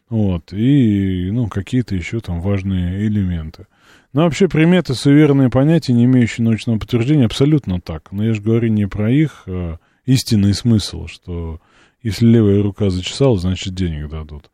вот, 0.09 0.53
и, 0.53 1.31
ну, 1.33 1.49
какие-то 1.49 1.95
еще 1.95 2.21
там 2.21 2.41
важные 2.41 3.07
элементы. 3.07 3.67
Но 4.13 4.23
вообще 4.23 4.49
приметы, 4.49 4.95
суеверные 4.95 5.51
понятия, 5.51 5.93
не 5.93 6.05
имеющие 6.05 6.45
научного 6.45 6.79
подтверждения, 6.79 7.27
абсолютно 7.27 7.81
так. 7.81 8.11
Но 8.11 8.25
я 8.25 8.35
же 8.35 8.43
говорю 8.43 8.69
не 8.69 8.87
про 8.87 9.11
их 9.11 9.45
а, 9.47 9.79
истинный 10.05 10.53
смысл, 10.53 11.07
что 11.07 11.61
если 12.03 12.27
левая 12.27 12.61
рука 12.61 12.91
зачесала, 12.91 13.39
значит 13.39 13.75
денег 13.75 14.09
дадут. 14.09 14.51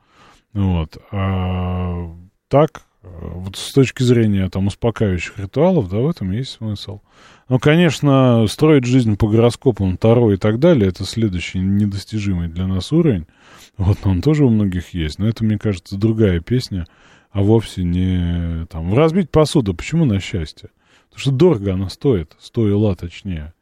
Вот. 0.53 0.99
А 1.11 2.15
так, 2.49 2.83
вот 3.21 3.57
с 3.57 3.73
точки 3.73 4.03
зрения 4.03 4.49
там 4.49 4.67
успокаивающих 4.67 5.39
ритуалов, 5.39 5.89
да, 5.89 5.99
в 5.99 6.09
этом 6.09 6.33
есть 6.33 6.53
смысл. 6.53 7.01
Ну, 7.49 7.59
конечно, 7.59 8.47
строить 8.49 8.85
жизнь 8.85 9.17
по 9.17 9.29
гороскопам 9.29 9.97
Таро 9.97 10.33
и 10.33 10.37
так 10.37 10.59
далее, 10.59 10.89
это 10.89 11.05
следующий 11.05 11.61
недостижимый 11.61 12.49
для 12.49 12.67
нас 12.67 12.93
уровень. 12.93 13.27
Вот 13.77 13.99
он 14.05 14.23
тоже 14.23 14.45
у 14.45 14.51
многих 14.51 14.95
есть, 14.95 15.19
но 15.19 15.29
это, 15.29 15.45
мне 15.45 15.59
кажется, 15.59 15.97
другая 15.97 16.41
песня, 16.41 16.87
а 17.31 17.43
вовсе 17.43 17.85
не 17.85 18.67
там 18.67 18.95
разбить 18.95 19.31
посуду. 19.31 19.75
Почему 19.75 20.05
на 20.05 20.19
счастье? 20.21 20.71
Потому 21.09 21.21
что 21.21 21.31
дорого 21.31 21.75
она 21.75 21.89
стоит, 21.89 22.35
стоила 22.41 22.97
точнее. 22.97 23.53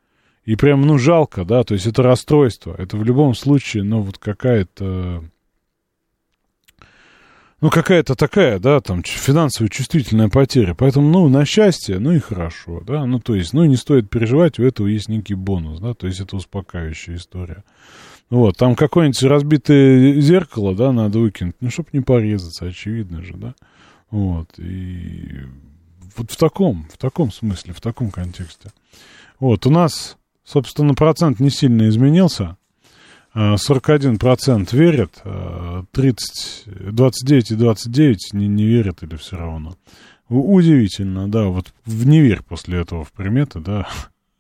И 0.45 0.57
прям, 0.57 0.83
ну, 0.83 0.99
жалко, 0.99 1.45
да, 1.45 1.65
то 1.65 1.75
есть 1.75 1.87
это 1.87 2.03
расстройство. 2.03 2.75
Это 2.79 2.97
в 2.97 3.05
любом 3.05 3.35
случае, 3.35 3.83
ну, 3.83 4.01
вот 4.01 4.19
какая-то 4.19 5.25
ну, 7.65 7.70
какая-то 7.70 8.15
такая, 8.15 8.59
да, 8.59 8.82
там, 8.82 9.03
финансово 9.03 9.70
чувствительная 9.70 10.28
потеря. 10.28 10.74
Поэтому, 10.74 11.09
ну, 11.09 11.31
на 11.31 11.47
счастье, 11.47 11.99
ну 11.99 12.12
и 12.12 12.19
хорошо, 12.19 12.82
да, 12.86 13.07
ну, 13.07 13.20
то 13.20 13.35
есть, 13.35 13.55
ну, 13.55 13.65
не 13.65 13.77
стоит 13.77 14.11
переживать, 14.11 14.59
у 14.59 14.65
этого 14.65 14.86
есть 14.86 15.09
некий 15.09 15.32
бонус, 15.32 15.81
да, 15.81 15.95
то 15.95 16.07
есть 16.07 16.20
это 16.20 16.36
успокаивающая 16.36 17.16
история. 17.16 17.65
Вот, 18.28 18.59
там 18.59 18.74
какое-нибудь 18.74 19.23
разбитое 19.23 20.20
зеркало, 20.20 20.74
да, 20.74 20.93
надо 20.93 21.20
выкинуть, 21.20 21.57
ну, 21.61 21.70
чтобы 21.70 21.89
не 21.95 22.01
порезаться, 22.03 22.66
очевидно 22.66 23.23
же, 23.23 23.32
да, 23.32 23.55
вот, 24.11 24.51
и 24.59 25.47
вот 26.19 26.32
в 26.32 26.36
таком, 26.36 26.86
в 26.93 26.99
таком 26.99 27.32
смысле, 27.32 27.73
в 27.73 27.81
таком 27.81 28.11
контексте. 28.11 28.73
Вот, 29.41 29.65
у 29.65 29.70
нас, 29.70 30.19
собственно, 30.45 30.93
процент 30.93 31.41
не 31.41 31.49
сильно 31.49 31.89
изменился, 31.89 32.59
41% 33.35 34.77
верят, 34.77 35.23
30, 35.93 36.93
29 36.93 37.51
и 37.51 37.55
29 37.56 38.32
не, 38.32 38.47
не 38.47 38.65
верят 38.65 39.02
или 39.02 39.16
все 39.16 39.36
равно. 39.36 39.74
Удивительно, 40.28 41.28
да, 41.28 41.44
вот 41.44 41.74
в 41.85 42.06
не 42.06 42.20
верь 42.20 42.43
после 42.43 42.81
этого 42.81 43.05
в 43.05 43.12
приметы, 43.12 43.61
да, 43.61 43.86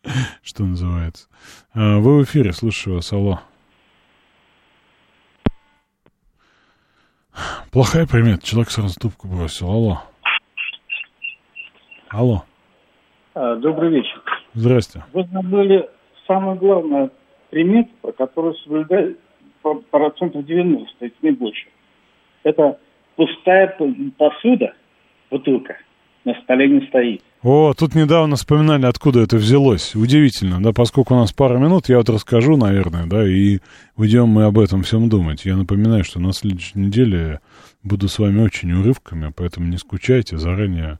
что 0.42 0.64
называется. 0.64 1.28
А, 1.74 1.98
вы 1.98 2.18
в 2.18 2.24
эфире, 2.24 2.52
слушаю 2.52 2.96
вас, 2.96 3.12
алло. 3.12 3.40
Плохая 7.70 8.06
примета, 8.06 8.46
человек 8.46 8.70
сразу 8.70 8.98
трубку 8.98 9.28
бросил, 9.28 9.68
алло. 9.68 10.02
Алло. 12.08 12.44
А, 13.34 13.56
добрый 13.56 13.90
вечер. 13.90 14.22
Здрасте. 14.54 15.04
Вы 15.12 15.26
забыли 15.32 15.90
самое 16.26 16.56
главное 16.56 17.10
примет, 17.54 17.88
про 18.02 18.10
которую 18.10 18.54
соблюдает 18.54 19.16
процентов 19.90 20.44
90, 20.44 20.92
если 21.00 21.14
не 21.22 21.30
больше. 21.30 21.66
Это 22.42 22.78
пустая 23.14 23.78
посуда, 24.18 24.74
бутылка, 25.30 25.76
на 26.24 26.34
столе 26.42 26.68
не 26.68 26.84
стоит. 26.88 27.22
О, 27.44 27.72
тут 27.78 27.94
недавно 27.94 28.34
вспоминали, 28.34 28.86
откуда 28.86 29.20
это 29.20 29.36
взялось. 29.36 29.94
Удивительно, 29.94 30.60
да, 30.60 30.72
поскольку 30.72 31.14
у 31.14 31.16
нас 31.16 31.32
пара 31.32 31.56
минут, 31.58 31.88
я 31.88 31.98
вот 31.98 32.08
расскажу, 32.08 32.56
наверное, 32.56 33.06
да, 33.06 33.24
и 33.24 33.60
уйдем 33.96 34.28
мы 34.28 34.44
об 34.44 34.58
этом 34.58 34.82
всем 34.82 35.08
думать. 35.08 35.44
Я 35.44 35.56
напоминаю, 35.56 36.02
что 36.02 36.18
на 36.18 36.32
следующей 36.32 36.80
неделе 36.80 37.38
буду 37.84 38.08
с 38.08 38.18
вами 38.18 38.42
очень 38.42 38.72
урывками, 38.72 39.32
поэтому 39.34 39.68
не 39.68 39.76
скучайте, 39.76 40.38
заранее 40.38 40.98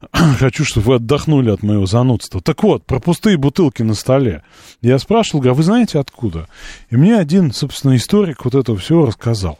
хочу, 0.38 0.64
чтобы 0.64 0.86
вы 0.86 0.94
отдохнули 0.96 1.50
от 1.50 1.62
моего 1.62 1.86
занудства. 1.86 2.40
Так 2.40 2.62
вот, 2.62 2.84
про 2.84 3.00
пустые 3.00 3.36
бутылки 3.36 3.82
на 3.82 3.94
столе. 3.94 4.42
Я 4.82 4.98
спрашивал, 4.98 5.40
говорю, 5.40 5.56
вы 5.56 5.62
знаете 5.62 5.98
откуда? 5.98 6.48
И 6.90 6.96
мне 6.96 7.16
один, 7.16 7.52
собственно, 7.52 7.96
историк 7.96 8.44
вот 8.44 8.54
этого 8.54 8.78
всего 8.78 9.06
рассказал. 9.06 9.58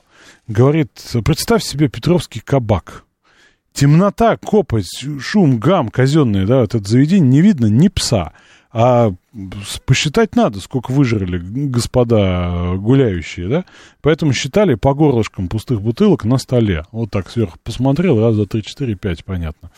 Говорит, 0.48 0.90
представь 1.24 1.62
себе 1.62 1.88
Петровский 1.88 2.40
кабак– 2.40 3.04
темнота, 3.76 4.36
копоть, 4.38 5.04
шум, 5.20 5.58
гам 5.58 5.90
казенный, 5.90 6.46
да, 6.46 6.60
вот 6.60 6.74
это 6.74 6.88
заведение, 6.88 7.28
не 7.28 7.40
видно 7.42 7.66
ни 7.66 7.88
пса. 7.88 8.32
А 8.78 9.10
посчитать 9.86 10.36
надо, 10.36 10.60
сколько 10.60 10.90
выжрали 10.90 11.38
господа 11.38 12.74
гуляющие, 12.76 13.48
да? 13.48 13.64
Поэтому 14.02 14.34
считали 14.34 14.74
по 14.74 14.92
горлышкам 14.92 15.48
пустых 15.48 15.80
бутылок 15.80 16.26
на 16.26 16.36
столе. 16.36 16.84
Вот 16.92 17.10
так 17.10 17.30
сверху 17.30 17.56
посмотрел, 17.64 18.20
раз, 18.20 18.36
два, 18.36 18.44
три, 18.44 18.62
четыре, 18.62 18.94
пять, 18.94 19.24
понятно. 19.24 19.70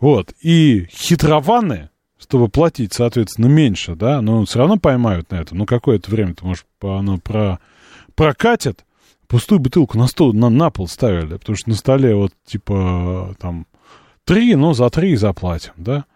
Вот. 0.00 0.32
И 0.40 0.86
хитрованы, 0.90 1.90
чтобы 2.18 2.48
платить, 2.48 2.94
соответственно, 2.94 3.48
меньше, 3.48 3.94
да, 3.94 4.22
но 4.22 4.46
все 4.46 4.60
равно 4.60 4.78
поймают 4.78 5.30
на 5.30 5.36
это. 5.36 5.54
Ну, 5.54 5.66
какое-то 5.66 6.10
время-то, 6.10 6.46
может, 6.46 6.64
оно 6.80 7.18
про... 7.18 7.58
прокатит, 8.14 8.86
пустую 9.28 9.58
бутылку 9.58 9.98
на 9.98 10.06
стол, 10.06 10.32
на, 10.32 10.48
на 10.48 10.70
пол 10.70 10.88
ставили, 10.88 11.36
потому 11.36 11.56
что 11.56 11.68
на 11.68 11.76
столе 11.76 12.14
вот, 12.14 12.32
типа, 12.46 13.34
там, 13.38 13.66
три, 14.24 14.54
но 14.54 14.72
за 14.72 14.88
три 14.88 15.14
заплатим, 15.16 15.72
да? 15.76 16.06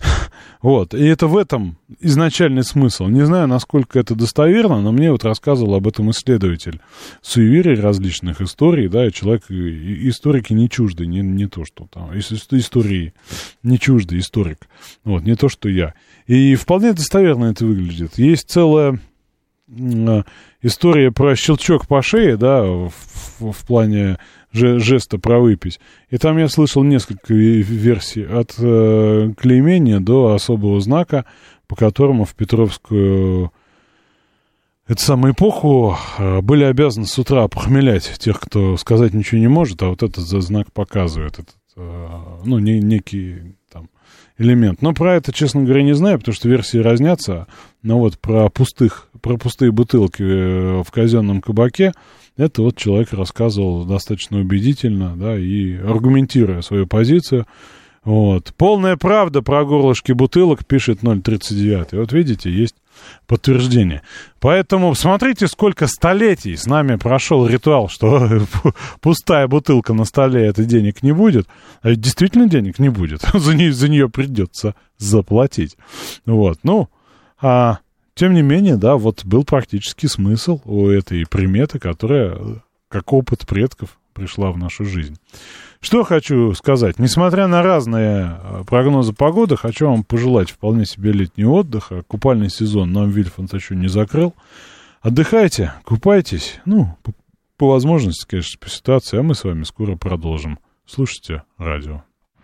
Вот, 0.62 0.92
и 0.92 1.02
это 1.06 1.26
в 1.26 1.38
этом 1.38 1.78
изначальный 2.00 2.62
смысл. 2.62 3.06
Не 3.06 3.24
знаю, 3.24 3.48
насколько 3.48 3.98
это 3.98 4.14
достоверно, 4.14 4.82
но 4.82 4.92
мне 4.92 5.10
вот 5.10 5.24
рассказывал 5.24 5.74
об 5.74 5.88
этом 5.88 6.10
исследователь 6.10 6.80
суеверий 7.22 7.80
различных 7.80 8.42
историй, 8.42 8.88
да, 8.88 9.10
человек, 9.10 9.50
историки 9.50 10.52
не 10.52 10.68
чужды, 10.68 11.06
не, 11.06 11.20
не 11.20 11.46
то, 11.46 11.64
что 11.64 11.86
там, 11.90 12.10
истории 12.18 13.14
не 13.62 13.78
чужды, 13.78 14.18
историк, 14.18 14.68
вот, 15.02 15.22
не 15.22 15.34
то, 15.34 15.48
что 15.48 15.70
я. 15.70 15.94
И 16.26 16.54
вполне 16.56 16.92
достоверно 16.92 17.46
это 17.46 17.64
выглядит. 17.64 18.18
Есть 18.18 18.50
целая 18.50 19.00
а, 19.70 20.24
история 20.62 21.10
про 21.10 21.36
щелчок 21.36 21.86
по 21.86 22.02
шее, 22.02 22.36
да, 22.36 22.62
в, 22.62 22.92
в, 23.38 23.52
в 23.52 23.66
плане 23.66 24.18
жеста 24.52 25.18
про 25.18 25.38
выпись. 25.38 25.80
И 26.10 26.18
там 26.18 26.38
я 26.38 26.48
слышал 26.48 26.82
несколько 26.82 27.32
версий, 27.32 28.24
от 28.24 28.54
э, 28.58 29.32
клеймения 29.36 30.00
до 30.00 30.34
особого 30.34 30.80
знака, 30.80 31.24
по 31.66 31.76
которому 31.76 32.24
в 32.24 32.34
Петровскую 32.34 33.52
эту 34.90 35.02
самую 35.02 35.34
эпоху 35.34 35.96
э, 36.18 36.40
были 36.40 36.64
обязаны 36.64 37.06
с 37.06 37.16
утра 37.16 37.46
похмелять 37.46 38.12
тех, 38.18 38.40
кто 38.40 38.76
сказать 38.76 39.14
ничего 39.14 39.40
не 39.40 39.48
может, 39.48 39.80
а 39.82 39.88
вот 39.88 40.02
этот 40.02 40.24
знак 40.24 40.72
показывает, 40.72 41.34
этот, 41.34 41.56
э, 41.76 42.08
ну, 42.44 42.58
не, 42.58 42.80
некий 42.80 43.54
там 43.70 43.88
элемент. 44.36 44.82
Но 44.82 44.92
про 44.92 45.14
это, 45.14 45.32
честно 45.32 45.62
говоря, 45.62 45.84
не 45.84 45.94
знаю, 45.94 46.18
потому 46.18 46.34
что 46.34 46.48
версии 46.48 46.78
разнятся. 46.78 47.46
Но 47.82 48.00
вот 48.00 48.18
про 48.18 48.48
пустых, 48.48 49.08
про 49.20 49.36
пустые 49.36 49.70
бутылки 49.70 50.22
э, 50.22 50.82
в 50.82 50.90
казенном 50.90 51.40
кабаке, 51.40 51.92
это 52.40 52.62
вот 52.62 52.76
человек 52.76 53.12
рассказывал 53.12 53.84
достаточно 53.84 54.38
убедительно, 54.38 55.14
да, 55.14 55.38
и 55.38 55.76
аргументируя 55.76 56.62
свою 56.62 56.86
позицию. 56.86 57.46
Вот. 58.02 58.54
Полная 58.56 58.96
правда 58.96 59.42
про 59.42 59.62
горлышки 59.64 60.12
бутылок, 60.12 60.64
пишет 60.64 61.00
039. 61.00 61.92
Вот 61.92 62.12
видите, 62.12 62.50
есть 62.50 62.74
подтверждение. 63.26 64.00
Поэтому 64.40 64.94
смотрите, 64.94 65.48
сколько 65.48 65.86
столетий 65.86 66.56
с 66.56 66.64
нами 66.64 66.96
прошел 66.96 67.46
ритуал, 67.46 67.90
что 67.90 68.40
пустая 69.02 69.46
бутылка 69.46 69.92
на 69.92 70.06
столе 70.06 70.46
это 70.46 70.64
денег 70.64 71.02
не 71.02 71.12
будет. 71.12 71.46
А 71.82 71.90
ведь 71.90 72.00
действительно 72.00 72.48
денег 72.48 72.78
не 72.78 72.88
будет. 72.88 73.20
за, 73.34 73.54
нее, 73.54 73.72
за 73.72 73.90
нее 73.90 74.08
придется 74.08 74.74
заплатить. 74.96 75.76
Вот, 76.24 76.60
ну, 76.62 76.88
а 77.38 77.80
тем 78.14 78.34
не 78.34 78.42
менее, 78.42 78.76
да, 78.76 78.96
вот 78.96 79.24
был 79.24 79.44
практический 79.44 80.08
смысл 80.08 80.60
у 80.64 80.88
этой 80.88 81.26
приметы, 81.26 81.78
которая 81.78 82.62
как 82.88 83.12
опыт 83.12 83.46
предков 83.46 83.98
пришла 84.12 84.50
в 84.50 84.58
нашу 84.58 84.84
жизнь. 84.84 85.16
Что 85.80 86.04
хочу 86.04 86.52
сказать. 86.54 86.98
Несмотря 86.98 87.46
на 87.46 87.62
разные 87.62 88.38
э, 88.42 88.64
прогнозы 88.66 89.14
погоды, 89.14 89.56
хочу 89.56 89.88
вам 89.88 90.04
пожелать 90.04 90.50
вполне 90.50 90.84
себе 90.84 91.12
летнего 91.12 91.52
отдыха. 91.52 92.02
Купальный 92.02 92.50
сезон 92.50 92.92
нам 92.92 93.10
Вильфанс 93.10 93.54
еще 93.54 93.74
не 93.74 93.88
закрыл. 93.88 94.34
Отдыхайте, 95.00 95.72
купайтесь. 95.84 96.60
Ну, 96.66 96.98
по, 97.02 97.12
по 97.56 97.70
возможности, 97.70 98.26
конечно, 98.28 98.58
по 98.60 98.68
ситуации. 98.68 99.18
А 99.20 99.22
мы 99.22 99.34
с 99.34 99.44
вами 99.44 99.62
скоро 99.62 99.96
продолжим. 99.96 100.58
Слушайте 100.84 101.44
радио. 101.56 102.02